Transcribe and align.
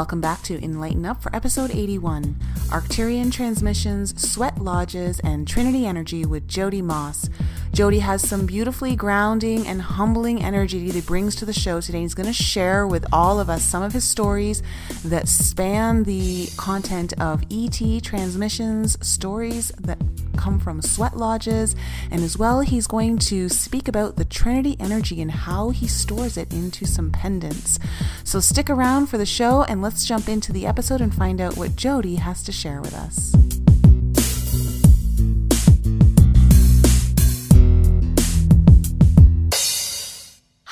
Welcome 0.00 0.22
back 0.22 0.40
to 0.44 0.64
Enlighten 0.64 1.04
Up 1.04 1.22
for 1.22 1.36
episode 1.36 1.70
81 1.72 2.34
Arcturian 2.68 3.30
Transmissions, 3.30 4.18
Sweat 4.18 4.58
Lodges, 4.58 5.20
and 5.20 5.46
Trinity 5.46 5.84
Energy 5.84 6.24
with 6.24 6.48
Jody 6.48 6.80
Maas. 6.80 7.28
Jody 7.72 8.00
has 8.00 8.26
some 8.26 8.46
beautifully 8.46 8.96
grounding 8.96 9.66
and 9.66 9.80
humbling 9.80 10.42
energy 10.42 10.86
that 10.86 10.94
he 10.94 11.00
brings 11.00 11.36
to 11.36 11.44
the 11.44 11.52
show 11.52 11.80
today. 11.80 12.00
He's 12.00 12.14
going 12.14 12.26
to 12.26 12.32
share 12.32 12.86
with 12.86 13.06
all 13.12 13.38
of 13.38 13.48
us 13.48 13.62
some 13.62 13.82
of 13.82 13.92
his 13.92 14.04
stories 14.04 14.62
that 15.04 15.28
span 15.28 16.02
the 16.02 16.48
content 16.56 17.12
of 17.20 17.44
ET 17.50 18.02
transmissions, 18.02 18.98
stories 19.06 19.68
that 19.80 19.98
come 20.36 20.58
from 20.58 20.82
sweat 20.82 21.16
lodges, 21.16 21.76
and 22.10 22.22
as 22.22 22.36
well, 22.36 22.60
he's 22.60 22.86
going 22.86 23.18
to 23.18 23.48
speak 23.48 23.86
about 23.88 24.16
the 24.16 24.24
Trinity 24.24 24.76
energy 24.80 25.20
and 25.20 25.30
how 25.30 25.70
he 25.70 25.86
stores 25.86 26.36
it 26.36 26.52
into 26.52 26.86
some 26.86 27.10
pendants. 27.10 27.78
So 28.24 28.40
stick 28.40 28.68
around 28.68 29.06
for 29.06 29.18
the 29.18 29.26
show 29.26 29.62
and 29.64 29.80
let's 29.80 30.04
jump 30.04 30.28
into 30.28 30.52
the 30.52 30.66
episode 30.66 31.00
and 31.00 31.14
find 31.14 31.40
out 31.40 31.56
what 31.56 31.76
Jody 31.76 32.16
has 32.16 32.42
to 32.44 32.52
share 32.52 32.80
with 32.80 32.94
us. 32.94 33.34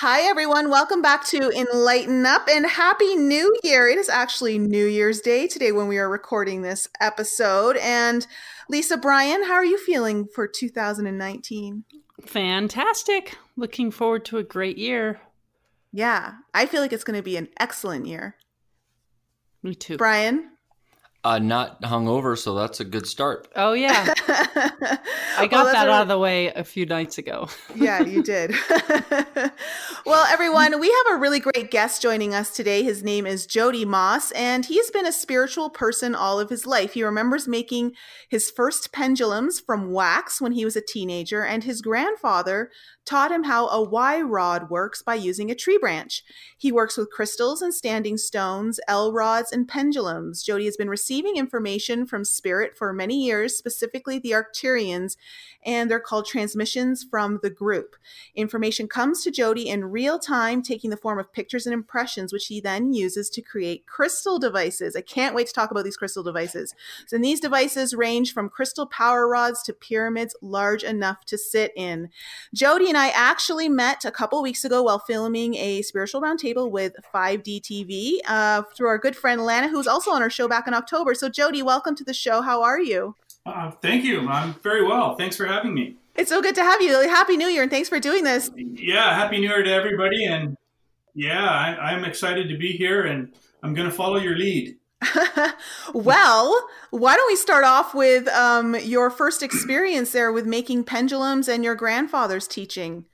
Hi, 0.00 0.20
everyone. 0.20 0.70
Welcome 0.70 1.02
back 1.02 1.24
to 1.26 1.50
Enlighten 1.50 2.24
Up 2.24 2.46
and 2.48 2.64
Happy 2.64 3.16
New 3.16 3.52
Year. 3.64 3.88
It 3.88 3.98
is 3.98 4.08
actually 4.08 4.56
New 4.56 4.86
Year's 4.86 5.20
Day 5.20 5.48
today 5.48 5.72
when 5.72 5.88
we 5.88 5.98
are 5.98 6.08
recording 6.08 6.62
this 6.62 6.88
episode. 7.00 7.76
And 7.78 8.24
Lisa 8.68 8.96
Bryan, 8.96 9.46
how 9.46 9.54
are 9.54 9.64
you 9.64 9.76
feeling 9.76 10.28
for 10.32 10.46
2019? 10.46 11.82
Fantastic. 12.20 13.38
Looking 13.56 13.90
forward 13.90 14.24
to 14.26 14.38
a 14.38 14.44
great 14.44 14.78
year. 14.78 15.20
Yeah, 15.92 16.34
I 16.54 16.66
feel 16.66 16.80
like 16.80 16.92
it's 16.92 17.02
going 17.02 17.18
to 17.18 17.22
be 17.24 17.36
an 17.36 17.48
excellent 17.58 18.06
year. 18.06 18.36
Me 19.64 19.74
too. 19.74 19.96
Brian? 19.96 20.52
Uh, 21.24 21.40
not 21.40 21.82
hungover, 21.82 22.38
so 22.38 22.54
that's 22.54 22.78
a 22.78 22.84
good 22.84 23.04
start. 23.04 23.48
Oh 23.56 23.72
yeah, 23.72 24.14
I 25.36 25.48
got 25.50 25.50
well, 25.50 25.64
that 25.64 25.88
out 25.88 26.02
of 26.02 26.08
the 26.08 26.16
way 26.16 26.46
a 26.46 26.62
few 26.62 26.86
nights 26.86 27.18
ago. 27.18 27.48
yeah, 27.74 28.00
you 28.00 28.22
did. 28.22 28.54
well, 30.06 30.24
everyone, 30.30 30.78
we 30.78 30.86
have 30.86 31.16
a 31.16 31.20
really 31.20 31.40
great 31.40 31.72
guest 31.72 32.00
joining 32.00 32.34
us 32.34 32.54
today. 32.54 32.84
His 32.84 33.02
name 33.02 33.26
is 33.26 33.46
Jody 33.46 33.84
Maas, 33.84 34.30
and 34.30 34.64
he's 34.66 34.92
been 34.92 35.06
a 35.06 35.12
spiritual 35.12 35.70
person 35.70 36.14
all 36.14 36.38
of 36.38 36.50
his 36.50 36.66
life. 36.66 36.92
He 36.92 37.02
remembers 37.02 37.48
making 37.48 37.94
his 38.28 38.48
first 38.48 38.92
pendulums 38.92 39.58
from 39.58 39.90
wax 39.90 40.40
when 40.40 40.52
he 40.52 40.64
was 40.64 40.76
a 40.76 40.80
teenager, 40.80 41.44
and 41.44 41.64
his 41.64 41.82
grandfather 41.82 42.70
taught 43.08 43.32
him 43.32 43.44
how 43.44 43.68
a 43.68 43.82
Y 43.82 44.20
rod 44.20 44.68
works 44.68 45.00
by 45.00 45.14
using 45.14 45.50
a 45.50 45.54
tree 45.54 45.78
branch. 45.78 46.22
He 46.58 46.70
works 46.70 46.98
with 46.98 47.10
crystals 47.10 47.62
and 47.62 47.72
standing 47.72 48.18
stones, 48.18 48.78
L 48.86 49.12
rods, 49.12 49.50
and 49.50 49.66
pendulums. 49.66 50.42
Jody 50.42 50.66
has 50.66 50.76
been 50.76 50.90
receiving 50.90 51.36
information 51.36 52.06
from 52.06 52.24
spirit 52.24 52.76
for 52.76 52.92
many 52.92 53.24
years, 53.24 53.56
specifically 53.56 54.18
the 54.18 54.32
Arcturians, 54.32 55.16
and 55.64 55.90
they're 55.90 56.00
called 56.00 56.26
transmissions 56.26 57.02
from 57.02 57.40
the 57.42 57.48
group. 57.48 57.96
Information 58.34 58.86
comes 58.88 59.24
to 59.24 59.30
Jody 59.30 59.68
in 59.68 59.86
real 59.86 60.18
time, 60.18 60.60
taking 60.60 60.90
the 60.90 60.96
form 60.96 61.18
of 61.18 61.32
pictures 61.32 61.66
and 61.66 61.72
impressions, 61.72 62.30
which 62.32 62.48
he 62.48 62.60
then 62.60 62.92
uses 62.92 63.30
to 63.30 63.40
create 63.40 63.86
crystal 63.86 64.38
devices. 64.38 64.94
I 64.94 65.00
can't 65.00 65.34
wait 65.34 65.46
to 65.46 65.52
talk 65.54 65.70
about 65.70 65.84
these 65.84 65.96
crystal 65.96 66.22
devices. 66.22 66.74
So, 67.06 67.16
these 67.16 67.40
devices 67.40 67.94
range 67.94 68.34
from 68.34 68.50
crystal 68.50 68.86
power 68.86 69.26
rods 69.26 69.62
to 69.62 69.72
pyramids 69.72 70.36
large 70.42 70.84
enough 70.84 71.24
to 71.26 71.38
sit 71.38 71.72
in. 71.74 72.10
Jody 72.52 72.88
and 72.88 72.97
I 72.98 73.10
actually 73.10 73.68
met 73.68 74.04
a 74.04 74.10
couple 74.10 74.42
weeks 74.42 74.64
ago 74.64 74.82
while 74.82 74.98
filming 74.98 75.54
a 75.54 75.82
spiritual 75.82 76.20
roundtable 76.20 76.70
with 76.70 76.94
5D 77.14 77.60
TV 77.60 78.18
uh, 78.26 78.62
through 78.76 78.88
our 78.88 78.98
good 78.98 79.16
friend 79.16 79.44
Lana, 79.44 79.68
who's 79.68 79.86
also 79.86 80.10
on 80.10 80.22
our 80.22 80.30
show 80.30 80.48
back 80.48 80.66
in 80.66 80.74
October. 80.74 81.14
So, 81.14 81.28
Jody, 81.28 81.62
welcome 81.62 81.94
to 81.94 82.04
the 82.04 82.14
show. 82.14 82.42
How 82.42 82.62
are 82.62 82.80
you? 82.80 83.14
Uh, 83.46 83.70
thank 83.70 84.04
you. 84.04 84.28
I'm 84.28 84.54
very 84.62 84.84
well. 84.84 85.14
Thanks 85.16 85.36
for 85.36 85.46
having 85.46 85.74
me. 85.74 85.96
It's 86.16 86.30
so 86.30 86.42
good 86.42 86.56
to 86.56 86.62
have 86.62 86.82
you. 86.82 86.94
Happy 87.08 87.36
New 87.36 87.46
Year, 87.46 87.62
and 87.62 87.70
thanks 87.70 87.88
for 87.88 88.00
doing 88.00 88.24
this. 88.24 88.50
Yeah, 88.56 89.14
Happy 89.14 89.38
New 89.38 89.48
Year 89.48 89.62
to 89.62 89.70
everybody. 89.70 90.24
And 90.24 90.56
yeah, 91.14 91.48
I, 91.48 91.92
I'm 91.92 92.04
excited 92.04 92.48
to 92.48 92.58
be 92.58 92.72
here, 92.72 93.06
and 93.06 93.32
I'm 93.62 93.74
going 93.74 93.88
to 93.88 93.94
follow 93.94 94.16
your 94.16 94.36
lead. 94.36 94.77
well, 95.94 96.68
why 96.90 97.14
don't 97.14 97.26
we 97.28 97.36
start 97.36 97.64
off 97.64 97.94
with 97.94 98.26
um, 98.28 98.76
your 98.82 99.10
first 99.10 99.42
experience 99.42 100.12
there 100.12 100.32
with 100.32 100.46
making 100.46 100.84
pendulums 100.84 101.48
and 101.48 101.62
your 101.62 101.74
grandfather's 101.74 102.48
teaching? 102.48 103.04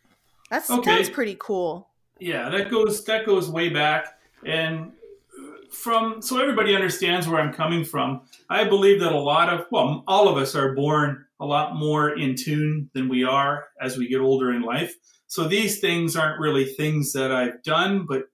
That 0.50 0.68
okay. 0.70 0.96
sounds 0.96 1.10
pretty 1.10 1.36
cool. 1.38 1.88
Yeah, 2.18 2.48
that 2.48 2.70
goes 2.70 3.04
that 3.04 3.26
goes 3.26 3.50
way 3.50 3.68
back, 3.68 4.18
and 4.46 4.92
from 5.70 6.22
so 6.22 6.40
everybody 6.40 6.74
understands 6.74 7.26
where 7.28 7.40
I'm 7.40 7.52
coming 7.52 7.84
from. 7.84 8.22
I 8.48 8.64
believe 8.64 9.00
that 9.00 9.12
a 9.12 9.18
lot 9.18 9.52
of 9.52 9.66
well, 9.70 10.04
all 10.06 10.28
of 10.28 10.36
us 10.36 10.54
are 10.54 10.74
born 10.74 11.26
a 11.40 11.44
lot 11.44 11.76
more 11.76 12.16
in 12.16 12.36
tune 12.36 12.88
than 12.94 13.08
we 13.08 13.24
are 13.24 13.66
as 13.80 13.98
we 13.98 14.08
get 14.08 14.20
older 14.20 14.52
in 14.52 14.62
life. 14.62 14.94
So 15.26 15.48
these 15.48 15.80
things 15.80 16.16
aren't 16.16 16.40
really 16.40 16.64
things 16.64 17.12
that 17.12 17.32
I've 17.32 17.62
done, 17.62 18.06
but 18.08 18.28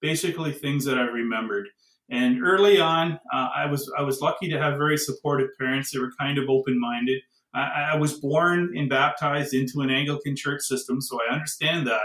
basically 0.00 0.52
things 0.52 0.84
that 0.86 0.98
I've 0.98 1.12
remembered. 1.12 1.68
And 2.08 2.44
early 2.44 2.78
on, 2.78 3.18
uh, 3.32 3.48
I 3.54 3.66
was 3.66 3.90
I 3.98 4.02
was 4.02 4.20
lucky 4.20 4.48
to 4.50 4.58
have 4.58 4.78
very 4.78 4.96
supportive 4.96 5.50
parents. 5.58 5.90
They 5.90 5.98
were 5.98 6.12
kind 6.18 6.38
of 6.38 6.48
open 6.48 6.80
minded. 6.80 7.20
I, 7.52 7.90
I, 7.94 7.96
was 7.96 8.20
born 8.20 8.76
and 8.76 8.88
baptized 8.88 9.54
into 9.54 9.80
an 9.80 9.90
Anglican 9.90 10.36
church 10.36 10.62
system, 10.62 11.00
so 11.00 11.18
I 11.20 11.32
understand 11.32 11.86
that. 11.86 12.02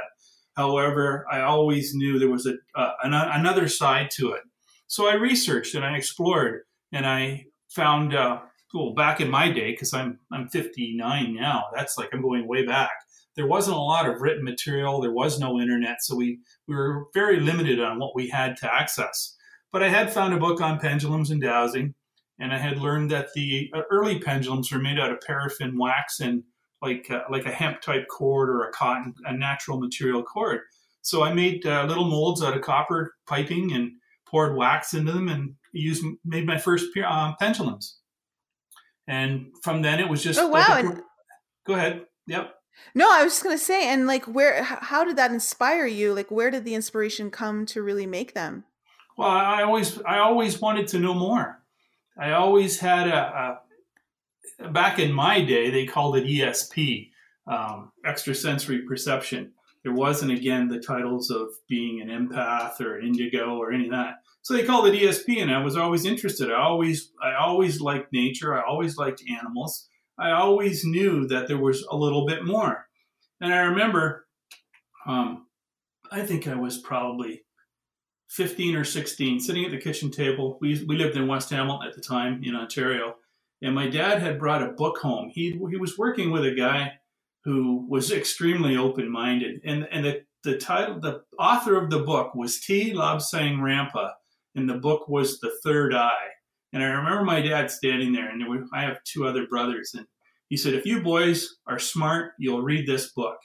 However, 0.55 1.25
I 1.29 1.41
always 1.41 1.93
knew 1.93 2.17
there 2.17 2.29
was 2.29 2.47
a 2.47 2.55
uh, 2.75 2.93
an, 3.03 3.13
another 3.13 3.67
side 3.67 4.09
to 4.11 4.31
it. 4.31 4.41
So 4.87 5.07
I 5.07 5.13
researched 5.13 5.75
and 5.75 5.85
I 5.85 5.95
explored, 5.95 6.61
and 6.91 7.05
I 7.05 7.45
found 7.69 8.15
uh, 8.15 8.39
well 8.73 8.93
back 8.93 9.21
in 9.21 9.29
my 9.29 9.51
day 9.51 9.71
because 9.71 9.93
I'm 9.93 10.19
I'm 10.31 10.49
59 10.49 11.35
now. 11.35 11.65
That's 11.75 11.97
like 11.97 12.09
I'm 12.11 12.21
going 12.21 12.47
way 12.47 12.65
back. 12.65 12.91
There 13.35 13.47
wasn't 13.47 13.77
a 13.77 13.81
lot 13.81 14.09
of 14.09 14.19
written 14.19 14.43
material. 14.43 14.99
There 14.99 15.11
was 15.11 15.39
no 15.39 15.59
internet, 15.59 15.97
so 16.01 16.15
we 16.15 16.39
we 16.67 16.75
were 16.75 17.05
very 17.13 17.39
limited 17.39 17.79
on 17.79 17.99
what 17.99 18.15
we 18.15 18.29
had 18.29 18.57
to 18.57 18.73
access. 18.73 19.35
But 19.71 19.83
I 19.83 19.89
had 19.89 20.11
found 20.11 20.33
a 20.33 20.37
book 20.37 20.61
on 20.61 20.79
pendulums 20.79 21.31
and 21.31 21.41
dowsing, 21.41 21.93
and 22.39 22.53
I 22.53 22.57
had 22.57 22.77
learned 22.77 23.11
that 23.11 23.29
the 23.33 23.71
uh, 23.73 23.81
early 23.89 24.19
pendulums 24.19 24.71
were 24.71 24.79
made 24.79 24.99
out 24.99 25.11
of 25.11 25.21
paraffin 25.21 25.77
wax 25.77 26.19
and 26.19 26.43
like 26.81 27.09
uh, 27.09 27.21
like 27.29 27.45
a 27.45 27.51
hemp 27.51 27.81
type 27.81 28.07
cord 28.09 28.49
or 28.49 28.63
a 28.63 28.71
cotton, 28.71 29.13
a 29.25 29.33
natural 29.33 29.79
material 29.79 30.23
cord. 30.23 30.61
So 31.03 31.23
I 31.23 31.33
made 31.33 31.65
uh, 31.65 31.85
little 31.87 32.05
molds 32.05 32.43
out 32.43 32.55
of 32.55 32.61
copper 32.61 33.13
piping 33.27 33.71
and 33.73 33.91
poured 34.27 34.55
wax 34.55 34.93
into 34.93 35.11
them 35.11 35.29
and 35.29 35.55
used 35.73 36.03
made 36.25 36.45
my 36.45 36.57
first 36.57 36.87
uh, 36.97 37.33
pendulums. 37.39 37.97
And 39.07 39.47
from 39.63 39.81
then 39.81 39.99
it 39.99 40.09
was 40.09 40.23
just 40.23 40.39
oh 40.39 40.47
wow. 40.47 40.67
Like 40.69 40.85
a, 40.85 41.01
go 41.65 41.73
ahead. 41.75 42.05
Yep. 42.27 42.53
No, 42.95 43.09
I 43.11 43.23
was 43.23 43.33
just 43.33 43.43
gonna 43.43 43.57
say, 43.57 43.87
and 43.89 44.07
like, 44.07 44.25
where? 44.25 44.63
How 44.63 45.03
did 45.03 45.17
that 45.17 45.31
inspire 45.31 45.85
you? 45.85 46.13
Like, 46.13 46.31
where 46.31 46.49
did 46.49 46.65
the 46.65 46.75
inspiration 46.75 47.29
come 47.29 47.65
to 47.67 47.81
really 47.81 48.05
make 48.05 48.33
them? 48.33 48.63
Well, 49.17 49.29
I 49.29 49.63
always 49.63 50.01
I 50.01 50.19
always 50.19 50.59
wanted 50.59 50.87
to 50.89 50.99
know 50.99 51.13
more. 51.13 51.61
I 52.17 52.31
always 52.33 52.79
had 52.79 53.07
a, 53.07 53.59
a 54.61 54.69
back 54.69 54.99
in 54.99 55.11
my 55.11 55.41
day 55.41 55.69
they 55.69 55.85
called 55.85 56.17
it 56.17 56.25
ESP, 56.25 57.09
um, 57.47 57.91
extrasensory 58.05 58.81
perception. 58.87 59.53
There 59.83 59.93
wasn't 59.93 60.31
again 60.31 60.67
the 60.67 60.79
titles 60.79 61.31
of 61.31 61.49
being 61.67 62.01
an 62.01 62.09
empath 62.09 62.79
or 62.79 62.97
an 62.97 63.07
indigo 63.07 63.57
or 63.57 63.71
any 63.71 63.85
of 63.85 63.91
that. 63.91 64.15
So 64.43 64.53
they 64.53 64.63
called 64.63 64.87
it 64.87 64.99
ESP, 64.99 65.41
and 65.41 65.51
I 65.51 65.63
was 65.63 65.77
always 65.77 66.05
interested. 66.05 66.51
I 66.51 66.61
always 66.61 67.11
I 67.21 67.35
always 67.35 67.81
liked 67.81 68.13
nature. 68.13 68.57
I 68.57 68.63
always 68.67 68.97
liked 68.97 69.23
animals. 69.29 69.87
I 70.17 70.31
always 70.31 70.85
knew 70.85 71.27
that 71.27 71.47
there 71.47 71.57
was 71.57 71.85
a 71.89 71.95
little 71.95 72.25
bit 72.25 72.45
more. 72.45 72.87
And 73.39 73.51
I 73.53 73.61
remember, 73.61 74.27
um, 75.07 75.47
I 76.11 76.21
think 76.21 76.47
I 76.47 76.55
was 76.55 76.77
probably 76.77 77.43
15 78.31 78.77
or 78.77 78.85
16, 78.85 79.41
sitting 79.41 79.65
at 79.65 79.71
the 79.71 79.77
kitchen 79.77 80.09
table. 80.09 80.57
We, 80.61 80.83
we 80.85 80.97
lived 80.97 81.17
in 81.17 81.27
West 81.27 81.49
Hamilton 81.49 81.87
at 81.87 81.95
the 81.95 82.01
time 82.01 82.41
in 82.43 82.55
Ontario. 82.55 83.15
And 83.61 83.75
my 83.75 83.89
dad 83.89 84.21
had 84.21 84.39
brought 84.39 84.63
a 84.63 84.71
book 84.71 84.97
home. 84.97 85.29
He, 85.29 85.51
he 85.69 85.77
was 85.77 85.97
working 85.97 86.31
with 86.31 86.45
a 86.45 86.55
guy 86.55 86.93
who 87.43 87.85
was 87.89 88.11
extremely 88.11 88.77
open 88.77 89.11
minded. 89.11 89.59
And, 89.65 89.85
and 89.91 90.05
the, 90.05 90.23
the 90.43 90.57
title, 90.57 90.99
the 90.99 91.23
author 91.37 91.75
of 91.75 91.89
the 91.89 91.99
book 91.99 92.33
was 92.33 92.61
T. 92.61 92.93
Lobsang 92.93 93.57
Rampa. 93.57 94.13
And 94.55 94.67
the 94.67 94.75
book 94.75 95.09
was 95.09 95.39
The 95.39 95.51
Third 95.63 95.93
Eye. 95.93 96.29
And 96.73 96.81
I 96.81 96.87
remember 96.87 97.23
my 97.23 97.41
dad 97.41 97.69
standing 97.69 98.13
there, 98.13 98.29
and 98.29 98.39
there 98.39 98.49
were, 98.49 98.65
I 98.73 98.83
have 98.83 99.03
two 99.03 99.27
other 99.27 99.45
brothers. 99.45 99.93
And 99.93 100.05
he 100.47 100.55
said, 100.55 100.73
If 100.73 100.85
you 100.85 101.01
boys 101.01 101.57
are 101.67 101.79
smart, 101.79 102.31
you'll 102.39 102.61
read 102.61 102.87
this 102.87 103.11
book. 103.11 103.37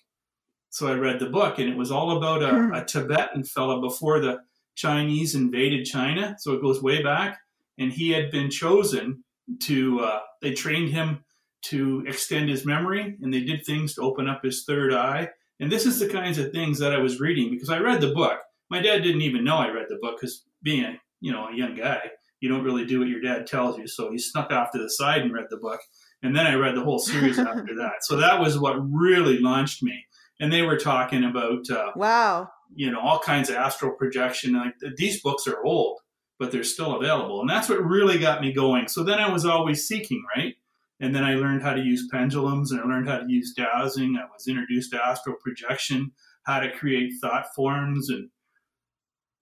So 0.70 0.86
I 0.86 0.94
read 0.94 1.18
the 1.18 1.30
book, 1.30 1.58
and 1.58 1.68
it 1.68 1.76
was 1.76 1.90
all 1.90 2.18
about 2.18 2.42
a, 2.42 2.50
hmm. 2.50 2.72
a 2.72 2.84
Tibetan 2.84 3.42
fellow 3.42 3.80
before 3.80 4.20
the 4.20 4.38
Chinese 4.76 5.34
invaded 5.34 5.84
China, 5.84 6.36
so 6.38 6.52
it 6.52 6.62
goes 6.62 6.82
way 6.82 7.02
back. 7.02 7.38
And 7.78 7.92
he 7.92 8.10
had 8.10 8.30
been 8.30 8.50
chosen 8.50 9.24
to, 9.64 10.00
uh, 10.00 10.20
they 10.40 10.52
trained 10.52 10.90
him 10.90 11.24
to 11.62 12.04
extend 12.06 12.48
his 12.48 12.64
memory, 12.64 13.16
and 13.20 13.34
they 13.34 13.40
did 13.40 13.66
things 13.66 13.94
to 13.94 14.02
open 14.02 14.28
up 14.28 14.44
his 14.44 14.64
third 14.64 14.94
eye. 14.94 15.28
And 15.58 15.72
this 15.72 15.86
is 15.86 15.98
the 15.98 16.08
kinds 16.08 16.38
of 16.38 16.52
things 16.52 16.78
that 16.78 16.92
I 16.92 16.98
was 16.98 17.20
reading 17.20 17.50
because 17.50 17.70
I 17.70 17.78
read 17.78 18.00
the 18.00 18.12
book. 18.12 18.38
My 18.70 18.80
dad 18.80 19.02
didn't 19.02 19.22
even 19.22 19.44
know 19.44 19.56
I 19.56 19.70
read 19.70 19.86
the 19.88 19.98
book 20.00 20.16
because 20.20 20.44
being 20.62 20.84
a 20.84 21.00
you 21.20 21.32
know, 21.32 21.48
a 21.48 21.56
young 21.56 21.74
guy, 21.74 22.10
you 22.40 22.48
don't 22.48 22.64
really 22.64 22.84
do 22.84 23.00
what 23.00 23.08
your 23.08 23.20
dad 23.20 23.46
tells 23.46 23.78
you. 23.78 23.86
So 23.86 24.10
he 24.10 24.18
snuck 24.18 24.52
off 24.52 24.70
to 24.72 24.78
the 24.78 24.88
side 24.88 25.22
and 25.22 25.32
read 25.32 25.46
the 25.50 25.56
book. 25.56 25.80
And 26.22 26.36
then 26.36 26.46
I 26.46 26.54
read 26.54 26.76
the 26.76 26.84
whole 26.84 26.98
series 26.98 27.38
after 27.38 27.74
that. 27.76 28.02
So 28.02 28.16
that 28.16 28.40
was 28.40 28.58
what 28.58 28.76
really 28.78 29.38
launched 29.38 29.82
me. 29.82 30.04
And 30.40 30.52
they 30.52 30.62
were 30.62 30.76
talking 30.76 31.24
about, 31.24 31.70
uh, 31.70 31.92
wow, 31.96 32.50
you 32.74 32.90
know, 32.90 33.00
all 33.00 33.18
kinds 33.18 33.48
of 33.50 33.56
astral 33.56 33.92
projection. 33.92 34.54
Like 34.54 34.74
these 34.96 35.22
books 35.22 35.46
are 35.46 35.62
old, 35.64 36.00
but 36.38 36.52
they're 36.52 36.64
still 36.64 36.96
available. 36.96 37.40
And 37.40 37.48
that's 37.48 37.68
what 37.68 37.84
really 37.84 38.18
got 38.18 38.40
me 38.40 38.52
going. 38.52 38.88
So 38.88 39.02
then 39.02 39.18
I 39.18 39.30
was 39.30 39.46
always 39.46 39.86
seeking, 39.86 40.24
right? 40.36 40.54
And 41.00 41.14
then 41.14 41.24
I 41.24 41.34
learned 41.34 41.62
how 41.62 41.74
to 41.74 41.82
use 41.82 42.08
pendulums 42.10 42.72
and 42.72 42.80
I 42.80 42.84
learned 42.84 43.08
how 43.08 43.18
to 43.18 43.28
use 43.28 43.52
dowsing. 43.54 44.16
I 44.16 44.24
was 44.32 44.48
introduced 44.48 44.92
to 44.92 45.04
astral 45.04 45.36
projection, 45.36 46.12
how 46.44 46.60
to 46.60 46.70
create 46.70 47.12
thought 47.20 47.54
forms, 47.54 48.08
and 48.08 48.30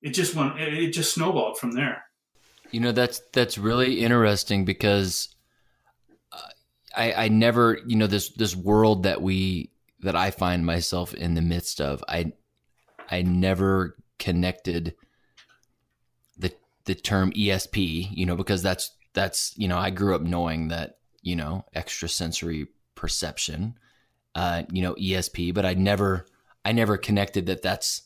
it 0.03 0.11
just 0.11 0.35
went, 0.35 0.59
it 0.59 0.91
just 0.91 1.15
snowballed 1.15 1.59
from 1.59 1.73
there. 1.73 2.05
You 2.71 2.81
know, 2.81 2.93
that's, 2.93 3.21
that's 3.33 3.57
really 3.57 4.01
interesting 4.01 4.65
because 4.65 5.35
uh, 6.33 6.39
I, 6.97 7.13
I 7.13 7.29
never, 7.29 7.79
you 7.87 7.97
know, 7.97 8.09
this, 8.09 8.31
this 8.31 8.57
world 8.57 9.05
that 9.05 9.23
we, 9.23 9.71
that 10.01 10.17
I 10.17 10.33
find 10.33 10.67
myself 10.67 11.15
in 11.15 11.35
the 11.35 11.41
midst 11.41 11.81
of, 11.81 12.03
I, 12.09 12.33
I 13.11 13.23
never 13.23 13.97
connected 14.19 14.95
the, 16.37 16.53
the 16.85 16.95
term 16.95 17.33
ESP, 17.33 18.09
you 18.11 18.27
know, 18.27 18.37
because 18.37 18.63
that's, 18.63 18.93
that's, 19.13 19.53
you 19.57 19.69
know, 19.69 19.79
I 19.79 19.91
grew 19.91 20.15
up 20.15 20.23
knowing 20.23 20.69
that 20.69 20.99
you 21.25 21.35
know, 21.35 21.65
extrasensory 21.75 22.69
perception, 22.95 23.75
uh, 24.35 24.63
you 24.71 24.83
know, 24.83 24.95
ESP, 24.95 25.53
but 25.55 25.65
I 25.65 25.75
never, 25.75 26.27
I 26.65 26.73
never 26.73 26.99
connected 26.99 27.47
that 27.47 27.63
that's 27.63 28.03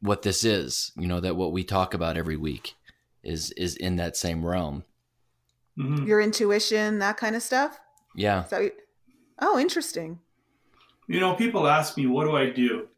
what 0.00 0.22
this 0.22 0.44
is, 0.44 0.92
you 0.96 1.08
know, 1.08 1.20
that 1.20 1.36
what 1.36 1.52
we 1.52 1.64
talk 1.64 1.94
about 1.94 2.18
every 2.18 2.36
week 2.36 2.74
is, 3.22 3.50
is 3.52 3.76
in 3.76 3.96
that 3.96 4.16
same 4.16 4.44
realm. 4.44 4.84
Mm-hmm. 5.78 6.06
Your 6.06 6.20
intuition, 6.20 6.98
that 6.98 7.16
kind 7.16 7.34
of 7.34 7.42
stuff. 7.42 7.80
Yeah. 8.14 8.44
So, 8.44 8.68
oh, 9.40 9.58
interesting. 9.58 10.20
You 11.08 11.18
know, 11.18 11.34
people 11.34 11.66
ask 11.66 11.96
me, 11.96 12.06
what 12.06 12.24
do 12.24 12.36
I 12.36 12.50
do? 12.50 12.88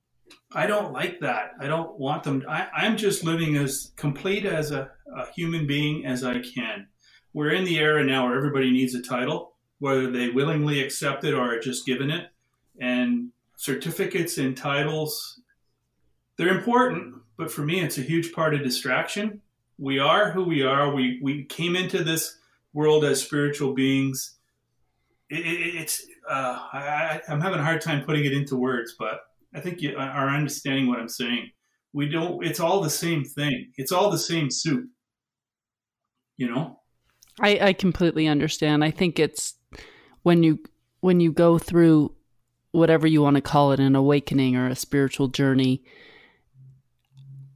I 0.56 0.66
don't 0.66 0.92
like 0.92 1.20
that. 1.20 1.50
I 1.60 1.66
don't 1.66 1.98
want 1.98 2.24
them. 2.24 2.42
I, 2.48 2.66
I'm 2.74 2.96
just 2.96 3.24
living 3.24 3.56
as 3.56 3.92
complete 3.96 4.46
as 4.46 4.70
a, 4.72 4.90
a 5.16 5.30
human 5.34 5.66
being 5.66 6.06
as 6.06 6.24
I 6.24 6.40
can 6.40 6.86
we're 7.36 7.50
in 7.50 7.64
the 7.66 7.78
era 7.78 8.02
now 8.02 8.24
where 8.26 8.34
everybody 8.34 8.70
needs 8.70 8.94
a 8.94 9.02
title, 9.02 9.52
whether 9.78 10.10
they 10.10 10.30
willingly 10.30 10.82
accept 10.82 11.22
it 11.22 11.34
or 11.34 11.42
are 11.42 11.60
just 11.60 11.84
given 11.84 12.10
it. 12.10 12.30
And 12.80 13.28
certificates 13.56 14.38
and 14.38 14.56
titles, 14.56 15.38
they're 16.38 16.56
important, 16.56 17.16
but 17.36 17.52
for 17.52 17.60
me, 17.60 17.82
it's 17.82 17.98
a 17.98 18.00
huge 18.00 18.32
part 18.32 18.54
of 18.54 18.62
distraction. 18.62 19.42
We 19.76 19.98
are 19.98 20.30
who 20.30 20.44
we 20.44 20.62
are. 20.62 20.94
We, 20.94 21.20
we 21.22 21.44
came 21.44 21.76
into 21.76 22.02
this 22.02 22.38
world 22.72 23.04
as 23.04 23.22
spiritual 23.22 23.74
beings. 23.74 24.38
It, 25.28 25.40
it, 25.40 25.74
it's 25.74 26.06
uh, 26.26 26.58
I, 26.72 27.20
am 27.28 27.42
having 27.42 27.58
a 27.58 27.64
hard 27.64 27.82
time 27.82 28.06
putting 28.06 28.24
it 28.24 28.32
into 28.32 28.56
words, 28.56 28.94
but 28.98 29.25
I 29.56 29.60
think 29.60 29.80
you 29.80 29.96
are 29.96 30.28
understanding 30.28 30.86
what 30.86 30.98
I'm 30.98 31.08
saying. 31.08 31.50
We 31.94 32.10
don't. 32.10 32.44
It's 32.44 32.60
all 32.60 32.82
the 32.82 32.90
same 32.90 33.24
thing. 33.24 33.72
It's 33.76 33.90
all 33.90 34.10
the 34.10 34.18
same 34.18 34.50
soup. 34.50 34.84
You 36.36 36.50
know. 36.50 36.80
I, 37.40 37.58
I 37.60 37.72
completely 37.72 38.26
understand. 38.26 38.84
I 38.84 38.90
think 38.90 39.18
it's 39.18 39.54
when 40.22 40.42
you 40.42 40.60
when 41.00 41.20
you 41.20 41.32
go 41.32 41.58
through 41.58 42.14
whatever 42.72 43.06
you 43.06 43.22
want 43.22 43.36
to 43.36 43.40
call 43.42 43.72
it, 43.72 43.80
an 43.80 43.96
awakening 43.96 44.56
or 44.56 44.68
a 44.68 44.76
spiritual 44.76 45.28
journey. 45.28 45.82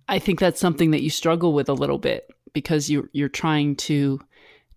I 0.08 0.19
think 0.19 0.41
that's 0.41 0.61
something 0.61 0.93
that 0.93 1.02
you 1.02 1.11
struggle 1.11 1.52
with 1.52 1.69
a 1.69 1.75
little 1.75 1.99
bit 1.99 2.31
because 2.55 2.91
you're 2.91 3.11
you're 3.12 3.29
trying 3.29 3.76
to 3.76 4.20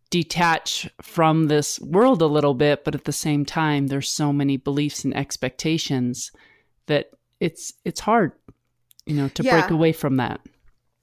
detach 0.09 0.89
from 1.01 1.47
this 1.47 1.79
world 1.79 2.21
a 2.21 2.27
little 2.27 2.53
bit, 2.53 2.83
but 2.83 2.95
at 2.95 3.05
the 3.05 3.13
same 3.13 3.45
time, 3.45 3.87
there's 3.87 4.09
so 4.09 4.33
many 4.33 4.57
beliefs 4.57 5.05
and 5.05 5.15
expectations 5.15 6.31
that 6.87 7.11
it's 7.39 7.73
it's 7.85 7.99
hard, 7.99 8.33
you 9.05 9.15
know, 9.15 9.27
to 9.29 9.43
yeah. 9.43 9.59
break 9.59 9.71
away 9.71 9.91
from 9.91 10.17
that. 10.17 10.41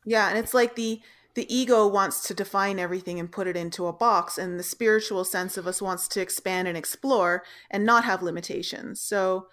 Yeah, 0.04 0.28
and 0.28 0.38
it's 0.38 0.54
like 0.54 0.76
the 0.76 1.00
the 1.34 1.54
ego 1.54 1.86
wants 1.86 2.26
to 2.26 2.34
define 2.34 2.78
everything 2.78 3.20
and 3.20 3.30
put 3.30 3.46
it 3.46 3.56
into 3.56 3.86
a 3.86 3.92
box 3.92 4.36
and 4.36 4.58
the 4.58 4.64
spiritual 4.64 5.24
sense 5.24 5.56
of 5.56 5.66
us 5.66 5.80
wants 5.80 6.08
to 6.08 6.20
expand 6.20 6.66
and 6.66 6.76
explore 6.76 7.44
and 7.70 7.84
not 7.84 8.04
have 8.04 8.22
limitations 8.22 9.00
so 9.00 9.46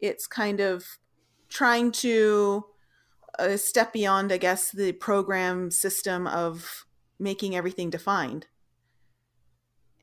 it's 0.00 0.26
kind 0.26 0.60
of 0.60 0.98
trying 1.48 1.90
to 1.90 2.64
uh, 3.38 3.56
step 3.56 3.92
beyond 3.92 4.30
i 4.30 4.36
guess 4.36 4.70
the 4.70 4.92
program 4.92 5.70
system 5.70 6.26
of 6.26 6.84
making 7.18 7.56
everything 7.56 7.88
defined 7.88 8.46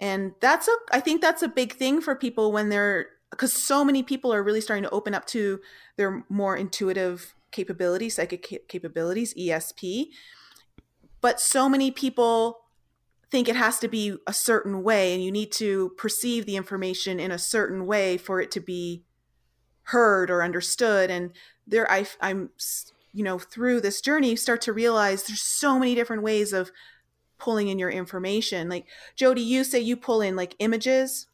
and 0.01 0.33
that's 0.41 0.67
a 0.67 0.75
i 0.91 0.99
think 0.99 1.21
that's 1.21 1.43
a 1.43 1.47
big 1.47 1.73
thing 1.73 2.01
for 2.01 2.15
people 2.15 2.51
when 2.51 2.69
they're 2.69 3.07
because 3.39 3.53
so 3.53 3.85
many 3.85 4.03
people 4.03 4.33
are 4.33 4.43
really 4.43 4.59
starting 4.59 4.83
to 4.83 4.89
open 4.89 5.15
up 5.15 5.25
to 5.25 5.61
their 5.95 6.25
more 6.27 6.57
intuitive 6.57 7.33
capabilities 7.51 8.15
psychic 8.17 8.67
capabilities 8.67 9.33
esp 9.33 10.07
but 11.21 11.39
so 11.39 11.69
many 11.69 11.89
people 11.89 12.59
think 13.31 13.47
it 13.47 13.55
has 13.55 13.79
to 13.79 13.87
be 13.87 14.17
a 14.25 14.33
certain 14.33 14.83
way 14.83 15.13
and 15.13 15.23
you 15.23 15.31
need 15.31 15.51
to 15.51 15.89
perceive 15.97 16.45
the 16.45 16.55
information 16.55 17.19
in 17.19 17.31
a 17.31 17.37
certain 17.37 17.85
way 17.85 18.17
for 18.17 18.41
it 18.41 18.51
to 18.51 18.59
be 18.59 19.03
heard 19.83 20.29
or 20.29 20.43
understood. 20.43 21.09
And 21.09 21.31
there 21.67 21.89
I, 21.91 22.07
i'm 22.21 22.49
you 23.13 23.23
know 23.23 23.39
through 23.39 23.81
this 23.81 24.01
journey 24.01 24.35
start 24.35 24.61
to 24.61 24.73
realize 24.73 25.23
there's 25.23 25.41
so 25.41 25.79
many 25.79 25.95
different 25.95 26.23
ways 26.23 26.53
of 26.53 26.71
pulling 27.37 27.67
in 27.67 27.79
your 27.79 27.89
information. 27.89 28.69
Like 28.69 28.85
jody 29.15 29.41
you 29.41 29.63
say 29.63 29.79
you 29.79 29.95
pull 29.95 30.21
in 30.21 30.35
like 30.35 30.55
images 30.59 31.27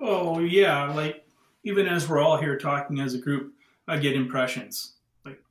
oh 0.00 0.38
yeah 0.40 0.92
like 0.92 1.24
even 1.64 1.86
as 1.86 2.08
we're 2.08 2.20
all 2.20 2.36
here 2.36 2.56
talking 2.56 3.00
as 3.00 3.14
a 3.14 3.18
group 3.18 3.52
i 3.86 3.96
get 3.96 4.14
impressions 4.14 4.94
like 5.24 5.42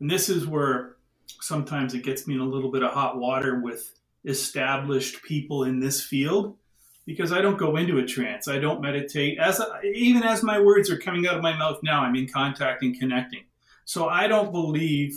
and 0.00 0.10
this 0.10 0.28
is 0.28 0.46
where 0.46 0.96
sometimes 1.40 1.94
it 1.94 2.02
gets 2.02 2.26
me 2.26 2.34
in 2.34 2.40
a 2.40 2.44
little 2.44 2.70
bit 2.70 2.82
of 2.82 2.92
hot 2.92 3.18
water 3.18 3.60
with 3.60 3.92
established 4.24 5.22
people 5.22 5.64
in 5.64 5.80
this 5.80 6.02
field 6.02 6.56
because 7.06 7.32
I 7.32 7.40
don't 7.40 7.56
go 7.56 7.76
into 7.76 7.98
a 7.98 8.04
trance. 8.04 8.48
I 8.48 8.58
don't 8.58 8.80
meditate. 8.80 9.38
As 9.38 9.60
even 9.84 10.24
as 10.24 10.42
my 10.42 10.60
words 10.60 10.90
are 10.90 10.98
coming 10.98 11.26
out 11.26 11.36
of 11.36 11.42
my 11.42 11.56
mouth 11.56 11.78
now, 11.82 12.02
I'm 12.02 12.16
in 12.16 12.28
contact 12.28 12.82
and 12.82 12.98
connecting. 12.98 13.44
So 13.84 14.08
I 14.08 14.26
don't 14.26 14.50
believe. 14.50 15.16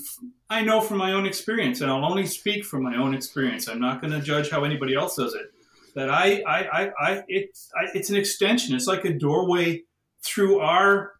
I 0.50 0.62
know 0.62 0.80
from 0.82 0.98
my 0.98 1.14
own 1.14 1.26
experience, 1.26 1.82
and 1.82 1.92
I'll 1.92 2.06
only 2.06 2.28
speak 2.28 2.64
from 2.64 2.84
my 2.84 2.96
own 2.96 3.16
experience. 3.16 3.68
I'm 3.68 3.82
not 3.82 4.02
going 4.02 4.14
to 4.14 4.22
judge 4.22 4.52
how 4.52 4.64
anybody 4.64 4.96
else 4.96 5.16
does 5.16 5.34
it. 5.34 5.52
That 5.96 6.10
I, 6.10 6.42
I, 6.48 6.68
I, 6.68 6.92
I 7.00 7.24
it's, 7.28 7.70
I, 7.76 7.90
it's 7.94 8.10
an 8.10 8.16
extension. 8.16 8.76
It's 8.76 8.88
like 8.88 9.06
a 9.06 9.14
doorway 9.14 9.84
through 10.24 10.60
our, 10.60 11.14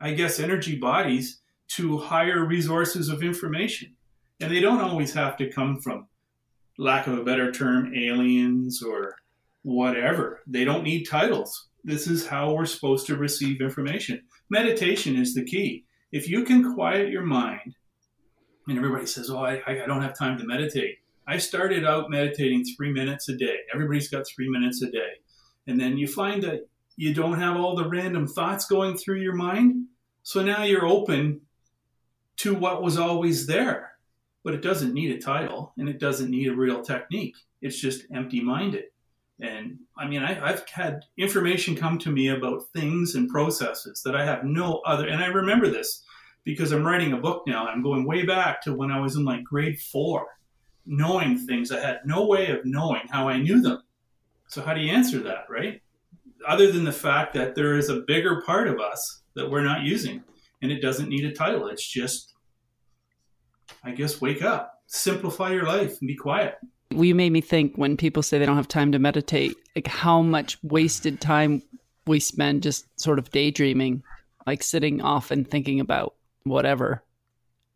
I 0.00 0.14
guess, 0.14 0.40
energy 0.40 0.76
bodies 0.76 1.40
to 1.68 1.98
higher 1.98 2.44
resources 2.44 3.08
of 3.08 3.22
information. 3.22 3.94
And 4.40 4.50
they 4.50 4.60
don't 4.60 4.80
always 4.80 5.14
have 5.14 5.36
to 5.38 5.50
come 5.50 5.80
from, 5.80 6.08
lack 6.78 7.06
of 7.06 7.18
a 7.18 7.24
better 7.24 7.52
term, 7.52 7.92
aliens 7.94 8.82
or 8.82 9.16
whatever. 9.62 10.40
They 10.46 10.64
don't 10.64 10.84
need 10.84 11.04
titles. 11.04 11.68
This 11.84 12.06
is 12.06 12.26
how 12.26 12.52
we're 12.52 12.66
supposed 12.66 13.06
to 13.06 13.16
receive 13.16 13.60
information. 13.60 14.22
Meditation 14.50 15.16
is 15.16 15.34
the 15.34 15.44
key. 15.44 15.84
If 16.12 16.28
you 16.28 16.44
can 16.44 16.74
quiet 16.74 17.10
your 17.10 17.24
mind, 17.24 17.74
and 18.66 18.78
everybody 18.78 19.06
says, 19.06 19.30
Oh, 19.30 19.44
I, 19.44 19.62
I 19.66 19.86
don't 19.86 20.02
have 20.02 20.16
time 20.16 20.38
to 20.38 20.46
meditate. 20.46 20.98
I 21.26 21.38
started 21.38 21.84
out 21.84 22.10
meditating 22.10 22.64
three 22.64 22.92
minutes 22.92 23.28
a 23.28 23.36
day. 23.36 23.58
Everybody's 23.72 24.08
got 24.08 24.26
three 24.26 24.48
minutes 24.48 24.82
a 24.82 24.90
day. 24.90 25.12
And 25.66 25.80
then 25.80 25.96
you 25.96 26.06
find 26.06 26.42
that 26.42 26.68
you 26.96 27.14
don't 27.14 27.38
have 27.38 27.56
all 27.56 27.74
the 27.74 27.88
random 27.88 28.26
thoughts 28.26 28.66
going 28.66 28.96
through 28.96 29.20
your 29.20 29.34
mind. 29.34 29.86
So 30.22 30.42
now 30.42 30.64
you're 30.64 30.86
open 30.86 31.40
to 32.36 32.54
what 32.54 32.82
was 32.82 32.98
always 32.98 33.46
there 33.46 33.94
but 34.44 34.54
it 34.54 34.62
doesn't 34.62 34.92
need 34.92 35.10
a 35.10 35.20
title 35.20 35.72
and 35.78 35.88
it 35.88 35.98
doesn't 35.98 36.30
need 36.30 36.48
a 36.48 36.54
real 36.54 36.82
technique. 36.82 37.34
It's 37.62 37.80
just 37.80 38.04
empty 38.12 38.40
minded. 38.40 38.84
And 39.40 39.78
I 39.96 40.06
mean, 40.06 40.22
I, 40.22 40.34
have 40.34 40.68
had 40.68 41.00
information 41.16 41.74
come 41.74 41.98
to 42.00 42.10
me 42.10 42.28
about 42.28 42.68
things 42.72 43.16
and 43.16 43.28
processes 43.28 44.02
that 44.04 44.14
I 44.14 44.24
have 44.24 44.44
no 44.44 44.80
other. 44.86 45.08
And 45.08 45.24
I 45.24 45.26
remember 45.26 45.68
this 45.68 46.04
because 46.44 46.70
I'm 46.70 46.86
writing 46.86 47.14
a 47.14 47.18
book 47.18 47.44
now. 47.46 47.66
I'm 47.66 47.82
going 47.82 48.06
way 48.06 48.24
back 48.24 48.62
to 48.62 48.74
when 48.74 48.92
I 48.92 49.00
was 49.00 49.16
in 49.16 49.24
like 49.24 49.42
grade 49.42 49.80
four, 49.80 50.26
knowing 50.86 51.38
things 51.38 51.70
I 51.70 51.80
had 51.80 52.00
no 52.04 52.26
way 52.26 52.50
of 52.50 52.64
knowing 52.64 53.02
how 53.10 53.28
I 53.28 53.38
knew 53.38 53.60
them. 53.60 53.82
So, 54.48 54.62
how 54.62 54.74
do 54.74 54.80
you 54.80 54.92
answer 54.92 55.20
that, 55.20 55.44
right? 55.48 55.80
Other 56.46 56.70
than 56.70 56.84
the 56.84 56.92
fact 56.92 57.34
that 57.34 57.54
there 57.54 57.76
is 57.76 57.88
a 57.88 58.02
bigger 58.06 58.42
part 58.42 58.68
of 58.68 58.80
us 58.80 59.22
that 59.34 59.50
we're 59.50 59.64
not 59.64 59.82
using 59.82 60.22
and 60.62 60.70
it 60.70 60.80
doesn't 60.80 61.08
need 61.08 61.24
a 61.24 61.32
title. 61.32 61.68
It's 61.68 61.86
just 61.86 62.34
I 63.82 63.92
guess 63.92 64.20
wake 64.20 64.42
up, 64.42 64.80
simplify 64.86 65.52
your 65.52 65.64
life, 65.64 65.96
and 66.00 66.08
be 66.08 66.16
quiet. 66.16 66.56
Well, 66.90 67.04
you 67.04 67.14
made 67.14 67.32
me 67.32 67.40
think 67.40 67.76
when 67.76 67.96
people 67.96 68.22
say 68.22 68.38
they 68.38 68.46
don't 68.46 68.56
have 68.56 68.68
time 68.68 68.92
to 68.92 68.98
meditate, 68.98 69.56
like 69.74 69.86
how 69.86 70.22
much 70.22 70.58
wasted 70.62 71.20
time 71.20 71.62
we 72.06 72.20
spend 72.20 72.62
just 72.62 72.86
sort 73.00 73.18
of 73.18 73.30
daydreaming, 73.30 74.02
like 74.46 74.62
sitting 74.62 75.00
off 75.00 75.30
and 75.30 75.50
thinking 75.50 75.80
about 75.80 76.14
whatever, 76.44 77.02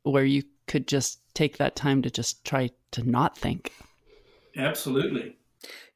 where 0.02 0.24
you 0.24 0.44
could 0.66 0.86
just 0.86 1.20
take 1.38 1.56
that 1.58 1.76
time 1.76 2.02
to 2.02 2.10
just 2.10 2.44
try 2.44 2.68
to 2.90 3.08
not 3.08 3.38
think. 3.38 3.72
Absolutely. 4.56 5.36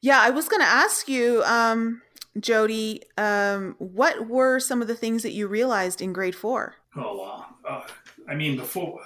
Yeah, 0.01 0.21
I 0.21 0.31
was 0.31 0.49
going 0.49 0.61
to 0.61 0.69
ask 0.69 1.09
you, 1.09 1.43
um, 1.45 2.01
Jody, 2.39 3.03
um, 3.19 3.75
what 3.79 4.29
were 4.29 4.61
some 4.61 4.81
of 4.81 4.87
the 4.87 4.95
things 4.95 5.25
that 5.25 5.33
you 5.33 5.49
realized 5.49 6.01
in 6.01 6.13
grade 6.13 6.37
four? 6.37 6.77
Oh, 6.95 7.17
wow. 7.17 7.47
Uh, 7.69 7.83
I 8.29 8.37
mean, 8.37 8.57
before 8.57 9.01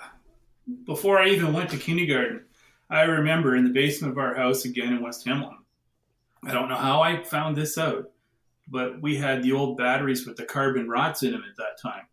before 0.85 1.19
I 1.19 1.29
even 1.29 1.53
went 1.53 1.71
to 1.71 1.77
kindergarten, 1.79 2.45
I 2.91 3.03
remember 3.03 3.55
in 3.55 3.65
the 3.65 3.71
basement 3.71 4.13
of 4.13 4.19
our 4.19 4.35
house 4.35 4.65
again 4.65 4.93
in 4.93 5.01
West 5.01 5.25
Hamilton. 5.25 5.59
I 6.45 6.53
don't 6.53 6.69
know 6.69 6.77
how 6.77 7.01
I 7.03 7.23
found 7.23 7.57
this 7.57 7.79
out, 7.79 8.11
but 8.69 9.01
we 9.01 9.17
had 9.17 9.43
the 9.43 9.53
old 9.53 9.79
batteries 9.79 10.27
with 10.27 10.37
the 10.37 10.45
carbon 10.45 10.89
rods 10.89 11.23
in 11.23 11.33
them 11.33 11.45
at 11.49 11.57
that 11.57 11.81
time. 11.81 12.07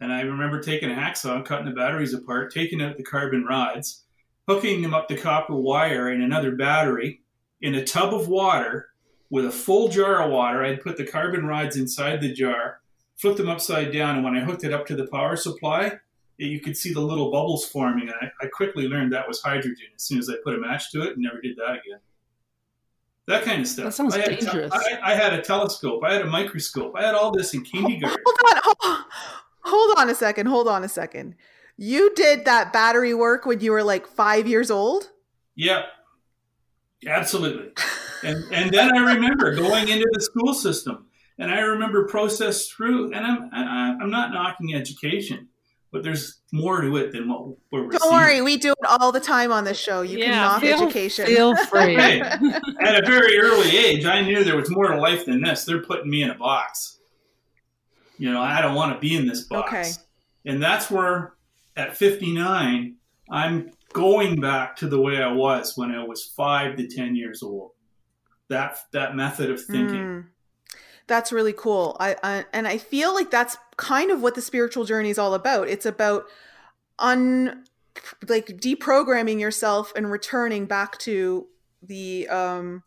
And 0.00 0.12
I 0.12 0.20
remember 0.22 0.60
taking 0.60 0.90
a 0.90 0.94
hacksaw, 0.94 1.44
cutting 1.44 1.66
the 1.66 1.72
batteries 1.72 2.14
apart, 2.14 2.52
taking 2.52 2.82
out 2.82 2.96
the 2.96 3.02
carbon 3.02 3.44
rods, 3.44 4.04
hooking 4.46 4.82
them 4.82 4.94
up 4.94 5.08
to 5.08 5.16
copper 5.16 5.54
wire 5.54 6.12
in 6.12 6.20
another 6.20 6.52
battery 6.52 7.22
in 7.60 7.74
a 7.74 7.84
tub 7.84 8.12
of 8.12 8.28
water 8.28 8.88
with 9.30 9.46
a 9.46 9.50
full 9.50 9.88
jar 9.88 10.22
of 10.22 10.30
water. 10.30 10.62
I'd 10.62 10.82
put 10.82 10.96
the 10.96 11.06
carbon 11.06 11.46
rods 11.46 11.76
inside 11.76 12.20
the 12.20 12.32
jar, 12.32 12.80
flip 13.16 13.36
them 13.36 13.48
upside 13.48 13.92
down, 13.92 14.16
and 14.16 14.24
when 14.24 14.36
I 14.36 14.44
hooked 14.44 14.64
it 14.64 14.72
up 14.72 14.86
to 14.86 14.96
the 14.96 15.06
power 15.06 15.36
supply, 15.36 15.98
you 16.38 16.60
could 16.60 16.76
see 16.76 16.92
the 16.92 17.00
little 17.00 17.30
bubbles 17.30 17.66
forming. 17.66 18.08
And 18.08 18.16
I, 18.20 18.44
I 18.44 18.48
quickly 18.48 18.88
learned 18.88 19.12
that 19.14 19.26
was 19.26 19.40
hydrogen 19.40 19.86
as 19.94 20.02
soon 20.02 20.18
as 20.18 20.28
I 20.28 20.34
put 20.44 20.54
a 20.54 20.58
match 20.58 20.92
to 20.92 21.02
it 21.02 21.14
and 21.14 21.22
never 21.22 21.40
did 21.40 21.56
that 21.56 21.70
again. 21.70 22.00
That 23.26 23.42
kind 23.44 23.62
of 23.62 23.66
stuff. 23.66 23.86
That 23.86 23.92
sounds 23.92 24.14
I 24.14 24.20
had 24.20 24.38
dangerous. 24.38 24.72
A 24.72 24.78
te- 24.78 24.94
I, 25.02 25.12
I 25.12 25.14
had 25.14 25.32
a 25.32 25.42
telescope. 25.42 26.04
I 26.04 26.12
had 26.12 26.22
a 26.22 26.26
microscope. 26.26 26.94
I 26.96 27.06
had 27.06 27.14
all 27.14 27.32
this 27.32 27.54
in 27.54 27.60
oh, 27.60 27.70
kindergarten. 27.70 28.22
Oh, 28.24 28.36
hold 28.38 28.54
on, 28.54 28.62
oh, 28.64 28.74
hold, 28.80 29.04
hold 29.66 29.98
on 29.98 30.08
a 30.08 30.14
second. 30.14 30.46
Hold 30.46 30.68
on 30.68 30.84
a 30.84 30.88
second. 30.88 31.34
You 31.76 32.14
did 32.14 32.46
that 32.46 32.72
battery 32.72 33.12
work 33.12 33.44
when 33.44 33.60
you 33.60 33.72
were 33.72 33.82
like 33.82 34.06
five 34.06 34.46
years 34.46 34.70
old? 34.70 35.10
Yep, 35.56 35.84
absolutely. 37.06 37.72
And 38.22 38.44
and 38.52 38.70
then 38.70 38.96
I 38.96 39.14
remember 39.14 39.54
going 39.54 39.88
into 39.88 40.06
the 40.12 40.20
school 40.20 40.54
system, 40.54 41.06
and 41.38 41.50
I 41.50 41.60
remember 41.60 42.06
process 42.06 42.68
through. 42.68 43.12
And 43.12 43.26
I'm 43.26 43.50
I, 43.52 43.96
I'm 44.00 44.10
not 44.10 44.32
knocking 44.32 44.74
education, 44.74 45.48
but 45.92 46.02
there's 46.02 46.40
more 46.52 46.80
to 46.80 46.96
it 46.96 47.12
than 47.12 47.28
what 47.28 47.46
we're 47.70 47.80
Don't 47.80 47.88
receiving. 47.88 48.10
worry, 48.10 48.40
we 48.40 48.56
do 48.56 48.70
it 48.72 48.86
all 49.00 49.12
the 49.12 49.20
time 49.20 49.52
on 49.52 49.64
this 49.64 49.78
show. 49.78 50.00
You 50.00 50.18
can 50.18 50.30
knock 50.30 50.62
feel, 50.62 50.82
education. 50.82 51.26
Feel 51.26 51.56
free. 51.66 51.94
Hey, 51.94 52.20
at 52.20 53.02
a 53.02 53.06
very 53.06 53.38
early 53.38 53.76
age, 53.76 54.06
I 54.06 54.22
knew 54.22 54.42
there 54.44 54.56
was 54.56 54.70
more 54.70 54.88
to 54.88 54.98
life 54.98 55.26
than 55.26 55.42
this. 55.42 55.64
They're 55.64 55.82
putting 55.82 56.08
me 56.10 56.22
in 56.22 56.30
a 56.30 56.34
box. 56.34 56.98
You 58.18 58.32
know, 58.32 58.40
I 58.40 58.60
don't 58.60 58.74
want 58.74 58.94
to 58.94 58.98
be 58.98 59.16
in 59.16 59.26
this 59.26 59.42
box. 59.42 59.68
Okay. 59.68 59.90
And 60.44 60.62
that's 60.62 60.90
where, 60.90 61.34
at 61.76 61.96
59, 61.96 62.96
I'm 63.30 63.70
going 63.92 64.40
back 64.40 64.76
to 64.76 64.88
the 64.88 65.00
way 65.00 65.22
I 65.22 65.32
was 65.32 65.76
when 65.76 65.90
I 65.90 66.04
was 66.04 66.24
five 66.24 66.76
to 66.76 66.86
10 66.86 67.16
years 67.16 67.42
old. 67.42 67.72
That 68.48 68.78
that 68.92 69.16
method 69.16 69.50
of 69.50 69.62
thinking. 69.64 69.96
Mm. 69.96 70.24
That's 71.08 71.32
really 71.32 71.52
cool. 71.52 71.96
I, 71.98 72.16
I 72.22 72.44
and 72.52 72.68
I 72.68 72.78
feel 72.78 73.12
like 73.12 73.30
that's 73.30 73.56
kind 73.76 74.12
of 74.12 74.22
what 74.22 74.36
the 74.36 74.42
spiritual 74.42 74.84
journey 74.84 75.10
is 75.10 75.18
all 75.18 75.34
about. 75.34 75.68
It's 75.68 75.86
about 75.86 76.26
un 77.00 77.64
like 78.28 78.46
deprogramming 78.46 79.40
yourself 79.40 79.92
and 79.96 80.10
returning 80.10 80.66
back 80.66 80.98
to 80.98 81.48
the 81.82 82.28
um 82.28 82.82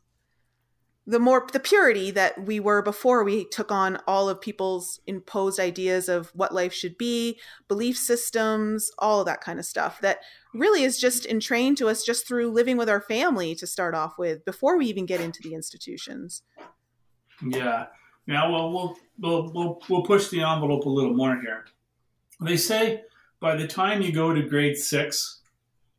the 1.09 1.19
more 1.19 1.47
the 1.51 1.59
purity 1.59 2.11
that 2.11 2.45
we 2.45 2.59
were 2.59 2.83
before 2.83 3.23
we 3.23 3.43
took 3.45 3.71
on 3.71 3.97
all 4.05 4.29
of 4.29 4.39
people's 4.39 4.99
imposed 5.07 5.59
ideas 5.59 6.07
of 6.07 6.29
what 6.35 6.53
life 6.53 6.71
should 6.71 6.99
be, 6.99 7.39
belief 7.67 7.97
systems, 7.97 8.91
all 8.99 9.19
of 9.19 9.25
that 9.25 9.41
kind 9.41 9.57
of 9.57 9.65
stuff 9.65 9.99
that 10.01 10.19
really 10.53 10.83
is 10.83 10.99
just 10.99 11.25
entrained 11.25 11.79
to 11.79 11.87
us 11.87 12.03
just 12.03 12.27
through 12.27 12.51
living 12.51 12.77
with 12.77 12.87
our 12.87 13.01
family 13.01 13.55
to 13.55 13.65
start 13.65 13.95
off 13.95 14.19
with 14.19 14.45
before 14.45 14.77
we 14.77 14.85
even 14.85 15.07
get 15.07 15.19
into 15.19 15.39
the 15.41 15.55
institutions. 15.55 16.43
Yeah. 17.41 17.87
Yeah, 18.27 18.47
well, 18.47 18.71
we'll 18.71 18.95
we'll 19.19 19.51
we'll 19.51 19.81
we'll 19.89 20.03
push 20.03 20.27
the 20.27 20.43
envelope 20.43 20.85
a 20.85 20.89
little 20.89 21.15
more 21.15 21.41
here. 21.41 21.65
They 22.39 22.57
say 22.57 23.01
by 23.39 23.55
the 23.55 23.65
time 23.65 24.03
you 24.03 24.11
go 24.11 24.31
to 24.31 24.43
grade 24.43 24.77
six, 24.77 25.41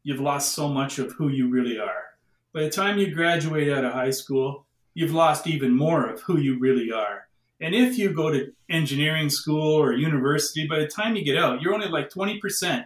you've 0.05 0.21
lost 0.21 0.55
so 0.55 0.69
much 0.69 1.01
of 1.01 1.11
who 1.15 1.31
you 1.31 1.51
really 1.51 1.81
are. 1.81 2.05
By 2.53 2.63
the 2.63 2.71
time 2.71 2.99
you 2.99 3.13
graduate 3.13 3.73
out 3.73 3.85
of 3.85 3.93
high 3.93 4.13
school, 4.13 4.67
you've 5.01 5.15
lost 5.15 5.47
even 5.47 5.75
more 5.75 6.11
of 6.11 6.21
who 6.21 6.39
you 6.39 6.59
really 6.59 6.93
are. 6.93 7.27
And 7.63 7.75
if 7.75 7.97
you 7.97 8.13
go 8.13 8.31
to 8.31 8.53
engineering 8.69 9.31
school 9.31 9.73
or 9.73 9.95
university, 9.95 10.67
by 10.67 10.79
the 10.79 10.87
time 10.87 11.17
you 11.17 11.25
get 11.25 11.39
out, 11.39 11.63
you're 11.63 11.73
only 11.73 11.89
like 11.89 12.11
20%. 12.11 12.85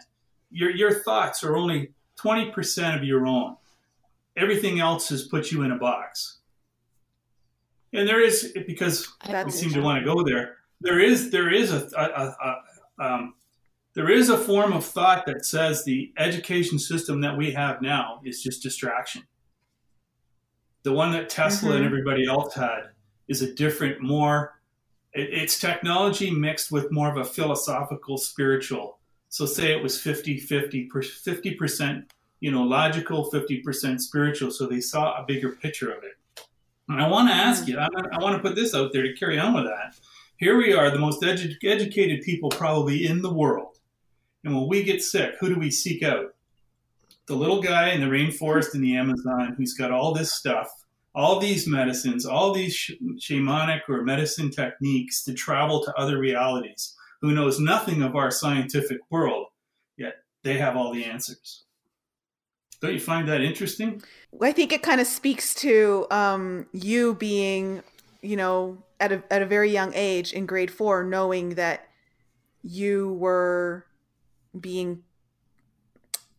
Your, 0.52 0.71
your 0.71 0.94
thoughts 0.94 1.42
are 1.42 1.56
only 1.56 1.90
20% 2.23 2.97
of 2.97 3.02
your 3.02 3.26
own. 3.26 3.56
Everything 4.37 4.78
else 4.78 5.09
has 5.09 5.25
put 5.25 5.50
you 5.50 5.62
in 5.62 5.73
a 5.73 5.76
box. 5.76 6.38
And 7.92 8.09
there 8.09 8.23
is, 8.23 8.52
because 8.64 9.09
we 9.44 9.50
seem 9.50 9.73
to 9.73 9.80
want 9.80 9.99
to 9.99 10.04
go 10.04 10.23
there, 10.23 10.59
there 10.80 11.00
is, 11.00 11.33
there 11.33 11.52
is 11.52 11.73
a, 11.73 11.88
a, 11.97 12.04
a, 12.04 12.37
a 13.00 13.04
um, 13.04 13.35
there 13.94 14.11
is 14.11 14.28
a 14.28 14.38
form 14.38 14.73
of 14.73 14.85
thought 14.85 15.26
that 15.26 15.44
says 15.44 15.85
the 15.85 16.12
education 16.16 16.78
system 16.78 17.21
that 17.23 17.37
we 17.37 17.50
have 17.52 17.83
now 17.83 18.21
is 18.25 18.40
just 18.40 18.62
distraction. 18.62 19.25
The 20.85 20.93
one 20.93 21.12
that 21.12 21.29
Tesla 21.29 21.73
and 21.73 21.83
Mhm. 21.83 21.87
everybody 21.87 22.26
else 22.26 22.55
had 22.55 22.91
is 23.26 23.43
a 23.43 23.53
different, 23.55 24.00
more, 24.00 24.61
it, 25.12 25.31
it's 25.33 25.59
technology 25.59 26.31
mixed 26.31 26.71
with 26.71 26.93
more 26.93 27.11
of 27.11 27.17
a 27.17 27.25
philosophical, 27.25 28.19
spiritual. 28.19 28.99
So 29.31 29.47
say 29.47 29.73
it 29.73 29.83
was 29.83 30.00
50 30.00 30.38
50, 30.38 30.88
50%, 30.88 32.05
you 32.41 32.50
know, 32.53 32.62
logical, 32.62 33.31
50% 33.31 34.00
spiritual. 34.00 34.50
So 34.50 34.67
they 34.67 34.81
saw 34.81 35.21
a 35.21 35.25
bigger 35.26 35.50
picture 35.53 35.91
of 35.91 36.05
it. 36.05 36.12
And 36.88 37.00
I 37.00 37.09
want 37.09 37.29
to 37.31 37.35
ask 37.35 37.67
you, 37.67 37.79
I, 37.79 37.88
I 38.12 38.23
want 38.23 38.37
to 38.37 38.43
put 38.47 38.55
this 38.55 38.75
out 38.75 38.93
there 38.93 39.03
to 39.03 39.14
carry 39.14 39.38
on 39.38 39.55
with 39.55 39.64
that. 39.64 39.97
Here 40.37 40.57
we 40.59 40.75
are, 40.75 40.91
the 40.91 40.99
most 40.99 41.23
edu- 41.23 41.57
educated 41.64 42.23
people 42.23 42.50
probably 42.50 43.07
in 43.07 43.23
the 43.23 43.33
world. 43.33 43.79
And 44.45 44.55
when 44.55 44.69
we 44.69 44.83
get 44.83 45.03
sick, 45.03 45.37
who 45.41 45.49
do 45.49 45.59
we 45.59 45.71
seek 45.71 46.03
out? 46.03 46.34
The 47.26 47.35
little 47.35 47.62
guy 47.62 47.90
in 47.90 48.00
the 48.00 48.07
rainforest 48.07 48.75
in 48.75 48.83
the 48.83 48.97
Amazon 48.97 49.54
who's 49.57 49.75
got 49.75 49.90
all 49.90 50.12
this 50.12 50.33
stuff, 50.33 50.71
all 51.14 51.38
these 51.40 51.66
medicines, 51.66 52.26
all 52.26 52.52
these 52.52 52.75
sh- 52.75 52.93
shamanic 53.16 53.81
or 53.88 54.02
medicine 54.02 54.50
techniques 54.50 55.25
to 55.25 55.33
travel 55.33 55.83
to 55.85 55.95
other 55.95 56.19
realities, 56.19 56.95
who 57.23 57.33
knows 57.33 57.59
nothing 57.59 58.02
of 58.02 58.16
our 58.16 58.31
scientific 58.31 58.99
world, 59.11 59.47
yet 59.97 60.16
they 60.43 60.59
have 60.59 60.76
all 60.76 60.93
the 60.93 61.04
answers. 61.04 61.64
Don't 62.81 62.93
you 62.93 63.00
find 63.00 63.26
that 63.28 63.40
interesting? 63.40 64.02
I 64.43 64.52
think 64.52 64.73
it 64.73 64.83
kind 64.83 65.00
of 65.00 65.07
speaks 65.07 65.54
to 65.57 66.07
um, 66.11 66.66
you 66.73 67.14
being, 67.14 67.83
you 68.21 68.37
know, 68.37 68.76
at 69.00 69.12
a 69.12 69.23
at 69.31 69.40
a 69.40 69.47
very 69.47 69.71
young 69.71 69.93
age 69.95 70.35
in 70.35 70.45
grade 70.45 70.71
four, 70.71 71.02
knowing 71.02 71.50
that 71.54 71.88
you 72.62 73.14
were 73.14 73.87
being 74.59 75.02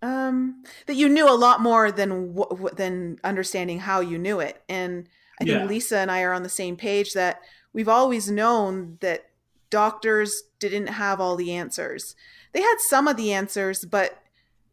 um, 0.01 0.63
that 0.87 0.95
you 0.95 1.09
knew 1.09 1.27
a 1.29 1.33
lot 1.35 1.61
more 1.61 1.91
than 1.91 2.35
wh- 2.35 2.75
than 2.75 3.19
understanding 3.23 3.79
how 3.79 3.99
you 4.01 4.17
knew 4.17 4.39
it. 4.39 4.61
And 4.69 5.07
I 5.41 5.45
think 5.45 5.59
Yeah. 5.59 5.65
Lisa 5.65 5.97
and 5.97 6.11
I 6.11 6.21
are 6.23 6.33
on 6.33 6.43
the 6.43 6.49
same 6.49 6.75
page 6.77 7.13
that 7.13 7.41
we've 7.73 7.89
always 7.89 8.29
known 8.29 8.97
that 9.01 9.25
doctors 9.69 10.43
didn't 10.59 10.87
have 10.87 11.19
all 11.19 11.35
the 11.35 11.51
answers. 11.53 12.15
They 12.53 12.61
had 12.61 12.77
some 12.79 13.07
of 13.07 13.17
the 13.17 13.33
answers, 13.33 13.83
but 13.83 14.17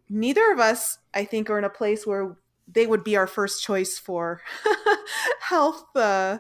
neither 0.09 0.53
of 0.53 0.61
us, 0.61 0.99
I 1.15 1.25
think, 1.25 1.51
are 1.51 1.59
in 1.59 1.65
a 1.65 1.71
place 1.71 2.07
where 2.07 2.37
they 2.69 2.87
would 2.87 3.03
be 3.03 3.17
our 3.17 3.27
first 3.27 3.63
choice 3.63 3.99
for 3.99 4.41
health 5.41 5.85
uh, 5.97 6.39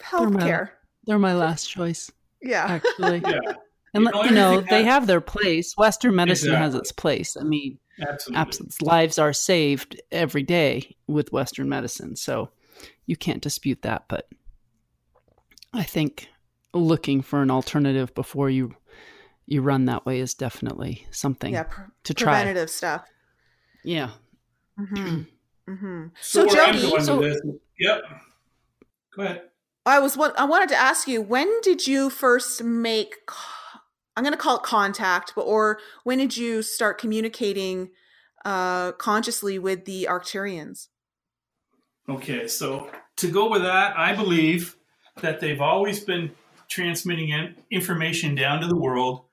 health 0.00 0.30
my- 0.30 0.40
care. 0.44 0.74
They're 1.06 1.18
my 1.18 1.34
last 1.34 1.68
choice, 1.68 2.10
Yeah. 2.42 2.64
actually. 2.68 3.20
Yeah, 3.26 3.54
And 3.94 4.04
You 4.04 4.10
know, 4.10 4.24
you 4.24 4.30
know, 4.32 4.60
they 4.60 4.82
has- 4.82 4.86
have 4.92 5.06
their 5.06 5.20
place. 5.20 5.76
Western 5.76 6.16
medicine 6.16 6.52
has 6.54 6.74
its 6.74 6.90
place. 6.92 7.36
I 7.36 7.44
mean, 7.44 7.78
absolutely. 8.00 8.40
absence 8.40 8.82
lives 8.82 9.18
are 9.18 9.32
saved 9.32 10.00
every 10.10 10.42
day 10.42 10.96
with 11.06 11.32
Western 11.32 11.68
medicine, 11.68 12.16
so 12.16 12.50
you 13.06 13.16
can't 13.16 13.40
dispute 13.42 13.82
that. 13.82 14.06
But 14.08 14.28
I 15.72 15.84
think 15.84 16.28
looking 16.72 17.22
for 17.22 17.40
an 17.42 17.50
alternative 17.50 18.14
before 18.14 18.50
you 18.50 18.74
you 19.46 19.60
run 19.60 19.84
that 19.84 20.06
way 20.06 20.20
is 20.20 20.32
definitely 20.34 21.06
something 21.10 21.52
Yeah. 21.52 21.64
Pre- 21.64 21.84
to 22.04 22.14
try. 22.14 22.32
preventative 22.32 22.70
stuff. 22.70 23.04
Yeah. 23.84 24.10
hmm 24.78 25.20
hmm 25.68 26.06
So, 26.20 26.48
So, 26.48 26.54
Jody- 26.54 27.00
so- 27.04 27.20
this, 27.20 27.40
yep. 27.78 28.02
Go 29.14 29.22
ahead. 29.22 29.42
I 29.86 29.98
was 30.00 30.16
what 30.16 30.36
I 30.38 30.44
wanted 30.44 30.70
to 30.70 30.76
ask 30.76 31.06
you. 31.06 31.20
When 31.22 31.60
did 31.60 31.86
you 31.86 32.08
first 32.10 32.64
make? 32.64 33.14
I'm 34.16 34.22
going 34.22 34.32
to 34.32 34.38
call 34.38 34.56
it 34.56 34.62
contact, 34.62 35.32
but 35.34 35.42
or 35.42 35.78
when 36.04 36.18
did 36.18 36.36
you 36.36 36.62
start 36.62 36.98
communicating 36.98 37.90
uh, 38.44 38.92
consciously 38.92 39.58
with 39.58 39.84
the 39.84 40.06
Arcturians? 40.08 40.88
Okay, 42.08 42.46
so 42.46 42.90
to 43.16 43.30
go 43.30 43.50
with 43.50 43.62
that, 43.62 43.98
I 43.98 44.14
believe 44.14 44.76
that 45.20 45.40
they've 45.40 45.60
always 45.60 46.00
been 46.00 46.30
transmitting 46.68 47.54
information 47.70 48.34
down 48.34 48.60
to 48.60 48.66
the 48.66 48.76
world 48.76 49.24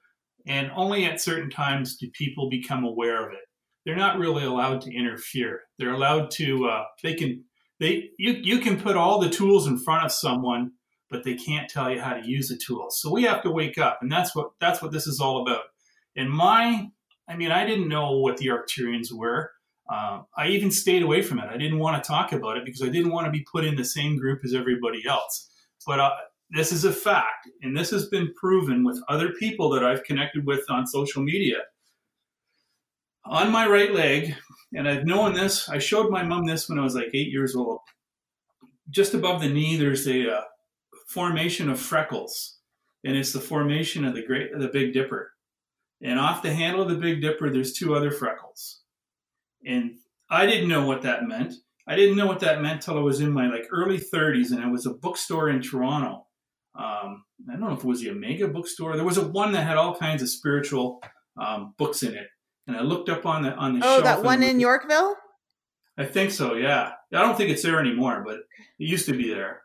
and 0.45 0.71
only 0.75 1.05
at 1.05 1.21
certain 1.21 1.49
times 1.49 1.97
do 1.97 2.09
people 2.11 2.49
become 2.49 2.83
aware 2.83 3.25
of 3.25 3.33
it. 3.33 3.39
They're 3.85 3.95
not 3.95 4.17
really 4.17 4.43
allowed 4.43 4.81
to 4.81 4.95
interfere. 4.95 5.61
They're 5.77 5.93
allowed 5.93 6.31
to. 6.31 6.67
Uh, 6.67 6.83
they 7.03 7.15
can. 7.15 7.43
They 7.79 8.09
you 8.17 8.33
you 8.33 8.59
can 8.59 8.79
put 8.79 8.95
all 8.95 9.19
the 9.19 9.29
tools 9.29 9.67
in 9.67 9.79
front 9.79 10.05
of 10.05 10.11
someone, 10.11 10.73
but 11.11 11.25
they 11.25 11.35
can't 11.35 11.69
tell 11.69 11.91
you 11.91 11.99
how 11.99 12.13
to 12.13 12.25
use 12.25 12.47
the 12.47 12.57
tools. 12.57 12.99
So 12.99 13.11
we 13.11 13.23
have 13.23 13.43
to 13.43 13.51
wake 13.51 13.77
up, 13.77 13.99
and 14.01 14.11
that's 14.11 14.33
what 14.33 14.51
that's 14.59 14.81
what 14.81 14.91
this 14.91 15.05
is 15.05 15.19
all 15.19 15.41
about. 15.41 15.65
And 16.15 16.29
my, 16.29 16.89
I 17.27 17.35
mean, 17.35 17.51
I 17.51 17.65
didn't 17.65 17.89
know 17.89 18.17
what 18.17 18.37
the 18.37 18.47
Arcturians 18.47 19.11
were. 19.11 19.51
Uh, 19.91 20.21
I 20.37 20.47
even 20.47 20.71
stayed 20.71 21.03
away 21.03 21.21
from 21.21 21.39
it. 21.39 21.49
I 21.49 21.57
didn't 21.57 21.79
want 21.79 22.01
to 22.01 22.07
talk 22.07 22.31
about 22.31 22.57
it 22.57 22.65
because 22.65 22.81
I 22.81 22.87
didn't 22.87 23.11
want 23.11 23.25
to 23.25 23.31
be 23.31 23.45
put 23.51 23.65
in 23.65 23.75
the 23.75 23.83
same 23.83 24.17
group 24.17 24.39
as 24.45 24.53
everybody 24.53 25.03
else. 25.05 25.49
But 25.85 25.99
uh, 25.99 26.11
this 26.49 26.71
is 26.71 26.85
a 26.85 26.93
fact, 26.93 27.49
and 27.61 27.75
this 27.75 27.91
has 27.91 28.07
been 28.07 28.33
proven 28.35 28.85
with 28.85 29.01
other 29.09 29.33
people 29.33 29.69
that 29.71 29.83
I've 29.83 30.03
connected 30.05 30.45
with 30.45 30.63
on 30.69 30.87
social 30.87 31.21
media. 31.21 31.57
On 33.25 33.51
my 33.51 33.67
right 33.67 33.93
leg, 33.93 34.35
and 34.73 34.87
I've 34.87 35.05
known 35.05 35.33
this, 35.33 35.67
I 35.67 35.77
showed 35.77 36.09
my 36.09 36.23
mom 36.23 36.45
this 36.45 36.69
when 36.69 36.79
I 36.79 36.83
was 36.83 36.95
like 36.95 37.09
eight 37.13 37.29
years 37.29 37.55
old. 37.55 37.79
Just 38.89 39.13
above 39.13 39.41
the 39.41 39.49
knee, 39.49 39.75
there's 39.75 40.07
a 40.07 40.37
uh, 40.37 40.41
formation 41.11 41.69
of 41.69 41.79
freckles, 41.79 42.57
and 43.03 43.17
it's 43.17 43.33
the 43.33 43.39
formation 43.41 44.05
of 44.05 44.15
the 44.15 44.25
great, 44.25 44.57
the 44.57 44.69
Big 44.69 44.93
Dipper. 44.93 45.33
And 46.01 46.19
off 46.19 46.41
the 46.41 46.53
handle 46.53 46.81
of 46.81 46.89
the 46.89 46.95
Big 46.95 47.21
Dipper, 47.21 47.49
there's 47.49 47.73
two 47.73 47.93
other 47.93 48.11
freckles. 48.11 48.81
And 49.65 49.97
I 50.29 50.45
didn't 50.45 50.69
know 50.69 50.85
what 50.85 51.03
that 51.03 51.27
meant. 51.27 51.53
I 51.87 51.95
didn't 51.95 52.15
know 52.15 52.27
what 52.27 52.39
that 52.39 52.61
meant 52.61 52.81
till 52.81 52.97
I 52.97 53.01
was 53.01 53.19
in 53.19 53.31
my 53.31 53.47
like 53.47 53.67
early 53.71 53.99
30s, 53.99 54.51
and 54.51 54.63
I 54.63 54.67
was 54.67 54.85
a 54.85 54.93
bookstore 54.93 55.49
in 55.49 55.61
Toronto. 55.61 56.27
Um, 56.73 57.25
I 57.49 57.53
don't 57.53 57.61
know 57.61 57.73
if 57.73 57.83
it 57.83 57.85
was 57.85 58.01
the 58.01 58.11
Omega 58.11 58.47
bookstore. 58.47 58.95
There 58.95 59.05
was 59.05 59.17
a 59.17 59.27
one 59.27 59.51
that 59.51 59.67
had 59.67 59.77
all 59.77 59.95
kinds 59.95 60.21
of 60.21 60.29
spiritual 60.29 61.01
um, 61.39 61.73
books 61.77 62.03
in 62.03 62.15
it, 62.15 62.27
and 62.67 62.77
I 62.77 62.81
looked 62.81 63.09
up 63.09 63.25
on 63.25 63.43
the 63.43 63.53
on 63.55 63.77
the 63.77 63.85
oh, 63.85 64.01
that 64.01 64.23
one 64.23 64.41
in 64.41 64.59
Yorkville. 64.59 65.15
I 65.97 66.05
think 66.05 66.31
so. 66.31 66.55
Yeah, 66.55 66.93
I 67.13 67.21
don't 67.21 67.35
think 67.35 67.49
it's 67.49 67.63
there 67.63 67.79
anymore, 67.79 68.23
but 68.25 68.37
it 68.37 68.45
used 68.77 69.07
to 69.07 69.17
be 69.17 69.33
there. 69.33 69.61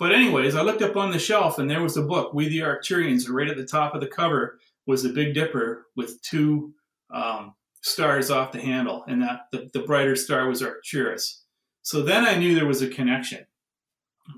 But 0.00 0.12
anyways, 0.12 0.56
I 0.56 0.62
looked 0.62 0.80
up 0.80 0.96
on 0.96 1.10
the 1.10 1.18
shelf, 1.18 1.58
and 1.58 1.70
there 1.70 1.82
was 1.82 1.98
a 1.98 2.02
book, 2.02 2.32
"We 2.32 2.48
the 2.48 2.60
Arcturians." 2.60 3.28
Right 3.28 3.50
at 3.50 3.58
the 3.58 3.66
top 3.66 3.94
of 3.94 4.00
the 4.00 4.06
cover 4.06 4.58
was 4.86 5.02
the 5.02 5.10
Big 5.10 5.34
Dipper 5.34 5.88
with 5.94 6.20
two 6.22 6.72
um, 7.12 7.54
stars 7.82 8.30
off 8.30 8.50
the 8.50 8.62
handle, 8.62 9.04
and 9.06 9.20
that 9.22 9.42
the, 9.52 9.68
the 9.74 9.80
brighter 9.80 10.16
star 10.16 10.48
was 10.48 10.62
Arcturus. 10.62 11.44
So 11.82 12.00
then 12.02 12.24
I 12.24 12.36
knew 12.36 12.54
there 12.54 12.66
was 12.66 12.80
a 12.80 12.88
connection 12.88 13.44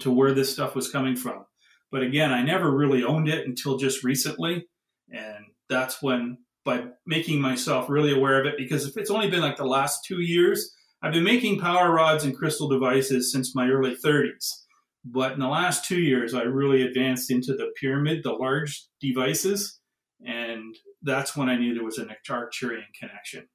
to 0.01 0.11
where 0.11 0.33
this 0.33 0.53
stuff 0.53 0.75
was 0.75 0.91
coming 0.91 1.15
from. 1.15 1.45
But 1.93 2.03
again, 2.03 2.33
I 2.33 2.43
never 2.43 2.71
really 2.71 3.05
owned 3.05 3.29
it 3.29 3.47
until 3.47 3.77
just 3.77 4.03
recently. 4.03 4.67
And 5.13 5.45
that's 5.69 6.03
when, 6.03 6.39
by 6.65 6.87
making 7.07 7.41
myself 7.41 7.89
really 7.89 8.13
aware 8.13 8.41
of 8.41 8.47
it, 8.47 8.57
because 8.57 8.85
if 8.87 8.97
it's 8.97 9.11
only 9.11 9.31
been 9.31 9.43
like 9.43 9.59
the 9.59 9.65
last 9.65 10.05
two 10.05 10.23
years, 10.23 10.75
I've 11.03 11.13
been 11.13 11.23
making 11.23 11.61
power 11.61 11.93
rods 11.93 12.25
and 12.25 12.37
crystal 12.37 12.69
devices 12.69 13.31
since 13.31 13.55
my 13.55 13.69
early 13.69 13.95
30s. 13.95 14.62
But 15.05 15.33
in 15.33 15.41
the 15.41 15.49
last 15.49 15.85
two 15.85 16.01
years, 16.01 16.35
I 16.35 16.43
really 16.43 16.83
advanced 16.83 17.31
into 17.31 17.55
the 17.55 17.73
pyramid, 17.81 18.23
the 18.23 18.33
large 18.33 18.87
devices. 19.01 19.81
And 20.25 20.77
that's 21.03 21.37
when 21.37 21.49
I 21.49 21.57
knew 21.57 21.75
there 21.75 21.85
was 21.85 21.99
an 21.99 22.15
Arcturian 22.29 22.85
connection. 22.99 23.49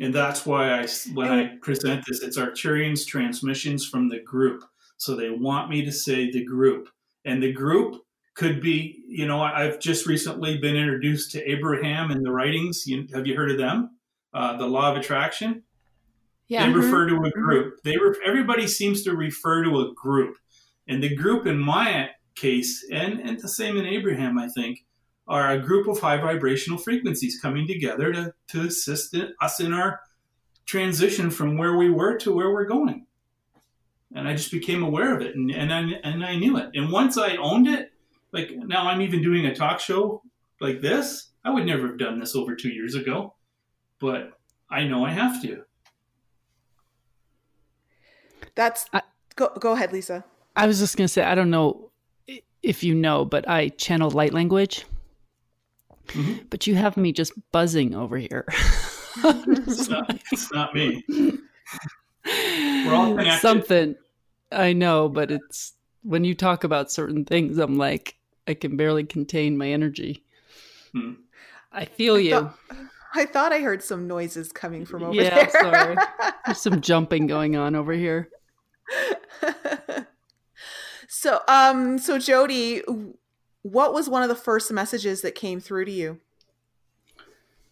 And 0.00 0.12
that's 0.12 0.44
why 0.44 0.80
I, 0.80 0.86
when 1.14 1.28
I 1.28 1.56
present 1.62 2.04
this, 2.06 2.22
it's 2.22 2.36
Arcturians 2.36 3.06
transmissions 3.06 3.86
from 3.86 4.08
the 4.08 4.20
group. 4.20 4.64
So 4.98 5.14
they 5.14 5.30
want 5.30 5.70
me 5.70 5.84
to 5.84 5.92
say 5.92 6.30
the 6.30 6.44
group 6.44 6.88
and 7.26 7.42
the 7.42 7.52
group 7.52 8.00
could 8.36 8.62
be 8.62 9.02
you 9.08 9.26
know 9.26 9.42
i've 9.42 9.78
just 9.78 10.06
recently 10.06 10.56
been 10.58 10.76
introduced 10.76 11.32
to 11.32 11.50
abraham 11.50 12.10
and 12.10 12.24
the 12.24 12.30
writings 12.30 12.86
you, 12.86 13.06
have 13.12 13.26
you 13.26 13.34
heard 13.34 13.50
of 13.50 13.58
them 13.58 13.90
uh, 14.32 14.56
the 14.56 14.66
law 14.66 14.90
of 14.90 14.96
attraction 14.96 15.62
yeah 16.48 16.64
they 16.64 16.72
mm-hmm. 16.72 16.80
refer 16.80 17.08
to 17.08 17.16
a 17.16 17.18
mm-hmm. 17.18 17.40
group 17.40 17.82
they 17.84 17.96
re- 17.96 18.18
everybody 18.24 18.66
seems 18.66 19.02
to 19.02 19.14
refer 19.14 19.64
to 19.64 19.80
a 19.80 19.94
group 19.94 20.36
and 20.88 21.02
the 21.02 21.14
group 21.14 21.46
in 21.46 21.58
my 21.58 22.10
case 22.34 22.84
and, 22.92 23.20
and 23.20 23.40
the 23.40 23.48
same 23.48 23.76
in 23.76 23.86
abraham 23.86 24.38
i 24.38 24.48
think 24.48 24.84
are 25.28 25.50
a 25.50 25.58
group 25.58 25.88
of 25.88 25.98
high 26.00 26.18
vibrational 26.18 26.78
frequencies 26.78 27.40
coming 27.40 27.66
together 27.66 28.12
to, 28.12 28.32
to 28.46 28.60
assist 28.60 29.12
in, 29.12 29.32
us 29.40 29.58
in 29.58 29.72
our 29.72 30.00
transition 30.66 31.30
from 31.30 31.56
where 31.56 31.76
we 31.76 31.90
were 31.90 32.16
to 32.16 32.32
where 32.32 32.52
we're 32.52 32.66
going 32.66 33.06
and 34.14 34.26
I 34.28 34.34
just 34.34 34.50
became 34.50 34.82
aware 34.82 35.14
of 35.14 35.22
it, 35.22 35.36
and 35.36 35.50
and 35.50 35.72
I 35.72 35.80
and 36.02 36.24
I 36.24 36.36
knew 36.36 36.56
it. 36.56 36.70
And 36.74 36.90
once 36.90 37.18
I 37.18 37.36
owned 37.36 37.68
it, 37.68 37.92
like 38.32 38.50
now 38.52 38.88
I'm 38.88 39.02
even 39.02 39.22
doing 39.22 39.46
a 39.46 39.54
talk 39.54 39.78
show 39.78 40.22
like 40.60 40.80
this. 40.80 41.30
I 41.44 41.50
would 41.50 41.66
never 41.66 41.88
have 41.88 41.98
done 41.98 42.18
this 42.18 42.34
over 42.34 42.56
two 42.56 42.70
years 42.70 42.94
ago, 42.94 43.34
but 44.00 44.32
I 44.70 44.84
know 44.84 45.04
I 45.04 45.10
have 45.10 45.42
to. 45.42 45.62
That's 48.56 48.86
I, 48.92 49.02
go 49.36 49.52
go 49.60 49.72
ahead, 49.72 49.92
Lisa. 49.92 50.24
I 50.56 50.66
was 50.66 50.80
just 50.80 50.96
gonna 50.96 51.08
say 51.08 51.22
I 51.22 51.36
don't 51.36 51.50
know 51.50 51.90
if 52.62 52.82
you 52.82 52.94
know, 52.94 53.24
but 53.24 53.48
I 53.48 53.68
channel 53.70 54.10
light 54.10 54.34
language. 54.34 54.84
Mm-hmm. 56.08 56.46
But 56.50 56.66
you 56.66 56.74
have 56.74 56.96
me 56.96 57.12
just 57.12 57.32
buzzing 57.52 57.94
over 57.94 58.16
here. 58.16 58.44
it's, 59.16 59.88
not, 59.88 60.20
it's 60.32 60.52
not 60.52 60.74
me. 60.74 61.04
We're 61.08 62.94
all 62.94 63.16
connected. 63.16 63.40
Something. 63.40 63.94
I 64.52 64.72
know, 64.72 65.08
but 65.08 65.30
it's 65.30 65.74
when 66.02 66.24
you 66.24 66.34
talk 66.34 66.64
about 66.64 66.90
certain 66.90 67.24
things, 67.24 67.58
I'm 67.58 67.76
like, 67.76 68.16
I 68.46 68.54
can 68.54 68.76
barely 68.76 69.04
contain 69.04 69.58
my 69.58 69.68
energy. 69.68 70.24
Hmm. 70.92 71.14
I 71.72 71.84
feel 71.84 72.14
I 72.14 72.18
you. 72.18 72.30
Thought, 72.30 72.58
I 73.14 73.26
thought 73.26 73.52
I 73.52 73.60
heard 73.60 73.82
some 73.82 74.06
noises 74.06 74.52
coming 74.52 74.86
from 74.86 75.02
over 75.02 75.14
yeah, 75.14 75.46
there. 75.46 75.50
sorry. 75.50 75.96
There's 76.46 76.60
some 76.60 76.80
jumping 76.80 77.26
going 77.26 77.56
on 77.56 77.74
over 77.74 77.92
here. 77.92 78.30
So, 81.08 81.40
um, 81.48 81.98
so 81.98 82.18
Jody, 82.18 82.82
what 83.62 83.92
was 83.92 84.08
one 84.08 84.22
of 84.22 84.28
the 84.28 84.34
first 84.34 84.72
messages 84.72 85.22
that 85.22 85.34
came 85.34 85.60
through 85.60 85.86
to 85.86 85.92
you? 85.92 86.20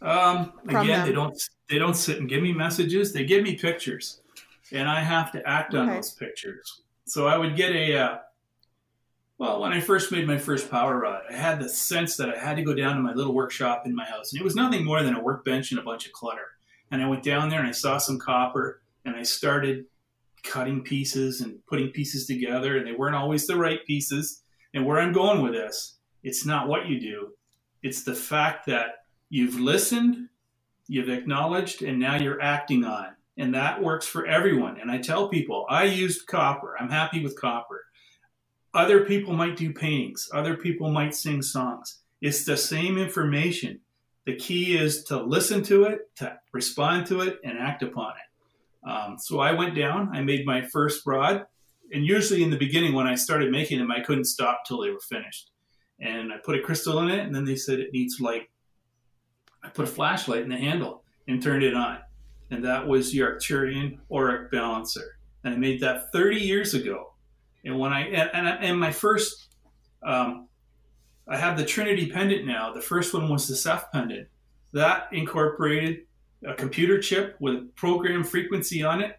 Um, 0.03 0.53
again, 0.69 0.87
them? 0.87 1.07
they 1.07 1.13
don't 1.13 1.43
they 1.71 1.79
don't 1.79 1.95
sit 1.95 2.19
and 2.19 2.29
give 2.29 2.43
me 2.43 2.53
messages. 2.53 3.13
They 3.13 3.25
give 3.25 3.43
me 3.43 3.57
pictures 3.57 4.21
and 4.73 4.89
I 4.89 5.01
have 5.01 5.33
to 5.33 5.49
act 5.49 5.75
on 5.75 5.87
those 5.87 6.11
pictures. 6.11 6.83
So 7.05 7.27
I 7.27 7.37
would 7.37 7.57
get 7.57 7.73
a, 7.73 7.97
uh, 7.97 8.19
well, 9.39 9.61
when 9.61 9.73
I 9.73 9.81
first 9.81 10.11
made 10.11 10.27
my 10.27 10.39
first 10.39 10.71
power 10.71 10.99
rod, 10.99 11.23
I 11.31 11.35
had 11.35 11.61
the 11.61 11.69
sense 11.69 12.17
that 12.17 12.29
I 12.29 12.39
had 12.39 12.57
to 12.57 12.63
go 12.63 12.75
down 12.75 12.97
to 12.97 13.03
my 13.03 13.13
little 13.13 13.35
workshop 13.35 13.83
in 13.87 13.95
my 13.95 14.05
house. 14.05 14.33
And 14.33 14.41
it 14.41 14.45
was 14.45 14.57
nothing 14.57 14.85
more 14.85 15.03
than 15.03 15.15
a 15.15 15.23
workbench 15.23 15.71
and 15.71 15.81
a 15.81 15.85
bunch 15.85 16.07
of 16.07 16.13
clutter. 16.13 16.57
And 16.91 17.03
I 17.03 17.09
went 17.09 17.23
down 17.23 17.49
there 17.49 17.61
and 17.61 17.69
I 17.69 17.73
saw 17.73 17.99
some 17.99 18.19
copper 18.19 18.83
and 19.05 19.17
I 19.17 19.23
started 19.23 19.87
cutting 20.45 20.83
pieces 20.83 21.41
and 21.41 21.59
putting 21.67 21.89
pieces 21.91 22.27
together. 22.27 22.77
And 22.77 22.87
they 22.87 22.93
weren't 22.93 23.17
always 23.17 23.47
the 23.47 23.57
right 23.57 23.85
pieces. 23.87 24.43
And 24.75 24.85
where 24.87 25.01
I'm 25.01 25.13
going 25.13 25.43
with 25.43 25.53
this, 25.53 25.97
it's 26.23 26.47
not 26.47 26.69
what 26.69 26.87
you 26.87 27.01
do, 27.01 27.33
it's 27.83 28.03
the 28.03 28.15
fact 28.15 28.67
that 28.67 29.05
you've 29.29 29.61
listened, 29.61 30.29
you've 30.87 31.11
acknowledged, 31.11 31.83
and 31.83 31.99
now 31.99 32.17
you're 32.17 32.41
acting 32.41 32.85
on 32.85 33.15
and 33.37 33.55
that 33.55 33.83
works 33.83 34.07
for 34.07 34.27
everyone. 34.27 34.81
And 34.81 34.91
I 34.91 34.99
tell 34.99 35.29
people, 35.29 35.67
I 35.69 35.85
used 35.85 36.27
copper. 36.27 36.77
I'm 36.79 36.91
happy 36.91 37.23
with 37.23 37.41
copper. 37.41 37.85
Other 38.73 39.05
people 39.05 39.35
might 39.35 39.57
do 39.57 39.73
paintings, 39.73 40.29
other 40.33 40.57
people 40.57 40.91
might 40.91 41.15
sing 41.15 41.43
songs. 41.43 42.01
It's 42.21 42.45
the 42.45 42.57
same 42.57 42.99
information. 42.99 43.81
The 44.27 44.37
key 44.37 44.77
is 44.77 45.05
to 45.05 45.23
listen 45.23 45.63
to 45.65 45.85
it, 45.85 46.15
to 46.17 46.39
respond 46.53 47.07
to 47.09 47.21
it, 47.21 47.39
and 47.45 47.59
act 47.59 47.83
upon 47.83 48.13
it. 48.13 48.24
Um, 48.87 49.17
so 49.19 49.41
I 49.41 49.53
went 49.53 49.75
down, 49.75 50.11
I 50.13 50.23
made 50.23 50.45
my 50.45 50.63
first 50.63 51.07
rod, 51.07 51.47
and 51.93 52.05
usually 52.05 52.43
in 52.43 52.51
the 52.51 52.57
beginning 52.57 52.93
when 52.93 53.07
I 53.07 53.15
started 53.15 53.51
making 53.51 53.79
them, 53.79 53.91
I 53.91 54.01
couldn't 54.01 54.25
stop 54.25 54.63
till 54.67 54.81
they 54.81 54.91
were 54.91 55.01
finished. 55.01 55.51
And 56.01 56.33
I 56.33 56.37
put 56.45 56.59
a 56.59 56.63
crystal 56.63 56.99
in 57.01 57.09
it, 57.09 57.21
and 57.21 57.35
then 57.35 57.45
they 57.45 57.57
said 57.57 57.81
it 57.81 57.93
needs 57.93 58.21
light. 58.21 58.49
I 59.63 59.69
put 59.69 59.85
a 59.85 59.91
flashlight 59.91 60.43
in 60.43 60.51
the 60.51 60.57
handle 60.57 61.05
and 61.27 61.43
turned 61.43 61.63
it 61.63 61.75
on 61.75 61.99
and 62.51 62.65
that 62.65 62.87
was 62.87 63.13
the 63.13 63.21
Arcturian 63.21 63.99
Auric 64.13 64.51
Balancer. 64.51 65.19
And 65.43 65.55
I 65.55 65.57
made 65.57 65.81
that 65.81 66.13
30 66.13 66.37
years 66.37 66.75
ago. 66.75 67.15
And 67.65 67.79
when 67.79 67.93
I 67.93 68.03
and, 68.09 68.31
and, 68.33 68.65
and 68.65 68.81
my 68.81 68.93
first, 68.93 69.49
um, 70.03 70.49
I 71.29 71.37
have 71.37 71.57
the 71.57 71.65
Trinity 71.65 72.11
pendant 72.11 72.47
now. 72.47 72.73
The 72.73 72.81
first 72.81 73.15
one 73.15 73.29
was 73.29 73.49
the 73.49 73.57
Ceph 73.57 73.91
pendant. 73.93 74.29
That 74.73 75.09
incorporated 75.13 76.03
a 76.47 76.55
computer 76.55 77.01
chip 77.01 77.37
with 77.41 77.75
program 77.75 78.25
frequency 78.25 78.83
on 78.83 79.03
it, 79.03 79.19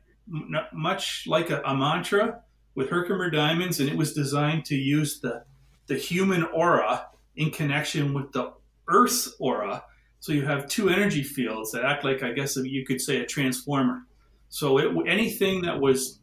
much 0.73 1.23
like 1.27 1.49
a, 1.49 1.61
a 1.65 1.75
mantra 1.75 2.41
with 2.75 2.89
Herkimer 2.89 3.29
diamonds, 3.29 3.79
and 3.79 3.89
it 3.89 3.97
was 3.97 4.13
designed 4.13 4.65
to 4.65 4.75
use 4.75 5.19
the 5.21 5.43
the 5.87 5.95
human 5.95 6.43
aura 6.43 7.07
in 7.35 7.51
connection 7.51 8.13
with 8.13 8.31
the 8.31 8.51
Earth's 8.87 9.35
aura 9.39 9.83
so 10.25 10.33
you 10.33 10.43
have 10.43 10.67
two 10.67 10.89
energy 10.89 11.21
fields 11.21 11.71
that 11.73 11.85
act 11.85 12.03
like, 12.03 12.23
I 12.23 12.31
guess 12.31 12.55
you 12.57 12.83
could 12.83 12.99
say, 12.99 13.17
a 13.17 13.27
transformer. 13.27 14.07
So 14.49 14.79
it, 14.79 15.07
anything 15.07 15.61
that 15.61 15.79
was 15.79 16.19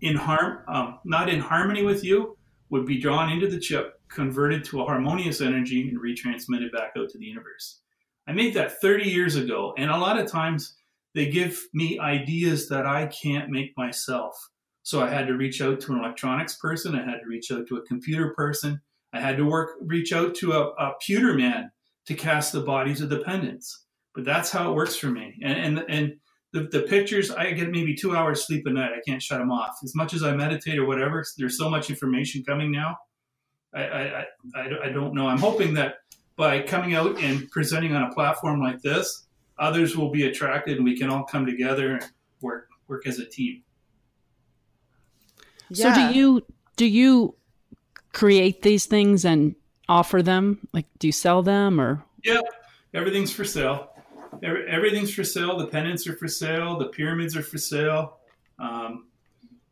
in 0.00 0.14
harm, 0.14 0.62
um, 0.68 1.00
not 1.04 1.28
in 1.28 1.40
harmony 1.40 1.82
with 1.82 2.04
you, 2.04 2.36
would 2.68 2.86
be 2.86 3.00
drawn 3.00 3.32
into 3.32 3.48
the 3.48 3.58
chip, 3.58 4.00
converted 4.06 4.64
to 4.66 4.82
a 4.82 4.84
harmonious 4.84 5.40
energy 5.40 5.88
and 5.88 5.98
retransmitted 6.00 6.70
back 6.72 6.92
out 6.96 7.08
to 7.10 7.18
the 7.18 7.24
universe. 7.24 7.80
I 8.28 8.32
made 8.32 8.54
that 8.54 8.80
30 8.80 9.08
years 9.08 9.36
ago, 9.36 9.74
and 9.76 9.90
a 9.90 9.96
lot 9.96 10.18
of 10.18 10.30
times 10.30 10.76
they 11.14 11.30
give 11.30 11.60
me 11.74 11.98
ideas 11.98 12.68
that 12.68 12.86
I 12.86 13.06
can't 13.06 13.50
make 13.50 13.72
myself. 13.76 14.34
So 14.82 15.00
I 15.00 15.10
had 15.10 15.26
to 15.26 15.34
reach 15.34 15.60
out 15.60 15.80
to 15.80 15.92
an 15.92 15.98
electronics 15.98 16.56
person, 16.56 16.94
I 16.94 17.04
had 17.04 17.20
to 17.20 17.28
reach 17.28 17.50
out 17.50 17.66
to 17.68 17.76
a 17.76 17.86
computer 17.86 18.32
person, 18.36 18.80
I 19.12 19.20
had 19.20 19.36
to 19.36 19.44
work 19.44 19.70
reach 19.80 20.12
out 20.12 20.34
to 20.36 20.52
a, 20.52 20.68
a 20.70 20.94
pewter 21.00 21.34
man 21.34 21.70
to 22.06 22.14
cast 22.14 22.52
the 22.52 22.60
bodies 22.60 23.00
of 23.00 23.08
the 23.08 23.20
pendants. 23.20 23.84
But 24.14 24.24
that's 24.24 24.50
how 24.50 24.70
it 24.70 24.74
works 24.74 24.96
for 24.96 25.08
me. 25.08 25.38
And 25.42 25.78
and 25.78 25.84
and 25.88 26.12
the, 26.52 26.62
the 26.62 26.82
pictures, 26.82 27.30
I 27.30 27.52
get 27.52 27.70
maybe 27.70 27.94
two 27.94 28.16
hours 28.16 28.46
sleep 28.46 28.66
a 28.66 28.70
night. 28.70 28.90
I 28.92 29.00
can't 29.06 29.22
shut 29.22 29.38
them 29.38 29.52
off. 29.52 29.76
As 29.84 29.94
much 29.94 30.14
as 30.14 30.22
I 30.22 30.34
meditate 30.34 30.78
or 30.78 30.86
whatever, 30.86 31.24
there's 31.38 31.56
so 31.56 31.70
much 31.70 31.90
information 31.90 32.42
coming 32.42 32.72
now. 32.72 32.96
I, 33.72 33.84
I, 33.84 34.24
I, 34.56 34.68
I 34.84 34.88
don't 34.88 35.14
know. 35.14 35.28
I'm 35.28 35.38
hoping 35.38 35.74
that 35.74 35.96
by 36.40 36.62
coming 36.62 36.94
out 36.94 37.20
and 37.22 37.50
presenting 37.50 37.94
on 37.94 38.04
a 38.04 38.14
platform 38.14 38.60
like 38.62 38.80
this, 38.80 39.26
others 39.58 39.94
will 39.94 40.10
be 40.10 40.26
attracted 40.26 40.78
and 40.78 40.84
we 40.84 40.96
can 40.96 41.10
all 41.10 41.22
come 41.22 41.44
together 41.44 41.92
and 41.96 42.04
work 42.40 42.68
work 42.88 43.06
as 43.06 43.18
a 43.18 43.26
team. 43.26 43.62
Yeah. 45.68 45.94
So 45.94 46.00
do 46.00 46.18
you 46.18 46.46
do 46.76 46.86
you 46.86 47.34
create 48.14 48.62
these 48.62 48.86
things 48.86 49.26
and 49.26 49.54
offer 49.86 50.22
them? 50.22 50.66
Like 50.72 50.86
do 50.98 51.06
you 51.06 51.12
sell 51.12 51.42
them 51.42 51.78
or 51.78 52.02
Yep. 52.24 52.42
Everything's 52.94 53.30
for 53.30 53.44
sale. 53.44 53.90
Everything's 54.42 55.14
for 55.14 55.24
sale. 55.24 55.58
The 55.58 55.66
pendants 55.66 56.06
are 56.08 56.16
for 56.16 56.26
sale. 56.26 56.78
The 56.78 56.86
pyramids 56.86 57.36
are 57.36 57.42
for 57.42 57.58
sale. 57.58 58.16
Um, 58.58 59.08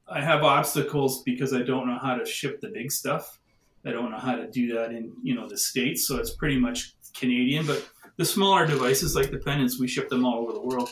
I 0.07 0.21
have 0.21 0.43
obstacles 0.45 1.23
because 1.23 1.55
I 1.55 1.63
don't 1.63 1.87
know 1.87 1.99
how 1.99 2.15
to 2.15 2.27
ship 2.27 2.61
the 2.61 2.69
big 2.69 2.93
stuff. 2.93 3.41
I 3.85 3.93
don't 3.93 4.11
know 4.11 4.19
how 4.19 4.37
to 4.37 4.47
do 4.51 4.75
that 4.75 4.91
in 4.91 5.13
you 5.23 5.35
know 5.35 5.49
the 5.49 5.57
states, 5.59 6.07
so 6.07 6.17
it's 6.17 6.31
pretty 6.31 6.59
much 6.59 6.95
Canadian. 7.15 7.67
But 7.67 7.89
the 8.17 8.25
smaller 8.25 8.67
devices 8.67 9.15
like 9.15 9.31
the 9.31 9.39
pendants, 9.39 9.79
we 9.79 9.89
ship 9.89 10.09
them 10.09 10.25
all 10.25 10.41
over 10.41 10.53
the 10.53 10.61
world. 10.61 10.91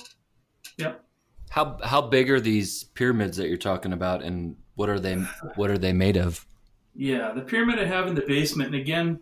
Yep. 0.79 1.05
How 1.51 1.79
how 1.83 2.03
big 2.03 2.31
are 2.31 2.41
these 2.41 2.85
pyramids 2.85 3.37
that 3.37 3.49
you're 3.49 3.57
talking 3.57 3.93
about, 3.93 4.23
and 4.23 4.57
what 4.75 4.89
are 4.89 5.01
they 5.01 5.15
what 5.57 5.71
are 5.71 5.79
they 5.79 5.93
made 5.93 6.17
of? 6.17 6.47
Yeah, 6.95 7.33
the 7.33 7.43
pyramid 7.43 7.79
I 7.79 7.85
have 7.85 8.07
in 8.07 8.15
the 8.15 8.23
basement, 8.23 8.75
and 8.75 8.81
again, 8.81 9.21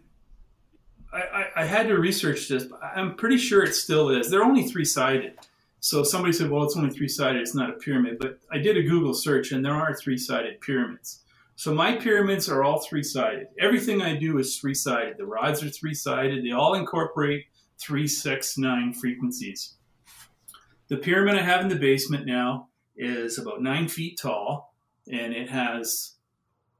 I, 1.13 1.23
I, 1.23 1.63
I 1.63 1.65
had 1.65 1.89
to 1.89 1.99
research 1.99 2.49
this. 2.49 2.67
I'm 2.83 3.17
pretty 3.17 3.39
sure 3.39 3.65
it 3.65 3.75
still 3.75 4.11
is. 4.11 4.31
They're 4.31 4.45
only 4.45 4.65
three 4.65 4.85
sided. 4.85 5.35
So 5.81 6.03
somebody 6.03 6.33
said, 6.33 6.51
well, 6.51 6.65
it's 6.65 6.77
only 6.77 6.91
three 6.91 7.09
sided. 7.09 7.43
It's 7.43 7.55
not 7.55 7.69
a 7.69 7.75
pyramid. 7.75 8.19
But 8.19 8.39
I 8.51 8.59
did 8.59 8.77
a 8.77 8.83
Google 8.83 9.13
search, 9.13 9.53
and 9.53 9.65
there 9.65 9.75
are 9.75 9.95
three 9.95 10.17
sided 10.17 10.61
pyramids. 10.61 11.24
So 11.57 11.73
my 11.73 11.97
pyramids 11.97 12.49
are 12.49 12.65
all 12.65 12.81
three 12.81 13.03
sided. 13.03 13.47
Everything 13.61 14.03
I 14.03 14.17
do 14.17 14.39
is 14.39 14.59
three 14.59 14.75
sided. 14.75 15.17
The 15.19 15.27
rods 15.27 15.63
are 15.63 15.71
three 15.71 15.95
sided. 15.95 16.45
They 16.45 16.51
all 16.51 16.75
incorporate 16.75 17.47
three, 17.79 18.09
six, 18.09 18.59
nine 18.59 18.93
frequencies. 18.93 19.75
The 20.89 20.97
pyramid 20.97 21.37
I 21.37 21.43
have 21.43 21.61
in 21.61 21.69
the 21.69 21.77
basement 21.77 22.27
now 22.27 22.69
is 22.97 23.39
about 23.39 23.63
nine 23.63 23.89
feet 23.89 24.19
tall, 24.21 24.75
and 25.11 25.33
it 25.33 25.49
has 25.49 26.15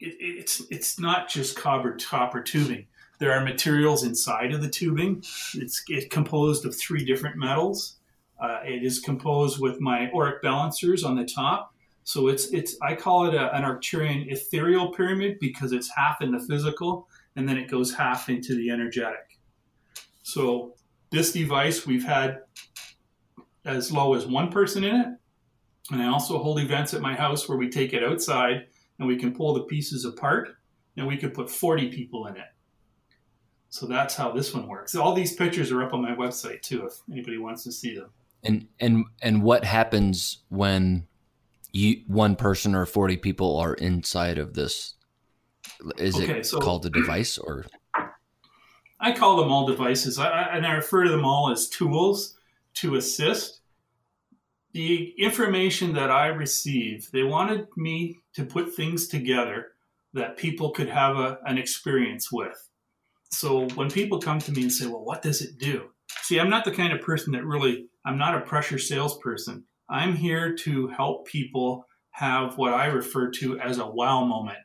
it, 0.01 0.17
it's 0.19 0.63
it's 0.71 0.99
not 0.99 1.29
just 1.29 1.57
copper 1.57 1.97
copper 1.97 2.43
tubing. 2.43 2.87
There 3.19 3.33
are 3.33 3.45
materials 3.45 4.03
inside 4.03 4.53
of 4.53 4.61
the 4.61 4.69
tubing. 4.69 5.19
It's, 5.55 5.85
it's 5.89 6.13
composed 6.13 6.67
of 6.67 6.77
three 6.77 7.05
different 7.05 7.37
metals. 7.37 7.97
Uh, 8.41 8.61
it 8.65 8.83
is 8.83 8.99
composed 8.99 9.61
with 9.61 9.81
my 9.81 10.11
auric 10.13 10.43
balancers 10.43 11.05
on 11.05 11.17
the 11.17 11.25
top. 11.25 11.74
So 12.05 12.29
it's 12.29 12.47
it's 12.53 12.77
I 12.83 12.95
call 12.95 13.27
it 13.27 13.35
a, 13.35 13.55
an 13.55 13.63
Arcturian 13.63 14.31
ethereal 14.31 14.93
pyramid 14.93 15.39
because 15.41 15.73
it's 15.73 15.91
half 15.97 16.21
in 16.21 16.31
the 16.31 16.39
physical 16.39 17.09
and 17.35 17.49
then 17.49 17.57
it 17.57 17.71
goes 17.71 17.95
half 17.95 18.29
into 18.29 18.55
the 18.55 18.71
energetic. 18.71 19.39
So 20.23 20.75
this 21.11 21.33
device 21.33 21.87
we've 21.87 22.05
had 22.05 22.41
as 23.65 23.91
low 23.91 24.15
as 24.15 24.27
one 24.27 24.51
person 24.51 24.85
in 24.85 24.95
it. 24.95 25.07
And 25.91 26.03
I 26.03 26.09
also 26.09 26.39
hold 26.39 26.61
events 26.61 26.95
at 26.95 27.01
my 27.01 27.15
house 27.15 27.49
where 27.49 27.59
we 27.59 27.71
take 27.71 27.93
it 27.93 28.05
outside 28.05 28.67
and 28.99 29.09
we 29.09 29.17
can 29.17 29.35
pull 29.35 29.55
the 29.55 29.65
pieces 29.65 30.05
apart 30.05 30.51
and 30.97 31.07
we 31.07 31.17
can 31.17 31.31
put 31.31 31.51
40 31.51 31.89
people 31.91 32.27
in 32.27 32.37
it. 32.37 32.47
So 33.71 33.87
that's 33.87 34.15
how 34.15 34.31
this 34.31 34.55
one 34.55 34.69
works. 34.69 34.95
All 34.95 35.15
these 35.15 35.35
pictures 35.35 35.73
are 35.73 35.83
up 35.83 35.93
on 35.93 36.03
my 36.03 36.15
website 36.15 36.63
too, 36.63 36.87
if 36.87 36.93
anybody 37.11 37.39
wants 37.39 37.65
to 37.65 37.73
see 37.73 37.97
them. 37.97 38.11
And 38.43 38.69
and 38.79 39.07
and 39.23 39.43
what 39.43 39.65
happens 39.65 40.43
when 40.49 41.07
you 41.75 42.03
one 42.07 42.37
person 42.37 42.75
or 42.75 42.87
forty 42.87 43.17
people 43.17 43.59
are 43.59 43.75
inside 43.75 44.39
of 44.39 44.55
this? 44.55 44.95
Is 45.99 46.17
okay, 46.17 46.39
it 46.39 46.47
so, 46.47 46.61
called 46.61 46.87
a 46.87 46.91
device 46.91 47.37
or? 47.37 47.67
I 49.01 49.13
call 49.13 49.37
them 49.37 49.51
all 49.51 49.67
devices, 49.67 50.19
I, 50.19 50.29
I, 50.29 50.57
and 50.57 50.67
I 50.67 50.73
refer 50.75 51.05
to 51.05 51.11
them 51.11 51.25
all 51.25 51.51
as 51.51 51.69
tools 51.69 52.37
to 52.75 52.95
assist. 52.95 53.61
The 54.73 55.15
information 55.19 55.93
that 55.95 56.11
I 56.11 56.29
receive, 56.29 57.11
they 57.13 57.23
wanted 57.23 57.67
me 57.77 58.21
to 58.35 58.45
put 58.45 58.75
things 58.75 59.09
together 59.09 59.73
that 60.15 60.37
people 60.37 60.71
could 60.71 60.89
have 60.89 61.17
a, 61.17 61.39
an 61.45 61.59
experience 61.59 62.33
with. 62.33 62.69
So 63.31 63.69
when 63.71 63.91
people 63.91 64.21
come 64.21 64.39
to 64.39 64.53
me 64.53 64.63
and 64.63 64.73
say, 64.73 64.87
well, 64.87 65.05
what 65.05 65.23
does 65.23 65.43
it 65.43 65.59
do? 65.59 65.91
See, 66.23 66.39
I'm 66.39 66.51
not 66.51 66.65
the 66.65 66.71
kind 66.71 66.93
of 66.93 67.01
person 67.01 67.33
that 67.33 67.45
really, 67.45 67.87
I'm 68.05 68.17
not 68.17 68.37
a 68.37 68.41
pressure 68.41 68.79
salesperson. 68.79 69.65
I'm 69.89 70.17
here 70.17 70.55
to 70.57 70.89
help 70.89 71.27
people 71.27 71.87
have 72.13 72.57
what 72.57 72.75
I 72.75 72.87
refer 72.87 73.31
to 73.31 73.59
as 73.59 73.79
a 73.79 73.87
wow 73.87 74.25
moment. 74.25 74.59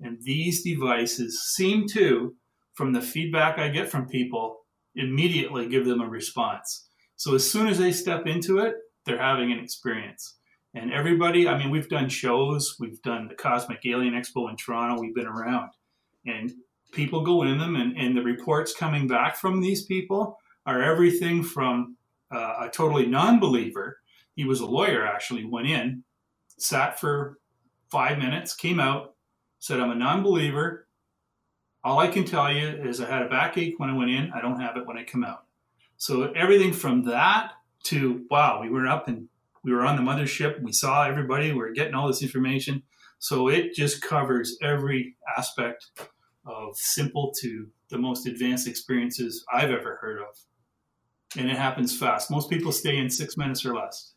And 0.00 0.18
these 0.22 0.62
devices 0.62 1.52
seem 1.54 1.86
to, 1.88 2.34
from 2.74 2.92
the 2.92 3.00
feedback 3.00 3.58
I 3.58 3.68
get 3.68 3.88
from 3.88 4.06
people, 4.06 4.58
immediately 4.94 5.68
give 5.68 5.86
them 5.86 6.00
a 6.00 6.08
response. 6.08 6.88
So 7.16 7.34
as 7.34 7.48
soon 7.48 7.68
as 7.68 7.78
they 7.78 7.92
step 7.92 8.26
into 8.26 8.58
it, 8.58 8.74
they're 9.04 9.20
having 9.20 9.52
an 9.52 9.58
experience. 9.58 10.36
And 10.74 10.92
everybody, 10.92 11.48
I 11.48 11.56
mean, 11.58 11.70
we've 11.70 11.88
done 11.88 12.08
shows, 12.08 12.76
we've 12.78 13.00
done 13.02 13.28
the 13.28 13.34
Cosmic 13.34 13.80
Alien 13.86 14.14
Expo 14.14 14.50
in 14.50 14.56
Toronto, 14.56 15.00
we've 15.00 15.14
been 15.14 15.26
around. 15.26 15.70
And 16.26 16.52
people 16.92 17.24
go 17.24 17.42
in 17.42 17.58
them, 17.58 17.74
and, 17.74 17.96
and 17.96 18.16
the 18.16 18.22
reports 18.22 18.74
coming 18.74 19.06
back 19.06 19.36
from 19.36 19.60
these 19.60 19.84
people 19.86 20.36
are 20.66 20.82
everything 20.82 21.42
from 21.42 21.96
uh, 22.30 22.66
a 22.66 22.70
totally 22.70 23.06
non 23.06 23.40
believer. 23.40 23.98
He 24.38 24.44
was 24.44 24.60
a 24.60 24.66
lawyer, 24.66 25.04
actually, 25.04 25.44
went 25.44 25.66
in, 25.66 26.04
sat 26.58 27.00
for 27.00 27.40
five 27.90 28.18
minutes, 28.18 28.54
came 28.54 28.78
out, 28.78 29.16
said, 29.58 29.80
I'm 29.80 29.90
a 29.90 29.96
non 29.96 30.22
believer. 30.22 30.86
All 31.82 31.98
I 31.98 32.06
can 32.06 32.24
tell 32.24 32.52
you 32.52 32.68
is 32.68 33.00
I 33.00 33.10
had 33.10 33.22
a 33.22 33.28
backache 33.28 33.80
when 33.80 33.90
I 33.90 33.96
went 33.96 34.12
in. 34.12 34.30
I 34.32 34.40
don't 34.40 34.60
have 34.60 34.76
it 34.76 34.86
when 34.86 34.96
I 34.96 35.02
come 35.02 35.24
out. 35.24 35.46
So 35.96 36.30
everything 36.36 36.72
from 36.72 37.02
that 37.06 37.50
to 37.86 38.26
wow, 38.30 38.60
we 38.62 38.70
were 38.70 38.86
up 38.86 39.08
and 39.08 39.26
we 39.64 39.72
were 39.72 39.84
on 39.84 39.96
the 39.96 40.08
mothership. 40.08 40.62
We 40.62 40.70
saw 40.70 41.02
everybody. 41.02 41.50
We 41.50 41.64
are 41.64 41.72
getting 41.72 41.94
all 41.94 42.06
this 42.06 42.22
information. 42.22 42.84
So 43.18 43.48
it 43.48 43.74
just 43.74 44.02
covers 44.02 44.56
every 44.62 45.16
aspect 45.36 45.84
of 46.46 46.76
simple 46.76 47.32
to 47.40 47.66
the 47.90 47.98
most 47.98 48.28
advanced 48.28 48.68
experiences 48.68 49.44
I've 49.52 49.72
ever 49.72 49.98
heard 50.00 50.20
of. 50.20 50.38
And 51.36 51.50
it 51.50 51.56
happens 51.56 51.98
fast. 51.98 52.30
Most 52.30 52.48
people 52.48 52.70
stay 52.70 52.98
in 52.98 53.10
six 53.10 53.36
minutes 53.36 53.66
or 53.66 53.74
less. 53.74 54.14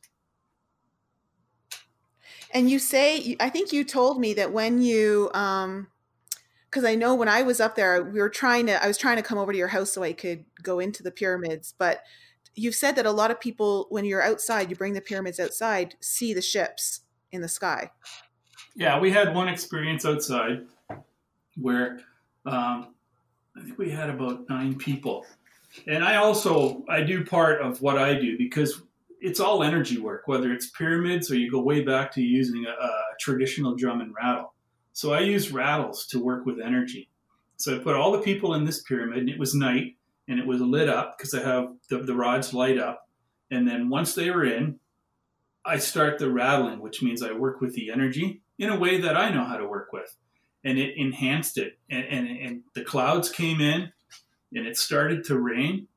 And 2.54 2.70
you 2.70 2.80
say, 2.80 3.36
I 3.40 3.50
think 3.50 3.72
you 3.72 3.84
told 3.84 4.20
me 4.20 4.34
that 4.36 4.52
when 4.52 4.82
you, 4.82 5.30
um, 5.34 5.88
because 6.70 6.86
I 6.86 6.96
know 6.96 7.16
when 7.16 7.28
I 7.28 7.42
was 7.42 7.60
up 7.60 7.76
there, 7.76 8.04
we 8.04 8.20
were 8.20 8.30
trying 8.30 8.68
to, 8.68 8.82
I 8.82 8.88
was 8.88 8.98
trying 8.98 9.18
to 9.18 9.24
come 9.24 9.38
over 9.38 9.52
to 9.52 9.58
your 9.58 9.68
house 9.68 9.92
so 9.92 10.04
I 10.04 10.14
could 10.14 10.46
go 10.64 10.80
into 10.80 11.04
the 11.04 11.12
pyramids. 11.12 11.74
But 11.78 12.02
you've 12.56 12.76
said 12.76 12.96
that 12.96 13.06
a 13.06 13.12
lot 13.12 13.32
of 13.32 13.40
people, 13.40 13.88
when 13.90 14.06
you're 14.06 14.22
outside, 14.22 14.70
you 14.70 14.76
bring 14.76 14.94
the 14.94 15.02
pyramids 15.02 15.40
outside, 15.40 15.96
see 16.00 16.34
the 16.34 16.42
ships 16.42 17.02
in 17.32 17.42
the 17.42 17.48
sky. 17.48 17.92
Yeah, 18.76 19.00
we 19.00 19.12
had 19.12 19.36
one 19.36 19.50
experience 19.50 20.06
outside 20.06 20.66
where 21.58 22.00
um, 22.46 22.94
I 23.56 23.62
think 23.64 23.78
we 23.78 23.90
had 23.90 24.10
about 24.10 24.48
nine 24.50 24.76
people. 24.76 25.26
And 25.88 26.04
I 26.04 26.18
also 26.18 26.84
I 26.90 27.02
do 27.02 27.24
part 27.24 27.62
of 27.62 27.82
what 27.82 27.98
I 27.98 28.14
do 28.14 28.38
because 28.38 28.82
it's 29.22 29.40
all 29.40 29.64
energy 29.64 29.98
work, 29.98 30.24
whether 30.28 30.52
it's 30.52 30.70
pyramids 30.72 31.32
or 31.32 31.36
you 31.36 31.50
go 31.50 31.62
way 31.62 31.84
back 31.84 32.12
to 32.14 32.22
using 32.22 32.66
a, 32.66 32.72
a 32.72 32.92
traditional 33.20 33.76
drum 33.76 34.02
and 34.02 34.14
rattle. 34.14 34.54
So 34.94 35.14
I 35.14 35.22
use 35.22 35.52
rattles 35.52 36.06
to 36.08 36.20
work 36.24 36.46
with 36.46 36.60
energy. 36.60 37.10
So 37.58 37.76
I 37.76 37.80
put 37.80 37.96
all 37.96 38.12
the 38.12 38.20
people 38.20 38.56
in 38.56 38.66
this 38.66 38.82
pyramid, 38.82 39.20
and 39.20 39.30
it 39.30 39.40
was 39.40 39.54
night, 39.54 39.96
and 40.28 40.40
it 40.40 40.48
was 40.48 40.60
lit 40.60 40.90
up 40.90 41.18
because 41.18 41.34
I 41.34 41.44
have 41.44 41.70
the, 41.90 42.00
the 42.00 42.16
rods 42.16 42.54
light 42.54 42.80
up. 42.80 43.08
And 43.52 43.68
then 43.68 43.90
once 43.90 44.16
they 44.16 44.32
were 44.32 44.44
in, 44.44 44.80
I 45.64 45.78
start 45.78 46.18
the 46.18 46.32
rattling, 46.32 46.80
which 46.80 47.04
means 47.04 47.22
I 47.22 47.32
work 47.32 47.62
with 47.62 47.76
the 47.76 47.92
energy 47.92 48.42
in 48.58 48.70
a 48.70 48.80
way 48.80 49.00
that 49.02 49.16
I 49.16 49.30
know 49.30 49.46
how 49.46 49.58
to 49.58 49.68
work 49.68 49.94
with 49.94 50.16
and 50.64 50.78
it 50.78 50.98
enhanced 50.98 51.58
it. 51.58 51.78
And, 51.90 52.06
and, 52.06 52.28
and 52.28 52.62
the 52.74 52.84
clouds 52.84 53.30
came 53.30 53.62
in 53.62 53.92
and 54.54 54.68
it 54.68 54.78
started 54.78 55.24
to 55.26 55.40
rain. 55.40 55.88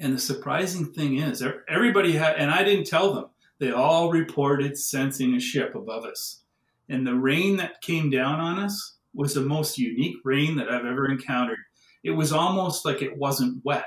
And 0.00 0.14
the 0.14 0.18
surprising 0.18 0.92
thing 0.92 1.18
is, 1.18 1.44
everybody 1.68 2.12
had, 2.12 2.36
and 2.36 2.50
I 2.50 2.64
didn't 2.64 2.86
tell 2.86 3.12
them, 3.12 3.26
they 3.58 3.70
all 3.70 4.10
reported 4.10 4.76
sensing 4.78 5.34
a 5.34 5.40
ship 5.40 5.74
above 5.74 6.04
us. 6.04 6.40
And 6.88 7.06
the 7.06 7.14
rain 7.14 7.56
that 7.58 7.82
came 7.82 8.08
down 8.10 8.40
on 8.40 8.58
us 8.58 8.96
was 9.14 9.34
the 9.34 9.42
most 9.42 9.76
unique 9.76 10.16
rain 10.24 10.56
that 10.56 10.70
I've 10.70 10.86
ever 10.86 11.10
encountered. 11.10 11.58
It 12.02 12.12
was 12.12 12.32
almost 12.32 12.86
like 12.86 13.02
it 13.02 13.14
wasn't 13.16 13.62
wet, 13.62 13.84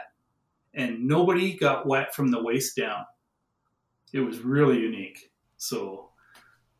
and 0.75 1.07
nobody 1.07 1.57
got 1.57 1.87
wet 1.87 2.13
from 2.13 2.29
the 2.29 2.41
waist 2.41 2.77
down. 2.77 3.03
It 4.13 4.19
was 4.19 4.39
really 4.39 4.77
unique. 4.79 5.31
So 5.57 6.09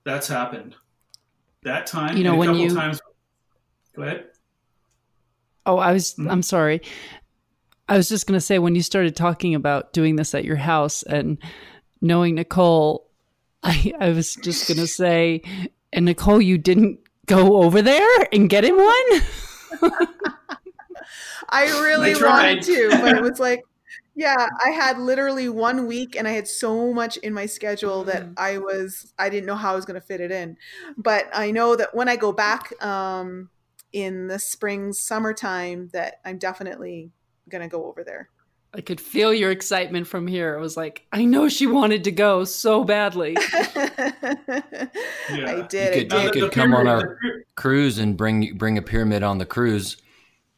that's 0.04 0.28
happened. 0.28 0.76
That 1.64 1.88
time, 1.88 2.18
You 2.18 2.24
know, 2.24 2.34
a 2.36 2.38
when 2.38 2.50
couple 2.50 2.62
you- 2.62 2.76
times. 2.76 3.02
Go 3.96 4.04
ahead. 4.04 4.28
Oh, 5.66 5.78
I 5.78 5.94
was. 5.94 6.14
Mhm. 6.16 6.30
I'm 6.30 6.44
sorry. 6.44 6.82
I 7.94 7.98
was 7.98 8.10
just 8.10 8.26
going 8.26 8.40
to 8.40 8.42
say 8.44 8.58
when 8.58 8.74
you 8.74 8.82
started 8.82 9.16
talking 9.16 9.54
about 9.54 9.94
doing 9.94 10.16
this 10.16 10.34
at 10.34 10.44
your 10.44 10.56
house 10.56 11.04
and 11.04 11.38
knowing 12.02 12.34
Nicole, 12.34 13.08
I, 13.64 13.94
I 14.00 14.10
was 14.10 14.34
just 14.34 14.68
going 14.68 14.80
to 14.80 14.88
say, 14.88 15.44
and 15.94 16.06
Nicole, 16.06 16.42
you 16.42 16.58
didn't 16.58 17.02
go 17.28 17.62
over 17.62 17.84
there 17.84 18.28
and 18.32 18.50
get 18.50 18.66
him 18.66 18.78
one. 18.78 19.22
I 21.50 21.66
really 21.84 22.16
I 22.16 22.20
wanted 22.20 22.64
to, 22.64 22.90
but 23.00 23.16
it 23.16 23.22
was 23.22 23.40
like, 23.40 23.64
yeah, 24.16 24.48
I 24.66 24.72
had 24.72 24.98
literally 24.98 25.48
one 25.48 25.86
week 25.86 26.16
and 26.16 26.28
I 26.28 26.32
had 26.32 26.48
so 26.48 26.94
much 26.94 27.18
in 27.18 27.32
my 27.32 27.46
schedule 27.46 28.06
that 28.06 28.24
Mm. 28.24 28.34
I 28.38 28.58
was, 28.58 29.14
I 29.20 29.30
didn't 29.30 29.46
know 29.46 29.56
how 29.56 29.74
I 29.74 29.76
was 29.76 29.86
going 29.86 30.02
to 30.02 30.06
fit 30.06 30.20
it 30.20 30.32
in. 30.32 30.58
But 30.98 31.30
I 31.32 31.52
know 31.52 31.76
that 31.76 31.94
when 31.94 32.10
I 32.10 32.16
go 32.16 32.32
back 32.32 32.74
um, 32.84 33.52
in 33.92 34.26
the 34.30 34.40
spring, 34.40 34.94
summertime, 34.94 35.92
that 35.94 36.22
I'm 36.26 36.40
definitely 36.40 37.12
going 37.50 37.62
to 37.62 37.68
go 37.68 37.86
over 37.86 38.04
there. 38.04 38.30
I 38.76 38.82
could 38.82 39.00
feel 39.00 39.32
your 39.34 39.52
excitement 39.52 40.08
from 40.08 40.26
here. 40.26 40.56
It 40.56 40.60
was 40.60 40.76
like, 40.76 41.06
I 41.12 41.26
know 41.26 41.48
she 41.48 41.68
wanted 41.68 42.04
to 42.06 42.12
go 42.12 42.44
so 42.44 42.84
badly. 42.84 43.36
I 43.38 44.76
did. 45.30 45.30
You 45.30 45.36
I 45.36 45.40
could- 45.40 45.40
Now, 45.40 45.52
you 45.58 45.64
did. 45.68 46.10
the- 46.10 46.30
could 46.32 46.42
the 46.44 46.50
come 46.50 46.74
on 46.74 46.86
pyramid- 46.86 47.06
our- 47.08 47.20
Cruise 47.56 48.00
and 48.00 48.18
bring 48.18 48.58
bring 48.58 48.80
a 48.80 48.82
pyramid 48.82 49.22
on 49.22 49.38
the 49.38 49.46
cruise. 49.46 49.98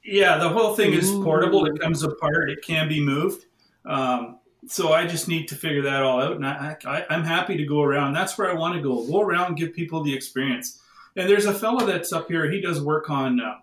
Yeah, 0.04 0.38
the 0.38 0.48
whole 0.48 0.76
thing 0.76 0.93
is 0.93 1.12
portable. 1.12 1.65
It 1.65 1.78
comes 1.80 2.04
apart. 2.04 2.50
It 2.50 2.60
can 2.65 2.88
be 2.88 3.02
moved. 3.02 3.45
Um, 3.86 4.39
so 4.67 4.93
I 4.93 5.06
just 5.06 5.28
need 5.28 5.48
to 5.50 5.56
figure 5.56 5.82
that 5.82 6.02
all 6.04 6.21
out, 6.21 6.38
and 6.38 6.45
I, 6.48 6.78
I, 6.86 7.06
I'm 7.10 7.24
happy 7.24 7.58
to 7.58 7.65
go 7.65 7.82
around. 7.82 8.13
That's 8.13 8.38
where 8.38 8.50
I 8.50 8.54
want 8.54 8.76
to 8.76 8.82
go. 8.82 9.06
Go 9.08 9.19
around, 9.21 9.48
and 9.48 9.58
give 9.58 9.74
people 9.74 10.04
the 10.04 10.13
experience. 10.15 10.82
And 11.17 11.30
there's 11.30 11.45
a 11.48 11.54
fellow 11.54 11.86
that's 11.86 12.13
up 12.13 12.28
here. 12.30 12.50
He 12.50 12.62
does 12.62 12.82
work 12.82 13.10
on. 13.10 13.41
Uh, 13.41 13.56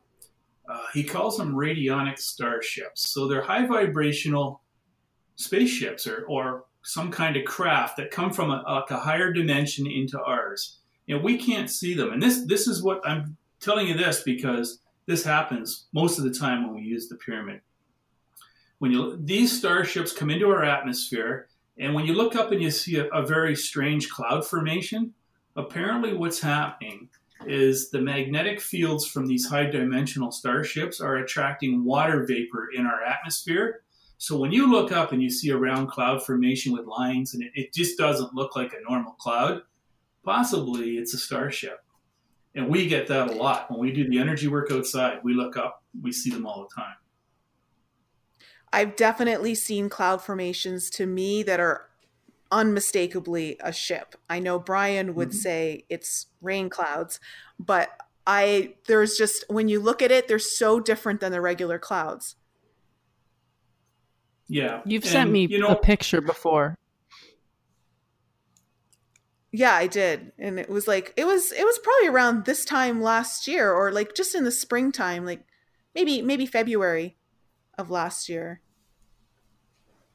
uh, 0.68 0.86
he 0.94 1.02
calls 1.02 1.36
them 1.36 1.54
radionic 1.54 2.18
starships. 2.18 3.10
So 3.10 3.26
they're 3.26 3.42
high 3.42 3.66
vibrational 3.66 4.62
spaceships 5.36 6.06
or, 6.06 6.24
or 6.28 6.64
some 6.82 7.10
kind 7.10 7.36
of 7.36 7.44
craft 7.44 7.96
that 7.96 8.10
come 8.10 8.32
from 8.32 8.50
a, 8.50 8.62
like 8.66 8.90
a 8.90 8.98
higher 8.98 9.32
dimension 9.32 9.86
into 9.86 10.20
ours. 10.20 10.78
And 11.08 11.22
we 11.22 11.36
can't 11.36 11.70
see 11.70 11.94
them. 11.94 12.12
And 12.12 12.22
this 12.22 12.44
this 12.46 12.66
is 12.68 12.82
what 12.82 13.00
I'm 13.04 13.36
telling 13.60 13.88
you 13.88 13.96
this 13.96 14.22
because 14.22 14.80
this 15.06 15.24
happens 15.24 15.86
most 15.92 16.18
of 16.18 16.24
the 16.24 16.32
time 16.32 16.64
when 16.64 16.76
we 16.76 16.82
use 16.82 17.08
the 17.08 17.16
pyramid. 17.16 17.60
When 18.78 18.92
you 18.92 19.18
these 19.20 19.56
starships 19.56 20.12
come 20.12 20.30
into 20.30 20.48
our 20.48 20.64
atmosphere, 20.64 21.48
and 21.78 21.94
when 21.94 22.06
you 22.06 22.14
look 22.14 22.36
up 22.36 22.52
and 22.52 22.62
you 22.62 22.70
see 22.70 22.98
a, 22.98 23.06
a 23.08 23.26
very 23.26 23.56
strange 23.56 24.10
cloud 24.10 24.46
formation, 24.46 25.12
apparently 25.56 26.14
what's 26.14 26.40
happening 26.40 27.08
is 27.46 27.90
the 27.90 28.00
magnetic 28.00 28.60
fields 28.60 29.06
from 29.06 29.26
these 29.26 29.46
high 29.46 29.66
dimensional 29.66 30.30
starships 30.30 31.00
are 31.00 31.16
attracting 31.16 31.84
water 31.84 32.24
vapor 32.26 32.70
in 32.74 32.86
our 32.86 33.02
atmosphere. 33.02 33.82
So 34.18 34.36
when 34.36 34.52
you 34.52 34.70
look 34.70 34.92
up 34.92 35.12
and 35.12 35.22
you 35.22 35.30
see 35.30 35.50
a 35.50 35.56
round 35.56 35.88
cloud 35.88 36.24
formation 36.24 36.72
with 36.72 36.86
lines 36.86 37.34
and 37.34 37.42
it, 37.42 37.50
it 37.54 37.74
just 37.74 37.98
doesn't 37.98 38.34
look 38.34 38.54
like 38.54 38.72
a 38.72 38.88
normal 38.88 39.12
cloud, 39.12 39.62
possibly 40.24 40.96
it's 40.96 41.14
a 41.14 41.18
starship. 41.18 41.84
And 42.54 42.68
we 42.68 42.86
get 42.86 43.06
that 43.08 43.30
a 43.30 43.32
lot. 43.32 43.70
When 43.70 43.80
we 43.80 43.92
do 43.92 44.08
the 44.08 44.18
energy 44.18 44.46
work 44.46 44.70
outside, 44.70 45.20
we 45.24 45.34
look 45.34 45.56
up, 45.56 45.82
we 46.00 46.12
see 46.12 46.30
them 46.30 46.46
all 46.46 46.68
the 46.68 46.74
time. 46.74 46.94
I've 48.72 48.96
definitely 48.96 49.54
seen 49.54 49.88
cloud 49.88 50.22
formations 50.22 50.88
to 50.90 51.06
me 51.06 51.42
that 51.42 51.60
are 51.60 51.88
unmistakably 52.52 53.56
a 53.60 53.72
ship. 53.72 54.14
I 54.30 54.38
know 54.38 54.60
Brian 54.60 55.16
would 55.16 55.30
Mhm. 55.30 55.34
say 55.34 55.86
it's 55.88 56.26
rain 56.40 56.68
clouds, 56.70 57.18
but 57.58 57.90
I 58.26 58.76
there's 58.86 59.16
just 59.16 59.44
when 59.48 59.68
you 59.68 59.80
look 59.80 60.00
at 60.02 60.12
it, 60.12 60.28
they're 60.28 60.38
so 60.38 60.78
different 60.78 61.20
than 61.20 61.32
the 61.32 61.40
regular 61.40 61.78
clouds. 61.80 62.36
Yeah. 64.46 64.82
You've 64.84 65.02
And, 65.04 65.10
sent 65.12 65.30
me 65.30 65.46
you 65.46 65.58
know, 65.58 65.68
a 65.68 65.76
picture 65.76 66.20
before. 66.20 66.76
Yeah, 69.50 69.74
I 69.74 69.86
did. 69.86 70.32
And 70.38 70.58
it 70.58 70.68
was 70.70 70.86
like 70.86 71.12
it 71.16 71.26
was 71.26 71.52
it 71.52 71.64
was 71.64 71.78
probably 71.78 72.08
around 72.08 72.44
this 72.44 72.64
time 72.64 73.02
last 73.02 73.46
year 73.46 73.72
or 73.72 73.92
like 73.92 74.14
just 74.14 74.34
in 74.34 74.44
the 74.44 74.50
springtime, 74.52 75.24
like 75.26 75.44
maybe 75.94 76.22
maybe 76.22 76.46
February 76.46 77.16
of 77.76 77.90
last 77.90 78.28
year. 78.28 78.60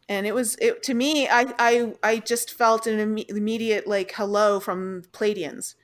And 0.10 0.26
it 0.26 0.34
was 0.34 0.56
it 0.62 0.84
to 0.84 0.94
me 0.94 1.28
I 1.28 1.54
I 1.60 1.94
I 2.04 2.20
just 2.20 2.54
felt 2.54 2.88
an 2.88 2.98
imme- 3.00 3.30
immediate 3.30 3.88
like 3.88 4.14
hello 4.14 4.60
from 4.60 5.04
Pleiadians 5.12 5.76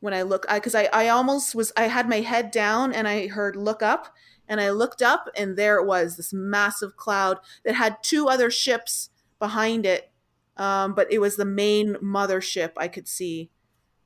when 0.00 0.14
I 0.14 0.22
look 0.22 0.46
I 0.48 0.60
cuz 0.60 0.74
I 0.74 0.88
I 0.92 1.08
almost 1.08 1.54
was 1.54 1.72
I 1.76 1.84
had 1.84 2.08
my 2.08 2.20
head 2.20 2.50
down 2.50 2.92
and 2.92 3.08
I 3.08 3.26
heard 3.26 3.56
look 3.56 3.82
up 3.82 4.14
and 4.48 4.60
I 4.60 4.70
looked 4.70 5.02
up 5.02 5.28
and 5.36 5.56
there 5.56 5.76
it 5.76 5.86
was 5.86 6.16
this 6.16 6.32
massive 6.32 6.96
cloud 6.96 7.38
that 7.64 7.74
had 7.74 8.02
two 8.02 8.28
other 8.28 8.50
ships 8.50 9.10
behind 9.40 9.84
it 9.84 10.12
um, 10.56 10.94
but 10.94 11.10
it 11.10 11.18
was 11.18 11.36
the 11.36 11.44
main 11.44 11.94
mothership 11.94 12.72
I 12.76 12.88
could 12.88 13.08
see 13.08 13.50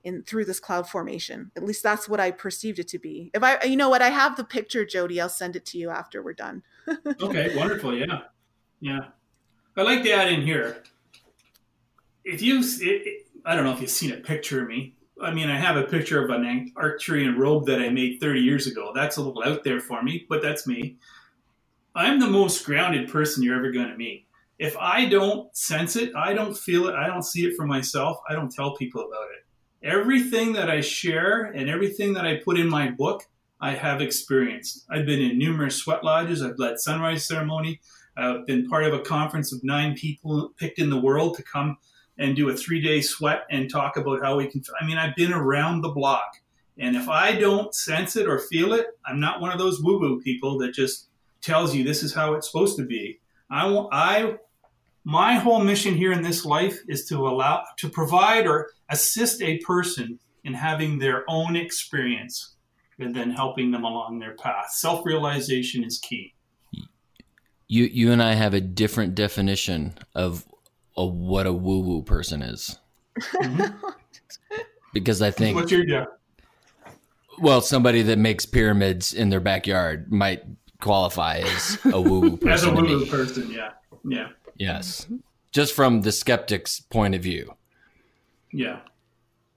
in 0.04 0.22
through 0.22 0.44
this 0.44 0.60
cloud 0.60 0.88
formation. 0.88 1.50
At 1.56 1.64
least 1.64 1.82
that's 1.82 2.08
what 2.08 2.20
I 2.20 2.30
perceived 2.30 2.78
it 2.78 2.88
to 2.88 2.98
be. 2.98 3.30
If 3.34 3.42
I, 3.42 3.62
you 3.64 3.76
know 3.76 3.88
what, 3.88 4.02
I 4.02 4.10
have 4.10 4.36
the 4.36 4.44
picture, 4.44 4.86
Jody. 4.86 5.20
I'll 5.20 5.28
send 5.28 5.56
it 5.56 5.66
to 5.66 5.78
you 5.78 5.90
after 5.90 6.22
we're 6.22 6.32
done. 6.32 6.62
okay, 7.20 7.56
wonderful. 7.56 7.96
Yeah, 7.96 8.22
yeah. 8.80 9.08
I 9.78 9.82
like 9.82 10.02
to 10.04 10.10
add 10.10 10.32
in 10.32 10.40
here. 10.40 10.82
If 12.24 12.40
you, 12.40 12.64
I 13.44 13.54
don't 13.54 13.64
know 13.64 13.72
if 13.72 13.80
you've 13.80 13.90
seen 13.90 14.12
a 14.12 14.16
picture 14.16 14.62
of 14.62 14.68
me. 14.68 14.94
I 15.22 15.32
mean, 15.34 15.50
I 15.50 15.58
have 15.58 15.76
a 15.76 15.82
picture 15.82 16.24
of 16.24 16.30
an 16.30 16.72
Arcturian 16.76 17.36
robe 17.36 17.66
that 17.66 17.80
I 17.80 17.90
made 17.90 18.18
30 18.18 18.40
years 18.40 18.66
ago. 18.66 18.92
That's 18.94 19.18
a 19.18 19.22
little 19.22 19.44
out 19.44 19.64
there 19.64 19.80
for 19.80 20.02
me, 20.02 20.24
but 20.28 20.40
that's 20.40 20.66
me. 20.66 20.96
I'm 21.94 22.20
the 22.20 22.26
most 22.26 22.64
grounded 22.64 23.10
person 23.10 23.42
you're 23.42 23.56
ever 23.56 23.70
going 23.70 23.88
to 23.88 23.96
meet. 23.96 24.26
If 24.58 24.76
I 24.78 25.06
don't 25.06 25.54
sense 25.54 25.96
it, 25.96 26.14
I 26.16 26.32
don't 26.32 26.56
feel 26.56 26.88
it, 26.88 26.94
I 26.94 27.06
don't 27.06 27.22
see 27.22 27.46
it 27.46 27.54
for 27.54 27.66
myself, 27.66 28.18
I 28.28 28.32
don't 28.32 28.52
tell 28.52 28.74
people 28.76 29.02
about 29.02 29.28
it. 29.36 29.86
Everything 29.86 30.54
that 30.54 30.70
I 30.70 30.80
share 30.80 31.44
and 31.44 31.68
everything 31.68 32.14
that 32.14 32.26
I 32.26 32.36
put 32.36 32.58
in 32.58 32.68
my 32.68 32.90
book, 32.90 33.24
I 33.60 33.72
have 33.72 34.00
experienced. 34.00 34.86
I've 34.90 35.04
been 35.04 35.20
in 35.20 35.38
numerous 35.38 35.76
sweat 35.76 36.02
lodges, 36.02 36.42
I've 36.42 36.58
led 36.58 36.80
sunrise 36.80 37.26
ceremony, 37.26 37.80
I've 38.16 38.46
been 38.46 38.68
part 38.68 38.84
of 38.84 38.94
a 38.94 39.00
conference 39.00 39.52
of 39.52 39.62
nine 39.62 39.94
people 39.94 40.52
picked 40.56 40.78
in 40.78 40.90
the 40.90 41.00
world 41.00 41.36
to 41.36 41.42
come 41.42 41.76
and 42.18 42.34
do 42.34 42.48
a 42.48 42.56
three 42.56 42.80
day 42.80 43.00
sweat 43.00 43.42
and 43.50 43.70
talk 43.70 43.96
about 43.96 44.22
how 44.22 44.36
we 44.36 44.46
can. 44.46 44.62
I 44.80 44.86
mean, 44.86 44.98
I've 44.98 45.16
been 45.16 45.32
around 45.32 45.82
the 45.82 45.90
block. 45.90 46.40
And 46.78 46.94
if 46.96 47.08
I 47.08 47.32
don't 47.32 47.74
sense 47.74 48.16
it 48.16 48.26
or 48.26 48.38
feel 48.38 48.74
it, 48.74 48.86
I'm 49.06 49.20
not 49.20 49.40
one 49.40 49.52
of 49.52 49.58
those 49.58 49.82
woo 49.82 49.98
woo 49.98 50.20
people 50.20 50.58
that 50.58 50.74
just 50.74 51.08
tells 51.40 51.74
you 51.74 51.84
this 51.84 52.02
is 52.02 52.14
how 52.14 52.34
it's 52.34 52.50
supposed 52.50 52.76
to 52.76 52.84
be. 52.84 53.20
I 53.50 53.66
I, 53.92 54.36
my 55.04 55.34
whole 55.34 55.60
mission 55.60 55.94
here 55.94 56.12
in 56.12 56.22
this 56.22 56.44
life 56.44 56.78
is 56.88 57.06
to 57.06 57.26
allow, 57.26 57.64
to 57.78 57.88
provide 57.88 58.46
or 58.46 58.70
assist 58.90 59.40
a 59.40 59.58
person 59.58 60.18
in 60.44 60.52
having 60.52 60.98
their 60.98 61.24
own 61.28 61.56
experience 61.56 62.56
and 62.98 63.14
then 63.14 63.30
helping 63.30 63.70
them 63.70 63.84
along 63.84 64.18
their 64.18 64.34
path. 64.34 64.70
Self 64.70 65.04
realization 65.04 65.84
is 65.84 65.98
key. 65.98 66.34
You 67.68 67.84
you 67.84 68.12
and 68.12 68.22
I 68.22 68.34
have 68.34 68.54
a 68.54 68.60
different 68.60 69.14
definition 69.14 69.94
of, 70.14 70.44
of 70.96 71.14
what 71.14 71.46
a 71.46 71.52
woo 71.52 71.80
woo 71.80 72.02
person 72.02 72.42
is 72.42 72.78
because 74.92 75.20
I 75.20 75.30
think 75.30 75.56
What's 75.56 75.72
your, 75.72 75.84
yeah. 75.84 76.04
well 77.40 77.60
somebody 77.60 78.02
that 78.02 78.18
makes 78.18 78.46
pyramids 78.46 79.12
in 79.12 79.30
their 79.30 79.40
backyard 79.40 80.12
might 80.12 80.42
qualify 80.80 81.38
as 81.38 81.78
a 81.92 82.00
woo 82.00 82.20
woo 82.20 82.36
person. 82.36 82.48
As 82.48 82.64
a 82.64 82.72
woo 82.72 82.82
woo 82.82 83.06
person, 83.06 83.50
yeah. 83.50 83.70
Yeah. 84.04 84.28
Yes, 84.56 85.06
just 85.52 85.74
from 85.74 86.02
the 86.02 86.12
skeptic's 86.12 86.80
point 86.80 87.14
of 87.14 87.22
view. 87.22 87.54
Yeah. 88.52 88.80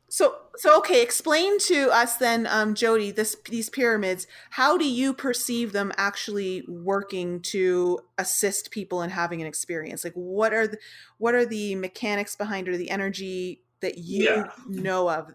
So, 0.09 0.35
so 0.59 0.77
okay, 0.79 1.01
explain 1.01 1.57
to 1.59 1.89
us 1.89 2.17
then, 2.17 2.45
um, 2.45 2.75
Jody, 2.75 3.11
this 3.11 3.37
these 3.45 3.69
pyramids. 3.69 4.27
How 4.49 4.77
do 4.77 4.83
you 4.83 5.13
perceive 5.13 5.71
them 5.71 5.93
actually 5.95 6.65
working 6.67 7.41
to 7.43 7.99
assist 8.17 8.69
people 8.69 9.01
in 9.01 9.09
having 9.09 9.39
an 9.39 9.47
experience? 9.47 10.03
Like, 10.03 10.13
what 10.13 10.53
are 10.53 10.67
the 10.67 10.77
what 11.17 11.33
are 11.33 11.45
the 11.45 11.75
mechanics 11.75 12.35
behind 12.35 12.67
or 12.67 12.75
the 12.75 12.89
energy 12.89 13.63
that 13.79 13.99
you 13.99 14.25
Yeah. 14.25 14.51
know 14.67 15.09
of? 15.09 15.33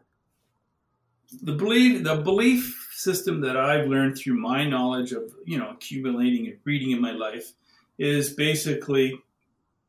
the 1.42 1.52
belief 1.52 2.04
the 2.04 2.16
belief 2.16 2.90
system 2.92 3.40
that 3.40 3.56
I've 3.56 3.88
learned 3.88 4.18
through 4.18 4.38
my 4.38 4.64
knowledge 4.68 5.12
of 5.12 5.32
you 5.46 5.58
know 5.58 5.70
accumulating 5.70 6.46
and 6.48 6.58
reading 6.64 6.90
in 6.90 7.00
my 7.00 7.12
life 7.12 7.52
is 7.98 8.34
basically 8.34 9.18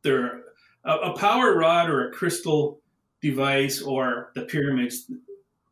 there 0.01 0.43
a, 0.85 0.91
a 0.91 1.17
power 1.17 1.57
rod 1.57 1.89
or 1.89 2.07
a 2.07 2.11
crystal 2.11 2.79
device 3.29 3.81
or 3.81 4.31
the 4.35 4.43
pyramids 4.43 5.09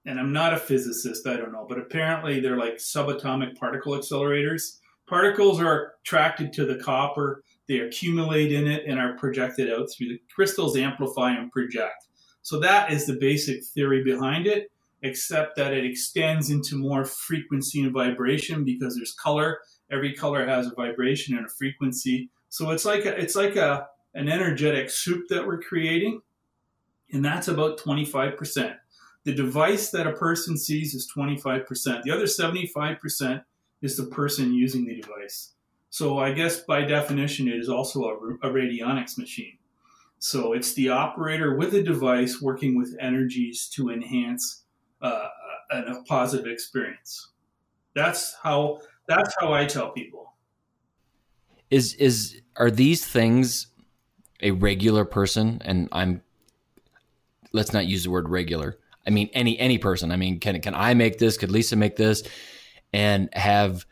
and 0.06 0.20
I'm 0.20 0.34
not 0.34 0.54
a 0.54 0.58
physicist, 0.58 1.26
I 1.28 1.38
don't 1.38 1.54
know, 1.54 1.66
but 1.68 1.80
apparently 1.80 2.40
they're 2.40 2.58
like 2.58 2.76
subatomic 2.76 3.58
particle 3.58 3.94
accelerators. 3.94 4.80
Particles 5.08 5.62
are 5.62 5.94
attracted 6.02 6.52
to 6.54 6.66
the 6.66 6.76
copper, 6.76 7.44
they 7.68 7.80
accumulate 7.80 8.52
in 8.52 8.68
it 8.68 8.86
and 8.86 9.00
are 9.00 9.14
projected 9.14 9.72
out 9.72 9.88
through 9.90 10.10
the 10.10 10.22
crystals, 10.34 10.76
amplify 10.76 11.32
and 11.32 11.52
project. 11.52 12.08
So 12.42 12.60
that 12.60 12.92
is 12.92 13.06
the 13.06 13.14
basic 13.14 13.64
theory 13.64 14.04
behind 14.04 14.48
it, 14.48 14.70
except 15.02 15.56
that 15.56 15.74
it 15.74 15.86
extends 15.86 16.50
into 16.50 16.76
more 16.76 17.06
frequency 17.06 17.82
and 17.82 17.94
vibration 17.94 18.66
because 18.66 18.98
there's 18.98 19.14
color. 19.14 19.60
Every 19.90 20.14
color 20.14 20.46
has 20.46 20.68
a 20.68 20.76
vibration 20.76 21.38
and 21.38 21.46
a 21.46 21.50
frequency. 21.50 22.30
So 22.50 22.72
it's 22.72 22.84
like 22.84 23.06
a, 23.06 23.18
it's 23.18 23.36
like 23.36 23.56
a 23.56 23.88
an 24.16 24.30
energetic 24.30 24.90
soup 24.90 25.28
that 25.30 25.46
we're 25.46 25.62
creating, 25.62 26.22
and 27.14 27.24
that's 27.24 27.48
about 27.48 27.78
25%. 27.78 28.76
The 29.24 29.34
device 29.34 29.92
that 29.92 30.08
a 30.08 30.14
person 30.14 30.58
sees 30.58 30.94
is 30.94 31.10
25%. 31.16 32.04
The 32.04 32.12
other 32.12 32.26
75% 32.26 33.44
is 33.82 33.96
the 33.96 34.06
person 34.08 34.54
using 34.54 34.86
the 34.86 35.00
device. 35.00 35.54
So 35.90 36.18
I 36.18 36.34
guess 36.34 36.62
by 36.62 36.82
definition, 36.82 37.48
it 37.48 37.56
is 37.56 37.70
also 37.70 38.04
a, 38.04 38.48
a 38.48 38.52
radionics 38.52 39.18
machine. 39.18 39.58
So 40.18 40.54
it's 40.54 40.74
the 40.74 40.90
operator 40.90 41.56
with 41.56 41.76
a 41.76 41.84
device 41.84 42.42
working 42.42 42.78
with 42.78 42.98
energies 43.00 43.70
to 43.76 43.92
enhance 43.92 44.64
uh, 45.02 45.28
a, 45.72 45.78
a 45.82 46.04
positive 46.06 46.48
experience. 46.48 47.30
That's 47.94 48.36
how 48.42 48.80
that's 49.08 49.36
how 49.40 49.54
I 49.54 49.66
tell 49.66 49.92
people. 49.92 50.34
Is 51.70 51.94
is 51.96 52.42
are 52.56 52.72
these 52.72 53.06
things 53.06 53.68
a 54.42 54.52
regular 54.52 55.06
person? 55.06 55.62
And 55.64 55.90
I'm 55.92 56.22
let's 57.54 57.74
not 57.74 57.86
use 57.86 58.04
the 58.04 58.12
word 58.12 58.28
regular. 58.28 58.78
I 59.08 59.10
mean 59.10 59.30
any 59.34 59.58
any 59.58 59.78
person. 59.78 60.12
I 60.12 60.18
mean, 60.18 60.40
can 60.40 60.60
can 60.62 60.76
I 60.76 60.94
make 60.94 61.18
this? 61.20 61.38
Could 61.38 61.52
Lisa 61.52 61.76
make 61.76 61.96
this? 61.96 62.24
And 62.92 63.30
have 63.34 63.86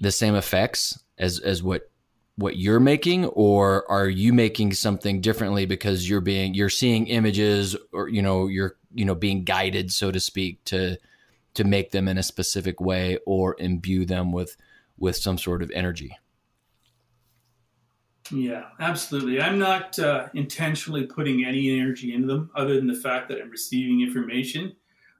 the 0.00 0.10
same 0.10 0.34
effects 0.34 0.98
as 1.18 1.38
as 1.40 1.62
what 1.62 1.90
what 2.36 2.56
you're 2.56 2.80
making 2.80 3.24
or 3.26 3.90
are 3.90 4.08
you 4.08 4.32
making 4.32 4.72
something 4.72 5.20
differently 5.20 5.64
because 5.64 6.08
you're 6.08 6.20
being 6.20 6.54
you're 6.54 6.68
seeing 6.68 7.06
images 7.06 7.74
or 7.92 8.08
you 8.08 8.20
know 8.20 8.46
you're 8.46 8.76
you 8.94 9.04
know 9.04 9.14
being 9.14 9.42
guided 9.42 9.90
so 9.90 10.10
to 10.10 10.20
speak 10.20 10.62
to 10.64 10.96
to 11.54 11.64
make 11.64 11.90
them 11.92 12.08
in 12.08 12.18
a 12.18 12.22
specific 12.22 12.80
way 12.80 13.18
or 13.26 13.56
imbue 13.58 14.04
them 14.04 14.32
with 14.32 14.56
with 14.98 15.16
some 15.16 15.38
sort 15.38 15.62
of 15.62 15.70
energy 15.70 16.18
yeah 18.30 18.64
absolutely 18.80 19.40
i'm 19.40 19.58
not 19.58 19.98
uh, 19.98 20.28
intentionally 20.34 21.04
putting 21.04 21.44
any 21.44 21.78
energy 21.78 22.14
into 22.14 22.26
them 22.26 22.50
other 22.54 22.74
than 22.74 22.86
the 22.86 22.94
fact 22.94 23.28
that 23.28 23.40
i'm 23.40 23.50
receiving 23.50 24.00
information 24.00 24.74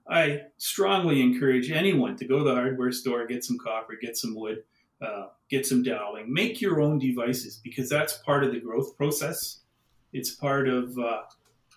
i 0.09 0.41
strongly 0.57 1.21
encourage 1.21 1.71
anyone 1.71 2.15
to 2.15 2.25
go 2.25 2.39
to 2.39 2.43
the 2.43 2.53
hardware 2.53 2.91
store 2.91 3.25
get 3.25 3.43
some 3.43 3.57
copper 3.57 3.95
get 4.01 4.17
some 4.17 4.35
wood 4.35 4.63
uh, 5.01 5.27
get 5.49 5.65
some 5.65 5.83
doweling. 5.83 6.31
Make 6.31 6.61
your 6.61 6.81
own 6.81 6.99
devices 6.99 7.59
because 7.63 7.89
that's 7.89 8.17
part 8.17 8.43
of 8.43 8.51
the 8.51 8.59
growth 8.59 8.97
process. 8.97 9.59
It's 10.13 10.31
part 10.31 10.67
of 10.67 10.97
uh, 10.97 11.21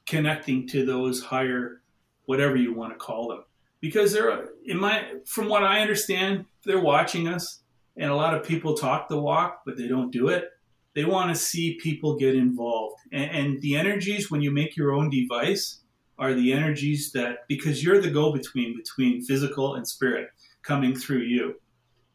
connecting 0.06 0.66
to 0.68 0.84
those 0.84 1.22
higher, 1.22 1.82
whatever 2.26 2.56
you 2.56 2.74
want 2.74 2.92
to 2.92 2.98
call 2.98 3.28
them. 3.28 3.44
Because 3.80 4.12
they're 4.12 4.48
in 4.66 4.78
my, 4.78 5.04
from 5.24 5.48
what 5.48 5.62
I 5.62 5.80
understand, 5.80 6.44
they're 6.64 6.80
watching 6.80 7.28
us, 7.28 7.60
and 7.96 8.10
a 8.10 8.14
lot 8.14 8.34
of 8.34 8.44
people 8.44 8.74
talk 8.74 9.08
the 9.08 9.18
walk, 9.18 9.62
but 9.64 9.76
they 9.76 9.88
don't 9.88 10.10
do 10.10 10.28
it. 10.28 10.50
They 10.94 11.04
want 11.04 11.30
to 11.30 11.40
see 11.40 11.78
people 11.80 12.16
get 12.16 12.34
involved, 12.34 13.00
and, 13.12 13.30
and 13.30 13.60
the 13.60 13.76
energies 13.76 14.30
when 14.30 14.40
you 14.40 14.50
make 14.50 14.76
your 14.76 14.92
own 14.92 15.10
device 15.10 15.80
are 16.18 16.34
the 16.34 16.52
energies 16.52 17.12
that 17.12 17.46
because 17.48 17.82
you're 17.82 18.00
the 18.00 18.10
go-between 18.10 18.76
between 18.76 19.22
physical 19.22 19.76
and 19.76 19.86
spirit 19.86 20.28
coming 20.62 20.94
through 20.94 21.22
you 21.22 21.54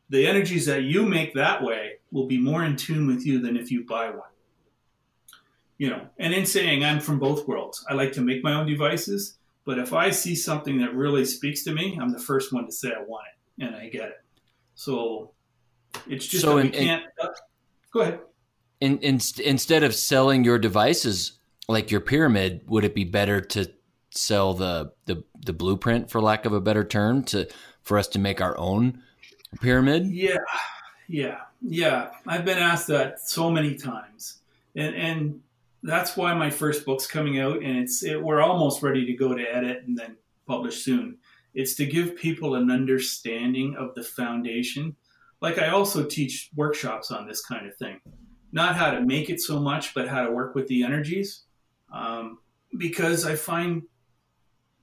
the 0.10 0.28
energies 0.28 0.66
that 0.68 0.84
you 0.84 1.06
make 1.06 1.34
that 1.34 1.64
way 1.64 1.94
will 2.12 2.28
be 2.28 2.38
more 2.38 2.64
in 2.64 2.76
tune 2.76 3.08
with 3.08 3.26
you 3.26 3.40
than 3.40 3.58
if 3.58 3.72
you 3.72 3.86
buy 3.86 4.10
one. 4.10 4.30
You 5.78 5.90
know, 5.90 6.08
and 6.20 6.34
in 6.34 6.46
saying 6.46 6.86
I'm 6.86 7.02
from 7.02 7.20
both 7.20 7.48
worlds, 7.48 7.84
I 7.90 7.96
like 7.96 8.14
to 8.14 8.22
make 8.22 8.44
my 8.44 8.54
own 8.54 8.66
devices, 8.66 9.38
but 9.66 9.78
if 9.78 9.94
I 9.94 10.12
see 10.12 10.36
something 10.36 10.80
that 10.80 10.94
really 10.94 11.26
speaks 11.26 11.64
to 11.64 11.74
me, 11.74 11.98
I'm 12.02 12.12
the 12.12 12.20
first 12.20 12.54
one 12.54 12.66
to 12.66 12.72
say 12.72 12.90
I 12.90 13.02
want 13.02 13.26
it 13.58 13.66
and 13.66 13.76
I 13.76 13.90
get 13.90 14.10
it. 14.10 14.24
So 14.76 15.32
it's 16.08 16.28
just 16.28 16.44
so 16.44 16.56
that 16.56 16.64
we 16.64 16.70
can't. 16.70 17.04
In, 17.04 17.28
uh, 17.28 17.34
go 17.92 18.02
ahead. 18.02 18.20
In, 18.86 19.00
in, 19.00 19.20
instead 19.44 19.84
of 19.84 19.96
selling 19.96 20.44
your 20.44 20.60
devices 20.60 21.40
like 21.68 21.90
your 21.90 22.02
pyramid, 22.02 22.62
would 22.68 22.86
it 22.86 22.94
be 22.94 23.04
better 23.04 23.42
to 23.42 23.72
sell 24.12 24.54
the, 24.54 24.92
the 25.06 25.24
the 25.46 25.54
blueprint, 25.54 26.12
for 26.12 26.22
lack 26.22 26.46
of 26.46 26.54
a 26.54 26.62
better 26.62 26.84
term, 26.84 27.24
to 27.24 27.48
for 27.82 27.98
us 27.98 28.08
to 28.10 28.20
make 28.20 28.42
our 28.42 28.56
own 28.58 29.02
pyramid? 29.62 30.06
Yeah, 30.06 30.38
yeah, 31.08 31.40
yeah. 31.62 32.12
I've 32.28 32.46
been 32.46 32.60
asked 32.60 32.88
that 32.88 33.28
so 33.28 33.50
many 33.50 33.74
times, 33.74 34.38
and 34.76 34.96
and 34.96 35.42
that's 35.82 36.16
why 36.16 36.34
my 36.36 36.52
first 36.52 36.86
book's 36.86 37.08
coming 37.08 37.40
out, 37.40 37.64
and 37.64 37.78
it's 37.80 38.04
it, 38.04 38.22
we're 38.22 38.42
almost 38.42 38.84
ready 38.84 39.06
to 39.08 39.14
go 39.14 39.34
to 39.34 39.44
edit 39.44 39.84
and 39.88 39.98
then 39.98 40.16
publish 40.48 40.84
soon. 40.84 41.18
It's 41.56 41.76
to 41.76 41.86
give 41.86 42.16
people 42.16 42.54
an 42.56 42.70
understanding 42.70 43.76
of 43.78 43.96
the 43.96 44.04
foundation. 44.04 44.96
Like 45.42 45.58
I 45.58 45.70
also 45.70 46.04
teach 46.04 46.52
workshops 46.56 47.12
on 47.12 47.28
this 47.28 47.44
kind 47.44 47.68
of 47.68 47.76
thing, 47.78 48.00
not 48.56 48.78
how 48.78 48.90
to 48.90 49.02
make 49.02 49.30
it 49.30 49.42
so 49.42 49.60
much, 49.60 49.94
but 49.94 50.08
how 50.08 50.24
to 50.26 50.32
work 50.32 50.56
with 50.56 50.66
the 50.68 50.82
energies, 50.84 51.44
um, 51.94 52.40
because 52.78 53.26
I 53.26 53.36
find 53.36 53.84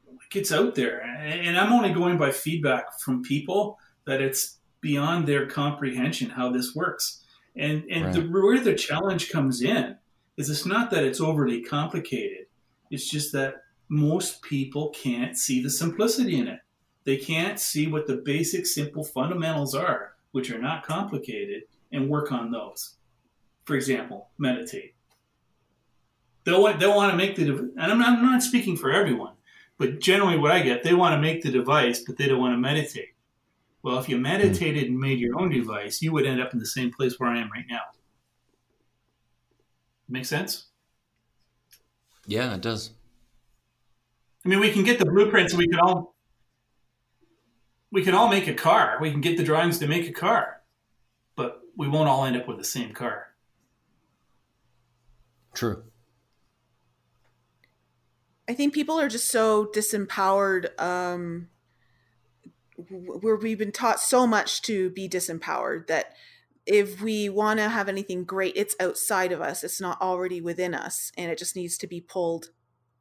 like 0.06 0.36
it's 0.36 0.52
out 0.52 0.74
there, 0.74 1.00
and 1.00 1.58
I'm 1.58 1.72
only 1.72 1.92
going 1.92 2.18
by 2.18 2.30
feedback 2.30 3.00
from 3.00 3.22
people 3.22 3.78
that 4.04 4.20
it's 4.20 4.58
beyond 4.82 5.26
their 5.26 5.46
comprehension 5.46 6.28
how 6.28 6.52
this 6.52 6.74
works. 6.74 7.24
And 7.56 7.84
and 7.90 8.04
right. 8.04 8.14
the, 8.14 8.20
where 8.20 8.60
the 8.60 8.74
challenge 8.74 9.30
comes 9.30 9.62
in 9.62 9.96
is 10.36 10.50
it's 10.50 10.66
not 10.66 10.90
that 10.90 11.04
it's 11.04 11.20
overly 11.20 11.62
complicated. 11.62 12.46
It's 12.90 13.08
just 13.08 13.32
that 13.32 13.54
most 13.88 14.42
people 14.42 14.90
can't 14.90 15.36
see 15.36 15.62
the 15.62 15.70
simplicity 15.70 16.38
in 16.38 16.46
it. 16.46 16.60
They 17.04 17.16
can't 17.16 17.58
see 17.58 17.86
what 17.86 18.06
the 18.06 18.16
basic, 18.16 18.66
simple 18.66 19.02
fundamentals 19.02 19.74
are, 19.74 20.12
which 20.32 20.50
are 20.50 20.60
not 20.60 20.86
complicated, 20.86 21.62
and 21.90 22.10
work 22.10 22.32
on 22.32 22.50
those. 22.50 22.96
For 23.64 23.76
example, 23.76 24.28
meditate. 24.38 24.94
They'll 26.44 26.62
want, 26.62 26.80
they'll 26.80 26.96
want 26.96 27.12
to 27.12 27.16
make 27.16 27.36
the, 27.36 27.44
device, 27.44 27.70
and 27.76 27.92
I'm 27.92 27.98
not, 27.98 28.18
I'm 28.18 28.24
not 28.24 28.42
speaking 28.42 28.76
for 28.76 28.90
everyone, 28.90 29.34
but 29.78 30.00
generally 30.00 30.36
what 30.36 30.50
I 30.50 30.60
get, 30.60 30.82
they 30.82 30.94
want 30.94 31.14
to 31.14 31.20
make 31.20 31.42
the 31.42 31.50
device, 31.50 32.00
but 32.04 32.16
they 32.16 32.26
don't 32.26 32.40
want 32.40 32.54
to 32.54 32.58
meditate. 32.58 33.14
Well, 33.82 33.98
if 33.98 34.08
you 34.08 34.18
meditated 34.18 34.84
and 34.84 34.98
made 34.98 35.18
your 35.18 35.40
own 35.40 35.50
device, 35.50 36.02
you 36.02 36.12
would 36.12 36.26
end 36.26 36.40
up 36.40 36.52
in 36.52 36.58
the 36.58 36.66
same 36.66 36.92
place 36.92 37.18
where 37.18 37.30
I 37.30 37.40
am 37.40 37.50
right 37.50 37.64
now. 37.68 37.80
Make 40.08 40.24
sense? 40.24 40.66
Yeah, 42.26 42.54
it 42.54 42.60
does. 42.60 42.90
I 44.44 44.48
mean, 44.48 44.60
we 44.60 44.70
can 44.70 44.84
get 44.84 44.98
the 44.98 45.06
blueprints 45.06 45.52
and 45.52 45.58
we 45.58 45.68
can 45.68 45.78
all 45.78 46.14
we 47.90 48.02
can 48.02 48.14
all 48.14 48.28
make 48.28 48.48
a 48.48 48.54
car. 48.54 48.98
We 49.00 49.10
can 49.10 49.20
get 49.20 49.36
the 49.36 49.44
drawings 49.44 49.78
to 49.80 49.86
make 49.86 50.08
a 50.08 50.12
car, 50.12 50.62
but 51.36 51.60
we 51.76 51.88
won't 51.88 52.08
all 52.08 52.24
end 52.24 52.36
up 52.36 52.48
with 52.48 52.58
the 52.58 52.64
same 52.64 52.92
car. 52.92 53.31
True. 55.54 55.84
I 58.48 58.54
think 58.54 58.74
people 58.74 58.98
are 58.98 59.08
just 59.08 59.30
so 59.30 59.66
disempowered 59.66 60.78
um, 60.80 61.48
where 62.90 63.36
we've 63.36 63.58
been 63.58 63.72
taught 63.72 64.00
so 64.00 64.26
much 64.26 64.62
to 64.62 64.90
be 64.90 65.08
disempowered 65.08 65.86
that 65.86 66.14
if 66.66 67.00
we 67.00 67.28
want 67.28 67.58
to 67.58 67.68
have 67.68 67.88
anything 67.88 68.24
great, 68.24 68.54
it's 68.56 68.76
outside 68.78 69.32
of 69.32 69.40
us. 69.40 69.64
It's 69.64 69.80
not 69.80 70.00
already 70.00 70.40
within 70.40 70.74
us, 70.74 71.12
and 71.16 71.30
it 71.30 71.38
just 71.38 71.56
needs 71.56 71.76
to 71.78 71.86
be 71.86 72.00
pulled 72.00 72.50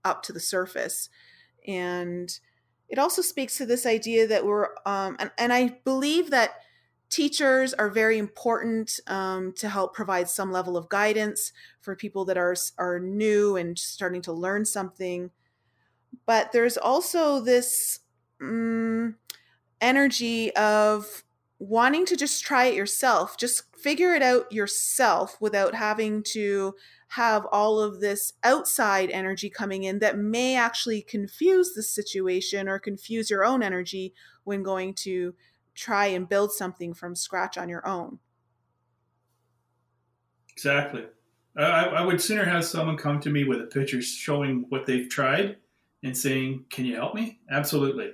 up 0.03 0.23
to 0.23 0.33
the 0.33 0.39
surface. 0.39 1.09
And 1.67 2.31
it 2.89 2.97
also 2.97 3.21
speaks 3.21 3.57
to 3.57 3.65
this 3.65 3.85
idea 3.85 4.27
that 4.27 4.45
we're, 4.45 4.69
um, 4.85 5.15
and, 5.19 5.31
and 5.37 5.53
I 5.53 5.79
believe 5.83 6.31
that 6.31 6.51
teachers 7.11 7.73
are 7.75 7.89
very 7.89 8.17
important 8.17 8.99
um, 9.05 9.53
to 9.57 9.69
help 9.69 9.93
provide 9.93 10.27
some 10.27 10.51
level 10.51 10.75
of 10.75 10.89
guidance 10.89 11.53
for 11.81 11.95
people 11.95 12.25
that 12.25 12.37
are 12.37 12.55
are 12.79 12.99
new 12.99 13.57
and 13.57 13.77
starting 13.77 14.23
to 14.23 14.33
learn 14.33 14.65
something. 14.65 15.29
But 16.25 16.51
there's 16.51 16.77
also 16.77 17.39
this. 17.39 17.99
Um, 18.41 19.15
energy 19.81 20.55
of 20.55 21.23
wanting 21.59 22.05
to 22.05 22.15
just 22.15 22.43
try 22.43 22.65
it 22.65 22.75
yourself, 22.75 23.37
just 23.37 23.63
figure 23.75 24.15
it 24.15 24.21
out 24.21 24.51
yourself 24.51 25.37
without 25.41 25.75
having 25.75 26.23
to 26.23 26.73
have 27.09 27.45
all 27.51 27.79
of 27.79 27.99
this 27.99 28.33
outside 28.43 29.09
energy 29.11 29.49
coming 29.49 29.83
in 29.83 29.99
that 29.99 30.17
may 30.17 30.55
actually 30.55 31.01
confuse 31.01 31.73
the 31.73 31.83
situation 31.83 32.69
or 32.69 32.79
confuse 32.79 33.29
your 33.29 33.43
own 33.43 33.61
energy 33.61 34.13
when 34.43 34.63
going 34.63 34.93
to 34.93 35.35
try 35.81 36.07
and 36.07 36.29
build 36.29 36.51
something 36.51 36.93
from 36.93 37.15
scratch 37.15 37.57
on 37.57 37.67
your 37.67 37.85
own. 37.87 38.19
Exactly. 40.51 41.05
I, 41.57 41.85
I 41.85 42.05
would 42.05 42.21
sooner 42.21 42.45
have 42.45 42.63
someone 42.63 42.97
come 42.97 43.19
to 43.21 43.29
me 43.29 43.43
with 43.43 43.61
a 43.61 43.65
picture 43.65 44.01
showing 44.01 44.65
what 44.69 44.85
they've 44.85 45.09
tried 45.09 45.57
and 46.03 46.17
saying, 46.17 46.65
Can 46.69 46.85
you 46.85 46.95
help 46.95 47.15
me? 47.15 47.39
Absolutely 47.49 48.11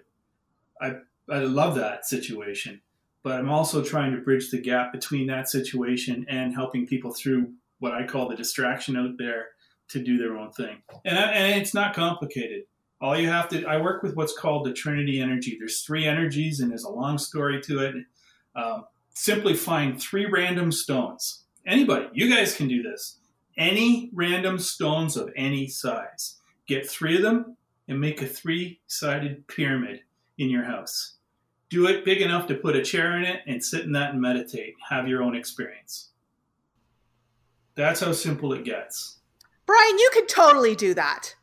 I 0.82 0.98
I 1.30 1.40
love 1.40 1.76
that 1.76 2.06
situation, 2.06 2.82
but 3.24 3.34
I'm 3.34 3.50
also 3.50 3.84
trying 3.84 4.14
to 4.16 4.22
bridge 4.22 4.50
the 4.50 4.62
gap 4.62 4.94
between 4.94 5.28
that 5.28 5.50
situation 5.50 6.26
and 6.30 6.54
helping 6.54 6.88
people 6.88 7.12
through 7.12 7.54
what 7.80 7.94
I 7.94 8.06
call 8.06 8.30
the 8.30 8.36
distraction 8.36 8.96
out 8.96 9.18
there 9.18 9.48
to 9.90 10.04
do 10.04 10.18
their 10.18 10.38
own 10.38 10.52
thing. 10.52 10.78
And, 11.06 11.18
and 11.18 11.62
it's 11.62 11.74
not 11.74 11.94
complicated. 11.94 12.64
All 13.00 13.18
you 13.18 13.30
have 13.30 13.48
to, 13.50 13.66
I 13.66 13.80
work 13.80 14.02
with 14.02 14.16
what's 14.16 14.38
called 14.38 14.66
the 14.66 14.74
Trinity 14.74 15.22
energy. 15.22 15.56
There's 15.58 15.82
three 15.82 16.06
energies, 16.06 16.60
and 16.60 16.72
there's 16.72 16.84
a 16.84 16.90
long 16.90 17.18
story 17.18 17.62
to 17.62 17.80
it. 17.80 17.96
Um, 18.56 18.86
simply 19.14 19.54
find 19.54 20.02
three 20.02 20.26
random 20.26 20.72
stones. 20.72 21.44
Anybody, 21.66 22.08
you 22.14 22.34
guys 22.34 22.56
can 22.56 22.68
do 22.68 22.82
this. 22.82 23.20
Any 23.58 24.10
random 24.14 24.58
stones 24.58 25.16
of 25.16 25.32
any 25.36 25.68
size. 25.68 26.40
Get 26.68 26.90
three 26.90 27.16
of 27.18 27.22
them 27.22 27.58
and 27.88 28.00
make 28.00 28.22
a 28.22 28.28
three 28.28 28.82
sided 28.88 29.48
pyramid 29.48 30.02
in 30.38 30.50
your 30.50 30.64
house. 30.64 31.18
Do 31.70 31.88
it 31.88 32.06
big 32.06 32.22
enough 32.22 32.48
to 32.48 32.56
put 32.56 32.76
a 32.76 32.84
chair 32.84 33.18
in 33.18 33.26
it 33.26 33.42
and 33.46 33.64
sit 33.64 33.84
in 33.84 33.92
that 33.92 34.12
and 34.12 34.22
meditate. 34.22 34.74
Have 34.90 35.08
your 35.08 35.22
own 35.22 35.36
experience. 35.36 36.10
That's 37.76 38.00
how 38.00 38.12
simple 38.12 38.54
it 38.54 38.64
gets. 38.64 39.20
Brian, 39.66 40.00
you 40.00 40.10
could 40.14 40.28
totally 40.28 40.76
do 40.76 40.94
that. 40.94 41.36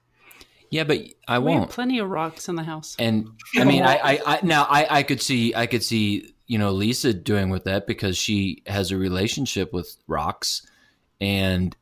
Yeah, 0.75 0.83
but 0.85 0.99
I 1.29 1.39
We 1.39 1.53
won't. 1.53 1.70
plenty 1.70 2.01
of 2.01 2.11
rocks 2.11 2.49
in 2.49 2.57
the 2.57 2.64
house. 2.64 2.97
And 2.99 3.29
I 3.57 3.62
mean, 3.62 3.85
I, 3.85 3.95
I, 3.97 4.20
I 4.27 4.41
now 4.43 4.66
I, 4.68 4.99
I 4.99 5.03
could 5.05 5.22
see, 5.22 5.55
I 5.55 5.66
could 5.66 5.85
see, 5.85 6.35
you 6.49 6.59
know, 6.59 6.72
Lisa 6.72 7.14
doing 7.14 7.49
with 7.51 7.62
that 7.64 7.87
because 7.87 8.18
she 8.18 8.62
has 8.66 8.91
a 8.91 8.97
relationship 8.97 9.72
with 9.72 9.95
rocks, 10.09 10.66
and 11.20 11.77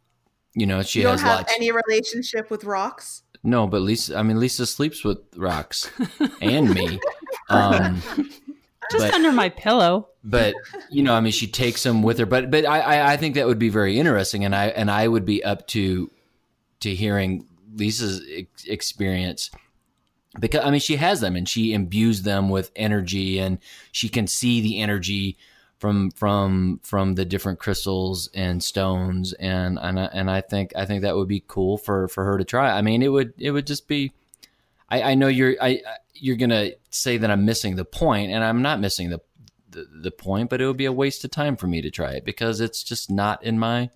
you 0.55 0.67
know, 0.67 0.83
she 0.83 0.99
you 0.99 1.05
don't 1.05 1.13
has 1.13 1.23
have 1.23 1.39
lots. 1.39 1.55
any 1.57 1.73
relationship 1.73 2.51
with 2.51 2.65
rocks. 2.65 3.23
no, 3.43 3.67
but 3.67 3.81
Lisa, 3.81 4.19
I 4.19 4.23
mean, 4.23 4.39
Lisa 4.39 4.67
sleeps 4.67 5.03
with 5.05 5.19
rocks 5.39 5.91
and 6.43 6.75
me. 6.75 7.01
Um, 7.49 8.03
Just 8.91 9.07
but- 9.07 9.15
under 9.15 9.33
my 9.33 9.49
pillow. 9.49 10.09
but 10.23 10.55
you 10.91 11.03
know, 11.03 11.15
I 11.15 11.21
mean, 11.21 11.33
she 11.33 11.47
takes 11.47 11.83
them 11.83 12.03
with 12.03 12.19
her. 12.19 12.27
But 12.27 12.51
but 12.51 12.67
I, 12.67 12.81
I 12.81 13.13
I 13.13 13.17
think 13.17 13.37
that 13.37 13.47
would 13.47 13.59
be 13.59 13.71
very 13.71 13.99
interesting, 13.99 14.45
and 14.45 14.55
I 14.55 14.67
and 14.67 14.91
I 14.91 15.09
would 15.09 15.25
be 15.25 15.43
up 15.43 15.67
to 15.69 16.11
to 16.81 16.95
hearing 16.95 17.47
Lisa's 17.75 18.23
ex- 18.31 18.65
experience 18.65 19.51
because 20.41 20.65
I 20.65 20.71
mean, 20.71 20.81
she 20.81 20.97
has 20.97 21.21
them, 21.21 21.37
and 21.37 21.49
she 21.49 21.75
imbues 21.75 22.23
them 22.23 22.49
with 22.49 22.71
energy, 22.75 23.39
and 23.39 23.59
she 23.91 24.09
can 24.09 24.27
see 24.27 24.61
the 24.61 24.81
energy 24.81 25.37
from 25.79 26.11
from 26.13 26.81
from 26.83 27.17
the 27.17 27.25
different 27.25 27.59
crystals 27.59 28.31
and 28.35 28.63
stones, 28.63 29.33
and 29.35 29.79
and 29.79 30.01
I, 30.01 30.05
and 30.05 30.31
I 30.31 30.41
think 30.41 30.73
I 30.75 30.87
think 30.87 31.03
that 31.03 31.17
would 31.17 31.29
be 31.29 31.45
cool 31.47 31.77
for 31.77 32.09
for 32.09 32.25
her 32.25 32.39
to 32.39 32.45
try. 32.45 32.71
I 32.71 32.83
mean, 32.83 33.03
it 33.03 33.09
would 33.09 33.35
it 33.39 33.51
would 33.51 33.67
just 33.67 33.89
be. 33.89 34.13
I, 34.89 35.03
I 35.03 35.15
know 35.15 35.29
you're 35.29 35.55
I 35.61 35.83
you're 36.15 36.37
gonna 36.37 36.71
say 36.91 37.19
that 37.19 37.31
I'm 37.31 37.45
missing 37.45 37.77
the 37.77 37.85
point, 37.85 38.31
and 38.33 38.43
I'm 38.43 38.63
not 38.63 38.81
missing 38.81 39.11
the 39.11 39.21
the, 39.69 39.87
the 40.03 40.11
point, 40.11 40.51
but 40.51 40.61
it 40.61 40.67
would 40.67 40.77
be 40.77 40.85
a 40.87 40.93
waste 40.93 41.25
of 41.25 41.31
time 41.31 41.57
for 41.57 41.67
me 41.67 41.83
to 41.83 41.91
try 41.91 42.13
it 42.13 42.25
because 42.25 42.61
it's 42.61 42.83
just 42.83 43.11
not 43.11 43.43
in 43.43 43.59
my. 43.59 43.91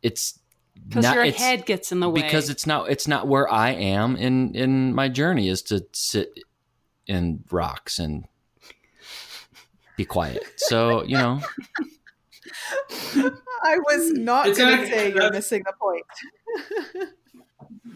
It's 0.00 0.38
Because 0.86 1.04
not 1.04 1.14
your 1.14 1.24
it's, 1.24 1.38
head 1.38 1.66
gets 1.66 1.92
in 1.92 2.00
the 2.00 2.08
way. 2.08 2.22
because 2.22 2.50
it's 2.50 2.66
not 2.66 2.90
it's 2.90 3.08
not 3.08 3.26
where 3.26 3.50
I 3.50 3.70
am 3.70 4.16
in 4.16 4.54
in 4.54 4.94
my 4.94 5.08
journey 5.08 5.48
is 5.48 5.62
to 5.62 5.84
sit 5.92 6.38
in 7.06 7.44
rocks 7.50 7.98
and 7.98 8.24
be 9.96 10.04
quiet. 10.04 10.42
So 10.56 11.02
you 11.04 11.16
know, 11.16 11.40
I 13.62 13.78
was 13.78 14.12
not 14.12 14.48
It's 14.48 14.58
going 14.58 14.78
to 14.78 14.86
say 14.86 15.12
you're 15.12 15.32
missing 15.32 15.62
the 15.64 15.72
point. 15.78 16.04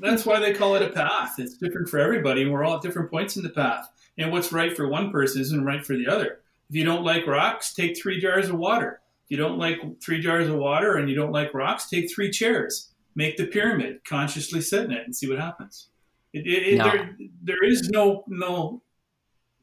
That's 0.01 0.27
why 0.27 0.41
they 0.41 0.53
call 0.53 0.75
it 0.75 0.83
a 0.83 0.89
path. 0.89 1.39
It's 1.39 1.57
different 1.57 1.89
for 1.89 1.99
everybody, 1.99 2.43
and 2.43 2.53
we're 2.53 2.65
all 2.65 2.77
at 2.77 2.83
different 2.83 3.11
points 3.11 3.37
in 3.37 3.43
the 3.43 3.51
path. 3.51 3.89
And 4.19 4.33
what's 4.33 4.53
right 4.53 4.77
for 4.77 4.89
one 4.89 5.11
person 5.11 5.41
isn't 5.41 5.65
right 5.65 5.85
for 5.85 5.97
the 5.97 6.09
other. 6.09 6.41
If 6.69 6.77
you 6.77 6.85
don't 6.85 7.05
like 7.05 7.27
rocks, 7.27 7.73
take 7.73 7.97
three 7.97 8.21
jars 8.21 8.49
of 8.49 8.59
water. 8.59 9.01
If 9.25 9.31
you 9.31 9.37
don't 9.37 9.59
like 9.59 9.79
three 10.03 10.21
jars 10.21 10.49
of 10.49 10.57
water 10.57 10.97
and 10.97 11.09
you 11.09 11.15
don't 11.15 11.33
like 11.33 11.55
rocks, 11.55 11.89
take 11.89 12.13
three 12.13 12.31
chairs. 12.31 12.93
Make 13.15 13.37
the 13.37 13.47
pyramid. 13.47 14.05
Consciously 14.05 14.61
sit 14.61 14.85
in 14.85 14.93
it 14.93 15.05
and 15.05 15.15
see 15.15 15.29
what 15.29 15.39
happens. 15.39 15.89
It, 16.33 16.47
it, 16.47 16.79
No. 16.79 16.85
there, 16.85 17.17
there 17.43 17.65
is 17.65 17.89
no 17.91 18.25
no. 18.27 18.83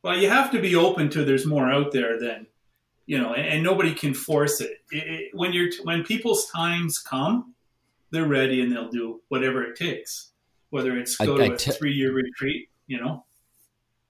Well, 0.03 0.17
you 0.17 0.29
have 0.29 0.51
to 0.51 0.61
be 0.61 0.75
open 0.75 1.09
to. 1.09 1.25
There's 1.25 1.45
more 1.45 1.69
out 1.69 1.91
there 1.91 2.19
than 2.19 2.47
you 3.05 3.17
know, 3.17 3.33
and, 3.33 3.45
and 3.47 3.63
nobody 3.63 3.93
can 3.93 4.13
force 4.13 4.61
it. 4.61 4.77
It. 4.91 5.31
When 5.33 5.51
you're 5.51 5.69
when 5.83 6.03
people's 6.03 6.45
times 6.51 6.99
come, 6.99 7.55
they're 8.11 8.27
ready 8.27 8.61
and 8.61 8.71
they'll 8.71 8.89
do 8.91 9.21
whatever 9.29 9.63
it 9.63 9.75
takes. 9.75 10.31
Whether 10.69 10.95
it's 10.97 11.19
I- 11.19 11.25
go 11.25 11.37
to 11.37 11.43
I 11.43 11.47
a 11.47 11.57
te- 11.57 11.71
three 11.71 11.93
year 11.93 12.13
retreat, 12.13 12.69
you 12.87 12.99
know. 12.99 13.25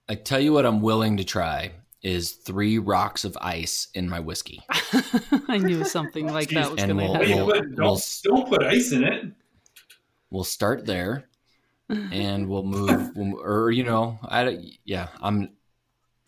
I 0.09 0.15
tell 0.15 0.39
you 0.39 0.51
what, 0.51 0.65
I'm 0.65 0.81
willing 0.81 1.15
to 1.17 1.23
try 1.23 1.71
is 2.01 2.31
three 2.31 2.77
rocks 2.77 3.25
of 3.25 3.37
ice 3.41 3.87
in 3.93 4.07
my 4.07 4.19
whiskey, 4.19 4.61
I 5.49 5.57
knew 5.57 5.83
something 5.83 6.27
like 6.31 6.49
that 6.51 6.71
was 6.71 6.81
And 6.81 6.97
going 6.97 6.97
to 6.97 7.03
we'll- 7.05 7.13
happen. 7.13 7.27
Hey, 7.27 7.35
we'll- 7.35 7.47
but 7.47 7.75
don't, 7.75 7.85
we'll- 7.85 8.01
don't 8.23 8.47
put 8.49 8.63
ice 8.63 8.91
in 8.91 9.03
it. 9.03 9.25
we'll 10.29 10.43
start 10.43 10.85
there, 10.85 11.27
and 11.89 12.47
we'll 12.47 12.63
move. 12.63 13.11
We'll, 13.15 13.39
or 13.41 13.71
you 13.71 13.83
know, 13.83 14.19
I 14.23 14.59
yeah, 14.85 15.07
I'm 15.21 15.49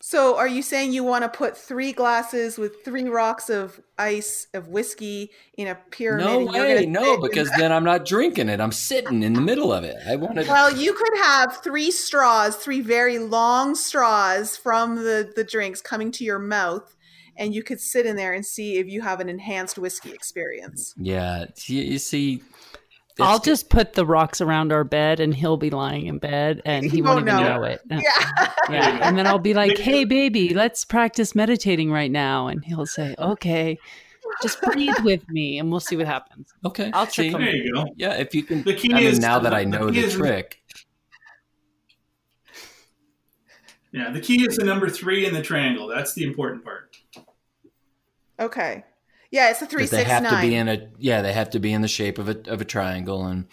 So, 0.04 0.36
are 0.36 0.48
you 0.48 0.62
saying 0.62 0.92
you 0.92 1.04
want 1.04 1.22
to 1.22 1.28
put 1.28 1.56
three 1.56 1.92
glasses 1.92 2.58
with 2.58 2.84
three 2.84 3.04
rocks 3.04 3.48
of 3.48 3.80
ice 3.96 4.48
of 4.52 4.66
whiskey 4.66 5.30
in 5.56 5.68
a 5.68 5.76
pyramid? 5.92 6.26
no 6.26 6.44
way, 6.44 6.86
no, 6.86 7.18
because 7.18 7.48
then 7.56 7.70
I'm 7.70 7.84
not 7.84 8.04
drinking 8.04 8.48
it. 8.48 8.60
I'm 8.60 8.72
sitting 8.72 9.22
in 9.22 9.32
the 9.32 9.40
middle 9.40 9.72
of 9.72 9.84
it. 9.84 9.94
I 10.04 10.16
want 10.16 10.34
to. 10.34 10.42
Well, 10.42 10.76
you 10.76 10.92
could 10.92 11.16
have 11.18 11.62
three 11.62 11.92
straws, 11.92 12.56
three 12.56 12.80
very 12.80 13.20
long 13.20 13.76
straws 13.76 14.56
from 14.56 14.96
the, 14.96 15.32
the 15.36 15.44
drinks 15.44 15.80
coming 15.80 16.10
to 16.10 16.24
your 16.24 16.40
mouth, 16.40 16.96
and 17.36 17.54
you 17.54 17.62
could 17.62 17.80
sit 17.80 18.04
in 18.04 18.16
there 18.16 18.32
and 18.32 18.44
see 18.44 18.78
if 18.78 18.88
you 18.88 19.02
have 19.02 19.20
an 19.20 19.28
enhanced 19.28 19.78
whiskey 19.78 20.10
experience. 20.10 20.94
Yeah, 20.96 21.44
you, 21.66 21.80
you 21.80 21.98
see, 21.98 22.42
I'll 23.22 23.38
just 23.40 23.68
put 23.70 23.94
the 23.94 24.04
rocks 24.06 24.40
around 24.40 24.72
our 24.72 24.84
bed 24.84 25.20
and 25.20 25.34
he'll 25.34 25.56
be 25.56 25.70
lying 25.70 26.06
in 26.06 26.18
bed 26.18 26.62
and 26.64 26.84
he 26.84 26.90
He 26.96 27.02
won't 27.02 27.26
won't 27.26 27.28
even 27.28 27.42
know. 27.42 27.56
know 27.58 27.64
it. 27.64 27.80
Yeah. 27.90 28.00
Yeah. 28.70 29.08
And 29.08 29.18
then 29.18 29.26
I'll 29.26 29.38
be 29.40 29.54
like, 29.54 29.70
Make 29.70 29.78
hey, 29.80 30.04
baby, 30.04 30.54
let's 30.54 30.84
practice 30.84 31.34
meditating 31.34 31.90
right 31.90 32.10
now. 32.10 32.46
And 32.46 32.64
he'll 32.64 32.86
say, 32.86 33.14
okay, 33.18 33.76
just 34.40 34.60
breathe 34.62 34.94
with 35.02 35.28
me 35.28 35.58
and 35.58 35.68
we'll 35.70 35.80
see 35.80 35.96
what 35.96 36.06
happens. 36.06 36.48
okay. 36.64 36.90
I'll 36.94 37.04
trick 37.06 37.26
see? 37.26 37.34
him. 37.34 37.40
There 37.40 37.54
you 37.56 37.74
go. 37.74 37.84
Yeah, 37.96 38.14
if 38.14 38.34
you 38.34 38.44
can. 38.44 38.62
The 38.62 38.72
key 38.74 38.92
I 38.94 38.98
mean, 38.98 39.06
is- 39.08 39.18
now 39.18 39.40
that 39.40 39.52
I 39.52 39.64
know 39.64 39.90
key 39.90 40.00
the 40.00 40.06
is- 40.06 40.14
trick, 40.14 40.62
Yeah, 43.92 44.10
the 44.10 44.20
key 44.20 44.46
is 44.46 44.56
the 44.56 44.64
number 44.64 44.88
three 44.88 45.26
in 45.26 45.34
the 45.34 45.42
triangle. 45.42 45.86
That's 45.88 46.14
the 46.14 46.24
important 46.24 46.64
part. 46.64 46.96
Okay. 48.40 48.84
Yeah, 49.32 49.50
it's 49.50 49.62
a 49.62 49.66
three 49.66 49.86
they 49.86 49.98
six 49.98 50.10
have 50.10 50.22
nine. 50.22 50.42
to 50.44 50.48
be 50.48 50.54
in 50.54 50.68
a 50.68 50.88
yeah, 50.98 51.22
they 51.22 51.32
have 51.32 51.50
to 51.50 51.58
be 51.58 51.72
in 51.72 51.80
the 51.80 51.88
shape 51.88 52.18
of 52.18 52.28
a 52.28 52.38
of 52.48 52.60
a 52.60 52.64
triangle. 52.64 53.26
And 53.26 53.46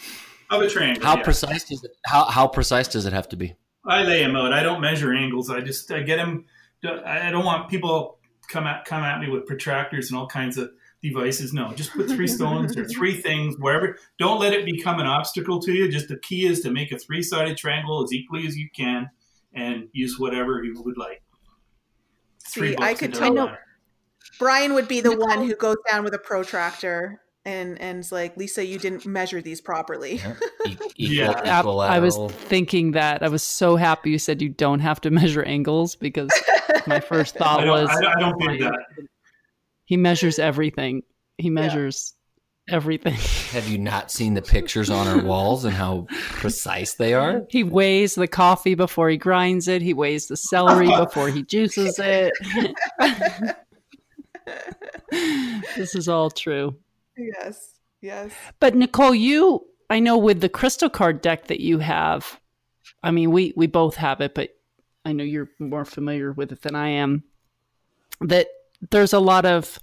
Of 0.51 0.61
a 0.61 0.69
triangle. 0.69 1.03
how 1.03 1.17
yeah. 1.17 1.23
precise 1.23 1.63
does 1.63 1.83
it? 1.83 1.91
How 2.05 2.25
how 2.25 2.47
precise 2.47 2.87
does 2.89 3.05
it 3.05 3.13
have 3.13 3.29
to 3.29 3.37
be? 3.37 3.55
I 3.85 4.03
lay 4.03 4.21
them 4.21 4.35
out. 4.35 4.51
I 4.53 4.61
don't 4.61 4.81
measure 4.81 5.13
angles. 5.13 5.49
I 5.49 5.61
just 5.61 5.89
I 5.91 6.01
get 6.01 6.17
them. 6.17 6.45
I 6.83 7.31
don't 7.31 7.45
want 7.45 7.69
people 7.69 8.19
come 8.49 8.67
at 8.67 8.83
come 8.85 9.03
at 9.03 9.19
me 9.21 9.29
with 9.29 9.45
protractors 9.47 10.09
and 10.09 10.19
all 10.19 10.27
kinds 10.27 10.57
of 10.57 10.69
devices. 11.01 11.53
No, 11.53 11.71
just 11.73 11.93
put 11.93 12.09
three 12.09 12.27
stones 12.27 12.75
or 12.77 12.83
three 12.85 13.15
things 13.15 13.55
wherever. 13.57 13.97
Don't 14.17 14.39
let 14.41 14.51
it 14.53 14.65
become 14.65 14.99
an 14.99 15.07
obstacle 15.07 15.61
to 15.61 15.71
you. 15.71 15.89
Just 15.89 16.09
the 16.09 16.17
key 16.19 16.45
is 16.45 16.59
to 16.61 16.71
make 16.71 16.91
a 16.91 16.99
three 16.99 17.23
sided 17.23 17.55
triangle 17.57 18.03
as 18.03 18.11
equally 18.11 18.45
as 18.45 18.57
you 18.57 18.67
can, 18.75 19.09
and 19.53 19.87
use 19.93 20.19
whatever 20.19 20.61
you 20.61 20.81
would 20.83 20.97
like. 20.97 21.21
See, 22.45 22.75
bucks 22.75 22.83
I 22.85 22.91
a 22.91 22.95
could 22.95 23.11
dozen. 23.13 23.35
tell 23.35 23.57
Brian 24.39 24.73
would 24.73 24.87
be 24.87 25.01
the 25.01 25.15
one 25.15 25.45
who 25.45 25.55
goes 25.55 25.77
down 25.89 26.03
with 26.03 26.13
a 26.13 26.19
protractor 26.19 27.21
and 27.45 27.79
and's 27.81 28.11
like, 28.11 28.35
Lisa, 28.37 28.65
you 28.65 28.77
didn't 28.77 29.05
measure 29.05 29.41
these 29.41 29.61
properly. 29.61 30.21
E- 30.65 30.71
equal, 30.71 30.91
Yeah. 30.97 31.41
Yep, 31.45 31.65
I 31.65 31.99
was 31.99 32.17
thinking 32.33 32.91
that. 32.91 33.23
I 33.23 33.29
was 33.29 33.41
so 33.43 33.75
happy 33.75 34.11
you 34.11 34.19
said 34.19 34.41
you 34.41 34.49
don't 34.49 34.81
have 34.81 35.01
to 35.01 35.09
measure 35.11 35.43
angles 35.43 35.95
because 35.95 36.29
my 36.85 36.99
first 37.09 37.35
I 37.37 37.39
thought 37.39 37.61
don't, 37.61 37.69
was 37.69 37.89
I, 37.89 38.13
I 38.13 38.19
don't 38.19 38.37
think 38.39 38.61
that. 38.61 38.85
he 39.85 39.97
measures 39.97 40.37
everything. 40.37 41.03
He 41.37 41.49
measures 41.49 42.13
everything. 42.69 43.13
Have 43.53 43.67
you 43.69 43.77
not 43.77 44.11
seen 44.11 44.33
the 44.33 44.41
pictures 44.41 44.89
on 44.89 45.07
our 45.07 45.23
walls 45.23 45.63
and 45.65 45.73
how 45.73 46.07
precise 46.09 46.93
they 46.95 47.13
are? 47.13 47.43
He 47.49 47.63
weighs 47.63 48.15
the 48.15 48.27
coffee 48.27 48.75
before 48.75 49.09
he 49.09 49.17
grinds 49.17 49.67
it. 49.67 49.81
He 49.81 49.93
weighs 49.93 50.27
the 50.27 50.37
celery 50.37 50.87
before 50.87 51.29
he 51.29 51.43
juices 51.43 51.97
it. 51.97 52.33
this 55.75 55.95
is 55.95 56.07
all 56.07 56.29
true. 56.29 56.75
yes. 57.17 57.75
Yes. 58.01 58.31
But 58.59 58.75
Nicole, 58.75 59.13
you 59.13 59.65
I 59.89 59.99
know 59.99 60.17
with 60.17 60.41
the 60.41 60.49
crystal 60.49 60.89
card 60.89 61.21
deck 61.21 61.47
that 61.47 61.59
you 61.59 61.79
have, 61.79 62.39
I 63.03 63.11
mean 63.11 63.31
we 63.31 63.53
we 63.55 63.67
both 63.67 63.95
have 63.95 64.21
it, 64.21 64.33
but 64.33 64.55
I 65.03 65.13
know 65.13 65.23
you're 65.23 65.49
more 65.59 65.85
familiar 65.85 66.31
with 66.31 66.51
it 66.51 66.61
than 66.61 66.75
I 66.75 66.89
am. 66.89 67.23
That 68.21 68.47
there's 68.91 69.13
a 69.13 69.19
lot 69.19 69.45
of 69.45 69.79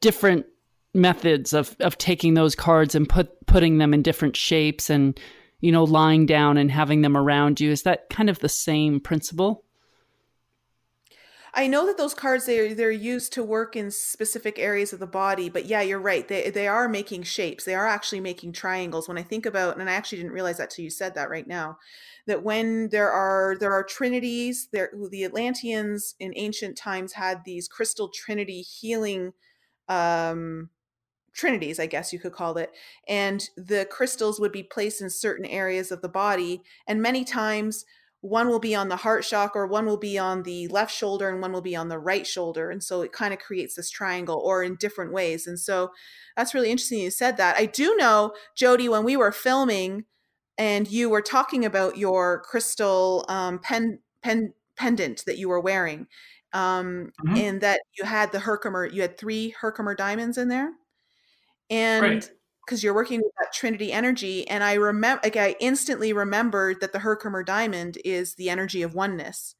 different 0.00 0.46
methods 0.94 1.52
of 1.52 1.76
of 1.80 1.98
taking 1.98 2.34
those 2.34 2.54
cards 2.54 2.94
and 2.94 3.08
put 3.08 3.46
putting 3.46 3.78
them 3.78 3.92
in 3.92 4.02
different 4.02 4.36
shapes 4.36 4.88
and 4.88 5.18
you 5.62 5.70
know, 5.72 5.84
lying 5.84 6.26
down 6.26 6.58
and 6.58 6.70
having 6.70 7.00
them 7.00 7.16
around 7.16 7.60
you. 7.60 7.70
Is 7.70 7.84
that 7.84 8.10
kind 8.10 8.28
of 8.28 8.40
the 8.40 8.48
same 8.48 9.00
principle? 9.00 9.64
I 11.54 11.66
know 11.66 11.84
that 11.86 11.98
those 11.98 12.14
cards 12.14 12.46
they 12.46 12.72
they're 12.72 12.90
used 12.90 13.32
to 13.34 13.42
work 13.42 13.76
in 13.76 13.90
specific 13.90 14.58
areas 14.58 14.92
of 14.94 15.00
the 15.00 15.06
body, 15.06 15.50
but 15.50 15.66
yeah, 15.66 15.82
you're 15.82 16.00
right. 16.00 16.26
They 16.26 16.48
they 16.50 16.66
are 16.66 16.88
making 16.88 17.24
shapes. 17.24 17.64
They 17.64 17.74
are 17.74 17.86
actually 17.86 18.20
making 18.20 18.52
triangles. 18.54 19.06
When 19.06 19.18
I 19.18 19.22
think 19.22 19.44
about, 19.44 19.78
and 19.78 19.88
I 19.90 19.92
actually 19.92 20.18
didn't 20.18 20.32
realize 20.32 20.56
that 20.58 20.70
till 20.70 20.84
you 20.84 20.90
said 20.90 21.14
that 21.14 21.28
right 21.28 21.46
now, 21.46 21.78
that 22.26 22.42
when 22.42 22.88
there 22.88 23.10
are 23.10 23.56
there 23.60 23.72
are 23.72 23.84
trinities, 23.84 24.68
there 24.72 24.92
the 25.10 25.24
Atlanteans 25.24 26.14
in 26.18 26.32
ancient 26.36 26.78
times 26.78 27.12
had 27.14 27.44
these 27.44 27.68
crystal 27.68 28.08
trinity 28.08 28.62
healing 28.62 29.32
um 29.88 30.70
trinities, 31.34 31.80
I 31.80 31.86
guess 31.86 32.12
you 32.12 32.18
could 32.18 32.32
call 32.32 32.58
it. 32.58 32.72
And 33.08 33.48
the 33.56 33.86
crystals 33.90 34.38
would 34.40 34.52
be 34.52 34.62
placed 34.62 35.00
in 35.00 35.10
certain 35.10 35.46
areas 35.46 35.90
of 35.90 36.02
the 36.02 36.08
body. 36.08 36.62
And 36.86 37.00
many 37.02 37.24
times 37.24 37.84
one 38.22 38.48
will 38.48 38.60
be 38.60 38.74
on 38.74 38.88
the 38.88 38.96
heart 38.96 39.24
chakra, 39.24 39.62
or 39.62 39.66
one 39.66 39.84
will 39.84 39.98
be 39.98 40.16
on 40.16 40.44
the 40.44 40.68
left 40.68 40.94
shoulder, 40.94 41.28
and 41.28 41.42
one 41.42 41.52
will 41.52 41.60
be 41.60 41.74
on 41.74 41.88
the 41.88 41.98
right 41.98 42.26
shoulder. 42.26 42.70
And 42.70 42.82
so 42.82 43.02
it 43.02 43.12
kind 43.12 43.34
of 43.34 43.40
creates 43.40 43.74
this 43.74 43.90
triangle 43.90 44.40
or 44.42 44.62
in 44.62 44.76
different 44.76 45.12
ways. 45.12 45.48
And 45.48 45.58
so 45.58 45.90
that's 46.36 46.54
really 46.54 46.70
interesting 46.70 47.00
you 47.00 47.10
said 47.10 47.36
that. 47.36 47.56
I 47.56 47.66
do 47.66 47.96
know, 47.96 48.32
Jody, 48.56 48.88
when 48.88 49.02
we 49.02 49.16
were 49.16 49.32
filming 49.32 50.04
and 50.56 50.88
you 50.88 51.10
were 51.10 51.20
talking 51.20 51.64
about 51.64 51.98
your 51.98 52.42
crystal 52.42 53.24
um, 53.28 53.58
pen, 53.58 53.98
pen, 54.22 54.54
pendant 54.76 55.24
that 55.26 55.38
you 55.38 55.48
were 55.48 55.60
wearing, 55.60 56.06
um, 56.52 57.12
mm-hmm. 57.26 57.36
and 57.36 57.60
that 57.60 57.80
you 57.98 58.04
had 58.04 58.30
the 58.30 58.38
Herkimer, 58.38 58.86
you 58.86 59.02
had 59.02 59.18
three 59.18 59.52
Herkimer 59.60 59.96
diamonds 59.96 60.38
in 60.38 60.46
there. 60.46 60.70
And 61.68 62.02
right 62.02 62.30
because 62.64 62.82
you're 62.82 62.94
working 62.94 63.20
with 63.20 63.32
that 63.38 63.52
Trinity 63.52 63.92
energy. 63.92 64.48
And 64.48 64.62
I 64.62 64.74
remember, 64.74 65.20
like, 65.24 65.36
I 65.36 65.56
instantly 65.60 66.12
remembered 66.12 66.80
that 66.80 66.92
the 66.92 67.00
Herkimer 67.00 67.42
diamond 67.42 67.98
is 68.04 68.34
the 68.34 68.50
energy 68.50 68.82
of 68.82 68.94
oneness. 68.94 69.54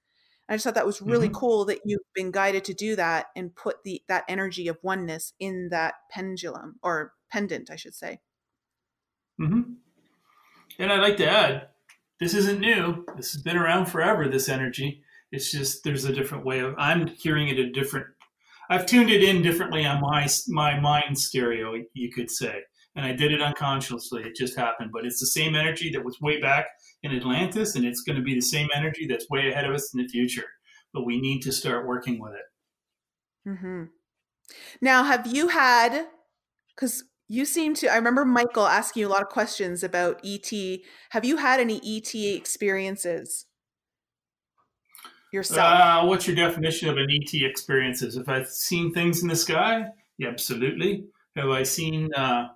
I 0.48 0.54
just 0.54 0.64
thought 0.64 0.74
that 0.74 0.86
was 0.86 1.00
really 1.00 1.28
mm-hmm. 1.28 1.36
cool 1.36 1.64
that 1.66 1.80
you've 1.84 2.00
been 2.14 2.30
guided 2.30 2.64
to 2.64 2.74
do 2.74 2.96
that 2.96 3.26
and 3.34 3.54
put 3.54 3.84
the 3.84 4.02
that 4.08 4.24
energy 4.28 4.68
of 4.68 4.78
oneness 4.82 5.32
in 5.40 5.68
that 5.70 5.94
pendulum 6.10 6.76
or 6.82 7.14
pendant, 7.30 7.70
I 7.70 7.76
should 7.76 7.94
say. 7.94 8.20
Mm-hmm. 9.40 9.72
And 10.78 10.92
I'd 10.92 11.00
like 11.00 11.16
to 11.18 11.28
add, 11.28 11.68
this 12.20 12.34
isn't 12.34 12.60
new. 12.60 13.04
This 13.16 13.32
has 13.32 13.42
been 13.42 13.56
around 13.56 13.86
forever. 13.86 14.28
This 14.28 14.48
energy. 14.48 15.02
It's 15.30 15.50
just 15.50 15.84
there's 15.84 16.04
a 16.04 16.12
different 16.12 16.44
way 16.44 16.58
of. 16.58 16.74
I'm 16.76 17.06
hearing 17.06 17.48
it 17.48 17.58
a 17.58 17.70
different. 17.70 18.06
I've 18.68 18.86
tuned 18.86 19.10
it 19.10 19.22
in 19.22 19.42
differently 19.42 19.86
on 19.86 20.00
my 20.00 20.28
my 20.48 20.78
mind 20.78 21.18
stereo, 21.18 21.74
you 21.94 22.12
could 22.12 22.30
say 22.30 22.62
and 22.94 23.06
I 23.06 23.12
did 23.12 23.32
it 23.32 23.40
unconsciously. 23.40 24.22
It 24.22 24.36
just 24.36 24.56
happened, 24.56 24.90
but 24.92 25.04
it's 25.04 25.20
the 25.20 25.26
same 25.26 25.54
energy 25.54 25.90
that 25.90 26.04
was 26.04 26.20
way 26.20 26.40
back 26.40 26.66
in 27.02 27.14
Atlantis, 27.14 27.74
and 27.74 27.84
it's 27.84 28.02
going 28.02 28.16
to 28.16 28.22
be 28.22 28.34
the 28.34 28.40
same 28.40 28.68
energy 28.74 29.06
that's 29.06 29.30
way 29.30 29.50
ahead 29.50 29.64
of 29.64 29.74
us 29.74 29.92
in 29.94 30.02
the 30.02 30.08
future. 30.08 30.46
But 30.92 31.06
we 31.06 31.20
need 31.20 31.40
to 31.42 31.52
start 31.52 31.86
working 31.86 32.20
with 32.20 32.32
it. 32.34 33.48
Mm-hmm. 33.48 33.84
Now, 34.80 35.04
have 35.04 35.26
you 35.26 35.48
had? 35.48 36.06
Because 36.74 37.04
you 37.28 37.44
seem 37.44 37.74
to. 37.76 37.88
I 37.88 37.96
remember 37.96 38.24
Michael 38.24 38.66
asking 38.66 39.02
you 39.02 39.08
a 39.08 39.10
lot 39.10 39.22
of 39.22 39.28
questions 39.28 39.82
about 39.82 40.20
ET. 40.24 40.52
Have 41.10 41.24
you 41.24 41.38
had 41.38 41.60
any 41.60 41.80
ET 41.84 42.14
experiences? 42.14 43.46
Yourself. 45.32 45.60
Uh, 45.60 46.04
what's 46.06 46.26
your 46.26 46.36
definition 46.36 46.90
of 46.90 46.98
an 46.98 47.06
ET 47.10 47.32
experiences? 47.32 48.18
Have 48.18 48.28
I 48.28 48.42
seen 48.44 48.92
things 48.92 49.22
in 49.22 49.28
the 49.28 49.36
sky? 49.36 49.86
Yeah, 50.18 50.28
absolutely. 50.28 51.06
Have 51.36 51.48
I 51.48 51.62
seen 51.62 52.12
uh, 52.14 52.48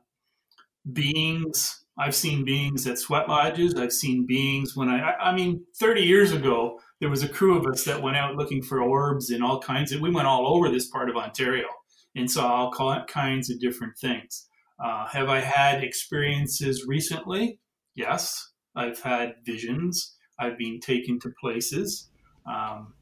beings. 0.93 1.85
I've 1.99 2.15
seen 2.15 2.45
beings 2.45 2.87
at 2.87 2.99
sweat 2.99 3.29
lodges. 3.29 3.75
I've 3.75 3.93
seen 3.93 4.27
beings 4.27 4.77
when 4.77 4.89
I, 4.89 5.15
I 5.15 5.35
mean, 5.35 5.65
30 5.79 6.03
years 6.03 6.33
ago, 6.33 6.79
there 7.01 7.09
was 7.09 7.23
a 7.23 7.29
crew 7.29 7.57
of 7.57 7.67
us 7.67 7.85
that 7.85 8.03
went 8.03 8.17
out 8.17 8.37
looking 8.37 8.63
for 8.63 8.81
orbs 8.81 9.31
and 9.31 9.43
all 9.43 9.61
kinds 9.61 9.93
of, 9.93 10.01
we 10.01 10.11
went 10.11 10.27
all 10.27 10.47
over 10.47 10.69
this 10.69 10.89
part 10.89 11.09
of 11.09 11.17
Ontario 11.17 11.67
and 12.15 12.31
saw 12.31 12.49
all 12.49 13.05
kinds 13.07 13.51
of 13.51 13.61
different 13.61 13.97
things. 13.99 14.49
Uh, 14.83 15.07
have 15.07 15.29
I 15.29 15.41
had 15.41 15.83
experiences 15.83 16.85
recently? 16.87 17.59
Yes. 17.95 18.53
I've 18.75 19.01
had 19.01 19.37
visions. 19.45 20.17
I've 20.39 20.59
been 20.59 20.81
taken 20.81 21.19
to 21.21 21.33
places. 21.41 22.11
Um, 22.47 22.95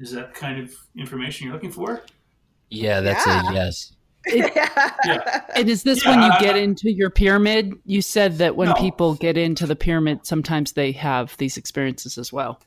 is 0.00 0.12
that 0.12 0.34
kind 0.34 0.60
of 0.60 0.72
information 0.96 1.46
you're 1.46 1.54
looking 1.54 1.72
for? 1.72 2.02
Yeah, 2.70 3.00
that's 3.00 3.26
yeah. 3.26 3.50
a 3.50 3.54
yes. 3.54 3.92
yeah. 4.54 5.42
And 5.54 5.68
is 5.68 5.82
this 5.82 6.04
yeah. 6.04 6.10
when 6.10 6.22
you 6.22 6.38
get 6.40 6.56
into 6.56 6.92
your 6.92 7.10
pyramid? 7.10 7.74
You 7.84 8.02
said 8.02 8.38
that 8.38 8.56
when 8.56 8.68
no. 8.68 8.74
people 8.74 9.14
get 9.14 9.36
into 9.36 9.66
the 9.66 9.76
pyramid, 9.76 10.26
sometimes 10.26 10.72
they 10.72 10.92
have 10.92 11.36
these 11.38 11.56
experiences 11.56 12.18
as 12.18 12.32
well. 12.32 12.60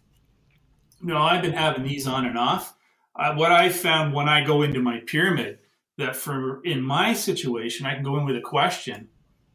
No, 1.02 1.18
I've 1.18 1.42
been 1.42 1.54
having 1.54 1.84
these 1.84 2.08
on 2.08 2.26
and 2.26 2.38
off. 2.38 2.76
Uh, 3.16 3.34
what 3.36 3.52
I 3.52 3.70
found 3.70 4.14
when 4.14 4.30
I 4.30 4.44
go 4.44 4.62
into 4.62 4.82
my 4.82 5.00
pyramid, 5.06 5.60
that 5.98 6.16
for 6.16 6.64
in 6.64 6.82
my 6.82 7.14
situation, 7.14 7.86
I 7.86 7.96
can 7.96 8.04
go 8.04 8.18
in 8.18 8.26
with 8.26 8.36
a 8.36 8.42
question 8.42 9.10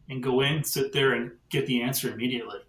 and 0.08 0.22
go 0.22 0.40
in, 0.40 0.62
sit 0.62 0.92
there, 0.92 1.12
and 1.12 1.32
get 1.48 1.66
the 1.66 1.82
answer 1.82 2.12
immediately, 2.12 2.60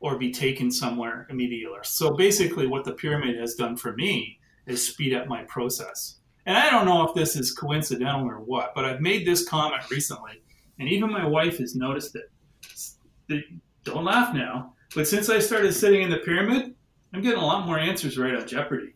or 0.00 0.18
be 0.18 0.32
taken 0.32 0.70
somewhere 0.70 1.26
immediately. 1.30 1.78
So 1.82 2.14
basically, 2.14 2.66
what 2.66 2.84
the 2.84 2.92
pyramid 2.92 3.38
has 3.38 3.54
done 3.54 3.76
for 3.76 3.92
me 3.92 4.38
is 4.66 4.86
speed 4.86 5.14
up 5.14 5.28
my 5.28 5.44
process. 5.44 6.18
And 6.46 6.56
I 6.56 6.70
don't 6.70 6.86
know 6.86 7.06
if 7.06 7.14
this 7.14 7.36
is 7.36 7.52
coincidental 7.52 8.28
or 8.28 8.40
what, 8.40 8.74
but 8.74 8.84
I've 8.84 9.00
made 9.00 9.26
this 9.26 9.48
comment 9.48 9.88
recently, 9.90 10.42
and 10.78 10.88
even 10.88 11.10
my 11.10 11.26
wife 11.26 11.58
has 11.58 11.76
noticed 11.76 12.16
it. 12.16 13.44
Don't 13.84 14.04
laugh 14.04 14.34
now, 14.34 14.74
but 14.94 15.06
since 15.06 15.28
I 15.28 15.38
started 15.38 15.72
sitting 15.72 16.02
in 16.02 16.10
the 16.10 16.18
pyramid, 16.18 16.74
I'm 17.14 17.22
getting 17.22 17.38
a 17.38 17.44
lot 17.44 17.66
more 17.66 17.78
answers 17.78 18.18
right 18.18 18.34
on 18.34 18.46
Jeopardy. 18.46 18.94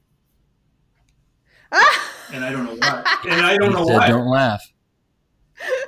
and 2.32 2.44
I 2.44 2.50
don't 2.50 2.64
know 2.64 2.76
why. 2.76 3.18
And 3.28 3.46
I 3.46 3.56
don't 3.56 3.72
know 3.72 3.84
why. 3.84 4.08
Don't 4.08 4.28
laugh. 4.28 4.62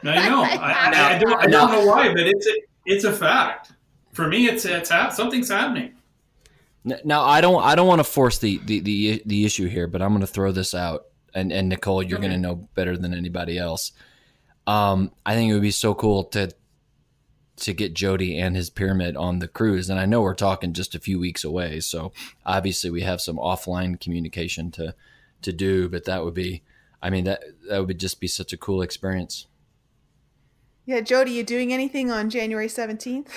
I 0.05 0.29
know. 0.29 0.43
I, 0.43 0.55
I, 0.55 1.15
I, 1.15 1.19
don't, 1.23 1.41
I 1.41 1.47
don't 1.47 1.73
know 1.73 1.87
why, 1.87 2.09
but 2.09 2.27
it's 2.27 2.47
a, 2.47 2.55
it's 2.87 3.05
a 3.05 3.13
fact. 3.13 3.73
For 4.13 4.29
me, 4.29 4.49
it's 4.49 4.65
it's 4.65 4.89
something's 4.89 5.49
happening. 5.49 5.95
Now 7.05 7.23
I 7.23 7.41
don't 7.41 7.63
I 7.63 7.75
don't 7.75 7.87
want 7.87 7.99
to 7.99 8.05
force 8.05 8.39
the, 8.39 8.59
the, 8.65 8.81
the, 8.81 9.23
the 9.27 9.45
issue 9.45 9.69
here, 9.69 9.87
but 9.87 10.01
I'm 10.01 10.11
going 10.11 10.23
to 10.23 10.27
throw 10.27 10.53
this 10.53 10.75
out 10.75 11.08
and 11.39 11.53
and 11.53 11.69
Nicole, 11.69 12.03
you're 12.03 12.19
okay. 12.19 12.29
going 12.29 12.43
to 12.43 12.49
know 12.49 12.69
better 12.75 12.97
than 12.97 13.15
anybody 13.15 13.59
else. 13.59 13.93
Um, 14.67 15.13
I 15.25 15.35
think 15.35 15.51
it 15.51 15.55
would 15.55 15.63
be 15.63 15.71
so 15.71 15.95
cool 15.95 16.25
to 16.25 16.53
to 17.57 17.73
get 17.73 17.95
Jody 17.95 18.39
and 18.39 18.55
his 18.55 18.71
pyramid 18.71 19.17
on 19.17 19.39
the 19.39 19.49
cruise, 19.49 19.89
and 19.91 19.99
I 19.99 20.07
know 20.07 20.21
we're 20.21 20.35
talking 20.35 20.73
just 20.73 20.95
a 20.95 21.01
few 21.01 21.19
weeks 21.19 21.45
away, 21.45 21.81
so 21.81 22.13
obviously 22.45 22.91
we 22.91 23.03
have 23.03 23.21
some 23.21 23.37
offline 23.37 24.01
communication 24.01 24.71
to 24.73 24.95
to 25.43 25.53
do, 25.53 25.89
but 25.89 26.05
that 26.05 26.25
would 26.25 26.35
be, 26.35 26.63
I 27.03 27.11
mean 27.11 27.25
that 27.25 27.43
that 27.69 27.87
would 27.87 27.99
just 27.99 28.21
be 28.21 28.29
such 28.29 28.53
a 28.53 28.57
cool 28.57 28.83
experience. 28.83 29.47
Yeah, 30.85 31.01
Jody, 31.01 31.33
you 31.33 31.45
doing 31.45 31.73
anything 31.73 32.11
on 32.11 32.31
January 32.31 32.69
seventeenth? 32.69 33.33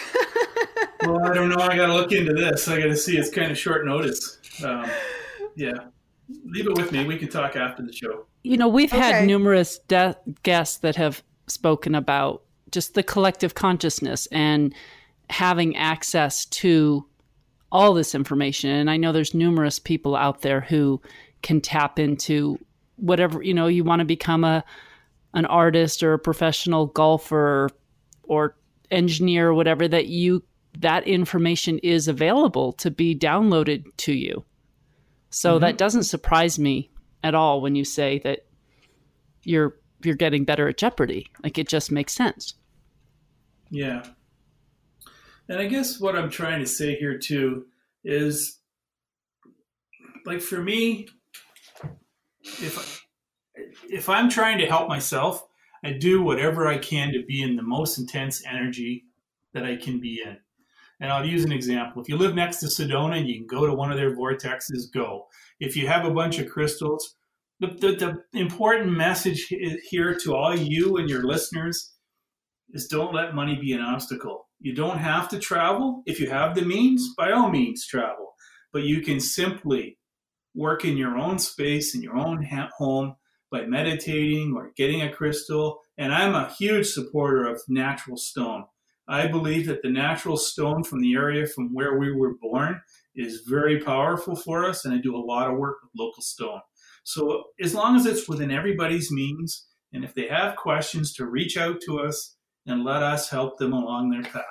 well, 1.03 1.23
I 1.23 1.33
don't 1.33 1.49
know. 1.49 1.61
I 1.61 1.75
got 1.75 1.87
to 1.87 1.93
look 1.93 2.11
into 2.11 2.33
this. 2.33 2.67
I 2.67 2.79
got 2.79 2.87
to 2.87 2.95
see. 2.95 3.17
It's 3.17 3.29
kind 3.29 3.51
of 3.51 3.57
short 3.57 3.85
notice. 3.85 4.37
Um, 4.63 4.89
yeah 5.55 5.73
leave 6.45 6.67
it 6.67 6.75
with 6.75 6.91
me. 6.91 7.05
We 7.05 7.17
can 7.17 7.29
talk 7.29 7.55
after 7.55 7.83
the 7.83 7.93
show. 7.93 8.25
You 8.43 8.57
know, 8.57 8.67
we've 8.67 8.91
okay. 8.91 9.01
had 9.01 9.27
numerous 9.27 9.79
de- 9.79 10.17
guests 10.43 10.77
that 10.79 10.95
have 10.95 11.23
spoken 11.47 11.95
about 11.95 12.43
just 12.71 12.93
the 12.93 13.03
collective 13.03 13.55
consciousness 13.55 14.27
and 14.31 14.73
having 15.29 15.75
access 15.75 16.45
to 16.45 17.05
all 17.71 17.93
this 17.93 18.15
information. 18.15 18.69
And 18.69 18.89
I 18.89 18.97
know 18.97 19.11
there's 19.11 19.33
numerous 19.33 19.79
people 19.79 20.15
out 20.15 20.41
there 20.41 20.61
who 20.61 21.01
can 21.41 21.61
tap 21.61 21.99
into 21.99 22.59
whatever, 22.97 23.41
you 23.41 23.53
know, 23.53 23.67
you 23.67 23.83
want 23.83 23.99
to 23.99 24.05
become 24.05 24.43
a 24.43 24.63
an 25.33 25.45
artist 25.45 26.03
or 26.03 26.13
a 26.13 26.19
professional 26.19 26.87
golfer 26.87 27.69
or 28.23 28.55
engineer 28.91 29.49
or 29.49 29.53
whatever 29.53 29.87
that 29.87 30.07
you 30.07 30.43
that 30.79 31.05
information 31.07 31.79
is 31.79 32.07
available 32.07 32.73
to 32.73 32.91
be 32.91 33.15
downloaded 33.15 33.85
to 33.97 34.13
you. 34.13 34.43
So 35.31 35.53
mm-hmm. 35.53 35.61
that 35.61 35.77
doesn't 35.77 36.03
surprise 36.03 36.59
me 36.59 36.91
at 37.23 37.33
all 37.33 37.61
when 37.61 37.75
you 37.75 37.83
say 37.83 38.19
that 38.19 38.45
you're 39.43 39.77
you're 40.03 40.15
getting 40.15 40.45
better 40.45 40.67
at 40.67 40.77
Jeopardy. 40.77 41.27
Like 41.43 41.57
it 41.57 41.67
just 41.67 41.91
makes 41.91 42.13
sense. 42.13 42.55
Yeah. 43.69 44.03
And 45.47 45.59
I 45.59 45.65
guess 45.65 45.99
what 45.99 46.15
I'm 46.15 46.29
trying 46.29 46.59
to 46.59 46.65
say 46.65 46.95
here 46.95 47.17
too 47.17 47.65
is 48.03 48.59
like 50.25 50.41
for 50.41 50.61
me 50.61 51.07
if 52.43 53.05
if 53.89 54.09
I'm 54.09 54.29
trying 54.29 54.57
to 54.59 54.65
help 54.65 54.87
myself, 54.87 55.45
I 55.83 55.93
do 55.93 56.21
whatever 56.21 56.67
I 56.67 56.77
can 56.77 57.13
to 57.13 57.23
be 57.23 57.41
in 57.41 57.55
the 57.55 57.63
most 57.63 57.97
intense 57.97 58.43
energy 58.45 59.05
that 59.53 59.63
I 59.63 59.75
can 59.75 59.99
be 59.99 60.21
in. 60.25 60.37
And 61.01 61.11
I'll 61.11 61.25
use 61.25 61.43
an 61.43 61.51
example. 61.51 62.01
If 62.01 62.07
you 62.07 62.15
live 62.15 62.35
next 62.35 62.59
to 62.59 62.67
Sedona 62.67 63.17
and 63.17 63.27
you 63.27 63.35
can 63.35 63.47
go 63.47 63.65
to 63.65 63.73
one 63.73 63.91
of 63.91 63.97
their 63.97 64.15
vortexes, 64.15 64.91
go. 64.93 65.25
If 65.59 65.75
you 65.75 65.87
have 65.87 66.05
a 66.05 66.13
bunch 66.13 66.37
of 66.37 66.49
crystals, 66.49 67.15
the, 67.59 67.67
the, 67.67 68.23
the 68.31 68.39
important 68.39 68.91
message 68.91 69.47
here 69.89 70.15
to 70.23 70.35
all 70.35 70.55
you 70.55 70.97
and 70.97 71.09
your 71.09 71.23
listeners 71.23 71.93
is 72.71 72.87
don't 72.87 73.13
let 73.13 73.35
money 73.35 73.57
be 73.59 73.73
an 73.73 73.81
obstacle. 73.81 74.47
You 74.59 74.75
don't 74.75 74.99
have 74.99 75.27
to 75.29 75.39
travel. 75.39 76.03
If 76.05 76.19
you 76.19 76.29
have 76.29 76.53
the 76.53 76.61
means, 76.61 77.13
by 77.17 77.31
all 77.31 77.49
means, 77.49 77.85
travel. 77.87 78.33
But 78.71 78.83
you 78.83 79.01
can 79.01 79.19
simply 79.19 79.97
work 80.53 80.85
in 80.85 80.97
your 80.97 81.17
own 81.17 81.39
space, 81.39 81.95
in 81.95 82.03
your 82.03 82.15
own 82.15 82.47
home, 82.77 83.15
by 83.51 83.65
meditating 83.65 84.53
or 84.55 84.71
getting 84.77 85.01
a 85.01 85.11
crystal. 85.11 85.79
And 85.97 86.13
I'm 86.13 86.35
a 86.35 86.53
huge 86.53 86.87
supporter 86.87 87.47
of 87.47 87.59
natural 87.67 88.17
stone. 88.17 88.65
I 89.11 89.27
believe 89.27 89.67
that 89.67 89.81
the 89.81 89.89
natural 89.89 90.37
stone 90.37 90.85
from 90.85 91.01
the 91.01 91.15
area 91.15 91.45
from 91.45 91.73
where 91.73 91.99
we 91.99 92.13
were 92.13 92.35
born 92.35 92.79
is 93.13 93.41
very 93.45 93.77
powerful 93.81 94.37
for 94.37 94.63
us, 94.63 94.85
and 94.85 94.93
I 94.93 94.99
do 94.99 95.13
a 95.13 95.17
lot 95.17 95.51
of 95.51 95.57
work 95.57 95.79
with 95.83 95.91
local 95.97 96.23
stone. 96.23 96.61
So 97.03 97.43
as 97.61 97.75
long 97.75 97.97
as 97.97 98.05
it's 98.05 98.29
within 98.29 98.51
everybody's 98.51 99.11
means, 99.11 99.67
and 99.91 100.05
if 100.05 100.13
they 100.13 100.27
have 100.27 100.55
questions, 100.55 101.13
to 101.15 101.25
reach 101.25 101.57
out 101.57 101.81
to 101.81 101.99
us 101.99 102.37
and 102.65 102.85
let 102.85 103.03
us 103.03 103.29
help 103.29 103.57
them 103.57 103.73
along 103.73 104.11
their 104.11 104.23
path. 104.23 104.45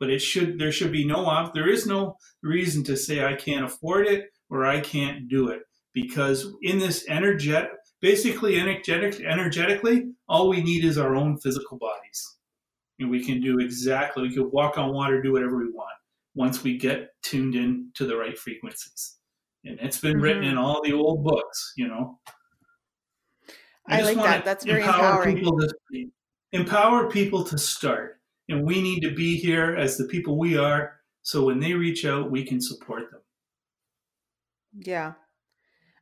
But 0.00 0.10
it 0.10 0.18
should 0.18 0.58
there 0.58 0.72
should 0.72 0.90
be 0.90 1.06
no 1.06 1.50
there 1.54 1.68
is 1.68 1.86
no 1.86 2.16
reason 2.42 2.82
to 2.84 2.96
say 2.96 3.24
I 3.24 3.34
can't 3.34 3.64
afford 3.64 4.08
it 4.08 4.24
or 4.50 4.66
I 4.66 4.80
can't 4.80 5.28
do 5.28 5.50
it 5.50 5.62
because 5.92 6.52
in 6.62 6.80
this 6.80 7.04
energetic 7.08 7.70
basically 8.00 8.58
energetic 8.58 9.20
energetically 9.20 10.06
all 10.28 10.48
we 10.48 10.62
need 10.62 10.84
is 10.84 10.98
our 10.98 11.14
own 11.14 11.38
physical 11.38 11.78
bodies 11.78 12.33
and 12.98 13.10
we 13.10 13.24
can 13.24 13.40
do 13.40 13.58
exactly 13.58 14.22
we 14.22 14.34
can 14.34 14.50
walk 14.50 14.78
on 14.78 14.92
water 14.92 15.20
do 15.20 15.32
whatever 15.32 15.56
we 15.56 15.70
want 15.70 15.94
once 16.34 16.62
we 16.62 16.76
get 16.76 17.10
tuned 17.22 17.54
in 17.54 17.90
to 17.94 18.06
the 18.06 18.16
right 18.16 18.36
frequencies. 18.36 19.18
And 19.64 19.78
it's 19.80 20.00
been 20.00 20.14
mm-hmm. 20.14 20.22
written 20.22 20.44
in 20.44 20.58
all 20.58 20.82
the 20.82 20.92
old 20.92 21.24
books 21.24 21.72
you 21.76 21.88
know? 21.88 22.18
I, 23.86 24.00
I 24.00 24.02
like 24.02 24.16
that. 24.16 24.44
That's 24.44 24.64
very 24.64 24.82
empowering. 24.82 25.36
people 25.36 25.58
to, 25.58 26.06
empower 26.52 27.10
people 27.10 27.44
to 27.44 27.58
start. 27.58 28.20
And 28.48 28.64
we 28.66 28.80
need 28.82 29.00
to 29.00 29.14
be 29.14 29.36
here 29.36 29.74
as 29.76 29.96
the 29.96 30.04
people 30.04 30.38
we 30.38 30.56
are 30.56 31.00
so 31.22 31.46
when 31.46 31.60
they 31.60 31.72
reach 31.72 32.04
out 32.04 32.30
we 32.30 32.44
can 32.44 32.60
support 32.60 33.10
them. 33.10 33.20
Yeah. 34.76 35.12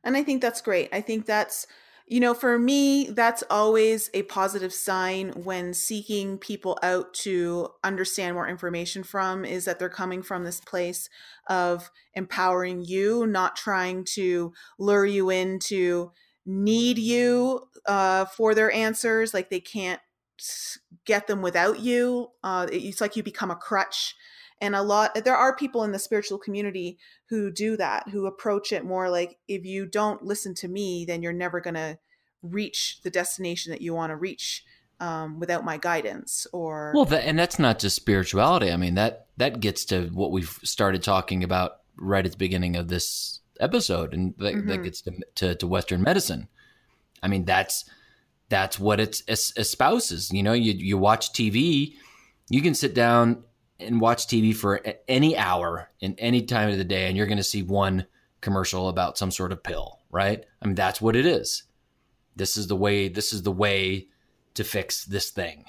And 0.03 0.17
i 0.17 0.23
think 0.23 0.41
that's 0.41 0.61
great. 0.61 0.89
I 0.91 1.01
think 1.01 1.25
that's 1.25 1.67
you 2.05 2.19
know, 2.19 2.33
for 2.33 2.59
me, 2.59 3.09
that's 3.09 3.43
always 3.49 4.09
a 4.13 4.23
positive 4.23 4.73
sign 4.73 5.29
when 5.31 5.73
seeking 5.73 6.37
people 6.37 6.77
out 6.83 7.13
to 7.13 7.69
understand 7.83 8.35
more 8.35 8.47
information 8.47 9.03
from 9.03 9.45
is 9.45 9.65
that 9.65 9.79
they're 9.79 9.89
coming 9.89 10.21
from 10.21 10.43
this 10.43 10.59
place 10.59 11.09
of 11.47 11.89
empowering 12.13 12.83
you, 12.83 13.25
not 13.25 13.55
trying 13.55 14.03
to 14.03 14.53
lure 14.77 15.05
you 15.05 15.29
into 15.29 16.11
need 16.45 16.97
you 16.97 17.61
uh, 17.85 18.25
for 18.25 18.53
their 18.53 18.71
answers. 18.71 19.33
Like 19.33 19.49
they 19.49 19.61
can't 19.61 20.01
get 21.05 21.27
them 21.27 21.41
without 21.41 21.79
you. 21.79 22.27
Uh, 22.43 22.67
it's 22.71 22.99
like 22.99 23.15
you 23.15 23.23
become 23.23 23.51
a 23.51 23.55
crutch 23.55 24.15
and 24.63 24.75
a 24.75 24.81
lot 24.81 25.13
there 25.25 25.35
are 25.35 25.55
people 25.55 25.83
in 25.83 25.91
the 25.91 25.99
spiritual 25.99 26.37
community 26.37 26.97
who 27.29 27.51
do 27.51 27.75
that 27.75 28.07
who 28.09 28.25
approach 28.25 28.71
it 28.71 28.85
more 28.85 29.09
like 29.09 29.37
if 29.47 29.65
you 29.65 29.85
don't 29.85 30.23
listen 30.23 30.55
to 30.55 30.67
me 30.67 31.03
then 31.05 31.21
you're 31.21 31.33
never 31.33 31.59
going 31.59 31.73
to 31.73 31.97
reach 32.41 32.99
the 33.03 33.09
destination 33.09 33.71
that 33.71 33.81
you 33.81 33.93
want 33.93 34.09
to 34.09 34.15
reach 34.15 34.63
um, 34.99 35.39
without 35.39 35.65
my 35.65 35.77
guidance 35.77 36.47
or 36.53 36.93
well 36.95 37.11
and 37.13 37.37
that's 37.37 37.59
not 37.59 37.79
just 37.79 37.95
spirituality. 37.95 38.71
I 38.71 38.77
mean 38.77 38.95
that 38.95 39.27
that 39.37 39.59
gets 39.59 39.85
to 39.85 40.07
what 40.13 40.31
we've 40.31 40.59
started 40.63 41.03
talking 41.03 41.43
about 41.43 41.79
right 41.97 42.25
at 42.25 42.31
the 42.31 42.37
beginning 42.37 42.75
of 42.75 42.87
this 42.87 43.41
episode 43.59 44.13
and 44.13 44.33
that, 44.37 44.53
mm-hmm. 44.53 44.69
that 44.69 44.83
gets 44.83 45.01
to, 45.01 45.11
to, 45.35 45.55
to 45.55 45.67
western 45.67 46.01
medicine. 46.01 46.47
I 47.21 47.27
mean 47.27 47.43
that's 47.43 47.83
that's 48.49 48.79
what 48.79 48.99
it 48.99 49.21
espouses. 49.27 50.31
You 50.31 50.43
know 50.43 50.53
you, 50.53 50.73
you 50.73 50.97
watch 50.97 51.33
tv 51.33 51.95
you 52.49 52.61
can 52.61 52.75
sit 52.75 52.93
down 52.93 53.43
and 53.83 54.01
watch 54.01 54.27
TV 54.27 54.55
for 54.55 54.81
any 55.07 55.37
hour 55.37 55.89
in 55.99 56.15
any 56.17 56.41
time 56.41 56.69
of 56.69 56.77
the 56.77 56.83
day, 56.83 57.07
and 57.07 57.17
you're 57.17 57.27
going 57.27 57.37
to 57.37 57.43
see 57.43 57.63
one 57.63 58.05
commercial 58.41 58.89
about 58.89 59.17
some 59.17 59.31
sort 59.31 59.51
of 59.51 59.63
pill, 59.63 59.99
right? 60.11 60.45
I 60.61 60.65
mean, 60.65 60.75
that's 60.75 61.01
what 61.01 61.15
it 61.15 61.25
is. 61.25 61.63
This 62.35 62.57
is 62.57 62.67
the 62.67 62.75
way. 62.75 63.07
This 63.07 63.33
is 63.33 63.43
the 63.43 63.51
way 63.51 64.07
to 64.55 64.63
fix 64.63 65.05
this 65.05 65.29
thing. 65.29 65.65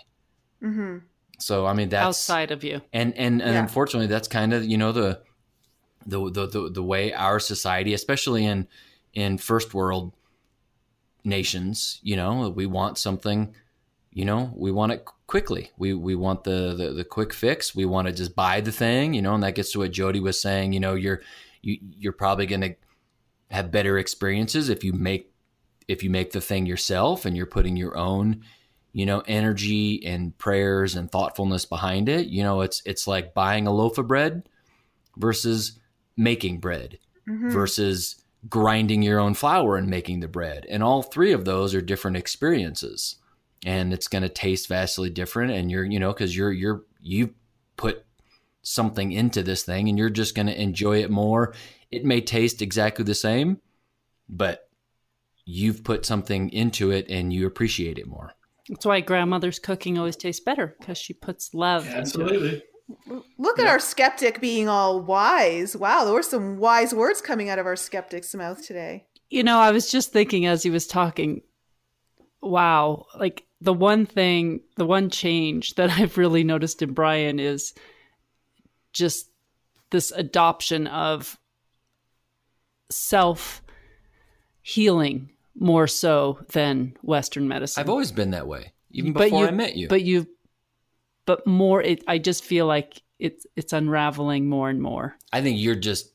Mm-hmm. 0.62 0.98
So, 1.38 1.66
I 1.66 1.72
mean, 1.74 1.88
that's 1.88 2.06
outside 2.06 2.50
of 2.50 2.64
you, 2.64 2.80
and 2.92 3.16
and, 3.16 3.42
and 3.42 3.54
yeah. 3.54 3.60
unfortunately, 3.60 4.06
that's 4.06 4.28
kind 4.28 4.52
of 4.52 4.64
you 4.64 4.78
know 4.78 4.92
the, 4.92 5.20
the 6.06 6.30
the 6.30 6.46
the 6.46 6.70
the 6.70 6.82
way 6.82 7.12
our 7.12 7.38
society, 7.38 7.92
especially 7.92 8.44
in 8.44 8.66
in 9.12 9.38
first 9.38 9.74
world 9.74 10.12
nations, 11.24 12.00
you 12.02 12.16
know, 12.16 12.48
we 12.50 12.66
want 12.66 12.98
something 12.98 13.54
you 14.14 14.24
know, 14.24 14.52
we 14.54 14.70
want 14.70 14.92
it 14.92 15.04
quickly. 15.26 15.72
We 15.76 15.92
we 15.92 16.14
want 16.14 16.44
the, 16.44 16.74
the 16.74 16.92
the, 16.92 17.04
quick 17.04 17.34
fix. 17.34 17.74
We 17.74 17.84
want 17.84 18.06
to 18.06 18.14
just 18.14 18.36
buy 18.36 18.60
the 18.60 18.72
thing, 18.72 19.12
you 19.12 19.20
know, 19.20 19.34
and 19.34 19.42
that 19.42 19.56
gets 19.56 19.72
to 19.72 19.80
what 19.80 19.90
Jody 19.90 20.20
was 20.20 20.40
saying. 20.40 20.72
You 20.72 20.80
know, 20.80 20.94
you're 20.94 21.20
you, 21.62 21.78
you're 21.98 22.12
probably 22.12 22.46
going 22.46 22.60
to 22.60 22.76
have 23.50 23.72
better 23.72 23.98
experiences 23.98 24.68
if 24.68 24.84
you 24.84 24.92
make 24.92 25.32
if 25.88 26.02
you 26.02 26.10
make 26.10 26.30
the 26.32 26.40
thing 26.40 26.64
yourself 26.64 27.24
and 27.24 27.36
you're 27.36 27.44
putting 27.44 27.76
your 27.76 27.96
own 27.96 28.42
you 28.92 29.04
know 29.04 29.22
energy 29.26 30.04
and 30.06 30.36
prayers 30.38 30.94
and 30.94 31.10
thoughtfulness 31.10 31.64
behind 31.64 32.08
it 32.08 32.26
you 32.26 32.42
know 32.42 32.62
it's 32.62 32.82
it's 32.86 33.06
like 33.06 33.34
buying 33.34 33.66
a 33.66 33.72
loaf 33.72 33.98
of 33.98 34.08
bread 34.08 34.48
versus 35.16 35.78
making 36.16 36.58
bread 36.58 36.98
mm-hmm. 37.28 37.50
versus 37.50 38.16
grinding 38.48 39.02
your 39.02 39.20
own 39.20 39.34
flour 39.34 39.76
and 39.76 39.88
making 39.88 40.20
the 40.20 40.28
bread 40.28 40.66
and 40.68 40.82
all 40.82 41.02
three 41.02 41.32
of 41.32 41.44
those 41.44 41.74
are 41.74 41.82
different 41.82 42.16
experiences 42.16 43.16
and 43.64 43.92
it's 43.92 44.08
going 44.08 44.22
to 44.22 44.28
taste 44.28 44.68
vastly 44.68 45.10
different 45.10 45.52
and 45.52 45.70
you're 45.70 45.84
you 45.84 45.98
know 45.98 46.12
because 46.12 46.36
you're 46.36 46.52
you're 46.52 46.84
you 47.00 47.34
put 47.76 48.04
something 48.62 49.12
into 49.12 49.42
this 49.42 49.62
thing 49.62 49.88
and 49.88 49.98
you're 49.98 50.10
just 50.10 50.34
going 50.34 50.46
to 50.46 50.60
enjoy 50.60 51.02
it 51.02 51.10
more 51.10 51.54
it 51.90 52.04
may 52.04 52.20
taste 52.20 52.62
exactly 52.62 53.04
the 53.04 53.14
same 53.14 53.60
but 54.28 54.68
you've 55.44 55.84
put 55.84 56.06
something 56.06 56.48
into 56.50 56.90
it 56.90 57.06
and 57.08 57.32
you 57.32 57.46
appreciate 57.46 57.98
it 57.98 58.06
more 58.06 58.32
that's 58.68 58.86
why 58.86 59.00
grandmother's 59.00 59.58
cooking 59.58 59.98
always 59.98 60.16
tastes 60.16 60.42
better 60.42 60.76
because 60.78 60.96
she 60.96 61.12
puts 61.12 61.52
love 61.52 61.86
absolutely 61.88 62.62
Look 63.38 63.58
at 63.58 63.64
yeah. 63.64 63.70
our 63.70 63.78
skeptic 63.78 64.40
being 64.40 64.68
all 64.68 65.00
wise. 65.00 65.76
Wow, 65.76 66.04
there 66.04 66.12
were 66.12 66.22
some 66.22 66.58
wise 66.58 66.94
words 66.94 67.20
coming 67.20 67.48
out 67.48 67.58
of 67.58 67.66
our 67.66 67.76
skeptic's 67.76 68.34
mouth 68.34 68.64
today. 68.64 69.06
You 69.30 69.42
know, 69.42 69.58
I 69.58 69.70
was 69.70 69.90
just 69.90 70.12
thinking 70.12 70.44
as 70.46 70.62
he 70.62 70.70
was 70.70 70.86
talking, 70.86 71.40
wow, 72.42 73.06
like 73.18 73.46
the 73.64 73.72
one 73.72 74.06
thing, 74.06 74.60
the 74.76 74.86
one 74.86 75.10
change 75.10 75.74
that 75.74 75.90
I've 75.98 76.16
really 76.16 76.44
noticed 76.44 76.82
in 76.82 76.92
Brian 76.92 77.40
is 77.40 77.74
just 78.92 79.28
this 79.90 80.12
adoption 80.12 80.86
of 80.86 81.38
self 82.90 83.62
healing 84.62 85.30
more 85.58 85.86
so 85.86 86.38
than 86.52 86.96
Western 87.02 87.48
medicine. 87.48 87.80
I've 87.80 87.90
always 87.90 88.12
been 88.12 88.30
that 88.30 88.46
way, 88.46 88.72
even 88.90 89.12
before 89.12 89.40
you, 89.40 89.46
I 89.46 89.50
met 89.50 89.76
you. 89.76 89.88
But 89.88 90.02
you, 90.02 90.26
but 91.26 91.46
more. 91.46 91.82
It, 91.82 92.04
I 92.06 92.18
just 92.18 92.44
feel 92.44 92.66
like 92.66 93.02
it's 93.18 93.46
it's 93.56 93.72
unraveling 93.72 94.46
more 94.46 94.68
and 94.68 94.80
more. 94.80 95.16
I 95.32 95.42
think 95.42 95.58
you're 95.58 95.74
just. 95.74 96.12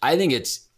I 0.00 0.16
think 0.16 0.32
it's. 0.32 0.68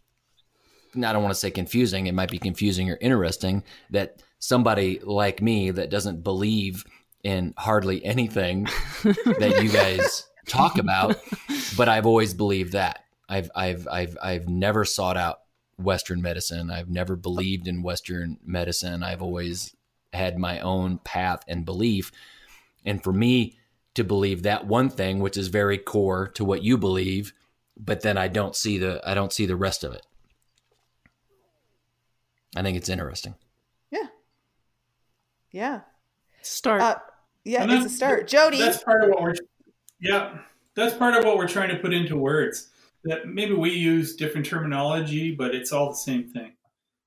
I 0.97 1.12
don't 1.12 1.23
want 1.23 1.35
to 1.35 1.39
say 1.39 1.51
confusing. 1.51 2.07
It 2.07 2.14
might 2.14 2.31
be 2.31 2.39
confusing 2.39 2.91
or 2.91 2.99
interesting 3.01 3.62
that 3.91 4.23
somebody 4.41 4.99
like 5.05 5.41
me 5.41 5.70
that 5.70 5.91
doesn't 5.91 6.24
believe 6.24 6.84
in 7.22 7.55
hardly 7.57 8.05
anything 8.05 8.64
that 9.05 9.61
you 9.62 9.70
guys 9.70 10.26
talk 10.49 10.78
about, 10.78 11.16
but 11.76 11.88
I've 11.88 12.07
always 12.07 12.34
believed 12.34 12.72
that. 12.72 13.05
I've 13.28 13.51
I've 13.55 13.86
I've 13.86 14.18
I've 14.20 14.49
never 14.49 14.84
sought 14.84 15.16
out 15.16 15.43
Western 15.78 16.20
medicine. 16.20 16.70
I've 16.70 16.91
never 16.91 17.14
believed 17.14 17.68
in 17.68 17.82
Western 17.82 18.38
medicine. 18.45 19.05
I've 19.05 19.22
always 19.22 19.76
had 20.12 20.38
my 20.38 20.59
own 20.59 20.99
path 20.99 21.45
and 21.47 21.64
belief. 21.64 22.11
And 22.84 23.03
for 23.03 23.12
me 23.12 23.57
to 23.95 24.03
believe 24.03 24.43
that 24.43 24.66
one 24.66 24.88
thing, 24.88 25.20
which 25.20 25.36
is 25.36 25.49
very 25.49 25.78
core 25.78 26.28
to 26.28 26.45
what 26.45 26.62
you 26.62 26.76
believe, 26.76 27.32
but 27.76 28.01
then 28.03 28.18
I 28.18 28.28
don't 28.28 28.57
see 28.57 28.78
the 28.78 29.01
I 29.05 29.14
don't 29.14 29.32
see 29.32 29.47
the 29.47 29.57
rest 29.57 29.84
of 29.84 29.93
it. 29.93 30.07
I 32.57 32.62
think 32.62 32.76
it's 32.76 32.88
interesting. 32.88 33.34
Yeah. 35.53 35.80
Start. 36.42 36.80
Uh, 36.80 36.96
yeah, 37.44 37.66
it's 37.68 37.86
a 37.86 37.88
start. 37.88 38.28
Jody. 38.28 38.59
That's 38.59 38.82
part 38.82 39.05
of 39.05 39.11
what 39.11 39.22
we're. 39.22 39.34
Yeah, 40.01 40.38
that's 40.74 40.94
part 40.94 41.14
of 41.14 41.24
what 41.24 41.36
we're 41.36 41.48
trying 41.48 41.70
to 41.70 41.76
put 41.76 41.92
into 41.92 42.16
words. 42.16 42.70
That 43.05 43.28
maybe 43.28 43.55
we 43.55 43.70
use 43.70 44.16
different 44.16 44.46
terminology, 44.46 45.34
but 45.34 45.55
it's 45.55 45.72
all 45.72 45.88
the 45.88 45.96
same 45.96 46.28
thing. 46.28 46.53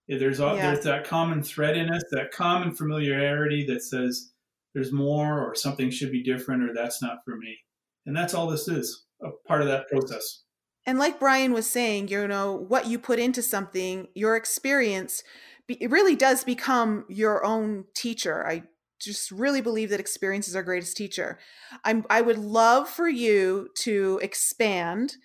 There's 0.07 0.39
all, 0.39 0.55
yeah. 0.55 0.71
there's 0.71 0.83
that 0.85 1.05
common 1.05 1.41
thread 1.43 1.77
in 1.77 1.89
us, 1.89 2.03
that 2.11 2.31
common 2.31 2.73
familiarity 2.73 3.65
that 3.67 3.83
says 3.83 4.31
there's 4.73 4.91
more, 4.91 5.39
or 5.39 5.55
something 5.55 5.89
should 5.89 6.11
be 6.11 6.23
different, 6.23 6.63
or 6.63 6.73
that's 6.73 7.01
not 7.01 7.19
for 7.23 7.37
me. 7.37 7.57
And 8.05 8.15
that's 8.15 8.33
all 8.33 8.47
this 8.47 8.67
is 8.67 9.05
a 9.23 9.29
part 9.47 9.61
of 9.61 9.67
that 9.67 9.87
process. 9.87 10.41
And 10.85 10.99
like 10.99 11.19
Brian 11.19 11.53
was 11.53 11.69
saying, 11.69 12.09
you 12.09 12.27
know, 12.27 12.53
what 12.53 12.87
you 12.87 12.99
put 12.99 13.19
into 13.19 13.41
something, 13.41 14.09
your 14.13 14.35
experience 14.35 15.23
it 15.67 15.89
really 15.89 16.15
does 16.15 16.43
become 16.43 17.05
your 17.07 17.45
own 17.45 17.85
teacher. 17.95 18.45
I 18.47 18.63
just 18.99 19.31
really 19.31 19.61
believe 19.61 19.89
that 19.89 19.99
experience 19.99 20.47
is 20.47 20.55
our 20.55 20.63
greatest 20.63 20.95
teacher. 20.95 21.39
I'm 21.83 22.05
I 22.09 22.21
would 22.21 22.37
love 22.37 22.89
for 22.89 23.07
you 23.07 23.69
to 23.79 24.19
expand 24.21 25.17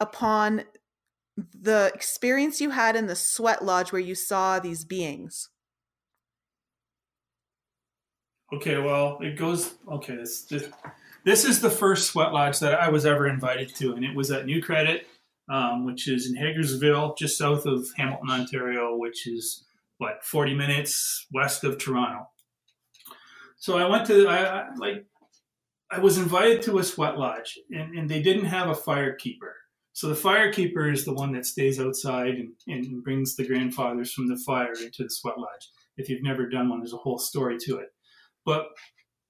upon 0.00 0.64
the 1.36 1.90
experience 1.94 2.60
you 2.60 2.70
had 2.70 2.96
in 2.96 3.06
the 3.06 3.16
sweat 3.16 3.64
lodge 3.64 3.92
where 3.92 4.00
you 4.00 4.14
saw 4.14 4.58
these 4.58 4.84
beings. 4.84 5.48
Okay, 8.52 8.78
well, 8.78 9.18
it 9.20 9.36
goes. 9.36 9.74
Okay, 9.90 10.16
this, 10.16 10.42
this 10.42 10.68
this 11.24 11.44
is 11.44 11.60
the 11.60 11.70
first 11.70 12.10
sweat 12.10 12.32
lodge 12.32 12.60
that 12.60 12.74
I 12.74 12.88
was 12.88 13.06
ever 13.06 13.26
invited 13.26 13.74
to, 13.76 13.94
and 13.94 14.04
it 14.04 14.14
was 14.14 14.30
at 14.30 14.46
New 14.46 14.62
Credit, 14.62 15.06
um, 15.48 15.86
which 15.86 16.06
is 16.08 16.28
in 16.28 16.36
Hagersville, 16.36 17.16
just 17.16 17.38
south 17.38 17.66
of 17.66 17.86
Hamilton, 17.96 18.30
Ontario, 18.30 18.96
which 18.96 19.26
is 19.26 19.64
what 20.04 20.22
40 20.22 20.54
minutes 20.54 21.26
west 21.32 21.64
of 21.64 21.78
Toronto. 21.78 22.28
So 23.56 23.78
I 23.78 23.88
went 23.88 24.06
to 24.08 24.28
I, 24.28 24.44
I 24.44 24.64
like 24.76 25.06
I 25.90 25.98
was 25.98 26.18
invited 26.18 26.60
to 26.62 26.78
a 26.78 26.84
sweat 26.84 27.18
lodge, 27.18 27.58
and, 27.70 27.96
and 27.96 28.08
they 28.08 28.20
didn't 28.20 28.46
have 28.46 28.68
a 28.68 28.74
fire 28.74 29.14
keeper. 29.14 29.54
So 29.92 30.08
the 30.08 30.14
fire 30.14 30.52
keeper 30.52 30.90
is 30.90 31.04
the 31.04 31.14
one 31.14 31.32
that 31.32 31.46
stays 31.46 31.80
outside 31.80 32.34
and, 32.34 32.52
and 32.66 33.02
brings 33.02 33.36
the 33.36 33.46
grandfathers 33.46 34.12
from 34.12 34.28
the 34.28 34.36
fire 34.44 34.72
into 34.72 35.04
the 35.04 35.10
sweat 35.10 35.38
lodge. 35.38 35.70
If 35.96 36.08
you've 36.08 36.22
never 36.22 36.48
done 36.48 36.68
one, 36.68 36.80
there's 36.80 36.92
a 36.92 36.98
whole 36.98 37.18
story 37.18 37.56
to 37.60 37.78
it. 37.78 37.88
But 38.44 38.66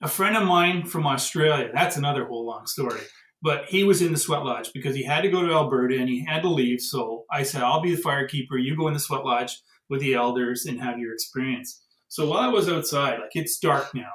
a 0.01 0.09
friend 0.09 0.37
of 0.37 0.49
mine 0.49 0.87
from 0.87 1.07
Australia, 1.07 1.71
that's 1.73 1.97
another 1.97 2.25
whole 2.25 2.47
long 2.47 2.67
story. 2.67 3.03
But 3.43 3.67
he 3.67 3.85
was 3.85 4.01
in 4.01 4.11
the 4.11 4.19
sweat 4.19 4.43
lodge 4.43 4.73
because 4.73 4.97
he 4.97 5.05
had 5.05 5.21
to 5.21 5.31
go 5.31 5.43
to 5.43 5.53
Alberta 5.53 5.99
and 5.99 6.09
he 6.09 6.25
had 6.25 6.43
to 6.43 6.49
leave. 6.49 6.81
So 6.81 7.25
I 7.31 7.43
said, 7.43 7.63
I'll 7.63 7.83
be 7.83 7.95
the 7.95 8.03
firekeeper. 8.03 8.59
You 8.59 8.75
go 8.75 8.89
in 8.89 8.95
the 8.95 9.01
sweat 9.01 9.25
lodge 9.25 9.61
with 9.89 10.01
the 10.01 10.15
elders 10.15 10.67
and 10.67 10.81
have 10.81 10.99
your 10.99 11.13
experience. 11.13 11.83
So 12.09 12.29
while 12.29 12.41
I 12.41 12.49
was 12.49 12.69
outside, 12.69 13.21
like 13.21 13.31
it's 13.35 13.59
dark 13.59 13.95
now 13.95 14.13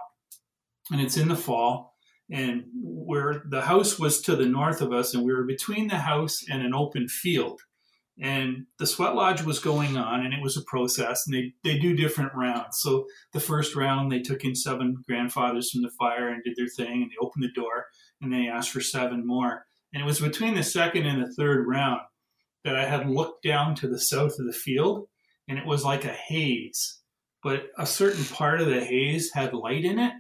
and 0.91 1.01
it's 1.01 1.17
in 1.17 1.28
the 1.28 1.36
fall, 1.36 1.95
and 2.32 2.63
where 2.76 3.43
the 3.49 3.61
house 3.61 3.97
was 3.97 4.22
to 4.22 4.36
the 4.36 4.45
north 4.45 4.82
of 4.82 4.93
us, 4.93 5.13
and 5.13 5.24
we 5.24 5.34
were 5.34 5.43
between 5.43 5.88
the 5.88 5.97
house 5.97 6.43
and 6.47 6.61
an 6.61 6.76
open 6.76 7.07
field 7.07 7.59
and 8.22 8.65
the 8.78 8.86
sweat 8.86 9.15
lodge 9.15 9.43
was 9.43 9.59
going 9.59 9.95
on 9.95 10.26
and 10.26 10.34
it 10.34 10.41
was 10.41 10.57
a 10.57 10.63
process 10.63 11.26
and 11.26 11.36
they, 11.36 11.53
they 11.63 11.80
do 11.80 11.95
different 11.95 12.34
rounds 12.36 12.80
so 12.80 13.05
the 13.34 13.39
first 13.39 13.76
round 13.76 14.11
they 14.11 14.20
took 14.20 14.43
in 14.43 14.55
seven 14.55 14.95
grandfathers 15.07 15.72
from 15.72 15.82
the 15.82 15.91
fire 15.97 16.30
and 16.30 16.43
did 16.43 16.55
their 16.57 16.67
thing 16.67 17.01
and 17.01 17.11
they 17.11 17.26
opened 17.26 17.43
the 17.43 17.61
door 17.61 17.86
and 18.22 18.34
they 18.34 18.47
asked 18.47 18.72
for 18.72 18.82
seven 18.82 19.26
more 19.26 19.65
and 19.93 20.03
it 20.03 20.05
was 20.05 20.20
between 20.20 20.53
the 20.53 20.63
second 20.63 21.05
and 21.05 21.22
the 21.22 21.34
third 21.34 21.65
round 21.67 22.01
that 22.63 22.76
i 22.76 22.86
had 22.86 23.09
looked 23.09 23.43
down 23.43 23.74
to 23.74 23.88
the 23.88 23.99
south 23.99 24.38
of 24.39 24.45
the 24.45 24.53
field 24.53 25.07
and 25.50 25.58
it 25.58 25.66
was 25.66 25.84
like 25.84 26.06
a 26.06 26.14
haze 26.14 27.00
but 27.43 27.68
a 27.78 27.86
certain 27.86 28.24
part 28.26 28.62
of 28.62 28.68
the 28.68 28.84
haze 28.84 29.32
had 29.34 29.54
light 29.54 29.84
in 29.84 30.00
it 30.00 30.14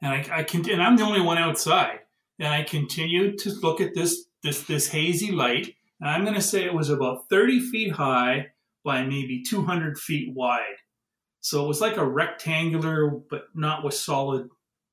and 0.00 0.12
i, 0.12 0.38
I 0.38 0.42
can, 0.44 0.68
and 0.70 0.80
i'm 0.80 0.96
the 0.96 1.04
only 1.04 1.20
one 1.20 1.38
outside 1.38 1.98
and 2.38 2.48
i 2.48 2.62
continued 2.62 3.38
to 3.38 3.50
look 3.62 3.80
at 3.80 3.94
this 3.94 4.26
this 4.44 4.62
this 4.62 4.86
hazy 4.86 5.32
light 5.32 5.74
and 6.00 6.08
I'm 6.08 6.22
going 6.24 6.34
to 6.34 6.40
say 6.40 6.64
it 6.64 6.74
was 6.74 6.88
about 6.88 7.28
30 7.28 7.60
feet 7.60 7.92
high 7.92 8.48
by 8.84 9.02
maybe 9.02 9.42
200 9.42 9.98
feet 9.98 10.32
wide. 10.34 10.76
So 11.40 11.64
it 11.64 11.68
was 11.68 11.80
like 11.80 11.96
a 11.96 12.06
rectangular, 12.06 13.08
but 13.08 13.44
not 13.54 13.84
with 13.84 13.94
solid, 13.94 14.48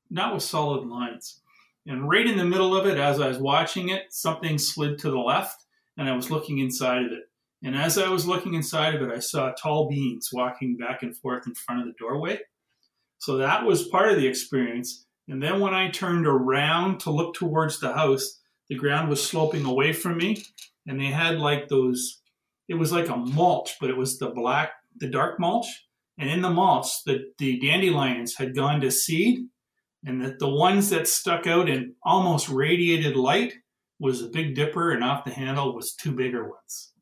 not 0.10 0.34
with 0.34 0.44
solid 0.44 0.86
lines. 0.86 1.42
And 1.86 2.10
right 2.10 2.28
in 2.28 2.38
the 2.38 2.46
middle 2.46 2.76
of 2.76 2.86
it, 2.86 2.98
as 2.98 3.22
I 3.22 3.28
was 3.30 3.38
watching 3.38 3.90
it, 3.90 4.04
something 4.10 4.58
slid 4.58 5.00
to 5.00 5.12
the 5.12 5.18
left, 5.18 5.64
and 5.98 6.10
I 6.10 6.16
was 6.16 6.30
looking 6.30 6.60
inside 6.60 7.06
of 7.06 7.12
it. 7.14 7.27
And 7.64 7.76
as 7.76 7.98
I 7.98 8.10
was 8.10 8.28
looking 8.28 8.54
inside 8.54 8.96
of 8.96 9.02
it, 9.02 9.12
I 9.12 9.20
saw 9.20 9.52
tall 9.52 9.90
beings 9.90 10.30
walking 10.32 10.78
back 10.78 11.02
and 11.02 11.18
forth 11.18 11.48
in 11.48 11.56
front 11.56 11.82
of 11.82 11.88
the 11.88 11.94
doorway. 11.98 12.40
So 13.20 13.38
that 13.38 13.66
was 13.66 13.88
part 13.88 14.12
of 14.12 14.18
the 14.18 14.28
experience. 14.28 15.06
And 15.28 15.42
then 15.42 15.60
when 15.60 15.74
I 15.74 15.90
turned 15.90 16.28
around 16.28 17.00
to 17.02 17.12
look 17.12 17.34
towards 17.34 17.80
the 17.80 17.94
house, 17.94 18.40
the 18.70 18.76
ground 18.76 19.10
was 19.10 19.26
sloping 19.26 19.66
away 19.66 19.94
from 19.94 20.18
me, 20.18 20.44
and 20.86 21.00
they 21.00 21.06
had 21.06 21.40
like 21.40 21.68
those. 21.68 22.22
It 22.68 22.76
was 22.76 22.92
like 22.92 23.10
a 23.10 23.16
mulch, 23.16 23.78
but 23.80 23.90
it 23.90 23.98
was 23.98 24.18
the 24.18 24.30
black, 24.30 24.72
the 24.98 25.08
dark 25.08 25.40
mulch, 25.40 25.68
and 26.18 26.30
in 26.30 26.42
the 26.42 26.50
mulch, 26.50 27.04
the 27.06 27.32
the 27.38 27.60
dandelions 27.60 28.36
had 28.36 28.56
gone 28.56 28.82
to 28.82 28.92
seed, 28.92 29.40
and 30.06 30.22
that 30.22 30.40
the 30.40 30.50
ones 30.50 30.90
that 30.90 31.08
stuck 31.08 31.48
out 31.48 31.70
and 31.70 31.94
almost 32.04 32.50
radiated 32.50 33.16
light 33.16 33.54
was 34.00 34.22
a 34.22 34.30
Big 34.30 34.54
Dipper, 34.54 34.92
and 34.92 35.04
off 35.04 35.26
the 35.26 35.32
handle 35.32 35.74
was 35.74 35.94
two 35.94 36.12
bigger 36.12 36.44
ones. 36.44 36.94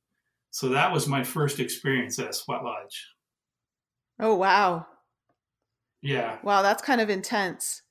So 0.56 0.70
that 0.70 0.94
was 0.94 1.06
my 1.06 1.22
first 1.22 1.60
experience 1.60 2.18
at 2.18 2.34
sweat 2.34 2.64
lodge. 2.64 3.10
Oh 4.22 4.36
wow! 4.36 4.88
Yeah. 6.02 6.38
Wow, 6.44 6.62
that's 6.62 6.82
kind 6.82 7.02
of 7.02 7.10
intense. 7.10 7.82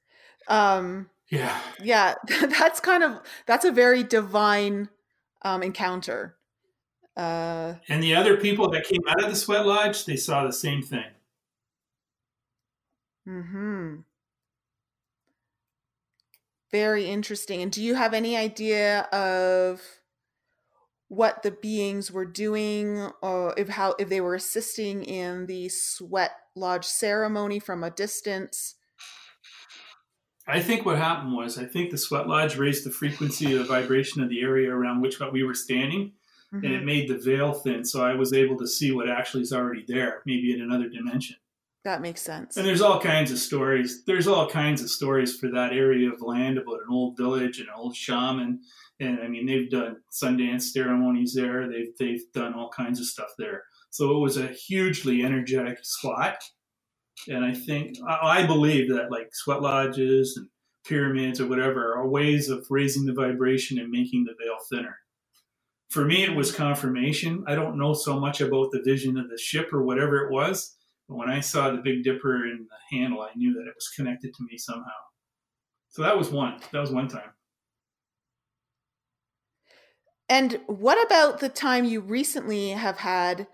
Um, 0.49 1.11
yeah. 1.29 1.61
Yeah, 1.83 2.15
that's 2.41 2.81
kind 2.81 3.03
of 3.03 3.21
that's 3.45 3.67
a 3.67 3.71
very 3.71 4.03
divine 4.03 4.89
um, 5.43 5.63
encounter. 5.63 6.39
Uh, 7.15 7.75
and 7.91 8.03
the 8.03 8.15
other 8.15 8.39
people 8.39 8.71
that 8.71 8.85
came 8.85 9.03
out 9.11 9.23
of 9.23 9.29
the 9.29 9.37
sweat 9.37 9.67
lodge, 9.67 10.07
they 10.07 10.17
saw 10.17 10.47
the 10.47 10.51
same 10.51 10.81
thing. 10.81 11.11
Hmm. 13.27 13.97
Very 16.71 17.11
interesting. 17.11 17.61
And 17.61 17.71
do 17.71 17.83
you 17.83 17.95
have 17.95 18.15
any 18.15 18.39
idea 18.39 19.01
of 19.13 19.83
what 21.15 21.43
the 21.43 21.51
beings 21.51 22.11
were 22.11 22.25
doing, 22.25 23.11
or 23.23 23.55
if 23.57 23.69
how 23.69 23.95
if 23.99 24.09
they 24.09 24.21
were 24.21 24.35
assisting 24.35 25.05
in 25.05 25.47
the 25.47 25.69
sweat 25.69 26.33
lodge 26.55 26.85
ceremony 26.85 27.59
from 27.59 27.85
a 27.85 27.91
distance? 27.91 28.77
I 30.47 30.61
think 30.61 30.85
what 30.85 30.99
happened 30.99 31.35
was 31.35 31.59
I 31.59 31.65
think 31.65 31.91
the 31.91 31.99
sweat 31.99 32.29
lodge 32.29 32.57
raised 32.57 32.85
the 32.85 32.91
frequency 32.91 33.53
of 33.53 33.61
the 33.61 33.65
vibration 33.65 34.23
of 34.23 34.29
the 34.29 34.43
area 34.43 34.71
around 34.71 35.01
which 35.01 35.19
we 35.21 35.43
were 35.43 35.55
standing, 35.55 36.13
mm-hmm. 36.53 36.65
and 36.65 36.75
it 36.75 36.79
mm-hmm. 36.79 36.87
made 36.87 37.09
the 37.09 37.19
veil 37.19 37.53
thin, 37.53 37.85
so 37.85 38.05
I 38.05 38.15
was 38.15 38.33
able 38.33 38.59
to 38.59 38.67
see 38.67 38.93
what 38.93 39.09
actually 39.09 39.43
is 39.43 39.53
already 39.53 39.85
there, 39.89 40.23
maybe 40.27 40.53
in 40.53 40.61
another 40.61 40.89
dimension. 40.89 41.37
That 41.85 42.01
makes 42.01 42.23
sense. 42.23 42.57
And 42.57 42.67
there's 42.67 42.81
all 42.81 42.99
kinds 42.99 43.31
of 43.31 43.39
stories. 43.39 44.05
There's 44.05 44.27
all 44.27 44.49
kinds 44.49 44.81
of 44.81 44.89
stories 44.89 45.37
for 45.37 45.51
that 45.51 45.75
area 45.75 46.11
of 46.11 46.23
land 46.23 46.57
about 46.57 46.81
an 46.81 46.91
old 46.91 47.17
village 47.17 47.59
and 47.59 47.69
an 47.69 47.75
old 47.77 47.95
shaman. 47.95 48.61
And 49.01 49.21
I 49.21 49.29
mean, 49.29 49.47
they've 49.47 49.71
done 49.71 49.97
Sundance 50.13 50.63
ceremonies 50.63 51.35
there. 51.35 51.69
They've 51.69 51.93
they've 51.99 52.23
done 52.33 52.55
all 52.55 52.71
kinds 52.71 53.01
of 53.01 53.07
stuff 53.07 53.31
there. 53.39 53.63
So 53.91 54.17
it 54.17 54.21
was 54.21 54.37
a 54.37 54.49
hugely 54.49 55.25
energetic 55.25 55.79
spot. 55.83 56.37
And 57.29 57.45
I 57.45 57.55
think, 57.55 57.97
I 58.07 58.45
believe 58.45 58.91
that 58.91 59.11
like 59.11 59.29
sweat 59.33 59.63
lodges 59.63 60.37
and 60.37 60.49
pyramids 60.85 61.41
or 61.41 61.47
whatever 61.47 61.95
are 61.95 62.09
ways 62.09 62.49
of 62.49 62.67
raising 62.71 63.07
the 63.07 63.13
vibration 63.13 63.79
and 63.79 63.91
making 63.91 64.25
the 64.25 64.35
veil 64.39 64.57
thinner. 64.71 64.99
For 65.91 66.05
me, 66.05 66.25
it 66.25 66.35
was 66.35 66.51
confirmation. 66.51 67.45
I 67.47 67.55
don't 67.55 67.79
know 67.79 67.95
so 67.95 68.19
much 68.19 68.41
about 68.41 68.73
the 68.73 68.83
vision 68.85 69.17
of 69.17 69.31
the 69.31 69.39
ship 69.39 69.73
or 69.73 69.85
whatever 69.85 70.27
it 70.27 70.33
was, 70.33 70.77
but 71.09 71.17
when 71.17 71.31
I 71.31 71.41
saw 71.41 71.71
the 71.71 71.83
Big 71.83 72.03
Dipper 72.03 72.47
in 72.47 72.67
the 72.69 72.99
handle, 72.99 73.23
I 73.23 73.31
knew 73.37 73.53
that 73.55 73.69
it 73.69 73.75
was 73.77 73.89
connected 73.95 74.35
to 74.35 74.43
me 74.43 74.59
somehow. 74.59 74.91
So 75.91 76.03
that 76.03 76.19
was 76.19 76.31
one. 76.31 76.59
That 76.73 76.81
was 76.81 76.91
one 76.91 77.07
time. 77.07 77.31
And 80.29 80.61
what 80.67 81.05
about 81.07 81.41
the 81.41 81.49
time 81.49 81.85
you 81.85 82.01
recently 82.01 82.71
have 82.71 82.99
had 82.99 83.47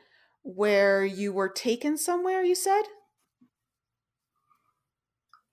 where 0.43 1.05
you 1.05 1.33
were 1.33 1.49
taken 1.49 1.97
somewhere, 1.97 2.43
you 2.43 2.55
said? 2.55 2.83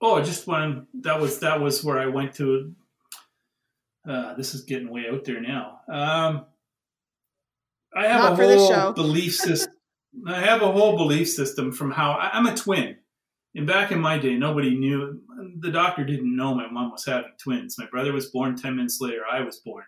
Oh, 0.00 0.22
just 0.22 0.46
when 0.46 0.86
that 1.00 1.20
was 1.20 1.40
that 1.40 1.60
was 1.60 1.82
where 1.82 1.98
I 1.98 2.06
went 2.06 2.34
to. 2.34 2.72
Uh, 4.08 4.34
this 4.34 4.54
is 4.54 4.62
getting 4.62 4.88
way 4.90 5.06
out 5.10 5.24
there 5.24 5.40
now. 5.40 5.80
Um, 5.90 6.46
I 7.94 8.06
have 8.06 8.38
Not 8.38 8.40
a 8.40 8.56
whole 8.56 8.92
belief 8.92 9.34
system. 9.34 9.74
I 10.26 10.40
have 10.40 10.62
a 10.62 10.72
whole 10.72 10.96
belief 10.96 11.28
system 11.28 11.72
from 11.72 11.90
how 11.90 12.12
I, 12.12 12.30
I'm 12.32 12.46
a 12.46 12.56
twin. 12.56 12.96
And 13.54 13.66
back 13.66 13.92
in 13.92 14.00
my 14.00 14.18
day, 14.18 14.36
nobody 14.36 14.78
knew. 14.78 15.20
The 15.60 15.70
doctor 15.70 16.04
didn't 16.04 16.34
know 16.34 16.54
my 16.54 16.70
mom 16.70 16.92
was 16.92 17.04
having 17.04 17.32
twins. 17.42 17.76
My 17.78 17.86
brother 17.86 18.12
was 18.12 18.26
born 18.26 18.56
ten 18.56 18.76
minutes 18.76 18.98
later. 19.00 19.22
I 19.30 19.40
was 19.40 19.58
born, 19.58 19.84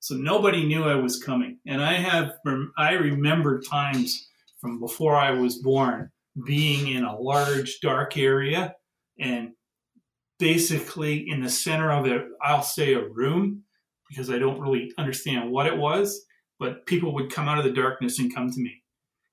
so 0.00 0.14
nobody 0.14 0.64
knew 0.64 0.84
I 0.84 0.94
was 0.94 1.22
coming. 1.22 1.58
And 1.66 1.82
I 1.82 1.94
have 1.94 2.32
I 2.76 2.92
remember 2.92 3.60
times 3.60 4.28
from 4.60 4.80
before 4.80 5.16
I 5.16 5.32
was 5.32 5.56
born 5.56 6.10
being 6.46 6.88
in 6.88 7.04
a 7.04 7.18
large 7.18 7.80
dark 7.80 8.16
area 8.16 8.74
and 9.18 9.50
basically 10.38 11.28
in 11.28 11.42
the 11.42 11.50
center 11.50 11.90
of 11.90 12.06
it, 12.06 12.24
I'll 12.42 12.62
say 12.62 12.94
a 12.94 13.08
room 13.08 13.64
because 14.08 14.30
I 14.30 14.38
don't 14.38 14.60
really 14.60 14.92
understand 14.96 15.50
what 15.50 15.66
it 15.66 15.76
was, 15.76 16.24
but 16.58 16.86
people 16.86 17.12
would 17.14 17.32
come 17.32 17.48
out 17.48 17.58
of 17.58 17.64
the 17.64 17.72
darkness 17.72 18.18
and 18.18 18.34
come 18.34 18.50
to 18.50 18.60
me 18.60 18.82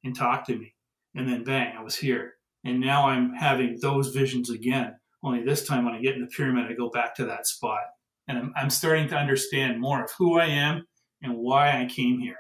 and 0.04 0.16
talk 0.16 0.46
to 0.48 0.56
me. 0.56 0.74
And 1.16 1.28
then 1.28 1.44
bang, 1.44 1.76
I 1.78 1.82
was 1.82 1.96
here. 1.96 2.34
And 2.66 2.82
now 2.82 3.08
I'm 3.08 3.34
having 3.34 3.78
those 3.80 4.10
visions 4.10 4.50
again. 4.50 4.96
Only 5.24 5.44
this 5.44 5.66
time 5.66 5.86
when 5.86 5.94
I 5.94 6.02
get 6.02 6.16
in 6.16 6.22
the 6.22 6.28
pyramid, 6.28 6.66
I 6.70 6.74
go 6.74 6.90
back 6.90 7.16
to 7.16 7.26
that 7.26 7.48
spot. 7.48 7.82
And 8.28 8.38
I'm, 8.38 8.54
I'm 8.56 8.70
starting 8.70 9.08
to 9.10 9.16
understand 9.16 9.80
more 9.80 10.04
of 10.04 10.12
who 10.18 10.40
I 10.40 10.46
am 10.46 10.88
and 11.22 11.38
why 11.38 11.82
I 11.82 11.86
came 11.86 12.20
here 12.20 12.40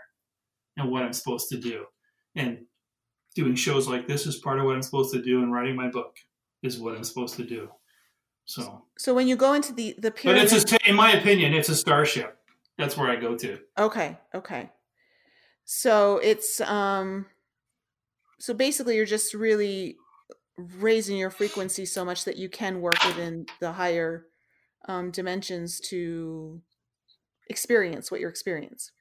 and 0.78 0.92
what 0.92 1.04
I'm 1.04 1.14
supposed 1.14 1.50
to 1.50 1.58
do. 1.58 1.86
And 2.36 2.66
doing 3.36 3.56
shows 3.56 3.88
like 3.88 4.08
this 4.08 4.26
is 4.26 4.38
part 4.38 4.60
of 4.60 4.66
what 4.66 4.76
I'm 4.76 4.82
supposed 4.82 5.14
to 5.14 5.22
do 5.22 5.44
and 5.44 5.52
writing 5.52 5.76
my 5.76 5.90
book. 5.90 6.16
is 6.64 6.80
what 6.80 6.96
I'm 6.96 7.04
supposed 7.04 7.36
to 7.36 7.44
do. 7.44 7.70
So, 8.46 8.84
so 8.98 9.14
when 9.14 9.28
you 9.28 9.36
go 9.36 9.54
into 9.54 9.74
the 9.74 9.96
the 9.98 10.12
period, 10.12 10.40
but 10.40 10.54
it's 10.54 10.72
a, 10.72 10.90
in 10.90 10.96
my 10.96 11.14
opinion, 11.14 11.54
it's 11.54 11.70
a 11.70 11.76
starship. 11.76 12.38
That's 12.78 12.96
where 12.96 13.10
I 13.10 13.16
go 13.16 13.36
to. 13.36 13.60
Okay, 13.78 14.18
okay. 14.34 14.70
So 15.66 16.20
it's 16.20 16.62
um, 16.62 17.26
so 18.40 18.54
basically 18.54 18.96
you're 18.96 19.06
just 19.06 19.34
really 19.34 19.98
raising 20.58 21.18
your 21.18 21.32
frequency 21.32 21.86
so 21.86 22.06
much 22.06 22.26
that 22.26 22.38
you 22.38 22.50
can 22.50 22.82
work 22.82 23.04
within 23.04 23.46
the 23.60 23.72
higher 23.72 24.28
um, 24.88 25.12
dimensions 25.12 25.80
to 25.90 26.62
experience 27.50 28.12
what 28.12 28.20
you're 28.20 28.30
experience. 28.30 28.92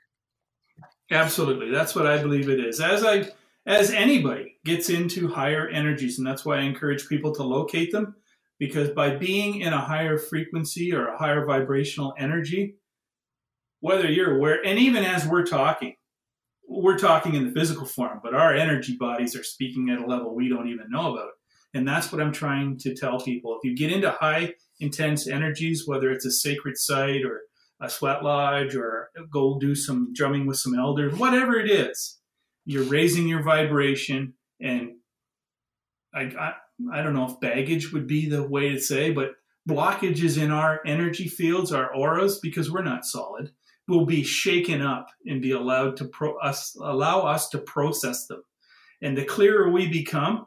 Absolutely, 1.10 1.70
that's 1.70 1.94
what 1.94 2.06
I 2.06 2.20
believe 2.22 2.48
it 2.48 2.60
is. 2.60 2.80
As 2.80 3.04
I 3.04 3.28
as 3.66 3.90
anybody 3.90 4.56
gets 4.64 4.90
into 4.90 5.28
higher 5.28 5.68
energies, 5.68 6.18
and 6.18 6.26
that's 6.26 6.44
why 6.44 6.58
I 6.58 6.62
encourage 6.62 7.08
people 7.08 7.34
to 7.34 7.42
locate 7.42 7.92
them, 7.92 8.14
because 8.58 8.90
by 8.90 9.16
being 9.16 9.60
in 9.60 9.72
a 9.72 9.80
higher 9.80 10.18
frequency 10.18 10.94
or 10.94 11.08
a 11.08 11.18
higher 11.18 11.46
vibrational 11.46 12.14
energy, 12.18 12.76
whether 13.80 14.10
you're 14.10 14.36
aware, 14.36 14.64
and 14.64 14.78
even 14.78 15.04
as 15.04 15.26
we're 15.26 15.46
talking, 15.46 15.94
we're 16.68 16.98
talking 16.98 17.34
in 17.34 17.46
the 17.46 17.52
physical 17.52 17.86
form, 17.86 18.20
but 18.22 18.34
our 18.34 18.54
energy 18.54 18.96
bodies 18.96 19.36
are 19.36 19.44
speaking 19.44 19.90
at 19.90 20.00
a 20.00 20.06
level 20.06 20.34
we 20.34 20.48
don't 20.48 20.68
even 20.68 20.90
know 20.90 21.14
about. 21.14 21.30
And 21.74 21.86
that's 21.86 22.12
what 22.12 22.22
I'm 22.22 22.32
trying 22.32 22.78
to 22.78 22.94
tell 22.94 23.20
people. 23.20 23.58
If 23.58 23.68
you 23.68 23.76
get 23.76 23.92
into 23.92 24.10
high 24.10 24.54
intense 24.84 25.26
energies, 25.26 25.86
whether 25.86 26.10
it's 26.10 26.26
a 26.26 26.30
sacred 26.30 26.76
site 26.78 27.24
or 27.24 27.42
a 27.80 27.90
sweat 27.90 28.22
lodge 28.22 28.74
or 28.76 29.10
go 29.30 29.58
do 29.58 29.74
some 29.74 30.12
drumming 30.12 30.46
with 30.46 30.58
some 30.58 30.78
elders, 30.78 31.18
whatever 31.18 31.58
it 31.58 31.70
is, 31.70 32.18
you're 32.64 32.84
raising 32.84 33.28
your 33.28 33.42
vibration. 33.42 34.34
And 34.60 34.96
I, 36.14 36.22
I, 36.22 36.52
I 36.92 37.02
don't 37.02 37.14
know 37.14 37.28
if 37.28 37.40
baggage 37.40 37.92
would 37.92 38.06
be 38.06 38.28
the 38.28 38.42
way 38.42 38.70
to 38.70 38.80
say, 38.80 39.10
but 39.10 39.32
blockages 39.68 40.40
in 40.40 40.50
our 40.50 40.80
energy 40.86 41.28
fields, 41.28 41.72
our 41.72 41.94
auras, 41.94 42.38
because 42.38 42.70
we're 42.70 42.82
not 42.82 43.04
solid, 43.04 43.50
will 43.88 44.06
be 44.06 44.22
shaken 44.22 44.80
up 44.80 45.08
and 45.26 45.42
be 45.42 45.52
allowed 45.52 45.96
to 45.98 46.06
pro- 46.06 46.38
us 46.38 46.76
allow 46.80 47.20
us 47.20 47.48
to 47.50 47.58
process 47.58 48.26
them. 48.26 48.42
And 49.02 49.16
the 49.16 49.24
clearer 49.24 49.70
we 49.70 49.88
become, 49.88 50.46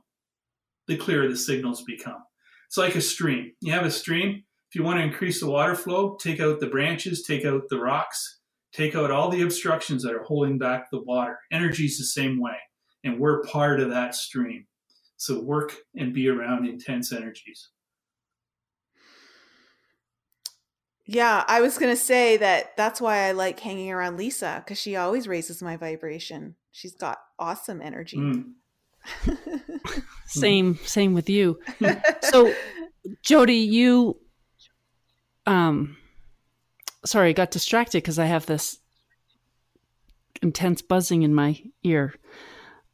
the 0.87 0.97
clearer 0.97 1.27
the 1.27 1.37
signals 1.37 1.83
become. 1.83 2.23
It's 2.67 2.77
like 2.77 2.95
a 2.95 3.01
stream. 3.01 3.53
You 3.61 3.73
have 3.73 3.85
a 3.85 3.91
stream. 3.91 4.43
If 4.69 4.75
you 4.75 4.83
want 4.83 4.99
to 4.99 5.05
increase 5.05 5.39
the 5.39 5.49
water 5.49 5.75
flow, 5.75 6.17
take 6.21 6.39
out 6.39 6.59
the 6.59 6.67
branches, 6.67 7.23
take 7.23 7.45
out 7.45 7.63
the 7.69 7.79
rocks, 7.79 8.39
take 8.73 8.95
out 8.95 9.11
all 9.11 9.29
the 9.29 9.41
obstructions 9.41 10.03
that 10.03 10.13
are 10.13 10.23
holding 10.23 10.57
back 10.57 10.91
the 10.91 11.01
water. 11.01 11.39
Energy 11.51 11.85
is 11.85 11.97
the 11.97 12.03
same 12.03 12.41
way, 12.41 12.57
and 13.03 13.19
we're 13.19 13.43
part 13.43 13.79
of 13.79 13.89
that 13.89 14.13
stream. 14.13 14.65
So 15.15 15.41
work 15.41 15.73
and 15.95 16.13
be 16.13 16.27
around 16.27 16.67
intense 16.67 17.11
energies. 17.13 17.69
Yeah, 21.05 21.45
I 21.47 21.61
was 21.61 21.77
going 21.77 21.91
to 21.91 22.01
say 22.01 22.35
that 22.35 22.75
that's 22.75 22.99
why 22.99 23.19
I 23.19 23.31
like 23.31 23.61
hanging 23.61 23.91
around 23.91 24.17
Lisa 24.17 24.61
because 24.63 24.77
she 24.77 24.97
always 24.97 25.25
raises 25.25 25.63
my 25.63 25.77
vibration. 25.77 26.55
She's 26.73 26.95
got 26.95 27.17
awesome 27.39 27.81
energy. 27.81 28.17
Mm. 28.17 28.51
same 30.25 30.77
same 30.83 31.13
with 31.13 31.29
you. 31.29 31.59
So 32.21 32.53
jody 33.21 33.55
you 33.55 34.17
um 35.45 35.95
sorry 37.05 37.29
i 37.29 37.33
got 37.33 37.51
distracted 37.51 37.99
because 37.99 38.19
i 38.19 38.25
have 38.25 38.45
this 38.47 38.79
intense 40.41 40.81
buzzing 40.81 41.23
in 41.23 41.33
my 41.33 41.61
ear. 41.83 42.13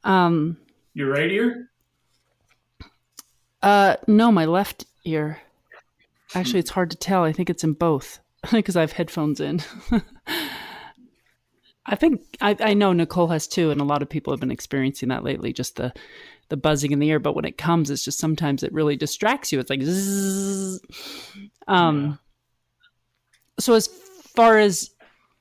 Um 0.03 0.57
your 0.93 1.09
right 1.09 1.31
ear? 1.31 1.69
Uh 3.61 3.95
no 4.07 4.31
my 4.31 4.45
left 4.45 4.85
ear. 5.03 5.39
Actually 6.35 6.59
it's 6.59 6.69
hard 6.69 6.91
to 6.91 6.97
tell. 6.97 7.23
I 7.23 7.31
think 7.31 7.49
it's 7.49 7.63
in 7.63 7.73
both 7.73 8.19
because 8.51 8.75
i 8.75 8.81
have 8.81 8.91
headphones 8.93 9.39
in 9.39 9.61
I 11.85 11.95
think 11.95 12.21
I, 12.41 12.55
I 12.59 12.73
know 12.73 12.93
Nicole 12.93 13.27
has 13.27 13.47
too, 13.47 13.69
and 13.71 13.81
a 13.81 13.85
lot 13.85 14.01
of 14.01 14.09
people 14.09 14.31
have 14.31 14.39
been 14.39 14.51
experiencing 14.51 15.09
that 15.09 15.23
lately. 15.23 15.51
Just 15.53 15.75
the 15.75 15.93
the 16.49 16.57
buzzing 16.57 16.91
in 16.91 16.99
the 16.99 17.09
ear, 17.09 17.19
but 17.19 17.35
when 17.35 17.45
it 17.45 17.57
comes, 17.57 17.89
it's 17.89 18.05
just 18.05 18.19
sometimes 18.19 18.63
it 18.63 18.73
really 18.73 18.95
distracts 18.95 19.51
you. 19.51 19.59
It's 19.59 19.69
like, 19.69 19.81
zzz. 19.81 20.79
um. 21.67 22.05
Yeah. 22.05 22.15
So 23.59 23.73
as 23.75 23.87
far 23.87 24.57
as 24.57 24.89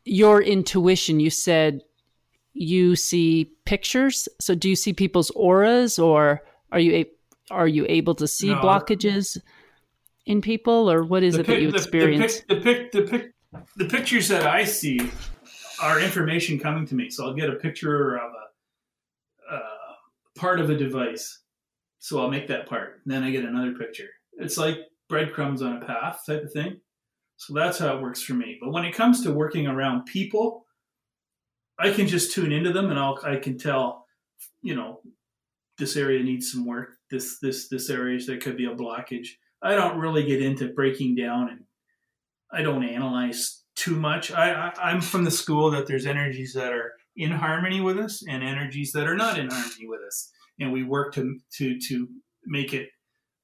your 0.04 0.42
intuition, 0.42 1.20
you 1.20 1.30
said 1.30 1.82
you 2.52 2.96
see 2.96 3.50
pictures. 3.64 4.28
So 4.40 4.54
do 4.54 4.68
you 4.68 4.76
see 4.76 4.92
people's 4.92 5.30
auras, 5.30 5.98
or 5.98 6.42
are 6.72 6.80
you 6.80 6.92
a- 6.92 7.10
are 7.50 7.68
you 7.68 7.86
able 7.88 8.14
to 8.16 8.26
see 8.26 8.48
no. 8.48 8.60
blockages 8.60 9.38
in 10.26 10.40
people, 10.40 10.90
or 10.90 11.04
what 11.04 11.22
is 11.22 11.34
the 11.34 11.40
it 11.40 11.46
pic- 11.46 11.56
that 11.56 11.62
you 11.62 11.68
experience? 11.70 12.40
The, 12.48 12.54
the, 12.56 12.60
pic- 12.60 12.92
the, 12.92 13.02
pic- 13.02 13.32
the 13.76 13.84
pictures 13.86 14.28
that 14.28 14.46
I 14.46 14.64
see 14.64 15.10
are 15.82 16.00
information 16.00 16.58
coming 16.58 16.86
to 16.86 16.94
me. 16.94 17.10
So 17.10 17.26
I'll 17.26 17.34
get 17.34 17.50
a 17.50 17.56
picture 17.56 18.16
of 18.16 18.30
a, 19.50 19.54
a 19.54 19.60
part 20.38 20.60
of 20.60 20.70
a 20.70 20.76
device. 20.76 21.40
So 21.98 22.20
I'll 22.20 22.30
make 22.30 22.48
that 22.48 22.66
part. 22.66 23.00
Then 23.04 23.22
I 23.22 23.30
get 23.30 23.44
another 23.44 23.72
picture. 23.72 24.08
It's 24.34 24.56
like 24.56 24.78
breadcrumbs 25.08 25.60
on 25.60 25.82
a 25.82 25.84
path 25.84 26.22
type 26.26 26.42
of 26.42 26.52
thing. 26.52 26.80
So 27.36 27.52
that's 27.54 27.78
how 27.78 27.96
it 27.96 28.02
works 28.02 28.22
for 28.22 28.34
me. 28.34 28.58
But 28.60 28.72
when 28.72 28.84
it 28.84 28.94
comes 28.94 29.22
to 29.22 29.32
working 29.32 29.66
around 29.66 30.06
people, 30.06 30.64
I 31.78 31.90
can 31.90 32.06
just 32.06 32.32
tune 32.32 32.52
into 32.52 32.72
them 32.72 32.90
and 32.90 32.98
I'll 32.98 33.18
I 33.24 33.36
can 33.36 33.58
tell, 33.58 34.06
you 34.62 34.76
know, 34.76 35.00
this 35.78 35.96
area 35.96 36.22
needs 36.22 36.52
some 36.52 36.64
work. 36.64 36.90
This 37.10 37.38
this 37.40 37.68
this 37.68 37.90
area 37.90 38.20
there 38.24 38.38
could 38.38 38.56
be 38.56 38.66
a 38.66 38.74
blockage. 38.74 39.28
I 39.60 39.74
don't 39.74 39.98
really 39.98 40.24
get 40.24 40.42
into 40.42 40.72
breaking 40.72 41.16
down 41.16 41.50
and 41.50 41.64
I 42.52 42.62
don't 42.62 42.84
analyze 42.84 43.61
too 43.82 43.96
much. 43.96 44.30
I, 44.30 44.52
I 44.52 44.72
I'm 44.80 45.00
from 45.00 45.24
the 45.24 45.30
school 45.30 45.70
that 45.72 45.86
there's 45.86 46.06
energies 46.06 46.52
that 46.54 46.72
are 46.72 46.92
in 47.16 47.32
harmony 47.32 47.80
with 47.80 47.98
us 47.98 48.22
and 48.28 48.42
energies 48.42 48.92
that 48.92 49.08
are 49.08 49.16
not 49.16 49.38
in 49.38 49.50
harmony 49.50 49.86
with 49.86 50.00
us, 50.06 50.30
and 50.60 50.72
we 50.72 50.84
work 50.84 51.14
to 51.14 51.38
to 51.58 51.78
to 51.88 52.08
make 52.46 52.72
it 52.72 52.88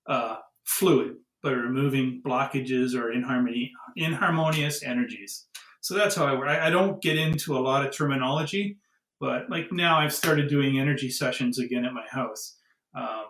uh, 0.08 0.36
fluid 0.64 1.16
by 1.42 1.50
removing 1.50 2.22
blockages 2.24 2.94
or 2.94 3.12
inharmony 3.12 3.70
inharmonious 3.96 4.82
energies. 4.82 5.46
So 5.80 5.94
that's 5.94 6.14
how 6.14 6.26
I 6.26 6.34
work. 6.34 6.48
I, 6.48 6.68
I 6.68 6.70
don't 6.70 7.02
get 7.02 7.18
into 7.18 7.56
a 7.56 7.60
lot 7.60 7.84
of 7.84 7.92
terminology, 7.92 8.78
but 9.20 9.50
like 9.50 9.72
now 9.72 9.98
I've 9.98 10.14
started 10.14 10.48
doing 10.48 10.78
energy 10.78 11.10
sessions 11.10 11.58
again 11.58 11.84
at 11.84 11.92
my 11.92 12.06
house. 12.08 12.56
Um, 12.94 13.24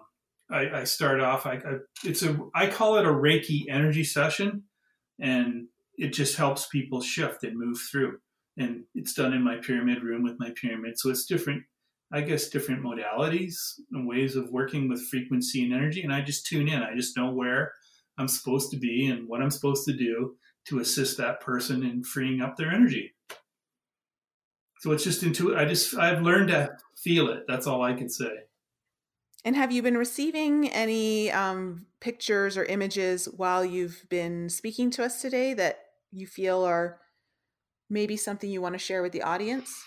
I, 0.51 0.81
I, 0.81 0.85
start 0.85 1.21
off. 1.21 1.47
I, 1.47 1.55
I, 1.55 1.75
it's 2.05 2.23
a 2.23 2.39
I 2.55 2.69
call 2.69 2.97
it 2.97 3.07
a 3.07 3.11
Reiki 3.11 3.65
energy 3.69 4.05
session, 4.05 4.65
and 5.21 5.69
it 5.99 6.13
just 6.13 6.37
helps 6.37 6.67
people 6.69 7.01
shift 7.01 7.45
and 7.45 7.59
move 7.59 7.79
through. 7.91 8.19
And 8.57 8.85
it's 8.95 9.15
done 9.15 9.33
in 9.33 9.43
my 9.43 9.57
pyramid 9.57 10.03
room 10.03 10.23
with 10.23 10.37
my 10.39 10.51
pyramid. 10.61 10.99
So 10.99 11.11
it's 11.11 11.27
different, 11.27 11.63
I 12.13 12.23
guess, 12.23 12.49
different 12.49 12.83
modalities 12.83 13.55
and 13.93 14.09
ways 14.09 14.37
of 14.37 14.51
working 14.51 14.89
with 14.89 15.07
frequency 15.09 15.65
and 15.65 15.75
energy. 15.75 16.03
And 16.03 16.13
I 16.13 16.21
just 16.23 16.47
tune 16.47 16.69
in. 16.69 16.83
I 16.83 16.95
just 16.95 17.17
know 17.17 17.31
where 17.31 17.73
I'm 18.17 18.29
supposed 18.29 18.71
to 18.71 18.77
be 18.77 19.07
and 19.07 19.29
what 19.29 19.43
I'm 19.43 19.51
supposed 19.51 19.85
to 19.87 19.93
do 19.93 20.37
to 20.69 20.81
assist 20.81 21.19
that 21.19 21.41
person 21.41 21.85
in 21.85 22.03
freeing 22.03 22.41
up 22.41 22.57
their 22.57 22.71
energy. 22.71 23.15
So 24.81 24.93
it's 24.93 25.05
just 25.05 25.23
intuitive. 25.23 25.59
I 25.59 25.65
just 25.65 25.97
I've 25.97 26.23
learned 26.23 26.49
to 26.49 26.71
feel 26.97 27.29
it. 27.31 27.45
That's 27.49 27.67
all 27.67 27.83
I 27.83 27.95
can 27.95 28.09
say. 28.09 28.31
And 29.45 29.57
have 29.57 29.73
you 29.73 29.83
been 29.83 29.97
receiving 29.97 30.69
any 30.69 31.31
um, 31.31 31.87
pictures 32.01 32.57
or 32.57 32.65
images 32.65 33.27
while 33.37 33.65
you've 33.65 34.05
been 34.09 34.49
speaking 34.49 34.91
to 34.91 35.05
us 35.05 35.23
today 35.23 35.55
that 35.55 35.79
you 36.13 36.27
feel 36.27 36.65
are 36.65 36.99
maybe 37.91 38.17
something 38.17 38.51
you 38.51 38.61
want 38.61 38.75
to 38.75 38.79
share 38.79 39.03
with 39.03 39.13
the 39.13 39.23
audience? 39.23 39.83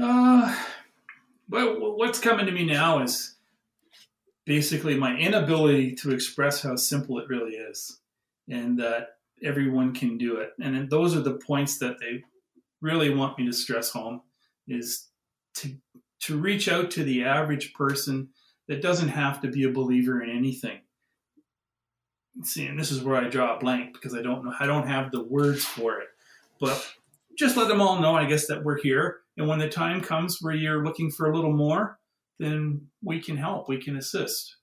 Uh, 0.00 0.56
well, 1.48 1.96
what's 1.96 2.18
coming 2.18 2.46
to 2.46 2.52
me 2.52 2.64
now 2.64 3.02
is 3.02 3.36
basically 4.46 4.96
my 4.96 5.16
inability 5.16 5.94
to 5.94 6.12
express 6.12 6.62
how 6.62 6.76
simple 6.76 7.18
it 7.18 7.28
really 7.28 7.52
is 7.52 8.00
and 8.48 8.78
that 8.78 9.16
everyone 9.42 9.94
can 9.94 10.18
do 10.18 10.36
it. 10.36 10.50
And 10.60 10.88
those 10.90 11.16
are 11.16 11.20
the 11.20 11.34
points 11.34 11.78
that 11.78 11.98
they 12.00 12.22
really 12.80 13.10
want 13.14 13.38
me 13.38 13.46
to 13.46 13.52
stress 13.52 13.90
home 13.90 14.22
is 14.66 15.08
to 15.54 15.76
to 16.20 16.38
reach 16.38 16.68
out 16.68 16.90
to 16.92 17.02
the 17.02 17.24
average 17.24 17.74
person 17.74 18.28
that 18.68 18.80
doesn't 18.80 19.08
have 19.08 19.40
to 19.40 19.48
be 19.48 19.64
a 19.64 19.72
believer 19.72 20.22
in 20.22 20.30
anything 20.30 20.80
see, 22.42 22.66
and 22.66 22.78
this 22.78 22.90
is 22.90 23.02
where 23.02 23.16
I 23.16 23.28
draw 23.28 23.56
a 23.56 23.58
blank 23.58 23.92
because 23.92 24.14
I 24.14 24.22
don't 24.22 24.44
know, 24.44 24.54
I 24.58 24.66
don't 24.66 24.88
have 24.88 25.10
the 25.10 25.22
words 25.22 25.64
for 25.64 26.00
it. 26.00 26.08
But 26.60 26.94
just 27.38 27.56
let 27.56 27.68
them 27.68 27.80
all 27.80 28.00
know, 28.00 28.14
I 28.14 28.24
guess, 28.24 28.46
that 28.46 28.64
we're 28.64 28.80
here. 28.80 29.20
And 29.36 29.48
when 29.48 29.58
the 29.58 29.68
time 29.68 30.00
comes 30.00 30.38
where 30.40 30.54
you're 30.54 30.84
looking 30.84 31.10
for 31.10 31.30
a 31.30 31.34
little 31.34 31.52
more, 31.52 31.98
then 32.38 32.88
we 33.02 33.20
can 33.20 33.36
help, 33.36 33.68
we 33.68 33.78
can 33.78 33.96
assist. 33.96 34.56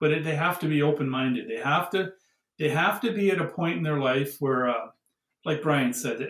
But 0.00 0.12
it, 0.12 0.24
they 0.24 0.34
have 0.34 0.58
to 0.60 0.66
be 0.66 0.82
open-minded. 0.82 1.48
They 1.48 1.60
have 1.60 1.90
to, 1.90 2.12
they 2.58 2.68
have 2.68 3.00
to 3.02 3.12
be 3.12 3.30
at 3.30 3.40
a 3.40 3.46
point 3.46 3.76
in 3.76 3.82
their 3.82 4.00
life 4.00 4.36
where, 4.40 4.68
uh, 4.68 4.86
like 5.44 5.62
Brian 5.62 5.92
said, 5.92 6.26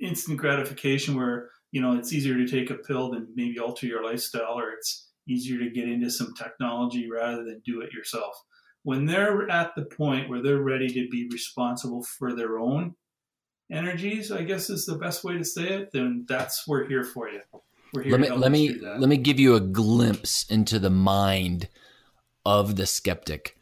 instant 0.00 0.38
gratification, 0.38 1.16
where 1.16 1.50
you 1.72 1.80
know 1.80 1.96
it's 1.96 2.12
easier 2.12 2.36
to 2.36 2.48
take 2.48 2.70
a 2.70 2.74
pill 2.74 3.10
than 3.10 3.28
maybe 3.34 3.58
alter 3.58 3.86
your 3.86 4.04
lifestyle, 4.04 4.58
or 4.58 4.70
it's 4.70 5.08
easier 5.28 5.58
to 5.58 5.70
get 5.70 5.88
into 5.88 6.10
some 6.10 6.34
technology 6.34 7.08
rather 7.10 7.44
than 7.44 7.62
do 7.64 7.80
it 7.82 7.92
yourself. 7.92 8.34
When 8.82 9.06
they're 9.06 9.50
at 9.50 9.74
the 9.74 9.84
point 9.84 10.30
where 10.30 10.42
they're 10.42 10.62
ready 10.62 10.88
to 10.88 11.08
be 11.08 11.28
responsible 11.30 12.02
for 12.02 12.34
their 12.34 12.58
own 12.58 12.94
energies, 13.70 14.32
I 14.32 14.42
guess 14.42 14.70
is 14.70 14.86
the 14.86 14.96
best 14.96 15.22
way 15.22 15.36
to 15.36 15.44
say 15.44 15.68
it, 15.68 15.92
then 15.92 16.24
that's 16.28 16.66
we're 16.66 16.88
here 16.88 17.04
for 17.04 17.28
you. 17.28 17.40
We're 17.92 18.02
here 18.02 18.12
let 18.12 18.20
me 18.20 18.30
let 18.30 18.52
me 18.52 18.78
let 18.80 19.08
me 19.08 19.16
give 19.16 19.38
you 19.38 19.54
a 19.54 19.60
glimpse 19.60 20.44
into 20.48 20.78
the 20.78 20.90
mind 20.90 21.68
of 22.46 22.76
the 22.76 22.86
skeptic 22.86 23.56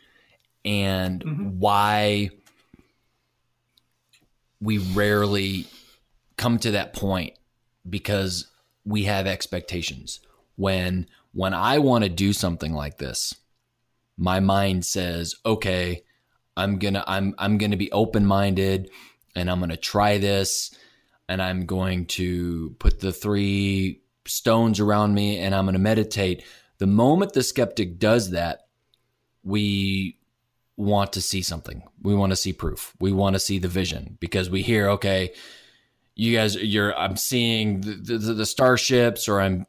and 0.65 1.25
mm-hmm. 1.25 1.59
why 1.59 2.31
we 4.61 4.79
rarely 4.79 5.67
come 6.37 6.59
to 6.59 6.73
that 6.73 6.93
point 6.93 7.35
because 7.89 8.49
we 8.85 9.05
have 9.05 9.27
expectations. 9.27 10.21
When 10.57 11.07
when 11.33 11.55
I 11.55 11.79
want 11.79 12.05
to 12.05 12.11
do 12.11 12.33
something 12.33 12.73
like 12.73 12.99
this, 12.99 13.35
my 14.19 14.41
mind 14.41 14.85
says, 14.85 15.35
"Okay, 15.47 16.03
I'm 16.57 16.79
to 16.95 17.05
I'm 17.11 17.35
I'm 17.39 17.57
to 17.71 17.77
be 17.77 17.91
open-minded 17.93 18.91
and 19.35 19.51
I'm 19.51 19.61
to 19.71 19.77
try 19.77 20.19
this 20.19 20.77
and 21.29 21.41
I'm 21.41 21.65
going 21.65 22.07
to 22.07 22.77
put 22.79 23.01
the 23.01 23.13
three 23.13 24.03
stones 24.27 24.81
around 24.81 25.15
me 25.15 25.39
and 25.39 25.55
I'm 25.55 25.65
to 25.75 25.79
meditate." 25.79 26.45
The 26.79 26.87
moment 26.87 27.33
the 27.33 27.43
skeptic 27.43 27.99
does 27.99 28.31
that, 28.31 28.69
we 29.43 30.19
want 30.77 31.13
to 31.15 31.21
see 31.21 31.43
something. 31.43 31.83
We 32.03 32.15
want 32.15 32.31
to 32.31 32.37
see 32.37 32.53
proof. 32.53 32.95
We 33.01 33.13
want 33.13 33.35
to 33.35 33.41
see 33.41 33.59
the 33.59 33.69
vision 33.69 34.17
because 34.21 34.49
we 34.49 34.63
hear, 34.63 34.89
okay, 34.91 35.33
you 36.15 36.37
guys, 36.37 36.55
you're, 36.55 36.97
I'm 36.97 37.17
seeing 37.17 37.81
the, 37.81 38.19
the, 38.19 38.35
the 38.35 38.47
starships 38.47 39.29
or 39.29 39.41
I'm, 39.41 39.67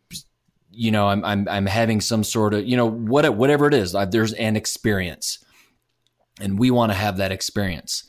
you 0.71 0.91
know, 0.91 1.07
I'm, 1.07 1.23
I'm, 1.25 1.47
I'm 1.47 1.65
having 1.65 2.01
some 2.01 2.23
sort 2.23 2.53
of, 2.53 2.67
you 2.67 2.77
know, 2.77 2.85
what, 2.85 3.35
whatever 3.35 3.67
it 3.67 3.73
is, 3.73 3.95
uh, 3.95 4.05
there's 4.05 4.33
an 4.33 4.55
experience 4.55 5.43
and 6.39 6.57
we 6.59 6.71
want 6.71 6.91
to 6.91 6.97
have 6.97 7.17
that 7.17 7.31
experience. 7.31 8.03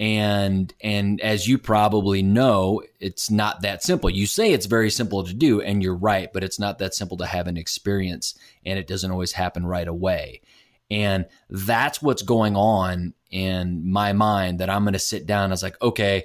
And, 0.00 0.72
and 0.80 1.20
as 1.20 1.48
you 1.48 1.58
probably 1.58 2.22
know, 2.22 2.82
it's 3.00 3.30
not 3.30 3.62
that 3.62 3.82
simple. 3.82 4.08
You 4.08 4.26
say 4.26 4.52
it's 4.52 4.66
very 4.66 4.90
simple 4.90 5.24
to 5.24 5.34
do 5.34 5.60
and 5.60 5.82
you're 5.82 5.96
right, 5.96 6.32
but 6.32 6.44
it's 6.44 6.58
not 6.58 6.78
that 6.78 6.94
simple 6.94 7.16
to 7.18 7.26
have 7.26 7.46
an 7.48 7.56
experience 7.56 8.38
and 8.64 8.78
it 8.78 8.86
doesn't 8.86 9.10
always 9.10 9.32
happen 9.32 9.66
right 9.66 9.88
away. 9.88 10.40
And 10.90 11.26
that's 11.50 12.00
what's 12.00 12.22
going 12.22 12.56
on 12.56 13.12
in 13.30 13.90
my 13.90 14.12
mind 14.12 14.60
that 14.60 14.70
I'm 14.70 14.84
going 14.84 14.94
to 14.94 14.98
sit 14.98 15.26
down. 15.26 15.50
I 15.50 15.52
was 15.52 15.62
like, 15.62 15.80
okay, 15.82 16.24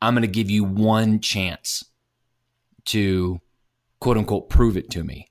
I'm 0.00 0.14
going 0.14 0.22
to 0.22 0.28
give 0.28 0.48
you 0.48 0.64
one 0.64 1.20
chance 1.20 1.84
to 2.86 3.40
quote 4.00 4.16
unquote 4.16 4.48
prove 4.48 4.76
it 4.76 4.90
to 4.90 5.04
me. 5.04 5.30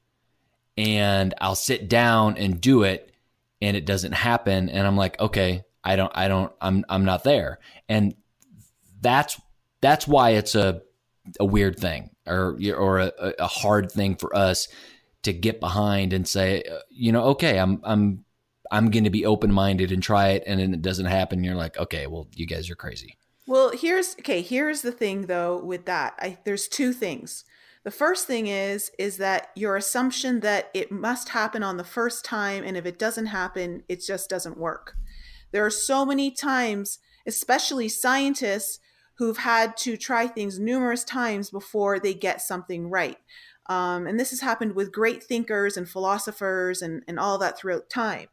And 0.78 1.34
I'll 1.40 1.56
sit 1.56 1.90
down 1.90 2.38
and 2.38 2.62
do 2.62 2.84
it 2.84 3.12
and 3.62 3.76
it 3.76 3.86
doesn't 3.86 4.12
happen. 4.12 4.70
And 4.70 4.86
I'm 4.86 4.98
like, 4.98 5.20
okay, 5.20 5.64
I 5.84 5.96
don't, 5.96 6.12
I 6.16 6.28
don't, 6.28 6.52
I'm, 6.62 6.86
I'm 6.88 7.06
not 7.06 7.24
there. 7.24 7.60
And 7.90 8.16
that's, 9.02 9.40
that's 9.82 10.08
why 10.08 10.32
it's 10.32 10.54
a, 10.56 10.82
a 11.40 11.46
weird 11.46 11.80
thing 11.80 12.12
or, 12.28 12.58
or 12.76 13.00
a, 13.00 13.12
a 13.40 13.48
hard 13.48 13.92
thing 13.92 14.16
for 14.16 14.36
us 14.36 14.68
to 15.24 15.34
get 15.34 15.60
behind 15.60 16.14
and 16.14 16.28
say, 16.28 16.64
you 16.90 17.12
know, 17.12 17.24
okay, 17.26 17.58
I'm, 17.58 17.82
I'm 17.84 18.24
I'm 18.72 18.92
going 18.92 19.04
to 19.04 19.10
be 19.10 19.26
open 19.26 19.54
minded 19.54 19.92
and 19.92 20.02
try 20.02 20.30
it, 20.30 20.44
and 20.46 20.60
then 20.60 20.74
it 20.74 20.82
doesn't 20.82 21.06
happen. 21.06 21.44
You're 21.44 21.56
like, 21.56 21.78
okay, 21.78 22.08
well, 22.08 22.28
you 22.36 22.46
guys 22.46 22.70
are 22.70 22.76
crazy. 22.76 23.18
Well, 23.46 23.72
here's 23.72 24.16
okay. 24.20 24.42
Here's 24.42 24.82
the 24.82 24.92
thing, 24.92 25.28
though. 25.28 25.58
With 25.58 25.86
that, 25.86 26.16
I, 26.20 26.38
there's 26.44 26.68
two 26.68 26.94
things. 26.94 27.46
The 27.88 27.92
first 27.92 28.28
thing 28.28 28.48
is 28.48 28.92
is 29.00 29.16
that 29.16 29.48
your 29.56 29.78
assumption 29.78 30.42
that 30.42 30.70
it 30.74 30.92
must 30.92 31.30
happen 31.30 31.64
on 31.64 31.78
the 31.78 31.86
first 31.86 32.26
time, 32.26 32.66
and 32.66 32.76
if 32.76 32.86
it 32.86 33.00
doesn't 33.00 33.28
happen, 33.28 33.82
it 33.88 34.04
just 34.06 34.30
doesn't 34.30 34.58
work. 34.58 34.98
There 35.54 35.66
are 35.66 35.70
so 35.70 36.06
many 36.06 36.30
times, 36.30 37.00
especially 37.26 37.88
scientists 37.88 38.80
who've 39.20 39.38
had 39.38 39.78
to 39.78 39.96
try 39.96 40.28
things 40.28 40.60
numerous 40.60 41.06
times 41.06 41.50
before 41.50 41.98
they 41.98 42.14
get 42.14 42.42
something 42.42 42.90
right. 42.90 43.20
Um, 43.68 44.06
and 44.06 44.20
this 44.20 44.32
has 44.32 44.42
happened 44.42 44.76
with 44.76 44.92
great 44.92 45.24
thinkers 45.24 45.78
and 45.78 45.88
philosophers 45.88 46.82
and, 46.82 47.04
and 47.08 47.18
all 47.18 47.38
that 47.38 47.58
throughout 47.58 47.90
time. 47.90 48.28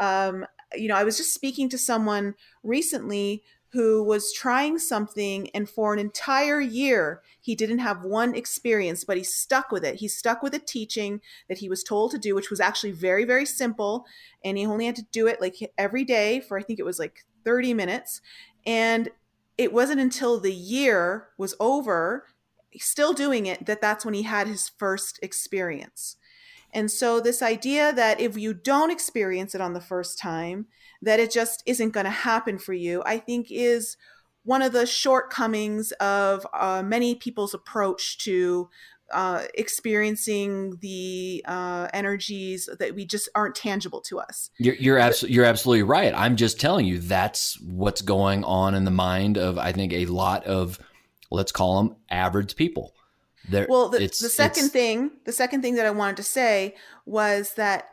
Um, 0.00 0.46
you 0.74 0.88
know, 0.88 0.96
I 0.96 1.04
was 1.04 1.16
just 1.16 1.32
speaking 1.32 1.68
to 1.68 1.78
someone 1.78 2.34
recently 2.64 3.44
who 3.76 4.02
was 4.02 4.32
trying 4.32 4.78
something 4.78 5.50
and 5.50 5.68
for 5.68 5.92
an 5.92 5.98
entire 5.98 6.60
year 6.60 7.22
he 7.40 7.54
didn't 7.54 7.78
have 7.78 8.02
one 8.04 8.34
experience 8.34 9.04
but 9.04 9.16
he 9.16 9.22
stuck 9.22 9.70
with 9.70 9.84
it. 9.84 9.96
He 9.96 10.08
stuck 10.08 10.42
with 10.42 10.54
a 10.54 10.58
teaching 10.58 11.20
that 11.48 11.58
he 11.58 11.68
was 11.68 11.84
told 11.84 12.10
to 12.10 12.18
do 12.18 12.34
which 12.34 12.50
was 12.50 12.60
actually 12.60 12.92
very 12.92 13.24
very 13.24 13.46
simple 13.46 14.06
and 14.44 14.58
he 14.58 14.66
only 14.66 14.86
had 14.86 14.96
to 14.96 15.06
do 15.12 15.26
it 15.26 15.40
like 15.40 15.56
every 15.78 16.04
day 16.04 16.40
for 16.40 16.58
i 16.58 16.62
think 16.62 16.78
it 16.78 16.84
was 16.84 16.98
like 16.98 17.24
30 17.46 17.72
minutes. 17.72 18.20
And 18.66 19.08
it 19.56 19.72
wasn't 19.72 20.00
until 20.00 20.38
the 20.38 20.52
year 20.52 21.28
was 21.38 21.54
over 21.58 22.26
still 22.78 23.14
doing 23.14 23.46
it 23.46 23.64
that 23.64 23.80
that's 23.80 24.04
when 24.04 24.12
he 24.12 24.24
had 24.24 24.46
his 24.46 24.68
first 24.68 25.18
experience 25.22 26.16
and 26.76 26.90
so, 26.90 27.20
this 27.20 27.40
idea 27.40 27.90
that 27.94 28.20
if 28.20 28.36
you 28.36 28.52
don't 28.52 28.90
experience 28.90 29.54
it 29.54 29.62
on 29.62 29.72
the 29.72 29.80
first 29.80 30.18
time, 30.18 30.66
that 31.00 31.18
it 31.18 31.30
just 31.30 31.62
isn't 31.64 31.92
going 31.92 32.04
to 32.04 32.10
happen 32.10 32.58
for 32.58 32.74
you, 32.74 33.02
I 33.06 33.16
think 33.16 33.46
is 33.50 33.96
one 34.44 34.60
of 34.60 34.72
the 34.72 34.84
shortcomings 34.84 35.92
of 35.92 36.46
uh, 36.52 36.82
many 36.84 37.14
people's 37.14 37.54
approach 37.54 38.18
to 38.24 38.68
uh, 39.10 39.44
experiencing 39.54 40.76
the 40.82 41.42
uh, 41.48 41.88
energies 41.94 42.68
that 42.78 42.94
we 42.94 43.06
just 43.06 43.30
aren't 43.34 43.54
tangible 43.54 44.02
to 44.02 44.18
us. 44.18 44.50
You're 44.58 44.74
you're, 44.74 44.98
abso- 44.98 45.30
you're 45.30 45.46
absolutely 45.46 45.84
right. 45.84 46.12
I'm 46.14 46.36
just 46.36 46.60
telling 46.60 46.84
you 46.84 46.98
that's 46.98 47.58
what's 47.62 48.02
going 48.02 48.44
on 48.44 48.74
in 48.74 48.84
the 48.84 48.90
mind 48.90 49.38
of 49.38 49.56
I 49.56 49.72
think 49.72 49.94
a 49.94 50.04
lot 50.04 50.44
of 50.44 50.78
let's 51.30 51.52
call 51.52 51.82
them 51.82 51.96
average 52.10 52.54
people. 52.54 52.95
There, 53.48 53.66
well, 53.68 53.88
the, 53.88 53.98
the 53.98 54.08
second 54.08 54.70
thing, 54.70 55.12
the 55.24 55.32
second 55.32 55.62
thing 55.62 55.76
that 55.76 55.86
I 55.86 55.90
wanted 55.90 56.16
to 56.16 56.22
say 56.22 56.74
was 57.04 57.54
that 57.54 57.88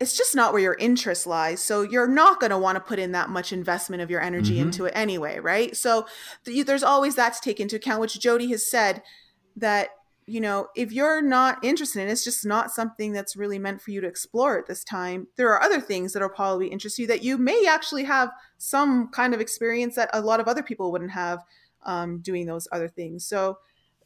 it's 0.00 0.16
just 0.16 0.36
not 0.36 0.52
where 0.52 0.62
your 0.62 0.76
interest 0.78 1.26
lies. 1.26 1.60
So 1.60 1.82
you're 1.82 2.08
not 2.08 2.38
going 2.38 2.50
to 2.50 2.58
want 2.58 2.76
to 2.76 2.80
put 2.80 2.98
in 2.98 3.12
that 3.12 3.30
much 3.30 3.52
investment 3.52 4.00
of 4.00 4.10
your 4.10 4.20
energy 4.20 4.54
mm-hmm. 4.54 4.66
into 4.66 4.84
it 4.84 4.92
anyway, 4.94 5.40
right? 5.40 5.76
So 5.76 6.06
th- 6.44 6.66
there's 6.66 6.84
always 6.84 7.16
that 7.16 7.34
to 7.34 7.40
take 7.40 7.58
into 7.58 7.76
account, 7.76 8.00
which 8.00 8.18
Jody 8.20 8.48
has 8.50 8.70
said 8.70 9.02
that 9.56 9.90
you 10.26 10.40
know 10.42 10.68
if 10.76 10.92
you're 10.92 11.22
not 11.22 11.64
interested 11.64 12.00
in 12.00 12.08
it, 12.08 12.12
it's 12.12 12.22
just 12.22 12.46
not 12.46 12.70
something 12.70 13.12
that's 13.12 13.34
really 13.34 13.58
meant 13.58 13.80
for 13.80 13.90
you 13.90 14.00
to 14.00 14.06
explore 14.06 14.58
at 14.58 14.66
this 14.66 14.84
time. 14.84 15.26
There 15.36 15.48
are 15.48 15.62
other 15.62 15.80
things 15.80 16.12
that 16.12 16.22
will 16.22 16.28
probably 16.28 16.68
interest 16.68 16.98
you 16.98 17.06
that 17.08 17.24
you 17.24 17.38
may 17.38 17.66
actually 17.66 18.04
have 18.04 18.30
some 18.58 19.08
kind 19.08 19.34
of 19.34 19.40
experience 19.40 19.96
that 19.96 20.10
a 20.12 20.20
lot 20.20 20.38
of 20.38 20.46
other 20.46 20.62
people 20.62 20.92
wouldn't 20.92 21.12
have 21.12 21.42
um, 21.84 22.18
doing 22.20 22.46
those 22.46 22.68
other 22.70 22.88
things. 22.88 23.26
So 23.26 23.58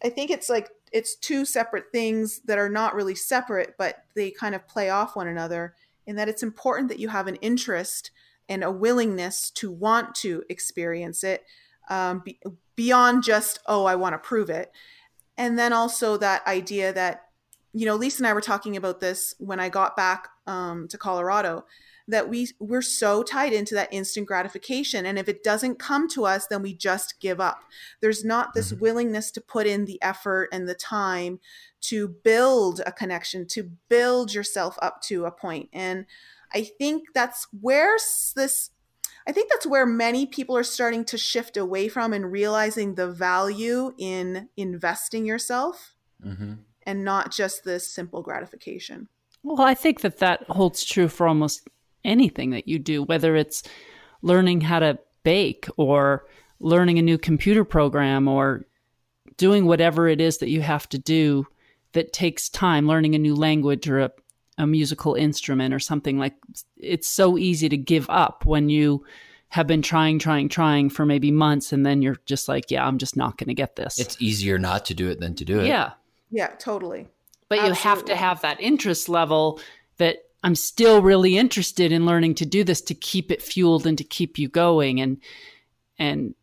I 0.04 0.08
think 0.08 0.30
it's 0.30 0.48
like 0.48 0.70
it's 0.92 1.14
two 1.16 1.44
separate 1.44 1.86
things 1.92 2.40
that 2.40 2.58
are 2.58 2.68
not 2.68 2.94
really 2.94 3.14
separate, 3.14 3.74
but 3.78 4.04
they 4.14 4.30
kind 4.30 4.54
of 4.54 4.68
play 4.68 4.90
off 4.90 5.16
one 5.16 5.28
another. 5.28 5.74
In 6.06 6.16
that 6.16 6.28
it's 6.28 6.42
important 6.42 6.88
that 6.88 6.98
you 6.98 7.08
have 7.08 7.28
an 7.28 7.36
interest 7.36 8.10
and 8.48 8.64
a 8.64 8.70
willingness 8.70 9.50
to 9.52 9.70
want 9.70 10.14
to 10.16 10.42
experience 10.48 11.22
it 11.22 11.44
um, 11.88 12.22
be, 12.24 12.40
beyond 12.74 13.22
just 13.22 13.60
oh 13.66 13.84
I 13.84 13.94
want 13.94 14.14
to 14.14 14.18
prove 14.18 14.50
it, 14.50 14.72
and 15.36 15.58
then 15.58 15.72
also 15.72 16.16
that 16.16 16.46
idea 16.46 16.92
that 16.92 17.28
you 17.72 17.86
know 17.86 17.94
Lisa 17.94 18.20
and 18.20 18.26
I 18.26 18.32
were 18.32 18.40
talking 18.40 18.76
about 18.76 19.00
this 19.00 19.34
when 19.38 19.60
I 19.60 19.68
got 19.68 19.96
back 19.96 20.28
um, 20.46 20.88
to 20.88 20.98
Colorado 20.98 21.64
that 22.12 22.28
we 22.28 22.48
we're 22.60 22.82
so 22.82 23.22
tied 23.22 23.52
into 23.52 23.74
that 23.74 23.92
instant 23.92 24.26
gratification 24.26 25.06
and 25.06 25.18
if 25.18 25.28
it 25.28 25.42
doesn't 25.42 25.78
come 25.78 26.06
to 26.06 26.24
us 26.24 26.46
then 26.46 26.62
we 26.62 26.74
just 26.74 27.18
give 27.20 27.40
up 27.40 27.64
there's 28.00 28.24
not 28.24 28.52
this 28.54 28.70
mm-hmm. 28.70 28.82
willingness 28.82 29.30
to 29.30 29.40
put 29.40 29.66
in 29.66 29.86
the 29.86 30.00
effort 30.02 30.48
and 30.52 30.68
the 30.68 30.74
time 30.74 31.40
to 31.80 32.06
build 32.06 32.80
a 32.86 32.92
connection 32.92 33.46
to 33.46 33.70
build 33.88 34.32
yourself 34.32 34.78
up 34.80 35.00
to 35.00 35.24
a 35.24 35.30
point. 35.30 35.40
point 35.40 35.68
and 35.72 36.06
i 36.54 36.62
think 36.62 37.08
that's 37.14 37.48
where 37.60 37.96
this 38.36 38.70
i 39.26 39.32
think 39.32 39.50
that's 39.50 39.66
where 39.66 39.86
many 39.86 40.26
people 40.26 40.56
are 40.56 40.62
starting 40.62 41.04
to 41.04 41.16
shift 41.16 41.56
away 41.56 41.88
from 41.88 42.12
and 42.12 42.30
realizing 42.30 42.94
the 42.94 43.10
value 43.10 43.92
in 43.96 44.48
investing 44.56 45.24
yourself 45.24 45.94
mm-hmm. 46.24 46.54
and 46.82 47.04
not 47.04 47.32
just 47.32 47.64
this 47.64 47.88
simple 47.88 48.22
gratification 48.22 49.08
well, 49.42 49.60
I 49.60 49.74
think 49.74 50.02
that 50.02 50.18
that 50.18 50.44
holds 50.44 50.84
true 50.84 51.08
for 51.08 51.26
almost 51.26 51.68
anything 52.04 52.50
that 52.50 52.68
you 52.68 52.78
do, 52.78 53.02
whether 53.02 53.36
it's 53.36 53.62
learning 54.22 54.60
how 54.60 54.78
to 54.78 54.98
bake 55.22 55.66
or 55.76 56.26
learning 56.60 56.98
a 56.98 57.02
new 57.02 57.18
computer 57.18 57.64
program 57.64 58.28
or 58.28 58.66
doing 59.36 59.66
whatever 59.66 60.08
it 60.08 60.20
is 60.20 60.38
that 60.38 60.50
you 60.50 60.60
have 60.60 60.88
to 60.88 60.98
do 60.98 61.46
that 61.92 62.12
takes 62.12 62.48
time, 62.48 62.86
learning 62.86 63.14
a 63.14 63.18
new 63.18 63.34
language 63.34 63.88
or 63.88 64.00
a, 64.00 64.10
a 64.58 64.66
musical 64.66 65.14
instrument 65.14 65.74
or 65.74 65.78
something 65.78 66.18
like 66.18 66.34
it's 66.76 67.08
so 67.08 67.36
easy 67.36 67.68
to 67.68 67.76
give 67.76 68.08
up 68.08 68.44
when 68.44 68.68
you 68.68 69.04
have 69.48 69.66
been 69.66 69.82
trying, 69.82 70.18
trying, 70.18 70.48
trying 70.48 70.88
for 70.88 71.04
maybe 71.04 71.30
months, 71.30 71.72
and 71.72 71.84
then 71.84 72.00
you're 72.00 72.16
just 72.24 72.48
like, 72.48 72.70
yeah, 72.70 72.86
I'm 72.86 72.96
just 72.96 73.16
not 73.16 73.36
going 73.36 73.48
to 73.48 73.54
get 73.54 73.76
this. 73.76 73.98
It's 73.98 74.16
easier 74.18 74.58
not 74.58 74.86
to 74.86 74.94
do 74.94 75.10
it 75.10 75.20
than 75.20 75.34
to 75.34 75.44
do 75.44 75.60
it. 75.60 75.66
Yeah. 75.66 75.92
Yeah, 76.30 76.48
totally. 76.58 77.08
But 77.50 77.58
Absolutely. 77.58 77.78
you 77.78 77.82
have 77.82 78.04
to 78.06 78.16
have 78.16 78.40
that 78.40 78.60
interest 78.60 79.10
level 79.10 79.60
that 79.98 80.16
I'm 80.42 80.54
still 80.54 81.02
really 81.02 81.38
interested 81.38 81.92
in 81.92 82.06
learning 82.06 82.34
to 82.36 82.46
do 82.46 82.64
this 82.64 82.80
to 82.82 82.94
keep 82.94 83.30
it 83.30 83.42
fueled 83.42 83.86
and 83.86 83.96
to 83.98 84.04
keep 84.04 84.38
you 84.38 84.48
going. 84.48 85.00
And 85.00 85.18
and 85.98 86.34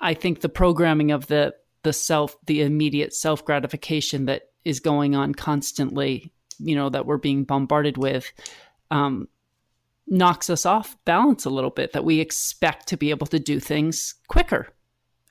I 0.00 0.14
think 0.14 0.40
the 0.40 0.48
programming 0.48 1.10
of 1.10 1.26
the 1.26 1.54
the 1.82 1.92
self, 1.92 2.36
the 2.46 2.62
immediate 2.62 3.14
self 3.14 3.44
gratification 3.44 4.26
that 4.26 4.50
is 4.64 4.80
going 4.80 5.14
on 5.14 5.34
constantly, 5.34 6.32
you 6.58 6.74
know, 6.74 6.88
that 6.90 7.06
we're 7.06 7.16
being 7.16 7.44
bombarded 7.44 7.96
with, 7.96 8.30
um, 8.90 9.26
knocks 10.06 10.50
us 10.50 10.66
off 10.66 10.96
balance 11.04 11.44
a 11.44 11.50
little 11.50 11.70
bit. 11.70 11.92
That 11.92 12.04
we 12.04 12.20
expect 12.20 12.88
to 12.88 12.96
be 12.96 13.10
able 13.10 13.26
to 13.28 13.38
do 13.38 13.58
things 13.58 14.14
quicker 14.28 14.68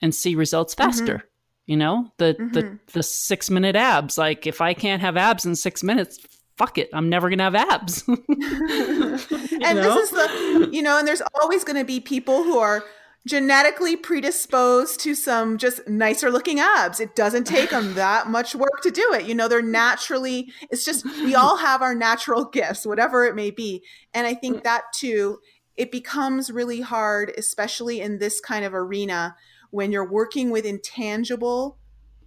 and 0.01 0.13
see 0.13 0.36
results 0.36 0.76
mm-hmm. 0.76 0.89
faster. 0.89 1.17
Mm-hmm. 1.17 1.26
You 1.67 1.78
know, 1.78 2.11
the 2.17 2.34
mm-hmm. 2.34 2.51
the 2.51 2.80
the 2.93 3.03
six 3.03 3.49
minute 3.49 3.76
abs. 3.76 4.17
Like 4.17 4.47
if 4.47 4.59
I 4.59 4.74
can't 4.74 5.01
have 5.01 5.17
abs 5.17 5.45
in 5.45 5.55
six 5.55 5.84
minutes, 5.84 6.20
fuck 6.60 6.78
it, 6.78 6.89
I'm 6.93 7.10
never 7.10 7.30
gonna 7.30 7.43
have 7.43 7.55
abs. 7.55 8.03
and 8.07 8.20
know? 8.20 9.95
this 9.95 9.97
is 9.97 10.12
the 10.12 10.70
you 10.72 10.84
know, 10.84 10.99
and 10.99 11.07
there's 11.07 11.24
always 11.41 11.64
gonna 11.64 11.86
be 11.86 11.99
people 11.99 12.43
who 12.43 12.60
are 12.60 12.84
genetically 13.28 13.95
predisposed 13.95 14.99
to 15.01 15.14
some 15.14 15.57
just 15.57 15.88
nicer 15.88 16.30
looking 16.30 16.60
abs. 16.60 16.99
It 16.99 17.16
doesn't 17.16 17.45
take 17.45 17.70
them 17.70 17.93
that 17.95 18.28
much 18.28 18.55
work 18.55 18.82
to 18.84 18.91
do 18.91 19.14
it. 19.14 19.26
You 19.26 19.36
know, 19.36 19.47
they're 19.47 19.62
naturally, 19.62 20.51
it's 20.70 20.86
just, 20.86 21.05
we 21.05 21.36
all 21.36 21.57
have 21.57 21.82
our 21.82 21.95
natural 21.95 22.45
gifts, 22.51 22.86
whatever 22.86 23.26
it 23.26 23.36
may 23.36 23.51
be. 23.51 23.84
And 24.14 24.26
I 24.26 24.34
think 24.34 24.64
that 24.64 24.84
too, 24.93 25.39
it 25.76 25.91
becomes 25.91 26.51
really 26.51 26.82
hard, 26.82 27.32
especially 27.38 28.01
in 28.01 28.20
this 28.20 28.39
kind 28.39 28.66
of 28.66 28.74
arena 28.74 29.36
when 29.72 29.91
you're 29.91 30.10
working 30.10 30.49
with 30.49 30.66
intangible 30.66 31.78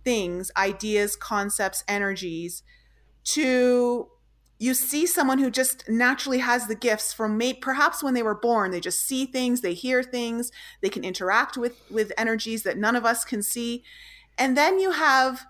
things, 0.04 0.50
ideas, 0.56 1.16
concepts, 1.16 1.84
energies 1.88 2.62
to 3.24 4.08
you 4.62 4.74
see 4.74 5.06
someone 5.06 5.40
who 5.40 5.50
just 5.50 5.88
naturally 5.88 6.38
has 6.38 6.68
the 6.68 6.76
gifts 6.76 7.12
from 7.12 7.36
may, 7.36 7.52
perhaps 7.52 8.00
when 8.00 8.14
they 8.14 8.22
were 8.22 8.32
born 8.34 8.70
they 8.70 8.78
just 8.78 9.00
see 9.00 9.26
things 9.26 9.60
they 9.60 9.74
hear 9.74 10.04
things 10.04 10.52
they 10.80 10.88
can 10.88 11.02
interact 11.02 11.56
with 11.56 11.80
with 11.90 12.12
energies 12.16 12.62
that 12.62 12.78
none 12.78 12.94
of 12.94 13.04
us 13.04 13.24
can 13.24 13.42
see. 13.42 13.82
And 14.38 14.56
then 14.56 14.78
you 14.78 14.92
have 14.92 15.44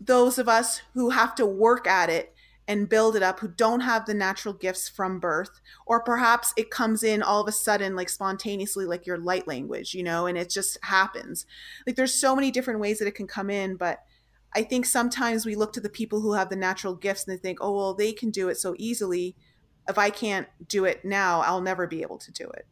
those 0.00 0.38
of 0.38 0.48
us 0.48 0.80
who 0.94 1.10
have 1.10 1.34
to 1.34 1.44
work 1.44 1.86
at 1.86 2.08
it 2.08 2.34
and 2.66 2.88
build 2.88 3.16
it 3.16 3.22
up 3.22 3.38
who 3.40 3.48
don't 3.48 3.80
have 3.80 4.06
the 4.06 4.14
natural 4.14 4.54
gifts 4.54 4.88
from 4.88 5.20
birth 5.20 5.60
or 5.84 6.02
perhaps 6.02 6.54
it 6.56 6.70
comes 6.70 7.02
in 7.02 7.22
all 7.22 7.42
of 7.42 7.48
a 7.48 7.52
sudden 7.52 7.94
like 7.94 8.08
spontaneously 8.08 8.86
like 8.86 9.06
your 9.06 9.18
light 9.18 9.46
language 9.46 9.94
you 9.94 10.02
know 10.02 10.24
and 10.24 10.38
it 10.38 10.48
just 10.48 10.78
happens. 10.82 11.44
Like 11.86 11.96
there's 11.96 12.14
so 12.14 12.34
many 12.34 12.50
different 12.50 12.80
ways 12.80 12.98
that 12.98 13.08
it 13.08 13.14
can 13.14 13.26
come 13.26 13.50
in 13.50 13.76
but 13.76 14.04
I 14.54 14.62
think 14.62 14.86
sometimes 14.86 15.44
we 15.44 15.54
look 15.54 15.72
to 15.74 15.80
the 15.80 15.90
people 15.90 16.20
who 16.20 16.32
have 16.32 16.48
the 16.48 16.56
natural 16.56 16.94
gifts 16.94 17.26
and 17.26 17.36
they 17.36 17.40
think, 17.40 17.58
oh, 17.60 17.76
well, 17.76 17.94
they 17.94 18.12
can 18.12 18.30
do 18.30 18.48
it 18.48 18.56
so 18.56 18.74
easily. 18.78 19.36
If 19.88 19.98
I 19.98 20.10
can't 20.10 20.48
do 20.66 20.84
it 20.84 21.04
now, 21.04 21.40
I'll 21.40 21.60
never 21.60 21.86
be 21.86 22.02
able 22.02 22.18
to 22.18 22.32
do 22.32 22.44
it, 22.44 22.66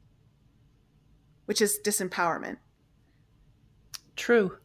which 1.45 1.61
is 1.61 1.79
disempowerment. 1.85 2.57
True. 4.17 4.57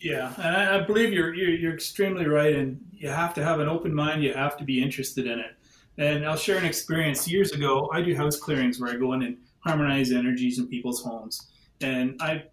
Yeah, 0.00 0.32
and 0.38 0.56
I, 0.56 0.78
I 0.78 0.80
believe 0.80 1.12
you're, 1.12 1.34
you're, 1.34 1.50
you're 1.50 1.74
extremely 1.74 2.26
right, 2.26 2.54
and 2.54 2.80
you 2.92 3.08
have 3.08 3.34
to 3.34 3.44
have 3.44 3.60
an 3.60 3.68
open 3.68 3.94
mind. 3.94 4.22
You 4.22 4.32
have 4.32 4.56
to 4.56 4.64
be 4.64 4.82
interested 4.82 5.26
in 5.26 5.38
it. 5.38 5.56
And 5.98 6.26
I'll 6.26 6.36
share 6.36 6.56
an 6.56 6.64
experience. 6.64 7.28
Years 7.28 7.52
ago, 7.52 7.90
I 7.92 8.00
do 8.00 8.16
house 8.16 8.38
clearings 8.38 8.80
where 8.80 8.90
I 8.90 8.96
go 8.96 9.12
in 9.12 9.22
and 9.22 9.36
harmonize 9.58 10.10
energies 10.10 10.58
in 10.58 10.68
people's 10.68 11.02
homes, 11.02 11.50
and 11.82 12.16
I 12.20 12.44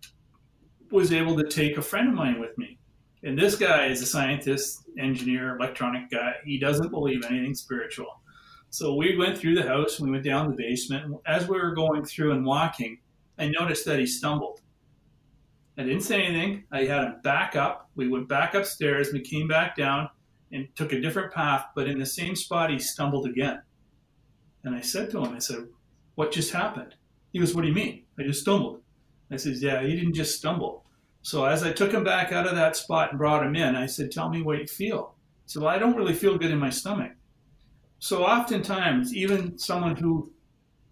was 0.91 1.13
able 1.13 1.37
to 1.37 1.47
take 1.47 1.77
a 1.77 1.81
friend 1.81 2.09
of 2.09 2.13
mine 2.13 2.39
with 2.39 2.57
me 2.57 2.76
and 3.23 3.37
this 3.37 3.55
guy 3.55 3.87
is 3.87 4.01
a 4.01 4.05
scientist, 4.05 4.83
engineer, 4.99 5.55
electronic 5.55 6.09
guy. 6.09 6.33
He 6.45 6.59
doesn't 6.59 6.91
believe 6.91 7.25
anything 7.25 7.55
spiritual. 7.55 8.21
So 8.69 8.95
we 8.95 9.17
went 9.17 9.37
through 9.37 9.55
the 9.55 9.67
house, 9.67 9.99
we 9.99 10.11
went 10.11 10.23
down 10.23 10.49
the 10.49 10.55
basement. 10.55 11.15
As 11.25 11.47
we 11.47 11.57
were 11.57 11.73
going 11.73 12.05
through 12.05 12.33
and 12.33 12.45
walking, 12.45 12.99
I 13.39 13.47
noticed 13.47 13.85
that 13.85 13.99
he 13.99 14.05
stumbled. 14.05 14.61
I 15.77 15.83
didn't 15.83 16.01
say 16.01 16.23
anything. 16.23 16.63
I 16.71 16.85
had 16.85 17.03
him 17.03 17.15
back 17.23 17.55
up. 17.55 17.89
We 17.95 18.07
went 18.07 18.27
back 18.27 18.55
upstairs. 18.55 19.13
We 19.13 19.21
came 19.21 19.47
back 19.47 19.75
down 19.75 20.09
and 20.51 20.67
took 20.75 20.91
a 20.91 20.99
different 20.99 21.33
path, 21.33 21.65
but 21.75 21.87
in 21.87 21.99
the 21.99 22.05
same 22.05 22.35
spot, 22.35 22.71
he 22.71 22.79
stumbled 22.79 23.27
again. 23.27 23.61
And 24.63 24.75
I 24.75 24.81
said 24.81 25.11
to 25.11 25.23
him, 25.23 25.35
I 25.35 25.39
said, 25.39 25.67
What 26.15 26.31
just 26.31 26.51
happened? 26.51 26.95
He 27.31 27.39
goes, 27.39 27.53
What 27.53 27.61
do 27.61 27.67
you 27.67 27.75
mean? 27.75 28.05
I 28.19 28.23
just 28.23 28.41
stumbled. 28.41 28.81
I 29.31 29.37
says, 29.37 29.61
Yeah, 29.61 29.81
he 29.83 29.95
didn't 29.95 30.13
just 30.13 30.37
stumble. 30.37 30.83
So 31.27 31.43
as 31.43 31.61
I 31.61 31.73
took 31.73 31.91
him 31.91 32.05
back 32.05 32.31
out 32.31 32.47
of 32.47 32.55
that 32.55 32.77
spot 32.77 33.09
and 33.09 33.17
brought 33.17 33.45
him 33.45 33.53
in, 33.53 33.75
I 33.75 33.85
said, 33.85 34.13
Tell 34.13 34.29
me 34.29 34.41
what 34.41 34.59
you 34.59 34.65
feel. 34.65 35.13
He 35.43 35.51
said, 35.51 35.61
Well, 35.61 35.75
I 35.75 35.77
don't 35.77 35.97
really 35.97 36.13
feel 36.13 36.37
good 36.37 36.51
in 36.51 36.57
my 36.57 36.69
stomach. 36.69 37.11
So 37.99 38.23
oftentimes, 38.23 39.13
even 39.13 39.57
someone 39.57 39.97
who 39.97 40.31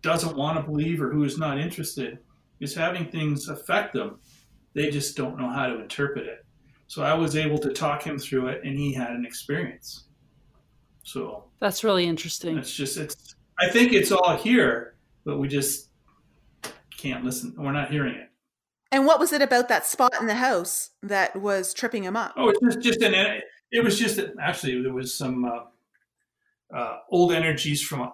doesn't 0.02 0.36
want 0.36 0.58
to 0.58 0.70
believe 0.70 1.02
or 1.02 1.10
who 1.10 1.24
is 1.24 1.38
not 1.38 1.58
interested 1.58 2.20
is 2.60 2.76
having 2.76 3.10
things 3.10 3.48
affect 3.48 3.94
them. 3.94 4.20
They 4.74 4.92
just 4.92 5.16
don't 5.16 5.40
know 5.40 5.48
how 5.48 5.68
to 5.68 5.80
interpret 5.80 6.28
it. 6.28 6.46
So 6.88 7.02
I 7.02 7.14
was 7.14 7.38
able 7.38 7.60
to 7.60 7.72
talk 7.72 8.04
him 8.04 8.20
through 8.20 8.48
it, 8.48 8.62
and 8.66 8.78
he 8.78 8.92
had 8.92 9.12
an 9.12 9.26
experience. 9.26 10.04
So 11.04 11.46
that's 11.62 11.82
really 11.86 12.08
interesting. 12.08 12.58
It's 12.58 12.76
just 12.76 12.98
it's. 12.98 13.36
I 13.58 13.70
think 13.70 13.94
it's 13.94 14.12
all 14.12 14.36
here, 14.36 14.98
but 15.24 15.40
we 15.40 15.48
just 15.48 15.92
can't 16.98 17.24
listen. 17.24 17.54
We're 17.58 17.72
not 17.72 17.90
hearing 17.90 18.16
it. 18.16 18.30
And 18.96 19.06
what 19.06 19.20
was 19.20 19.34
it 19.34 19.42
about 19.42 19.68
that 19.68 19.86
spot 19.86 20.14
in 20.22 20.26
the 20.26 20.36
house 20.36 20.92
that 21.04 21.36
was 21.36 21.74
tripping 21.74 22.06
him 22.06 22.16
up? 22.16 22.34
Oh, 22.38 22.48
it 22.48 22.56
was 22.62 22.78
just 22.78 23.02
an. 23.02 23.42
It 23.70 23.84
was 23.84 24.00
just 24.00 24.22
actually 24.42 24.82
there 24.82 24.94
was 24.94 25.14
some 25.14 25.44
uh, 25.44 26.74
uh, 26.74 27.00
old 27.12 27.34
energies 27.34 27.82
from 27.82 28.10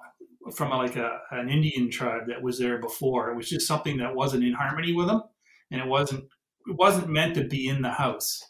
from 0.56 0.72
a, 0.72 0.78
like 0.78 0.96
a, 0.96 1.20
an 1.30 1.50
Indian 1.50 1.92
tribe 1.92 2.24
that 2.30 2.42
was 2.42 2.58
there 2.58 2.80
before. 2.80 3.30
It 3.30 3.38
was 3.38 3.48
just 3.48 3.68
something 3.68 3.98
that 3.98 4.16
wasn't 4.16 4.44
in 4.44 4.54
harmony 4.54 4.92
with 4.92 5.08
him, 5.08 5.22
and 5.70 5.82
it 5.82 5.88
wasn't 5.88 6.24
it 6.66 6.76
wasn't 6.76 7.10
meant 7.10 7.36
to 7.36 7.44
be 7.44 7.68
in 7.68 7.84
the 7.84 7.92
house. 7.92 8.42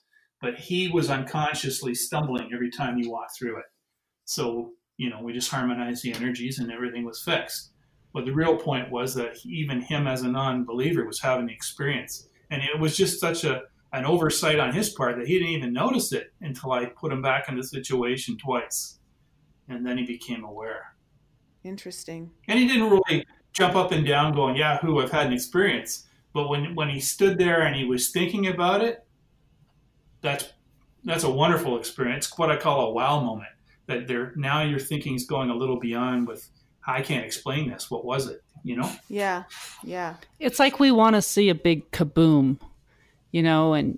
But 0.42 0.56
he 0.56 0.88
was 0.88 1.10
unconsciously 1.10 1.94
stumbling 1.96 2.50
every 2.54 2.72
time 2.72 2.98
you 2.98 3.12
walked 3.12 3.38
through 3.38 3.58
it. 3.58 3.66
So 4.24 4.72
you 4.96 5.10
know 5.10 5.22
we 5.22 5.34
just 5.34 5.52
harmonized 5.52 6.02
the 6.02 6.14
energies 6.14 6.60
and 6.60 6.72
everything 6.72 7.04
was 7.04 7.22
fixed. 7.22 7.71
But 8.14 8.26
the 8.26 8.32
real 8.32 8.58
point 8.58 8.92
was 8.92 9.14
that 9.16 9.38
even 9.46 9.82
him 9.82 10.08
as 10.08 10.24
a 10.24 10.28
non-believer 10.28 11.06
was 11.06 11.22
having 11.22 11.48
the 11.48 11.54
experience, 11.54 12.28
and 12.50 12.62
it 12.62 12.80
was 12.80 12.98
just 12.98 13.20
such 13.20 13.44
a 13.44 13.64
an 13.94 14.06
oversight 14.06 14.58
on 14.58 14.74
his 14.74 14.90
part 14.90 15.18
that 15.18 15.28
he 15.28 15.38
didn't 15.38 15.50
even 15.50 15.74
notice 15.74 16.14
it 16.14 16.32
until 16.40 16.72
I 16.72 16.86
put 16.86 17.12
him 17.12 17.22
back 17.22 17.50
in 17.50 17.58
the 17.58 17.64
situation 17.64 18.38
twice, 18.38 19.00
and 19.68 19.86
then 19.86 19.98
he 19.98 20.06
became 20.06 20.46
aware. 20.46 20.96
Interesting. 21.64 22.32
And 22.48 22.58
he 22.58 22.68
didn't 22.68 22.90
really 22.90 23.26
jump 23.54 23.76
up 23.76 23.92
and 23.92 24.06
down 24.06 24.34
going, 24.34 24.56
"Yahoo! 24.56 25.00
I've 25.00 25.12
had 25.12 25.28
an 25.28 25.34
experience." 25.34 26.08
But 26.34 26.48
when 26.50 26.76
when 26.76 26.90
he 26.90 27.00
stood 27.00 27.38
there 27.38 27.62
and 27.62 27.76
he 27.76 27.86
was 27.86 28.10
thinking 28.12 28.48
about 28.48 28.82
it, 28.82 29.06
that's 30.22 30.54
that's 31.04 31.24
a 31.24 31.30
wonderful 31.30 31.78
experience. 31.78 32.32
What 32.38 32.52
I 32.52 32.58
call 32.58 32.88
a 32.88 32.92
wow 32.92 33.22
moment. 33.22 33.50
That 33.88 34.08
there 34.08 34.34
now 34.36 34.64
your 34.64 34.80
thinking 34.80 35.16
is 35.16 35.26
going 35.26 35.50
a 35.50 35.56
little 35.56 35.80
beyond 35.80 36.28
with 36.28 36.50
I 36.86 37.02
can't 37.02 37.26
explain 37.26 37.70
this. 37.70 37.92
What 37.92 38.06
was 38.06 38.28
it? 38.28 38.44
You 38.64 38.78
know? 38.78 38.92
Yeah. 39.10 39.44
Yeah. 39.84 40.16
It's 40.40 40.60
like 40.60 40.80
we 40.80 40.92
want 40.92 41.16
to 41.16 41.22
see 41.22 41.50
a 41.50 41.56
big 41.56 41.90
kaboom, 41.92 42.60
you 43.32 43.44
know, 43.44 43.74
and 43.74 43.98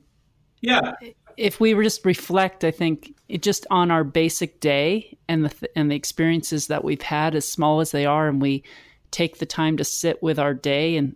yeah. 0.61 0.93
If 1.35 1.59
we 1.59 1.73
were 1.73 1.83
just 1.83 2.05
reflect, 2.05 2.63
I 2.63 2.71
think 2.71 3.15
it 3.27 3.41
just 3.41 3.65
on 3.71 3.89
our 3.89 4.03
basic 4.03 4.59
day 4.59 5.17
and 5.27 5.43
the 5.43 5.49
th- 5.49 5.71
and 5.75 5.89
the 5.89 5.95
experiences 5.95 6.67
that 6.67 6.83
we've 6.83 7.01
had, 7.01 7.33
as 7.33 7.49
small 7.49 7.79
as 7.79 7.91
they 7.91 8.05
are, 8.05 8.27
and 8.27 8.41
we 8.41 8.63
take 9.09 9.39
the 9.39 9.45
time 9.45 9.77
to 9.77 9.83
sit 9.83 10.21
with 10.21 10.37
our 10.37 10.53
day 10.53 10.95
and 10.95 11.15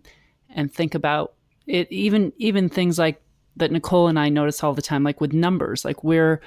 and 0.50 0.74
think 0.74 0.94
about 0.96 1.34
it. 1.66 1.90
Even 1.92 2.32
even 2.36 2.68
things 2.68 2.98
like 2.98 3.22
that 3.56 3.70
Nicole 3.70 4.08
and 4.08 4.18
I 4.18 4.28
notice 4.28 4.62
all 4.64 4.74
the 4.74 4.82
time, 4.82 5.04
like 5.04 5.20
with 5.20 5.32
numbers, 5.32 5.84
like 5.84 6.02
we're 6.02 6.40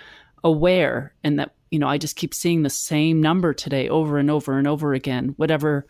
aware 0.44 1.14
and 1.24 1.40
that 1.40 1.54
you 1.72 1.80
know, 1.80 1.88
I 1.88 1.98
just 1.98 2.18
keep 2.18 2.34
seeing 2.34 2.64
the 2.64 2.70
same 2.70 3.22
number 3.22 3.54
today 3.54 3.88
over 3.90 4.18
and 4.18 4.30
over 4.30 4.58
and 4.58 4.68
over 4.68 4.94
again, 4.94 5.34
whatever 5.38 5.88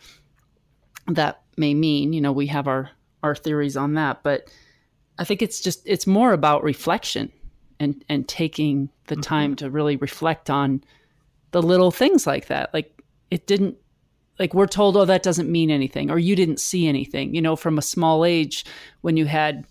that 1.08 1.42
may 1.58 1.74
mean. 1.74 2.14
You 2.14 2.22
know, 2.22 2.32
we 2.32 2.48
have 2.48 2.68
our 2.68 2.92
our 3.24 3.36
theories 3.36 3.76
on 3.76 3.96
that, 3.96 4.24
but 4.24 4.48
I 5.18 5.24
think 5.24 5.42
it's 5.42 5.60
just 5.60 5.82
it's 5.86 6.08
more 6.08 6.34
about 6.34 6.64
reflection 6.64 7.32
and 7.80 8.06
and 8.08 8.28
taking 8.28 8.90
the 9.08 9.16
mm-hmm. 9.16 9.22
time 9.22 9.56
to 9.58 9.70
really 9.70 9.98
reflect 9.98 10.50
on 10.50 10.84
the 11.50 11.62
little 11.62 11.92
things 11.92 12.28
like 12.28 12.48
that. 12.48 12.74
Like 12.74 13.02
it 13.32 13.48
didn't 13.48 13.76
like 14.38 14.54
we're 14.54 14.68
told 14.68 14.96
oh 14.98 15.06
that 15.06 15.24
doesn't 15.24 15.52
mean 15.52 15.72
anything 15.72 16.12
or 16.12 16.20
you 16.20 16.36
didn't 16.36 16.60
see 16.60 16.88
anything. 16.88 17.34
You 17.34 17.42
know, 17.42 17.56
from 17.56 17.80
a 17.80 17.84
small 17.84 18.24
age 18.24 18.66
when 19.02 19.18
you 19.18 19.26
had 19.26 19.66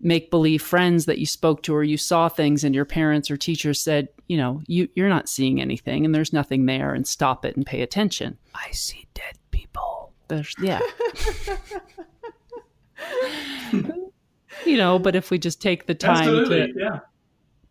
make 0.00 0.30
believe 0.30 0.62
friends 0.62 1.06
that 1.06 1.18
you 1.18 1.26
spoke 1.26 1.62
to 1.62 1.74
or 1.74 1.82
you 1.82 1.96
saw 1.96 2.28
things 2.28 2.64
and 2.64 2.74
your 2.74 2.84
parents 2.84 3.30
or 3.30 3.36
teachers 3.36 3.80
said, 3.80 4.08
you 4.28 4.36
know, 4.36 4.62
you, 4.66 4.88
you're 4.94 5.08
not 5.08 5.28
seeing 5.28 5.60
anything 5.60 6.04
and 6.04 6.14
there's 6.14 6.32
nothing 6.32 6.66
there 6.66 6.94
and 6.94 7.06
stop 7.06 7.44
it 7.44 7.56
and 7.56 7.66
pay 7.66 7.82
attention. 7.82 8.38
I 8.54 8.70
see 8.70 9.06
dead 9.14 9.38
people. 9.50 10.12
There's, 10.28 10.54
yeah. 10.60 10.80
you 14.64 14.76
know, 14.76 14.98
but 14.98 15.16
if 15.16 15.30
we 15.30 15.38
just 15.38 15.60
take 15.60 15.86
the 15.86 15.94
time 15.94 16.44
to, 16.46 16.72
yeah. 16.76 17.00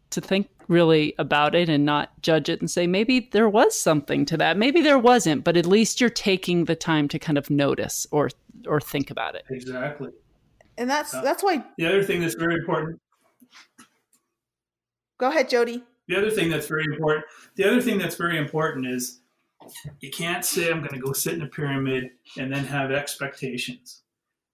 to 0.10 0.22
think 0.22 0.50
really 0.68 1.14
about 1.18 1.56
it 1.56 1.70
and 1.70 1.86
not 1.86 2.22
judge 2.22 2.50
it 2.50 2.60
and 2.60 2.70
say 2.70 2.88
maybe 2.88 3.30
there 3.32 3.48
was 3.48 3.80
something 3.80 4.26
to 4.26 4.36
that 4.36 4.58
maybe 4.58 4.82
there 4.82 5.00
wasn't 5.00 5.42
but 5.42 5.56
at 5.56 5.66
least 5.66 6.02
you're 6.02 6.10
taking 6.10 6.66
the 6.66 6.76
time 6.76 7.08
to 7.08 7.18
kind 7.18 7.38
of 7.38 7.50
notice 7.50 8.06
or 8.12 8.30
or 8.68 8.82
think 8.82 9.10
about 9.10 9.34
it 9.34 9.46
Exactly. 9.50 10.12
And 10.78 10.90
that's 10.90 11.14
Uh, 11.14 11.22
that's 11.22 11.44
why. 11.44 11.64
The 11.78 11.86
other 11.88 12.04
thing 12.04 12.22
that's 12.22 12.36
very 12.36 12.56
important 12.56 13.00
Go 15.20 15.30
ahead, 15.30 15.50
Jody. 15.50 15.84
the 16.08 16.16
other 16.16 16.30
thing 16.30 16.50
that's 16.50 16.68
very 16.68 16.86
important 16.86 17.26
the 17.56 17.66
other 17.66 17.82
thing 17.82 17.98
that's 17.98 18.16
very 18.16 18.38
important 18.38 18.86
is 18.88 19.22
you 20.00 20.12
can't 20.12 20.46
say 20.46 20.70
i'm 20.70 20.80
going 20.80 20.94
to 20.94 21.00
go 21.00 21.12
sit 21.12 21.34
in 21.34 21.42
a 21.42 21.48
pyramid 21.48 22.10
and 22.38 22.54
then 22.54 22.64
have 22.64 22.92
expectations 22.92 24.04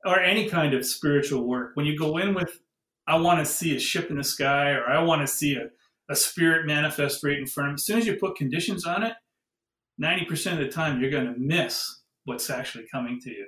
or 0.05 0.19
any 0.19 0.49
kind 0.49 0.73
of 0.73 0.85
spiritual 0.85 1.43
work 1.45 1.71
when 1.75 1.85
you 1.85 1.97
go 1.97 2.17
in 2.17 2.33
with 2.33 2.61
i 3.07 3.15
want 3.15 3.39
to 3.39 3.45
see 3.45 3.75
a 3.75 3.79
ship 3.79 4.09
in 4.09 4.17
the 4.17 4.23
sky 4.23 4.71
or 4.71 4.85
i 4.89 4.99
want 5.01 5.21
to 5.21 5.27
see 5.27 5.55
a, 5.55 5.67
a 6.09 6.15
spirit 6.15 6.65
manifest 6.65 7.23
right 7.23 7.37
in 7.37 7.45
front 7.45 7.67
of 7.69 7.73
me 7.73 7.75
as 7.75 7.85
soon 7.85 7.99
as 7.99 8.07
you 8.07 8.15
put 8.15 8.35
conditions 8.37 8.85
on 8.85 9.03
it 9.03 9.13
90% 10.01 10.53
of 10.53 10.57
the 10.57 10.69
time 10.69 10.99
you're 10.99 11.11
going 11.11 11.31
to 11.31 11.39
miss 11.39 12.01
what's 12.25 12.49
actually 12.49 12.85
coming 12.91 13.19
to 13.21 13.29
you 13.29 13.45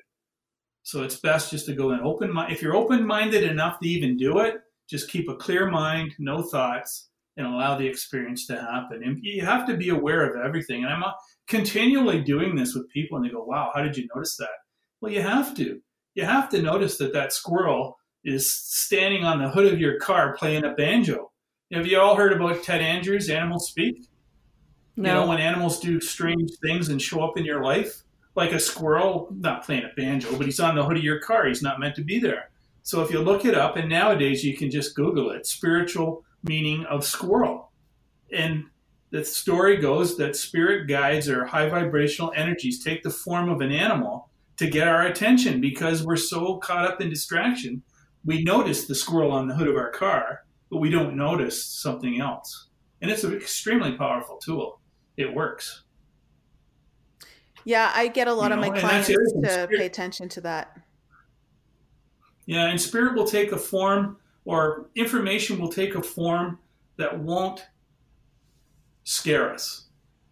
so 0.86 1.04
it's 1.04 1.20
best 1.20 1.52
just 1.52 1.66
to 1.66 1.74
go 1.74 1.92
in 1.92 2.00
open 2.00 2.32
mind 2.32 2.54
if 2.54 2.62
you're 2.62 2.76
open-minded 2.76 3.44
enough 3.44 3.80
to 3.80 3.88
even 3.88 4.16
do 4.16 4.40
it 4.40 4.56
just 4.90 5.10
keep 5.10 5.28
a 5.28 5.36
clear 5.36 5.70
mind 5.70 6.14
no 6.20 6.42
thoughts 6.42 7.10
and 7.38 7.46
allow 7.46 7.78
the 7.78 7.88
experience 7.88 8.48
to 8.48 8.60
happen. 8.60 9.04
And 9.04 9.20
you 9.22 9.44
have 9.46 9.68
to 9.68 9.76
be 9.76 9.90
aware 9.90 10.30
of 10.30 10.42
everything. 10.44 10.84
And 10.84 10.94
I'm 10.94 11.04
continually 11.48 12.22
doing 12.22 12.56
this 12.56 12.74
with 12.74 12.90
people, 12.90 13.18
and 13.18 13.26
they 13.26 13.30
go, 13.30 13.44
"Wow, 13.44 13.72
how 13.74 13.82
did 13.82 13.98
you 13.98 14.08
notice 14.16 14.38
that?" 14.38 14.58
Well, 15.02 15.12
you 15.12 15.22
have 15.22 15.56
to. 15.58 15.82
You 16.14 16.24
have 16.24 16.50
to 16.50 16.62
notice 16.62 16.98
that 16.98 17.14
that 17.14 17.34
squirrel 17.34 17.98
is 18.24 18.52
standing 18.52 19.26
on 19.26 19.40
the 19.40 19.50
hood 19.50 19.72
of 19.72 19.80
your 19.80 20.00
car 20.00 20.36
playing 20.36 20.64
a 20.64 20.74
banjo. 20.74 21.32
Have 21.74 21.88
you 21.88 22.00
all 22.00 22.16
heard 22.16 22.32
about 22.32 22.64
Ted 22.64 22.82
Andrews' 22.82 23.30
Animals 23.30 23.70
Speak? 23.70 24.08
no 24.96 25.10
You 25.10 25.14
know, 25.16 25.28
when 25.28 25.40
animals 25.40 25.80
do 25.80 26.00
strange 26.00 26.52
things 26.62 26.88
and 26.90 27.02
show 27.02 27.22
up 27.22 27.38
in 27.38 27.44
your 27.44 27.62
life, 27.62 28.05
like 28.36 28.52
a 28.52 28.60
squirrel, 28.60 29.30
not 29.32 29.66
playing 29.66 29.86
a 29.86 29.94
banjo, 29.96 30.36
but 30.36 30.46
he's 30.46 30.60
on 30.60 30.76
the 30.76 30.84
hood 30.84 30.98
of 30.98 31.04
your 31.04 31.20
car. 31.20 31.48
He's 31.48 31.62
not 31.62 31.80
meant 31.80 31.96
to 31.96 32.04
be 32.04 32.20
there. 32.20 32.50
So 32.84 33.02
if 33.02 33.10
you 33.10 33.20
look 33.20 33.46
it 33.46 33.56
up, 33.56 33.78
and 33.78 33.90
nowadays 33.90 34.44
you 34.44 34.56
can 34.56 34.70
just 34.70 34.96
Google 34.96 35.32
it 35.32 35.48
spiritual 35.48 36.24
meaning 36.44 36.86
of 36.86 37.06
squirrel. 37.06 37.72
And 38.32 38.66
the 39.10 39.24
story 39.24 39.78
goes 39.78 40.18
that 40.18 40.36
spirit 40.36 40.88
guides 40.88 41.30
or 41.30 41.46
high 41.46 41.70
vibrational 41.70 42.34
energies 42.36 42.84
take 42.84 43.02
the 43.02 43.10
form 43.10 43.50
of 43.50 43.62
an 43.62 43.72
animal 43.72 44.30
to 44.58 44.70
get 44.70 44.88
our 44.88 45.04
attention 45.04 45.62
because 45.62 46.04
we're 46.04 46.16
so 46.16 46.58
caught 46.58 46.86
up 46.86 47.02
in 47.02 47.10
distraction. 47.10 47.82
We 48.26 48.44
notice 48.44 48.86
the 48.86 48.96
squirrel 48.96 49.32
on 49.32 49.48
the 49.48 49.56
hood 49.56 49.68
of 49.68 49.78
our 49.78 49.92
car, 49.92 50.44
but 50.70 50.78
we 50.78 50.90
don't 50.90 51.16
notice 51.16 51.64
something 51.64 52.20
else. 52.20 52.68
And 53.02 53.10
it's 53.10 53.24
an 53.24 53.34
extremely 53.34 53.94
powerful 53.94 54.38
tool. 54.38 54.80
It 55.18 55.34
works. 55.34 55.85
Yeah, 57.66 57.92
I 57.96 58.08
get 58.08 58.28
a 58.28 58.34
lot 58.34 58.52
You 58.52 58.54
of 58.54 58.60
my 58.60 58.68
know, 58.68 58.74
and 58.74 58.82
clients 58.82 59.08
that's 59.08 59.18
the 59.18 59.22
other 59.24 59.30
thing, 59.32 59.42
to 59.44 59.50
spirit- 59.50 59.80
pay 59.80 59.86
attention 59.86 60.30
to 60.30 60.42
that. 60.42 60.78
Yeah, 62.46 62.68
and 62.68 62.80
spirit 62.80 63.16
will 63.16 63.26
take 63.28 63.52
a 63.52 63.58
form, 63.58 64.18
or 64.46 64.90
information 64.96 65.60
will 65.60 65.72
take 65.72 65.96
a 65.96 66.04
form 66.04 66.60
that 66.98 67.20
won't 67.20 67.66
scare 69.04 69.52
us. 69.52 69.86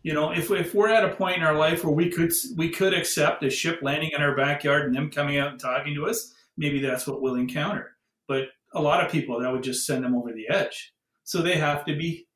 You 0.04 0.14
know, 0.14 0.32
if, 0.32 0.52
if 0.52 0.76
we're 0.76 0.90
at 0.90 1.06
a 1.06 1.16
point 1.16 1.38
in 1.38 1.44
our 1.44 1.56
life 1.56 1.84
where 1.84 1.94
we 1.94 2.10
could 2.10 2.32
we 2.56 2.70
could 2.70 2.94
accept 2.94 3.44
a 3.44 3.50
ship 3.50 3.80
landing 3.82 4.12
in 4.16 4.22
our 4.22 4.36
backyard 4.36 4.86
and 4.86 4.96
them 4.96 5.10
coming 5.10 5.38
out 5.40 5.52
and 5.52 5.60
talking 5.60 5.96
to 5.96 6.06
us, 6.06 6.34
maybe 6.58 6.80
that's 6.82 7.08
what 7.08 7.22
we'll 7.22 7.36
encounter. 7.36 7.96
But 8.28 8.50
a 8.74 8.82
lot 8.82 9.04
of 9.04 9.12
people 9.12 9.40
that 9.40 9.52
would 9.52 9.64
just 9.64 9.86
send 9.88 10.04
them 10.04 10.14
over 10.16 10.34
the 10.34 10.50
edge. 10.50 10.94
So 11.24 11.42
they 11.42 11.56
have 11.56 11.86
to 11.86 11.96
be 11.96 12.28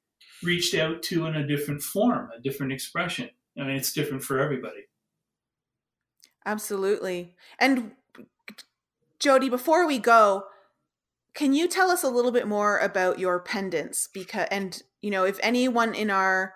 reached 0.44 0.76
out 0.76 1.02
to 1.04 1.26
in 1.26 1.36
a 1.36 1.46
different 1.46 1.82
form, 1.82 2.30
a 2.36 2.40
different 2.42 2.72
expression. 2.72 3.30
I 3.60 3.64
mean, 3.64 3.76
it's 3.76 3.94
different 3.94 4.24
for 4.24 4.40
everybody. 4.40 4.88
Absolutely. 6.46 7.36
And 7.60 7.92
Jody, 9.20 9.50
before 9.50 9.88
we 9.88 10.00
go, 10.00 10.46
can 11.34 11.54
you 11.54 11.68
tell 11.68 11.92
us 11.92 12.04
a 12.04 12.10
little 12.10 12.32
bit 12.32 12.48
more 12.48 12.80
about 12.80 13.20
your 13.20 13.40
pendants? 13.40 14.08
Because, 14.08 14.48
and 14.50 14.82
you 15.02 15.12
know, 15.12 15.24
if 15.24 15.40
anyone 15.44 15.94
in 15.94 16.10
our 16.10 16.54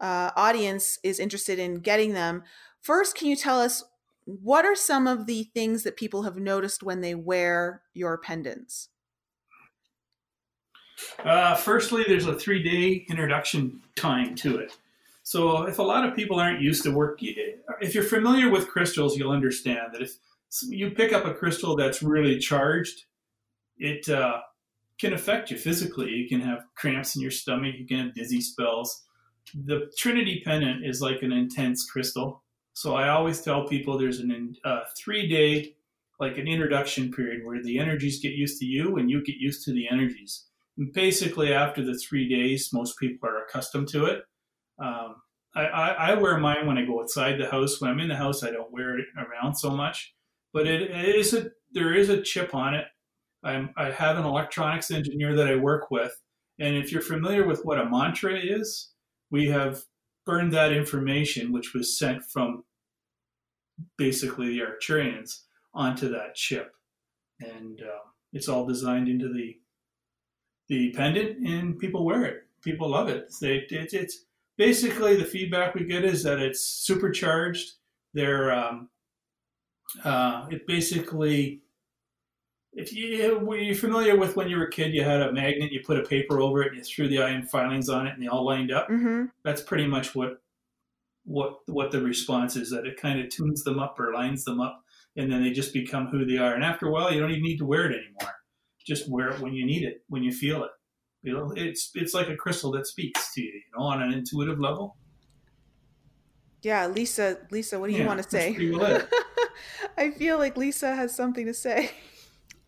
uh, 0.00 0.30
audience 0.36 0.98
is 1.02 1.18
interested 1.18 1.58
in 1.58 1.76
getting 1.76 2.14
them, 2.14 2.42
first, 2.80 3.16
can 3.16 3.28
you 3.28 3.36
tell 3.36 3.60
us 3.60 3.84
what 4.24 4.64
are 4.64 4.76
some 4.76 5.06
of 5.06 5.26
the 5.26 5.44
things 5.54 5.82
that 5.82 5.96
people 5.96 6.22
have 6.22 6.36
noticed 6.36 6.82
when 6.82 7.00
they 7.00 7.14
wear 7.14 7.82
your 7.94 8.18
pendants? 8.18 8.88
Uh, 11.24 11.54
firstly, 11.54 12.04
there's 12.06 12.26
a 12.26 12.34
three 12.34 12.62
day 12.62 13.04
introduction 13.08 13.80
time 13.96 14.34
to 14.36 14.58
it. 14.58 14.76
So, 15.30 15.62
if 15.68 15.78
a 15.78 15.82
lot 15.84 16.04
of 16.04 16.16
people 16.16 16.40
aren't 16.40 16.60
used 16.60 16.82
to 16.82 16.90
work, 16.90 17.20
if 17.22 17.94
you're 17.94 18.02
familiar 18.02 18.50
with 18.50 18.66
crystals, 18.66 19.16
you'll 19.16 19.30
understand 19.30 19.92
that 19.92 20.02
if 20.02 20.10
you 20.68 20.90
pick 20.90 21.12
up 21.12 21.24
a 21.24 21.32
crystal 21.32 21.76
that's 21.76 22.02
really 22.02 22.36
charged, 22.40 23.04
it 23.78 24.08
uh, 24.08 24.40
can 24.98 25.12
affect 25.12 25.52
you 25.52 25.56
physically. 25.56 26.10
You 26.10 26.28
can 26.28 26.40
have 26.40 26.64
cramps 26.74 27.14
in 27.14 27.22
your 27.22 27.30
stomach, 27.30 27.76
you 27.78 27.86
can 27.86 28.06
have 28.06 28.14
dizzy 28.14 28.40
spells. 28.40 29.04
The 29.54 29.88
Trinity 29.96 30.42
pendant 30.44 30.84
is 30.84 31.00
like 31.00 31.22
an 31.22 31.30
intense 31.30 31.88
crystal. 31.88 32.42
So, 32.72 32.96
I 32.96 33.10
always 33.10 33.40
tell 33.40 33.68
people 33.68 33.98
there's 33.98 34.18
an 34.18 34.56
uh, 34.64 34.80
three 34.98 35.28
day, 35.28 35.76
like 36.18 36.38
an 36.38 36.48
introduction 36.48 37.12
period 37.12 37.46
where 37.46 37.62
the 37.62 37.78
energies 37.78 38.18
get 38.18 38.32
used 38.32 38.58
to 38.58 38.66
you 38.66 38.96
and 38.96 39.08
you 39.08 39.22
get 39.22 39.36
used 39.36 39.64
to 39.66 39.72
the 39.72 39.86
energies 39.88 40.46
And 40.76 40.92
basically 40.92 41.52
after 41.52 41.84
the 41.84 41.96
three 41.96 42.28
days 42.28 42.70
most 42.72 42.98
people 42.98 43.28
are 43.28 43.44
accustomed 43.44 43.86
to 43.90 44.06
it 44.06 44.24
um, 44.80 45.16
I, 45.54 45.64
I, 45.64 45.88
I, 46.10 46.14
wear 46.14 46.38
mine 46.38 46.66
when 46.66 46.78
i 46.78 46.84
go 46.84 47.00
outside 47.00 47.38
the 47.38 47.50
house 47.50 47.80
when 47.80 47.90
i'm 47.90 48.00
in 48.00 48.08
the 48.08 48.16
house 48.16 48.42
i 48.42 48.50
don't 48.50 48.72
wear 48.72 48.98
it 48.98 49.06
around 49.16 49.54
so 49.56 49.70
much 49.70 50.14
but 50.52 50.66
it, 50.66 50.82
it 50.82 51.14
is 51.16 51.34
a 51.34 51.50
there 51.72 51.94
is 51.94 52.08
a 52.08 52.22
chip 52.22 52.54
on 52.54 52.74
it 52.74 52.86
I'm, 53.42 53.70
i 53.76 53.90
have 53.90 54.16
an 54.16 54.24
electronics 54.24 54.90
engineer 54.90 55.34
that 55.34 55.48
i 55.48 55.56
work 55.56 55.90
with 55.90 56.12
and 56.58 56.76
if 56.76 56.92
you're 56.92 57.02
familiar 57.02 57.46
with 57.46 57.64
what 57.64 57.80
a 57.80 57.88
mantra 57.88 58.38
is 58.38 58.92
we 59.30 59.48
have 59.48 59.82
burned 60.26 60.52
that 60.52 60.72
information 60.72 61.52
which 61.52 61.74
was 61.74 61.98
sent 61.98 62.24
from 62.24 62.64
basically 63.96 64.48
the 64.48 64.64
arcturians 64.64 65.40
onto 65.74 66.08
that 66.10 66.34
chip 66.34 66.72
and 67.40 67.80
uh, 67.80 68.08
it's 68.32 68.48
all 68.48 68.66
designed 68.66 69.08
into 69.08 69.32
the 69.32 69.56
the 70.70 70.92
pendant 70.92 71.46
and 71.46 71.78
people 71.78 72.04
wear 72.04 72.24
it. 72.24 72.44
People 72.62 72.88
love 72.90 73.08
it. 73.08 73.34
They, 73.40 73.56
it, 73.70 73.92
it's 73.92 74.24
basically 74.60 75.16
the 75.16 75.24
feedback 75.24 75.74
we 75.74 75.84
get 75.84 76.04
is 76.04 76.22
that 76.22 76.38
it's 76.38 76.60
supercharged. 76.60 77.72
They're 78.12 78.52
um, 78.52 78.90
uh, 80.04 80.48
it 80.50 80.66
basically 80.66 81.62
if 82.74 82.92
you 82.92 83.38
were 83.38 83.56
you 83.56 83.74
familiar 83.74 84.16
with 84.16 84.36
when 84.36 84.50
you 84.50 84.58
were 84.58 84.66
a 84.66 84.70
kid, 84.70 84.92
you 84.92 85.02
had 85.02 85.22
a 85.22 85.32
magnet, 85.32 85.72
you 85.72 85.80
put 85.82 85.98
a 85.98 86.02
paper 86.02 86.40
over 86.40 86.62
it, 86.62 86.68
and 86.68 86.76
you 86.76 86.84
threw 86.84 87.08
the 87.08 87.22
iron 87.22 87.42
filings 87.42 87.88
on 87.88 88.06
it, 88.06 88.12
and 88.12 88.22
they 88.22 88.26
all 88.26 88.44
lined 88.44 88.70
up. 88.70 88.88
Mm-hmm. 88.88 89.24
That's 89.44 89.62
pretty 89.62 89.86
much 89.86 90.14
what 90.14 90.42
what 91.24 91.60
what 91.66 91.90
the 91.90 92.02
response 92.02 92.54
is. 92.54 92.68
That 92.70 92.86
it 92.86 93.00
kind 93.00 93.18
of 93.18 93.30
tunes 93.30 93.64
them 93.64 93.78
up 93.78 93.98
or 93.98 94.12
lines 94.12 94.44
them 94.44 94.60
up, 94.60 94.84
and 95.16 95.32
then 95.32 95.42
they 95.42 95.52
just 95.52 95.72
become 95.72 96.08
who 96.08 96.26
they 96.26 96.36
are. 96.36 96.54
And 96.54 96.62
after 96.62 96.86
a 96.86 96.92
while, 96.92 97.10
you 97.10 97.18
don't 97.18 97.30
even 97.30 97.42
need 97.42 97.58
to 97.58 97.66
wear 97.66 97.90
it 97.90 97.96
anymore 97.96 98.34
just 98.86 99.08
wear 99.08 99.28
it 99.28 99.40
when 99.40 99.52
you 99.52 99.64
need 99.64 99.84
it, 99.84 100.02
when 100.08 100.22
you 100.22 100.32
feel 100.32 100.64
it. 100.64 100.70
You 101.22 101.34
know, 101.34 101.52
it's 101.54 101.90
it's 101.94 102.14
like 102.14 102.28
a 102.28 102.36
crystal 102.36 102.72
that 102.72 102.86
speaks 102.86 103.34
to 103.34 103.42
you, 103.42 103.48
you 103.52 103.62
know, 103.76 103.84
on 103.84 104.02
an 104.02 104.12
intuitive 104.12 104.58
level. 104.58 104.96
Yeah, 106.62 106.86
Lisa, 106.86 107.38
Lisa, 107.50 107.78
what 107.78 107.88
do 107.88 107.96
you 107.96 108.00
Yeah, 108.00 108.06
want 108.06 108.22
to 108.22 108.28
say? 108.30 108.46
that's 108.46 108.56
pretty 108.56 108.70
well 108.76 108.96
it. 108.96 109.08
I 109.98 110.10
feel 110.10 110.38
like 110.38 110.56
Lisa 110.56 110.94
has 110.94 111.14
something 111.14 111.46
to 111.46 111.54
say. 111.54 111.90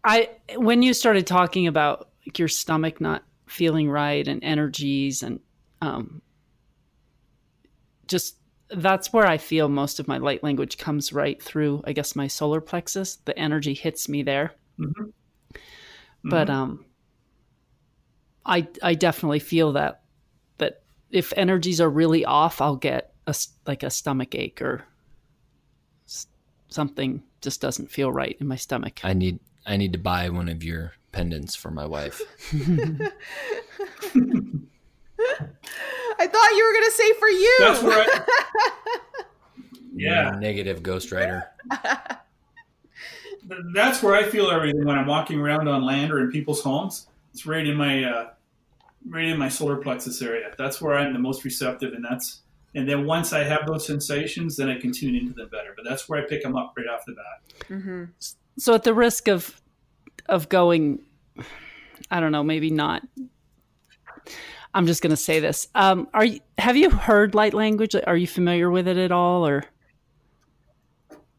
I 0.04 0.30
when 0.56 0.82
you 0.82 0.94
started 0.94 1.26
talking 1.26 1.66
about 1.66 2.08
like 2.26 2.38
your 2.38 2.48
stomach 2.48 3.00
not 3.00 3.22
feeling 3.46 3.88
right 3.90 4.26
and 4.26 4.42
energies 4.42 5.22
and 5.22 5.40
um 5.80 6.22
just 8.06 8.36
that's 8.70 9.12
where 9.12 9.26
I 9.26 9.36
feel 9.38 9.68
most 9.68 10.00
of 10.00 10.08
my 10.08 10.16
light 10.18 10.42
language 10.42 10.78
comes 10.78 11.12
right 11.12 11.40
through 11.42 11.82
I 11.86 11.92
guess 11.92 12.16
my 12.16 12.26
solar 12.26 12.60
plexus. 12.60 13.16
The 13.16 13.38
energy 13.38 13.74
hits 13.74 14.08
me 14.08 14.22
there. 14.22 14.54
Mm-hmm. 14.78 15.10
But 16.24 16.50
um 16.50 16.84
I 18.44 18.66
I 18.82 18.94
definitely 18.94 19.38
feel 19.40 19.72
that 19.72 20.02
that 20.58 20.82
if 21.10 21.32
energies 21.36 21.80
are 21.80 21.90
really 21.90 22.24
off, 22.24 22.60
I'll 22.60 22.76
get 22.76 23.12
a 23.26 23.30
s- 23.30 23.48
like 23.66 23.82
a 23.82 23.90
stomach 23.90 24.34
ache 24.34 24.60
or 24.62 24.84
something 26.68 27.22
just 27.40 27.60
doesn't 27.60 27.90
feel 27.90 28.10
right 28.10 28.36
in 28.40 28.46
my 28.48 28.56
stomach. 28.56 29.00
I 29.04 29.12
need 29.12 29.38
I 29.66 29.76
need 29.76 29.92
to 29.92 29.98
buy 29.98 30.28
one 30.30 30.48
of 30.48 30.64
your 30.64 30.92
pendants 31.12 31.54
for 31.54 31.70
my 31.70 31.86
wife. 31.86 32.20
I 36.18 36.26
thought 36.26 36.50
you 36.52 36.64
were 36.64 36.72
going 36.72 36.84
to 36.84 36.92
say 36.94 37.12
for 37.14 37.28
you. 37.28 37.56
That's 37.60 37.82
where 37.82 38.06
I, 38.06 38.20
yeah, 39.94 40.30
Negative 40.38 40.82
Ghost 40.82 41.12
Rider. 41.12 41.44
That's 43.74 44.02
where 44.02 44.14
I 44.14 44.24
feel 44.24 44.50
everything 44.50 44.84
when 44.84 44.96
I'm 44.96 45.06
walking 45.06 45.40
around 45.40 45.68
on 45.68 45.84
land 45.84 46.12
or 46.12 46.20
in 46.20 46.30
people's 46.30 46.62
homes. 46.62 47.06
It's 47.32 47.46
right 47.46 47.66
in 47.66 47.76
my 47.76 48.04
uh, 48.04 48.30
right 49.08 49.26
in 49.26 49.38
my 49.38 49.48
solar 49.48 49.76
plexus 49.76 50.20
area. 50.22 50.52
That's 50.58 50.80
where 50.80 50.94
I'm 50.94 51.12
the 51.12 51.18
most 51.18 51.44
receptive, 51.44 51.92
and 51.94 52.04
that's 52.04 52.42
and 52.74 52.88
then 52.88 53.06
once 53.06 53.32
I 53.32 53.42
have 53.44 53.66
those 53.66 53.86
sensations, 53.86 54.56
then 54.56 54.68
I 54.68 54.78
can 54.78 54.92
tune 54.92 55.14
into 55.14 55.34
them 55.34 55.48
better. 55.48 55.72
But 55.76 55.84
that's 55.88 56.08
where 56.08 56.22
I 56.22 56.26
pick 56.26 56.42
them 56.42 56.56
up 56.56 56.74
right 56.76 56.86
off 56.86 57.04
the 57.06 57.12
bat. 57.12 57.68
Mm-hmm. 57.68 58.04
So 58.58 58.74
at 58.74 58.84
the 58.84 58.94
risk 58.94 59.28
of 59.28 59.60
of 60.28 60.48
going, 60.48 61.00
I 62.10 62.20
don't 62.20 62.32
know, 62.32 62.42
maybe 62.42 62.70
not. 62.70 63.02
I'm 64.74 64.86
just 64.86 65.02
going 65.02 65.10
to 65.10 65.16
say 65.16 65.40
this. 65.40 65.68
Um, 65.74 66.08
are 66.14 66.24
you, 66.24 66.40
have 66.56 66.76
you 66.76 66.88
heard 66.88 67.34
light 67.34 67.52
language? 67.52 67.94
Are 68.06 68.16
you 68.16 68.26
familiar 68.26 68.70
with 68.70 68.88
it 68.88 68.96
at 68.96 69.12
all, 69.12 69.46
or? 69.46 69.64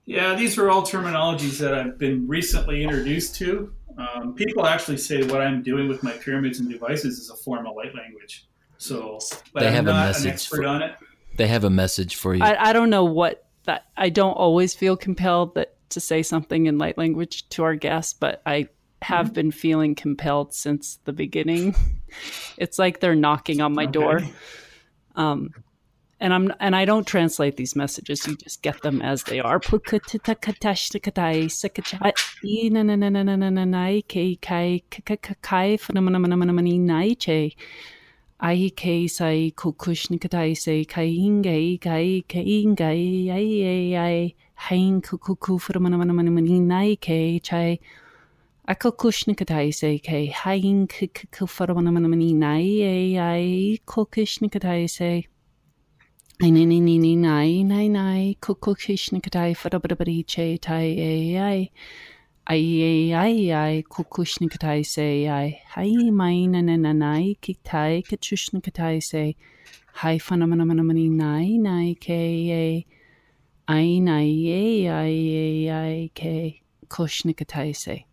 Yeah, 0.06 0.36
these 0.36 0.58
are 0.58 0.70
all 0.70 0.84
terminologies 0.84 1.58
that 1.60 1.74
I've 1.74 1.98
been 1.98 2.28
recently 2.28 2.84
introduced 2.84 3.36
to. 3.38 3.74
Um, 3.98 4.34
people 4.36 4.66
actually 4.66 4.98
say 4.98 5.24
what 5.28 5.42
I'm 5.42 5.62
doing 5.64 5.88
with 5.88 6.04
my 6.04 6.12
pyramids 6.14 6.60
and 6.60 6.70
devices 6.70 7.20
is 7.20 7.30
a 7.30 7.36
form 7.36 7.66
of 7.68 7.76
light 7.76 7.94
language. 7.96 8.48
So, 8.78 9.20
but 9.54 9.62
They 9.62 9.68
I'm 9.68 9.74
have 9.74 9.88
a 9.88 9.92
not 9.94 10.08
message 10.08 10.26
an 10.26 10.32
expert 10.32 10.56
for- 10.58 10.66
on 10.68 10.82
it. 10.82 10.96
They 11.36 11.48
have 11.48 11.64
a 11.64 11.70
message 11.70 12.16
for 12.16 12.36
you. 12.36 12.44
I, 12.44 12.70
I 12.70 12.74
don't 12.74 12.90
know 12.92 13.06
what 13.06 13.48
that. 13.66 13.86
I 13.98 14.10
don't 14.10 14.34
always 14.34 14.76
feel 14.76 14.96
compelled 14.96 15.56
that 15.56 15.76
to 15.90 16.00
say 16.00 16.22
something 16.22 16.68
in 16.68 16.78
light 16.78 16.98
language 16.98 17.50
to 17.50 17.64
our 17.64 17.76
guests, 17.76 18.14
but 18.14 18.42
I 18.46 18.68
have 19.02 19.34
been 19.34 19.52
feeling 19.52 19.96
compelled 19.96 20.54
since 20.54 21.00
the 21.06 21.14
beginning. 21.14 21.76
It's 22.58 22.78
like 22.78 23.00
they're 23.00 23.16
knocking 23.16 23.60
on 23.60 23.74
my 23.74 23.88
door. 23.88 24.22
Um, 25.16 25.50
and 26.24 26.34
I'm 26.34 26.54
and 26.62 26.76
I 26.76 26.86
don't 26.86 27.06
translate 27.06 27.58
these 27.58 27.76
messages. 27.76 28.26
You 28.26 28.38
just 28.38 28.62
get 28.62 28.82
them 28.82 29.02
as 29.02 29.24
they 29.24 29.42
are. 29.42 29.60
Ai 56.42 56.50
ni 56.52 56.66
ni 56.66 56.80
ni 56.80 57.16
nai 57.16 57.64
nai 57.64 57.88
nai 57.88 58.36
kukushni 58.42 59.22
katai 59.22 59.56
for 59.56 59.70
bari 59.70 60.24
che 60.24 60.58
tai 60.58 60.98
ai. 61.00 61.38
Ai 61.38 61.70
Ai 62.48 62.82
ai. 62.82 63.14
Ai 63.14 63.52
ai 63.52 63.84
kukushni 63.84 64.50
katai 64.50 64.84
se 64.84 65.28
ai. 65.28 65.62
Hai 65.76 66.10
mai 66.10 66.48
na 66.48 66.62
na 66.62 66.76
na 66.76 66.92
nai. 66.92 67.38
Ki 67.40 67.58
tai 67.64 68.02
kachushni 68.02 68.62
katai 68.62 69.02
se. 69.02 69.36
Hai 69.94 70.18
fana 70.18 70.48
mana 70.50 70.66
mana 70.66 70.84
mani 70.84 71.08
nai 71.08 71.58
nai 71.58 71.96
ke 72.02 72.20
e. 72.50 72.86
Ai 73.68 74.00
nai 74.00 74.50
ai 74.50 75.16
e 75.46 75.70
ai 75.70 76.12
ke 76.16 76.62
kushni 76.90 77.36
katai 77.36 77.76
se. 77.76 78.06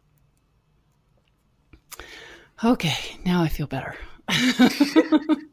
Okay, 2.62 2.98
now 3.24 3.42
I 3.42 3.48
feel 3.48 3.66
better. 3.66 3.96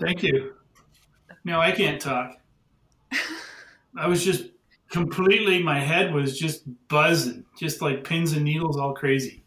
Thank 0.00 0.22
you. 0.22 0.54
No, 1.44 1.60
I 1.60 1.72
can't 1.72 2.00
talk. 2.00 2.36
I 3.96 4.06
was 4.06 4.24
just 4.24 4.50
completely, 4.90 5.62
my 5.62 5.78
head 5.80 6.12
was 6.12 6.38
just 6.38 6.62
buzzing, 6.88 7.44
just 7.58 7.82
like 7.82 8.04
pins 8.04 8.32
and 8.32 8.44
needles, 8.44 8.76
all 8.76 8.94
crazy. 8.94 9.42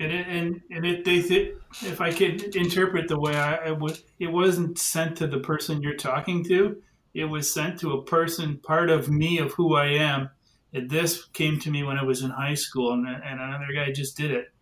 And 0.00 0.10
and 0.12 0.60
and 0.70 0.84
it 0.84 1.04
they 1.04 1.22
th- 1.22 1.54
if 1.82 2.00
I 2.00 2.12
could 2.12 2.56
interpret 2.56 3.08
the 3.08 3.18
way 3.20 3.36
I, 3.36 3.70
I 3.70 3.76
it 4.18 4.26
wasn't 4.26 4.78
sent 4.78 5.16
to 5.18 5.26
the 5.28 5.38
person 5.38 5.82
you're 5.82 5.94
talking 5.94 6.44
to. 6.44 6.82
It 7.14 7.26
was 7.26 7.52
sent 7.52 7.78
to 7.80 7.92
a 7.92 8.02
person, 8.02 8.56
part 8.58 8.90
of 8.90 9.08
me, 9.08 9.38
of 9.38 9.52
who 9.52 9.76
I 9.76 9.86
am. 9.88 10.30
And 10.72 10.88
this 10.90 11.26
came 11.26 11.60
to 11.60 11.70
me 11.70 11.82
when 11.82 11.98
I 11.98 12.02
was 12.02 12.22
in 12.22 12.30
high 12.30 12.54
school, 12.54 12.94
and, 12.94 13.06
and 13.06 13.40
another 13.40 13.72
guy 13.74 13.92
just 13.92 14.16
did 14.16 14.30
it 14.30 14.52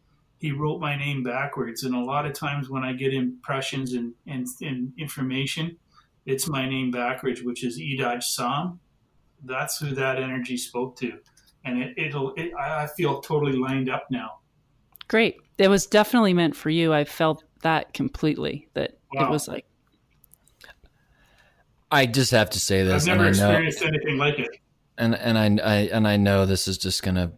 he 0.40 0.52
wrote 0.52 0.80
my 0.80 0.96
name 0.96 1.22
backwards. 1.22 1.84
And 1.84 1.94
a 1.94 2.00
lot 2.00 2.26
of 2.26 2.32
times 2.32 2.68
when 2.68 2.82
I 2.82 2.92
get 2.92 3.14
impressions 3.14 3.92
and, 3.92 4.14
and, 4.26 4.46
and 4.62 4.92
information, 4.98 5.76
it's 6.26 6.48
my 6.48 6.68
name 6.68 6.90
backwards, 6.90 7.42
which 7.42 7.62
is 7.62 7.78
Edaj 7.78 8.22
Sam. 8.24 8.80
That's 9.44 9.78
who 9.78 9.94
that 9.94 10.18
energy 10.18 10.56
spoke 10.56 10.96
to. 10.96 11.18
And 11.64 11.82
it, 11.82 11.94
it'll, 11.98 12.34
it, 12.34 12.52
I 12.58 12.84
I 12.84 12.86
feel 12.86 13.20
totally 13.20 13.52
lined 13.52 13.90
up 13.90 14.06
now. 14.10 14.38
Great. 15.08 15.36
It 15.58 15.68
was 15.68 15.86
definitely 15.86 16.32
meant 16.32 16.56
for 16.56 16.70
you. 16.70 16.92
I 16.92 17.04
felt 17.04 17.44
that 17.62 17.92
completely. 17.92 18.68
That 18.74 18.98
it 19.12 19.28
was 19.28 19.46
like 19.46 19.66
I 21.90 22.06
just 22.06 22.30
have 22.30 22.50
to 22.50 22.60
say 22.60 22.84
this, 22.84 23.06
I've 23.06 23.18
and 23.18 23.18
never 23.18 23.22
I 23.22 23.32
know, 23.32 23.50
experienced 23.50 23.82
anything 23.82 24.16
like 24.18 24.38
it. 24.38 24.48
and 24.96 25.14
and 25.14 25.38
I, 25.38 25.64
I 25.64 25.76
and 25.92 26.06
I 26.06 26.16
know 26.16 26.46
this 26.46 26.68
is 26.68 26.78
just 26.78 27.02
gonna 27.02 27.32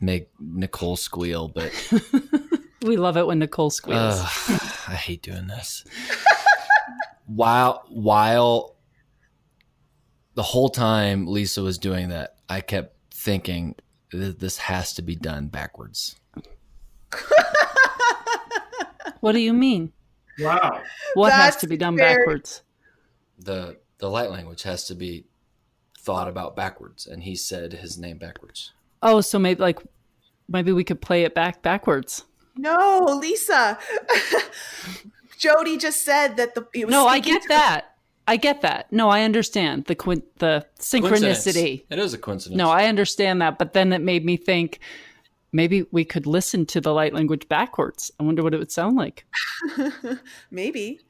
make 0.00 0.28
Nicole 0.38 0.96
squeal, 0.96 1.48
but 1.48 1.72
we 2.82 2.96
love 2.96 3.16
it 3.16 3.26
when 3.26 3.38
Nicole 3.38 3.70
squeals. 3.70 4.20
Ugh, 4.20 4.60
I 4.88 4.94
hate 4.94 5.22
doing 5.22 5.46
this. 5.46 5.84
while 7.26 7.84
while 7.88 8.76
the 10.34 10.42
whole 10.42 10.68
time 10.68 11.26
Lisa 11.26 11.62
was 11.62 11.78
doing 11.78 12.08
that, 12.10 12.36
I 12.48 12.60
kept 12.60 12.96
thinking 13.12 13.76
"Th- 14.10 14.36
this 14.36 14.58
has 14.58 14.92
to 14.94 15.02
be 15.02 15.14
done 15.16 15.48
backwards. 15.48 16.16
what 19.20 19.32
do 19.32 19.38
you 19.40 19.52
mean? 19.52 19.92
Wow. 20.38 20.82
What 21.14 21.32
has 21.32 21.56
to 21.56 21.66
be 21.66 21.76
done 21.76 21.96
very- 21.96 22.16
backwards? 22.18 22.62
the 23.38 23.78
The 23.98 24.10
light 24.10 24.30
language 24.30 24.62
has 24.64 24.84
to 24.88 24.94
be 24.94 25.24
thought 25.98 26.28
about 26.28 26.54
backwards, 26.54 27.06
and 27.06 27.22
he 27.22 27.34
said 27.34 27.72
his 27.72 27.96
name 27.96 28.18
backwards. 28.18 28.72
Oh, 29.04 29.20
so 29.20 29.38
maybe 29.38 29.60
like 29.60 29.78
maybe 30.48 30.72
we 30.72 30.82
could 30.82 31.00
play 31.00 31.22
it 31.22 31.34
back 31.34 31.62
backwards. 31.62 32.24
No, 32.56 33.18
Lisa. 33.20 33.78
Jody 35.38 35.76
just 35.76 36.02
said 36.04 36.36
that 36.36 36.54
the 36.54 36.66
it 36.74 36.86
was 36.86 36.92
No, 36.92 37.06
I 37.06 37.18
get 37.20 37.42
to- 37.42 37.48
that. 37.48 37.90
I 38.26 38.36
get 38.36 38.62
that. 38.62 38.90
No, 38.90 39.10
I 39.10 39.22
understand 39.22 39.84
the 39.84 39.94
quin- 39.94 40.22
the 40.38 40.66
synchronicity. 40.78 41.84
It 41.90 41.98
is 41.98 42.14
a 42.14 42.18
coincidence. 42.18 42.56
No, 42.56 42.70
I 42.70 42.86
understand 42.86 43.42
that, 43.42 43.58
but 43.58 43.74
then 43.74 43.92
it 43.92 44.00
made 44.00 44.24
me 44.24 44.38
think 44.38 44.78
maybe 45.52 45.84
we 45.90 46.06
could 46.06 46.26
listen 46.26 46.64
to 46.66 46.80
the 46.80 46.94
light 46.94 47.12
language 47.12 47.46
backwards. 47.48 48.10
I 48.18 48.22
wonder 48.22 48.42
what 48.42 48.54
it 48.54 48.58
would 48.58 48.72
sound 48.72 48.96
like. 48.96 49.26
maybe, 50.50 51.00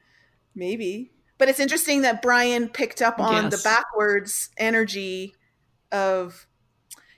maybe. 0.55 1.11
But 1.37 1.47
it's 1.47 1.59
interesting 1.61 2.01
that 2.01 2.21
Brian 2.21 2.67
picked 2.67 3.01
up 3.01 3.17
on 3.19 3.49
the 3.49 3.61
backwards 3.63 4.49
energy 4.57 5.35
of. 5.93 6.47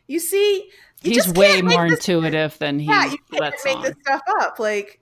You 0.07 0.19
see, 0.19 0.69
you 1.01 1.11
He's 1.11 1.25
just 1.25 1.37
way 1.37 1.55
can't 1.61 1.65
more 1.67 1.87
this- 1.89 1.99
intuitive 1.99 2.57
than 2.59 2.79
he 2.79 2.85
Yeah, 2.87 3.05
you 3.11 3.17
can't 3.29 3.41
lets 3.41 3.65
make 3.65 3.77
on. 3.77 3.83
this 3.83 3.95
stuff 4.01 4.21
up. 4.41 4.59
Like, 4.59 4.99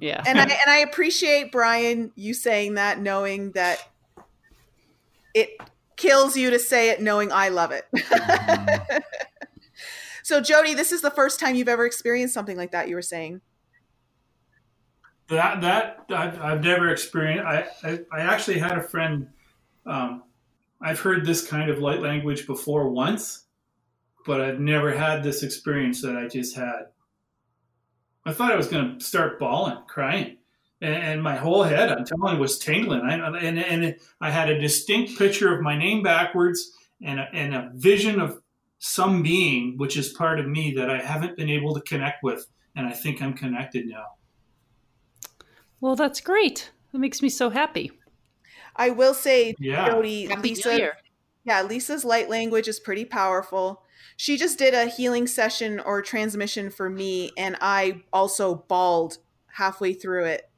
Yeah. 0.00 0.22
and 0.26 0.38
I 0.38 0.42
and 0.44 0.68
I 0.70 0.78
appreciate 0.78 1.50
Brian 1.52 2.12
you 2.14 2.34
saying 2.34 2.74
that, 2.74 2.98
knowing 3.00 3.52
that 3.52 3.86
it 5.34 5.50
kills 5.96 6.36
you 6.36 6.50
to 6.50 6.58
say 6.58 6.90
it, 6.90 7.00
knowing 7.02 7.32
I 7.32 7.48
love 7.48 7.72
it. 7.72 7.84
Mm-hmm. 7.94 8.98
so, 10.22 10.40
Jody, 10.40 10.74
this 10.74 10.92
is 10.92 11.02
the 11.02 11.10
first 11.10 11.40
time 11.40 11.54
you've 11.56 11.68
ever 11.68 11.84
experienced 11.86 12.34
something 12.34 12.56
like 12.56 12.70
that. 12.72 12.88
You 12.88 12.94
were 12.94 13.02
saying, 13.02 13.40
That 15.28 15.60
that 15.62 16.06
I've, 16.10 16.40
I've 16.40 16.62
never 16.64 16.90
experienced. 16.90 17.44
I, 17.44 17.66
I 17.82 17.98
I 18.12 18.20
actually 18.20 18.58
had 18.58 18.78
a 18.78 18.82
friend. 18.82 19.28
Um, 19.86 20.22
I've 20.80 21.00
heard 21.00 21.24
this 21.24 21.46
kind 21.46 21.70
of 21.70 21.78
light 21.78 22.00
language 22.02 22.46
before 22.46 22.88
once, 22.90 23.43
but 24.24 24.40
I've 24.40 24.60
never 24.60 24.92
had 24.92 25.22
this 25.22 25.42
experience 25.42 26.02
that 26.02 26.16
I 26.16 26.28
just 26.28 26.56
had. 26.56 26.86
I 28.26 28.32
thought 28.32 28.52
I 28.52 28.56
was 28.56 28.68
going 28.68 28.98
to 28.98 29.04
start 29.04 29.38
bawling, 29.38 29.78
crying, 29.86 30.38
and, 30.80 30.94
and 30.94 31.22
my 31.22 31.36
whole 31.36 31.62
head, 31.62 31.90
I'm 31.92 32.04
telling 32.04 32.34
you, 32.34 32.40
was 32.40 32.58
tingling. 32.58 33.02
I, 33.02 33.14
and 33.38 33.58
and 33.58 33.96
I 34.20 34.30
had 34.30 34.48
a 34.48 34.58
distinct 34.58 35.18
picture 35.18 35.54
of 35.54 35.60
my 35.60 35.76
name 35.76 36.02
backwards 36.02 36.72
and 37.02 37.20
a, 37.20 37.28
and 37.32 37.54
a 37.54 37.70
vision 37.74 38.20
of 38.20 38.40
some 38.78 39.22
being, 39.22 39.76
which 39.76 39.96
is 39.96 40.12
part 40.12 40.40
of 40.40 40.46
me 40.46 40.74
that 40.74 40.90
I 40.90 41.00
haven't 41.00 41.36
been 41.36 41.50
able 41.50 41.74
to 41.74 41.80
connect 41.82 42.22
with, 42.22 42.46
and 42.76 42.86
I 42.86 42.92
think 42.92 43.22
I'm 43.22 43.34
connected 43.34 43.86
now. 43.86 44.04
well, 45.80 45.96
that's 45.96 46.20
great. 46.20 46.70
That 46.92 46.98
makes 46.98 47.20
me 47.22 47.28
so 47.28 47.50
happy. 47.50 47.92
I 48.76 48.90
will 48.90 49.14
say, 49.14 49.54
Yeah. 49.58 49.88
Jody, 49.88 50.28
Lisa, 50.28 50.92
yeah, 51.44 51.62
Lisa's 51.62 52.04
light 52.04 52.28
language 52.28 52.68
is 52.68 52.80
pretty 52.80 53.04
powerful. 53.04 53.83
She 54.16 54.36
just 54.36 54.58
did 54.58 54.74
a 54.74 54.86
healing 54.86 55.26
session 55.26 55.80
or 55.80 56.02
transmission 56.02 56.70
for 56.70 56.88
me, 56.90 57.30
and 57.36 57.56
I 57.60 58.02
also 58.12 58.54
bawled 58.68 59.18
halfway 59.48 59.92
through 59.92 60.24
it 60.26 60.50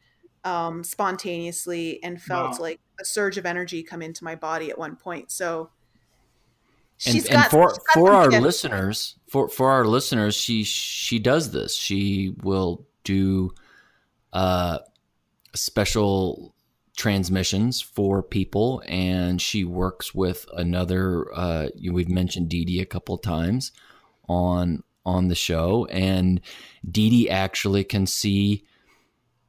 um, 0.44 0.84
spontaneously 0.84 2.02
and 2.02 2.20
felt 2.20 2.52
Wow. 2.52 2.58
like 2.60 2.80
a 3.00 3.04
surge 3.04 3.36
of 3.38 3.44
energy 3.46 3.82
come 3.82 4.02
into 4.02 4.24
my 4.24 4.34
body 4.34 4.70
at 4.70 4.78
one 4.78 4.96
point. 4.96 5.30
So 5.30 5.70
and, 7.04 7.14
she's 7.14 7.26
and 7.26 7.34
got 7.42 7.50
for 7.50 7.68
she's 7.70 7.78
got 7.78 7.94
for 7.94 8.06
some 8.08 8.16
our 8.16 8.28
gifts. 8.28 8.42
listeners, 8.42 9.16
for 9.28 9.48
for 9.48 9.70
our 9.70 9.84
listeners, 9.84 10.34
she 10.34 10.64
she 10.64 11.18
does 11.18 11.50
this. 11.50 11.76
She 11.76 12.34
will 12.42 12.86
do 13.04 13.52
uh, 14.32 14.78
special 15.54 16.54
transmissions 16.96 17.80
for 17.80 18.22
people, 18.22 18.82
and 18.86 19.40
she 19.40 19.64
works 19.64 20.14
with 20.14 20.46
another. 20.54 21.26
Uh, 21.34 21.68
we've 21.90 22.08
mentioned 22.08 22.48
Dee 22.48 22.64
Dee 22.64 22.80
a 22.80 22.86
couple 22.86 23.18
times 23.18 23.72
on 24.28 24.82
on 25.04 25.28
the 25.28 25.34
show, 25.34 25.86
and 25.86 26.40
Dee 26.90 27.10
Dee 27.10 27.30
actually 27.30 27.84
can 27.84 28.06
see, 28.06 28.64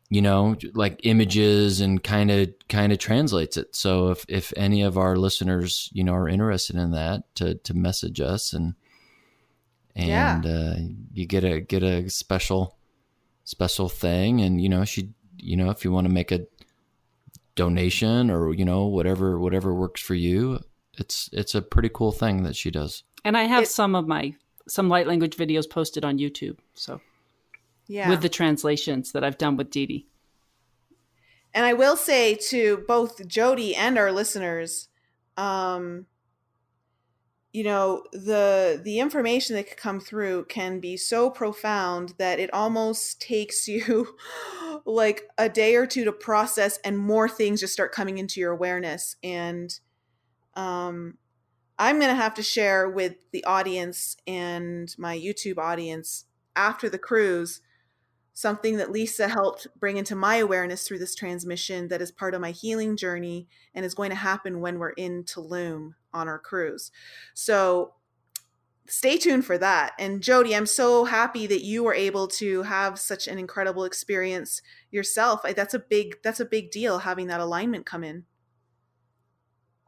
you 0.09 0.21
know, 0.21 0.55
like 0.73 0.99
images 1.03 1.81
and 1.81 2.03
kind 2.03 2.29
of 2.29 2.49
kind 2.69 2.91
of 2.91 2.99
translates 2.99 3.57
it. 3.57 3.75
So 3.75 4.09
if 4.09 4.25
if 4.27 4.53
any 4.55 4.83
of 4.83 4.97
our 4.97 5.15
listeners, 5.15 5.89
you 5.93 6.03
know, 6.03 6.13
are 6.13 6.29
interested 6.29 6.75
in 6.75 6.91
that, 6.91 7.23
to 7.35 7.55
to 7.55 7.73
message 7.73 8.21
us 8.21 8.53
and 8.53 8.75
and 9.97 10.43
yeah. 10.45 10.51
uh, 10.51 10.75
you 11.13 11.25
get 11.25 11.43
a 11.43 11.59
get 11.59 11.81
a 11.81 12.07
special 12.09 12.77
special 13.45 13.89
thing, 13.89 14.41
and 14.41 14.61
you 14.61 14.69
know, 14.69 14.85
she, 14.85 15.09
you 15.37 15.57
know, 15.57 15.71
if 15.71 15.83
you 15.83 15.91
want 15.91 16.05
to 16.05 16.13
make 16.13 16.31
a 16.31 16.45
donation 17.57 18.31
or 18.31 18.53
you 18.53 18.63
know 18.63 18.85
whatever 18.85 19.37
whatever 19.37 19.73
works 19.73 20.01
for 20.01 20.15
you 20.15 20.59
it's 20.93 21.29
it's 21.33 21.53
a 21.53 21.61
pretty 21.61 21.89
cool 21.93 22.13
thing 22.13 22.43
that 22.43 22.55
she 22.55 22.71
does 22.71 23.03
and 23.25 23.37
i 23.37 23.43
have 23.43 23.63
it, 23.63 23.67
some 23.69 23.95
of 23.95 24.07
my 24.07 24.33
some 24.67 24.89
light 24.89 25.07
language 25.07 25.35
videos 25.35 25.69
posted 25.69 26.05
on 26.05 26.17
YouTube. 26.17 26.57
So, 26.73 27.01
yeah, 27.87 28.09
with 28.09 28.21
the 28.21 28.29
translations 28.29 29.11
that 29.13 29.23
I've 29.23 29.37
done 29.37 29.57
with 29.57 29.71
Dee 29.71 29.85
Dee. 29.85 30.07
And 31.53 31.65
I 31.65 31.73
will 31.73 31.95
say 31.95 32.35
to 32.49 32.83
both 32.87 33.25
Jody 33.27 33.75
and 33.75 33.97
our 33.97 34.11
listeners, 34.11 34.89
um, 35.37 36.05
you 37.53 37.63
know, 37.63 38.03
the 38.11 38.79
the 38.83 38.99
information 38.99 39.55
that 39.55 39.67
could 39.67 39.77
come 39.77 39.99
through 39.99 40.45
can 40.45 40.79
be 40.79 40.97
so 40.97 41.29
profound 41.29 42.13
that 42.17 42.39
it 42.39 42.53
almost 42.53 43.21
takes 43.21 43.67
you 43.67 44.15
like 44.85 45.23
a 45.37 45.49
day 45.49 45.75
or 45.75 45.87
two 45.87 46.05
to 46.05 46.11
process, 46.11 46.79
and 46.83 46.97
more 46.97 47.29
things 47.29 47.59
just 47.59 47.73
start 47.73 47.91
coming 47.91 48.17
into 48.17 48.39
your 48.39 48.51
awareness. 48.51 49.15
And 49.23 49.73
um, 50.55 51.17
I'm 51.79 51.99
going 51.99 52.09
to 52.09 52.21
have 52.21 52.33
to 52.35 52.43
share 52.43 52.89
with 52.89 53.15
the 53.31 53.43
audience 53.45 54.17
and 54.25 54.93
my 54.97 55.17
YouTube 55.17 55.57
audience 55.57 56.25
after 56.55 56.89
the 56.89 56.97
cruise 56.97 57.61
something 58.33 58.77
that 58.77 58.91
Lisa 58.91 59.27
helped 59.27 59.65
bring 59.79 59.97
into 59.97 60.15
my 60.15 60.35
awareness 60.35 60.87
through 60.87 60.99
this 60.99 61.15
transmission 61.15 61.87
that 61.87 62.03
is 62.03 62.11
part 62.11 62.35
of 62.35 62.41
my 62.41 62.51
healing 62.51 62.95
journey 62.95 63.47
and 63.73 63.83
is 63.83 63.95
going 63.95 64.11
to 64.11 64.15
happen 64.15 64.59
when 64.59 64.77
we're 64.77 64.91
in 64.91 65.23
Tulum 65.23 65.93
on 66.13 66.27
our 66.27 66.39
cruise. 66.39 66.91
So 67.33 67.93
stay 68.87 69.17
tuned 69.17 69.45
for 69.45 69.57
that. 69.57 69.93
And 69.99 70.21
Jody, 70.21 70.55
I'm 70.55 70.65
so 70.65 71.05
happy 71.05 71.47
that 71.47 71.63
you 71.63 71.83
were 71.83 71.93
able 71.93 72.27
to 72.27 72.63
have 72.63 72.99
such 72.99 73.27
an 73.27 73.37
incredible 73.37 73.83
experience 73.83 74.61
yourself. 74.91 75.41
That's 75.43 75.73
a 75.73 75.79
big 75.79 76.17
that's 76.23 76.39
a 76.39 76.45
big 76.45 76.71
deal 76.71 76.99
having 76.99 77.27
that 77.27 77.39
alignment 77.39 77.85
come 77.85 78.03
in. 78.03 78.25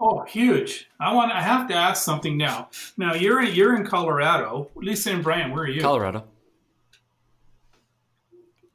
Oh, 0.02 0.24
huge! 0.24 0.90
I 0.98 1.14
want. 1.14 1.34
I 1.34 1.42
have 1.42 1.68
to 1.68 1.76
ask 1.76 2.04
something 2.04 2.38
now. 2.38 2.70
Now 2.96 3.16
you're 3.16 3.42
in, 3.42 3.54
you're 3.54 3.76
in 3.76 3.86
Colorado. 3.86 4.70
Lisa 4.76 5.12
and 5.12 5.22
Brian, 5.22 5.52
where 5.52 5.64
are 5.64 5.68
you? 5.68 5.82
Colorado. 5.82 6.24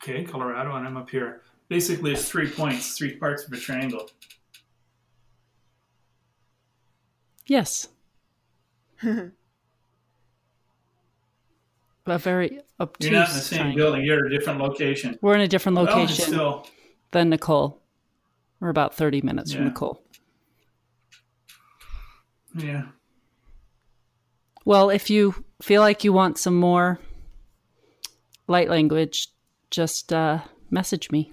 Okay, 0.02 0.24
Colorado, 0.24 0.76
and 0.76 0.86
I'm 0.86 0.98
up 0.98 1.08
here. 1.08 1.40
Basically, 1.68 2.12
it's 2.12 2.28
three 2.28 2.50
points, 2.50 2.98
three 2.98 3.16
parts 3.16 3.46
of 3.46 3.52
a 3.54 3.56
triangle. 3.56 4.10
Yes. 7.46 7.88
a 12.06 12.18
very 12.18 12.60
obtuse. 12.80 13.10
You're 13.10 13.20
not 13.20 13.28
in 13.28 13.34
the 13.34 13.40
same 13.40 13.58
triangle. 13.58 13.76
building. 13.76 14.04
You're 14.04 14.26
at 14.26 14.32
a 14.32 14.36
different 14.36 14.60
location. 14.60 15.18
We're 15.20 15.34
in 15.34 15.40
a 15.40 15.48
different 15.48 15.76
location 15.76 16.36
well, 16.36 16.64
still... 16.64 16.72
than 17.12 17.30
Nicole. 17.30 17.80
We're 18.60 18.70
about 18.70 18.94
30 18.94 19.22
minutes 19.22 19.52
yeah. 19.52 19.58
from 19.58 19.64
Nicole. 19.66 20.02
Yeah. 22.56 22.84
Well, 24.64 24.90
if 24.90 25.10
you 25.10 25.44
feel 25.60 25.82
like 25.82 26.04
you 26.04 26.12
want 26.12 26.38
some 26.38 26.54
more 26.54 26.98
light 28.46 28.70
language, 28.70 29.28
just 29.70 30.12
uh, 30.12 30.40
message 30.70 31.10
me. 31.10 31.32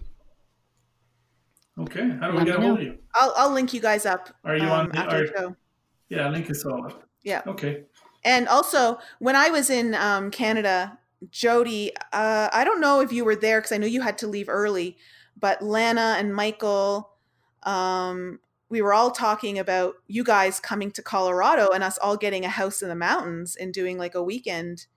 Okay. 1.80 2.10
How 2.20 2.32
do 2.32 2.38
Let 2.38 2.46
we 2.46 2.46
get 2.46 2.60
a 2.60 2.62
hold 2.62 2.80
of 2.80 2.84
you? 2.84 2.98
I'll, 3.16 3.34
I'll 3.38 3.52
link 3.52 3.74
you 3.74 3.80
guys 3.80 4.06
up. 4.06 4.30
Are 4.44 4.58
you 4.58 4.64
um, 4.64 4.90
on 4.90 4.96
after 4.96 5.28
the 5.28 5.34
show? 5.34 5.56
Yeah, 6.12 6.28
link 6.30 6.52
all 6.66 6.86
up. 6.86 7.08
Yeah. 7.24 7.42
Okay. 7.48 7.84
And 8.26 8.50
also, 8.50 9.00
when 9.20 9.38
I 9.38 9.50
was 9.50 9.70
in 9.70 9.96
um, 9.96 10.30
Canada, 10.30 11.00
Jody, 11.30 11.94
uh, 12.12 12.50
I 12.52 12.66
don't 12.66 12.82
know 12.82 13.00
if 13.00 13.14
you 13.14 13.24
were 13.24 13.36
there 13.36 13.60
because 13.60 13.72
I 13.72 13.78
know 13.78 13.88
you 13.88 14.02
had 14.02 14.18
to 14.20 14.28
leave 14.28 14.50
early, 14.50 14.98
but 15.40 15.62
Lana 15.62 16.18
and 16.20 16.36
Michael, 16.36 17.12
um, 17.64 18.40
we 18.70 18.82
were 18.82 18.94
all 18.94 19.12
talking 19.12 19.58
about 19.58 19.96
you 20.08 20.26
guys 20.26 20.60
coming 20.60 20.92
to 20.92 21.02
Colorado 21.02 21.70
and 21.70 21.82
us 21.82 21.98
all 21.98 22.18
getting 22.18 22.44
a 22.44 22.50
house 22.50 22.82
in 22.82 22.90
the 22.90 22.96
mountains 22.96 23.56
and 23.56 23.74
doing 23.74 23.98
like 23.98 24.14
a 24.14 24.24
weekend. 24.24 24.88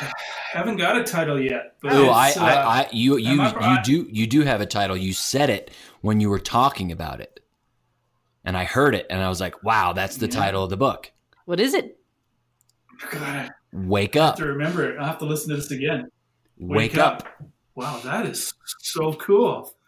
haven't 0.52 0.76
got 0.76 0.96
a 0.96 1.04
title 1.04 1.40
yet. 1.40 1.76
oh, 1.84 2.10
I, 2.10 2.32
uh, 2.32 2.40
I, 2.40 2.52
I, 2.54 2.88
you, 2.92 3.16
you, 3.16 3.42
you 3.42 3.82
do, 3.84 4.08
you 4.10 4.26
do 4.26 4.42
have 4.42 4.60
a 4.60 4.66
title. 4.66 4.96
You 4.96 5.12
said 5.12 5.50
it 5.50 5.70
when 6.00 6.20
you 6.20 6.28
were 6.28 6.38
talking 6.38 6.92
about 6.92 7.20
it, 7.20 7.40
and 8.44 8.56
I 8.56 8.64
heard 8.64 8.94
it, 8.94 9.06
and 9.08 9.22
I 9.22 9.28
was 9.28 9.40
like, 9.40 9.62
"Wow, 9.62 9.92
that's 9.92 10.16
the 10.16 10.26
yeah. 10.26 10.32
title 10.32 10.64
of 10.64 10.70
the 10.70 10.76
book." 10.76 11.12
What 11.44 11.60
is 11.60 11.74
it? 11.74 11.98
God, 13.10 13.50
Wake 13.72 14.16
up. 14.16 14.36
to 14.36 14.46
remember 14.46 14.90
it. 14.90 14.98
I'll 14.98 15.06
have 15.06 15.18
to 15.18 15.24
listen 15.24 15.50
to 15.50 15.56
this 15.56 15.70
again. 15.70 16.10
Wake, 16.58 16.92
Wake 16.92 16.98
up. 16.98 17.22
up. 17.22 17.42
Wow, 17.74 18.00
that 18.04 18.26
is 18.26 18.54
so 18.80 19.14
cool. 19.14 19.74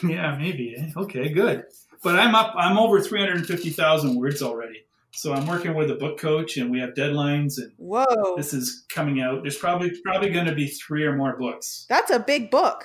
Yeah, 0.00 0.36
maybe. 0.36 0.76
Eh? 0.78 0.92
Okay, 0.96 1.30
good. 1.30 1.64
But 2.04 2.20
I'm 2.20 2.32
up. 2.32 2.54
I'm 2.56 2.78
over 2.78 3.00
three 3.00 3.18
hundred 3.18 3.38
and 3.38 3.46
fifty 3.46 3.70
thousand 3.70 4.14
words 4.14 4.42
already. 4.42 4.84
So 5.12 5.32
I'm 5.32 5.46
working 5.46 5.74
with 5.74 5.90
a 5.90 5.94
book 5.94 6.18
coach, 6.18 6.56
and 6.56 6.70
we 6.70 6.80
have 6.80 6.90
deadlines. 6.90 7.58
And 7.58 7.72
whoa, 7.76 8.36
this 8.36 8.52
is 8.52 8.84
coming 8.88 9.20
out. 9.20 9.42
There's 9.42 9.56
probably 9.56 9.90
probably 10.04 10.30
going 10.30 10.46
to 10.46 10.54
be 10.54 10.68
three 10.68 11.04
or 11.04 11.16
more 11.16 11.36
books. 11.36 11.86
That's 11.88 12.10
a 12.10 12.18
big 12.18 12.50
book. 12.50 12.84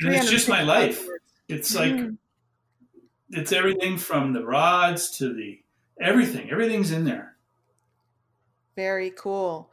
And 0.00 0.14
it's 0.14 0.30
just 0.30 0.48
my 0.48 0.62
life. 0.62 1.06
It's 1.48 1.74
like 1.74 1.92
mm. 1.92 2.16
it's 3.30 3.52
everything 3.52 3.98
from 3.98 4.32
the 4.32 4.44
rods 4.44 5.10
to 5.18 5.34
the 5.34 5.60
everything. 6.00 6.50
Everything's 6.50 6.90
in 6.90 7.04
there. 7.04 7.36
Very 8.76 9.10
cool. 9.10 9.70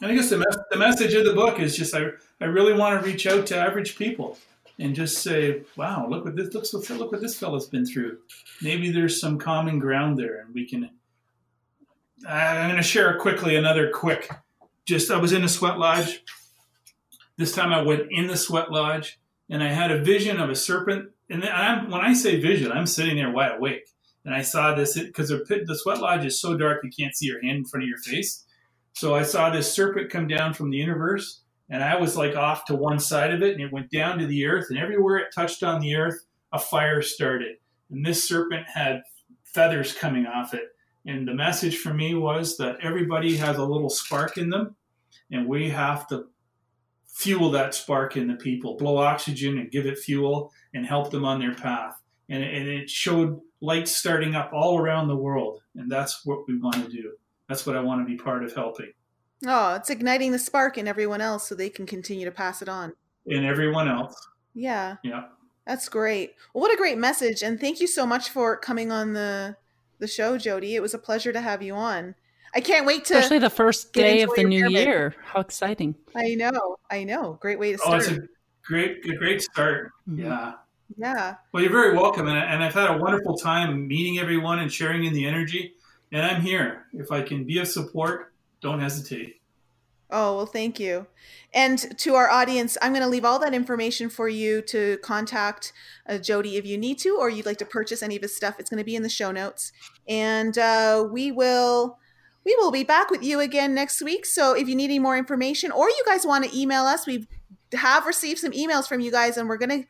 And 0.00 0.12
I 0.12 0.14
guess 0.14 0.30
the, 0.30 0.38
mes- 0.38 0.58
the 0.70 0.78
message 0.78 1.12
of 1.14 1.24
the 1.24 1.34
book 1.34 1.58
is 1.58 1.76
just 1.76 1.94
I, 1.94 2.06
I 2.40 2.46
really 2.46 2.72
want 2.72 3.00
to 3.00 3.06
reach 3.06 3.26
out 3.26 3.46
to 3.48 3.56
average 3.56 3.96
people 3.96 4.38
and 4.78 4.94
just 4.94 5.22
say, 5.22 5.62
"Wow, 5.76 6.08
look 6.08 6.24
what 6.24 6.36
this 6.36 6.54
looks. 6.54 6.72
Look 6.74 7.12
what 7.12 7.20
this 7.22 7.38
fellow's 7.38 7.68
been 7.68 7.86
through. 7.86 8.18
Maybe 8.62 8.90
there's 8.92 9.20
some 9.20 9.38
common 9.38 9.78
ground 9.78 10.18
there, 10.18 10.40
and 10.40 10.54
we 10.54 10.68
can." 10.68 10.90
I'm 12.28 12.68
going 12.68 12.76
to 12.78 12.82
share 12.82 13.18
quickly 13.18 13.56
another 13.56 13.90
quick. 13.90 14.30
Just 14.86 15.10
I 15.10 15.18
was 15.18 15.32
in 15.32 15.44
a 15.44 15.48
sweat 15.48 15.78
lodge 15.78 16.18
This 17.36 17.52
time 17.52 17.72
I 17.72 17.82
went 17.82 18.04
in 18.10 18.28
the 18.28 18.36
sweat 18.36 18.70
lodge 18.70 19.20
and 19.50 19.62
I 19.62 19.68
had 19.70 19.90
a 19.90 20.02
vision 20.02 20.38
of 20.40 20.50
a 20.50 20.54
serpent. 20.56 21.10
And 21.30 21.44
I'm, 21.44 21.90
when 21.90 22.00
I 22.00 22.14
say 22.14 22.40
vision, 22.40 22.70
I'm 22.72 22.86
sitting 22.86 23.16
there 23.16 23.30
wide 23.32 23.56
awake. 23.58 23.88
And 24.24 24.34
I 24.34 24.42
saw 24.42 24.74
this 24.74 24.98
because 24.98 25.28
the 25.30 25.78
sweat 25.82 26.00
lodge 26.00 26.24
is 26.24 26.40
so 26.40 26.56
dark 26.56 26.84
you 26.84 26.90
can't 26.96 27.16
see 27.16 27.26
your 27.26 27.42
hand 27.42 27.58
in 27.58 27.64
front 27.64 27.84
of 27.84 27.88
your 27.88 27.98
face. 27.98 28.46
So 28.94 29.14
I 29.16 29.22
saw 29.24 29.50
this 29.50 29.72
serpent 29.72 30.10
come 30.10 30.28
down 30.28 30.54
from 30.54 30.70
the 30.70 30.78
universe, 30.78 31.42
and 31.70 31.82
I 31.82 31.96
was 31.96 32.16
like 32.16 32.36
off 32.36 32.64
to 32.66 32.74
one 32.74 32.98
side 32.98 33.32
of 33.32 33.42
it, 33.42 33.54
and 33.54 33.62
it 33.62 33.72
went 33.72 33.90
down 33.90 34.18
to 34.18 34.26
the 34.26 34.46
earth, 34.46 34.66
and 34.70 34.78
everywhere 34.78 35.18
it 35.18 35.28
touched 35.34 35.62
on 35.62 35.80
the 35.80 35.96
earth, 35.96 36.24
a 36.52 36.58
fire 36.58 37.02
started. 37.02 37.56
And 37.90 38.04
this 38.04 38.26
serpent 38.26 38.66
had 38.72 39.02
feathers 39.44 39.92
coming 39.92 40.26
off 40.26 40.54
it. 40.54 40.68
And 41.06 41.26
the 41.26 41.34
message 41.34 41.78
for 41.78 41.94
me 41.94 42.14
was 42.14 42.56
that 42.58 42.78
everybody 42.82 43.36
has 43.36 43.56
a 43.56 43.64
little 43.64 43.90
spark 43.90 44.38
in 44.38 44.50
them, 44.50 44.76
and 45.30 45.46
we 45.46 45.70
have 45.70 46.06
to 46.08 46.26
fuel 47.06 47.50
that 47.50 47.74
spark 47.74 48.16
in 48.16 48.28
the 48.28 48.36
people, 48.36 48.76
blow 48.76 48.98
oxygen 48.98 49.58
and 49.58 49.70
give 49.70 49.86
it 49.86 49.98
fuel 49.98 50.52
and 50.74 50.86
help 50.86 51.10
them 51.10 51.24
on 51.24 51.40
their 51.40 51.54
path. 51.54 52.00
And, 52.28 52.44
and 52.44 52.68
it 52.68 52.88
showed 52.88 53.40
lights 53.60 53.96
starting 53.96 54.34
up 54.34 54.52
all 54.52 54.78
around 54.78 55.08
the 55.08 55.16
world. 55.16 55.60
And 55.74 55.90
that's 55.90 56.24
what 56.24 56.46
we 56.46 56.58
want 56.58 56.76
to 56.76 56.90
do. 56.90 57.12
That's 57.48 57.66
what 57.66 57.76
I 57.76 57.80
want 57.80 58.02
to 58.02 58.06
be 58.06 58.16
part 58.16 58.44
of 58.44 58.54
helping. 58.54 58.92
Oh, 59.46 59.74
it's 59.74 59.90
igniting 59.90 60.32
the 60.32 60.38
spark 60.38 60.78
in 60.78 60.88
everyone 60.88 61.20
else 61.20 61.48
so 61.48 61.54
they 61.54 61.70
can 61.70 61.86
continue 61.86 62.24
to 62.24 62.30
pass 62.30 62.60
it 62.62 62.68
on. 62.68 62.94
In 63.26 63.44
everyone 63.44 63.88
else. 63.88 64.14
Yeah. 64.54 64.96
Yeah. 65.02 65.24
That's 65.66 65.88
great. 65.88 66.34
Well, 66.52 66.62
what 66.62 66.72
a 66.72 66.76
great 66.76 66.98
message. 66.98 67.42
And 67.42 67.60
thank 67.60 67.80
you 67.80 67.86
so 67.86 68.06
much 68.06 68.30
for 68.30 68.56
coming 68.56 68.90
on 68.90 69.12
the 69.12 69.56
the 69.98 70.06
show, 70.06 70.38
Jody. 70.38 70.74
It 70.76 70.82
was 70.82 70.94
a 70.94 70.98
pleasure 70.98 71.32
to 71.32 71.40
have 71.40 71.62
you 71.62 71.74
on. 71.74 72.14
I 72.54 72.60
can't 72.60 72.86
wait 72.86 73.04
to 73.06 73.16
Especially 73.16 73.38
the 73.38 73.50
first 73.50 73.92
day 73.92 74.22
of 74.22 74.30
the 74.34 74.44
new 74.44 74.68
year. 74.68 75.14
How 75.22 75.40
exciting. 75.40 75.94
I 76.16 76.34
know. 76.34 76.76
I 76.90 77.04
know. 77.04 77.38
Great 77.40 77.58
way 77.58 77.72
to 77.72 77.78
start. 77.78 77.94
Oh, 77.94 77.98
it's 77.98 78.08
a 78.08 78.20
great, 78.64 79.04
a 79.04 79.16
great 79.16 79.42
start. 79.42 79.90
Mhm. 80.08 80.24
Yeah. 80.24 80.52
yeah. 80.96 81.34
Well, 81.52 81.62
you're 81.62 81.72
very 81.72 81.94
welcome, 81.96 82.26
and, 82.28 82.38
and 82.38 82.62
I've 82.62 82.74
had 82.74 82.90
a 82.90 82.98
wonderful 82.98 83.36
time 83.36 83.86
meeting 83.86 84.18
everyone 84.18 84.60
and 84.60 84.72
sharing 84.72 85.04
in 85.04 85.12
the 85.12 85.26
energy. 85.26 85.74
And 86.10 86.24
I'm 86.24 86.40
here. 86.40 86.86
If 86.94 87.12
I 87.12 87.20
can 87.20 87.44
be 87.44 87.58
of 87.58 87.68
support, 87.68 88.32
don't 88.60 88.80
hesitate. 88.80 89.38
Oh, 90.10 90.36
well, 90.36 90.46
thank 90.46 90.80
you. 90.80 91.06
And 91.52 91.78
to 91.98 92.14
our 92.14 92.30
audience, 92.30 92.78
I'm 92.80 92.92
going 92.92 93.02
to 93.02 93.08
leave 93.08 93.26
all 93.26 93.38
that 93.40 93.52
information 93.52 94.08
for 94.08 94.26
you 94.26 94.62
to 94.62 94.96
contact 94.98 95.72
uh, 96.08 96.16
Jody 96.16 96.56
if 96.56 96.64
you 96.64 96.78
need 96.78 96.98
to, 97.00 97.16
or 97.18 97.28
you'd 97.28 97.44
like 97.44 97.58
to 97.58 97.66
purchase 97.66 98.02
any 98.02 98.16
of 98.16 98.22
his 98.22 98.34
stuff. 98.34 98.58
It's 98.58 98.70
going 98.70 98.78
to 98.78 98.84
be 98.84 98.96
in 98.96 99.02
the 99.02 99.10
show 99.10 99.30
notes. 99.30 99.70
And 100.08 100.56
uh, 100.56 101.06
we 101.10 101.30
will. 101.30 101.98
We 102.44 102.56
will 102.56 102.70
be 102.70 102.84
back 102.84 103.10
with 103.10 103.22
you 103.22 103.40
again 103.40 103.74
next 103.74 104.00
week. 104.00 104.24
So 104.24 104.54
if 104.54 104.68
you 104.68 104.74
need 104.74 104.86
any 104.86 104.98
more 104.98 105.18
information 105.18 105.70
or 105.70 105.90
you 105.90 106.02
guys 106.06 106.24
want 106.24 106.44
to 106.46 106.58
email 106.58 106.84
us, 106.84 107.06
we 107.06 107.28
have 107.74 108.06
received 108.06 108.38
some 108.38 108.52
emails 108.52 108.88
from 108.88 109.00
you 109.00 109.10
guys 109.10 109.36
and 109.36 109.50
we're 109.50 109.58
going 109.58 109.82
to 109.82 109.88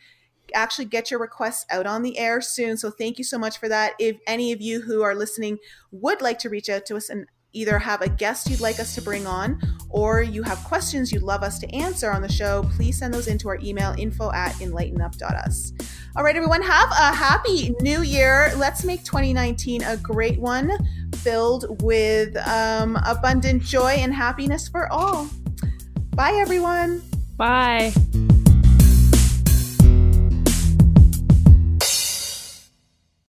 actually 0.54 0.86
get 0.86 1.08
your 1.08 1.20
requests 1.20 1.66
out 1.70 1.86
on 1.86 2.02
the 2.02 2.18
air 2.18 2.40
soon. 2.40 2.76
So 2.76 2.90
thank 2.90 3.16
you 3.18 3.22
so 3.22 3.38
much 3.38 3.58
for 3.58 3.68
that. 3.68 3.92
If 4.00 4.16
any 4.26 4.50
of 4.50 4.60
you 4.60 4.80
who 4.80 5.02
are 5.02 5.14
listening 5.14 5.58
would 5.92 6.20
like 6.20 6.40
to 6.40 6.48
reach 6.48 6.68
out 6.68 6.84
to 6.86 6.96
us 6.96 7.08
and 7.08 7.26
either 7.52 7.78
have 7.78 8.02
a 8.02 8.08
guest 8.08 8.50
you'd 8.50 8.60
like 8.60 8.78
us 8.78 8.94
to 8.94 9.02
bring 9.02 9.26
on 9.26 9.60
or 9.90 10.22
you 10.22 10.42
have 10.42 10.58
questions 10.64 11.12
you'd 11.12 11.22
love 11.22 11.42
us 11.42 11.58
to 11.58 11.74
answer 11.74 12.10
on 12.10 12.22
the 12.22 12.30
show, 12.30 12.68
please 12.76 12.98
send 12.98 13.12
those 13.12 13.26
into 13.26 13.48
our 13.48 13.58
email 13.62 13.94
info 13.98 14.30
at 14.32 14.52
enlightenup.us. 14.54 15.72
All 16.16 16.22
right, 16.22 16.36
everyone, 16.36 16.62
have 16.62 16.90
a 16.90 17.14
happy 17.14 17.74
new 17.80 18.02
year. 18.02 18.52
Let's 18.56 18.84
make 18.84 19.04
2019 19.04 19.82
a 19.82 19.96
great 19.96 20.38
one 20.38 20.70
filled 21.16 21.82
with 21.82 22.36
um, 22.46 22.98
abundant 23.06 23.62
joy 23.62 23.92
and 23.92 24.12
happiness 24.12 24.68
for 24.68 24.92
all. 24.92 25.28
Bye, 26.14 26.34
everyone. 26.34 27.02
Bye. 27.36 27.92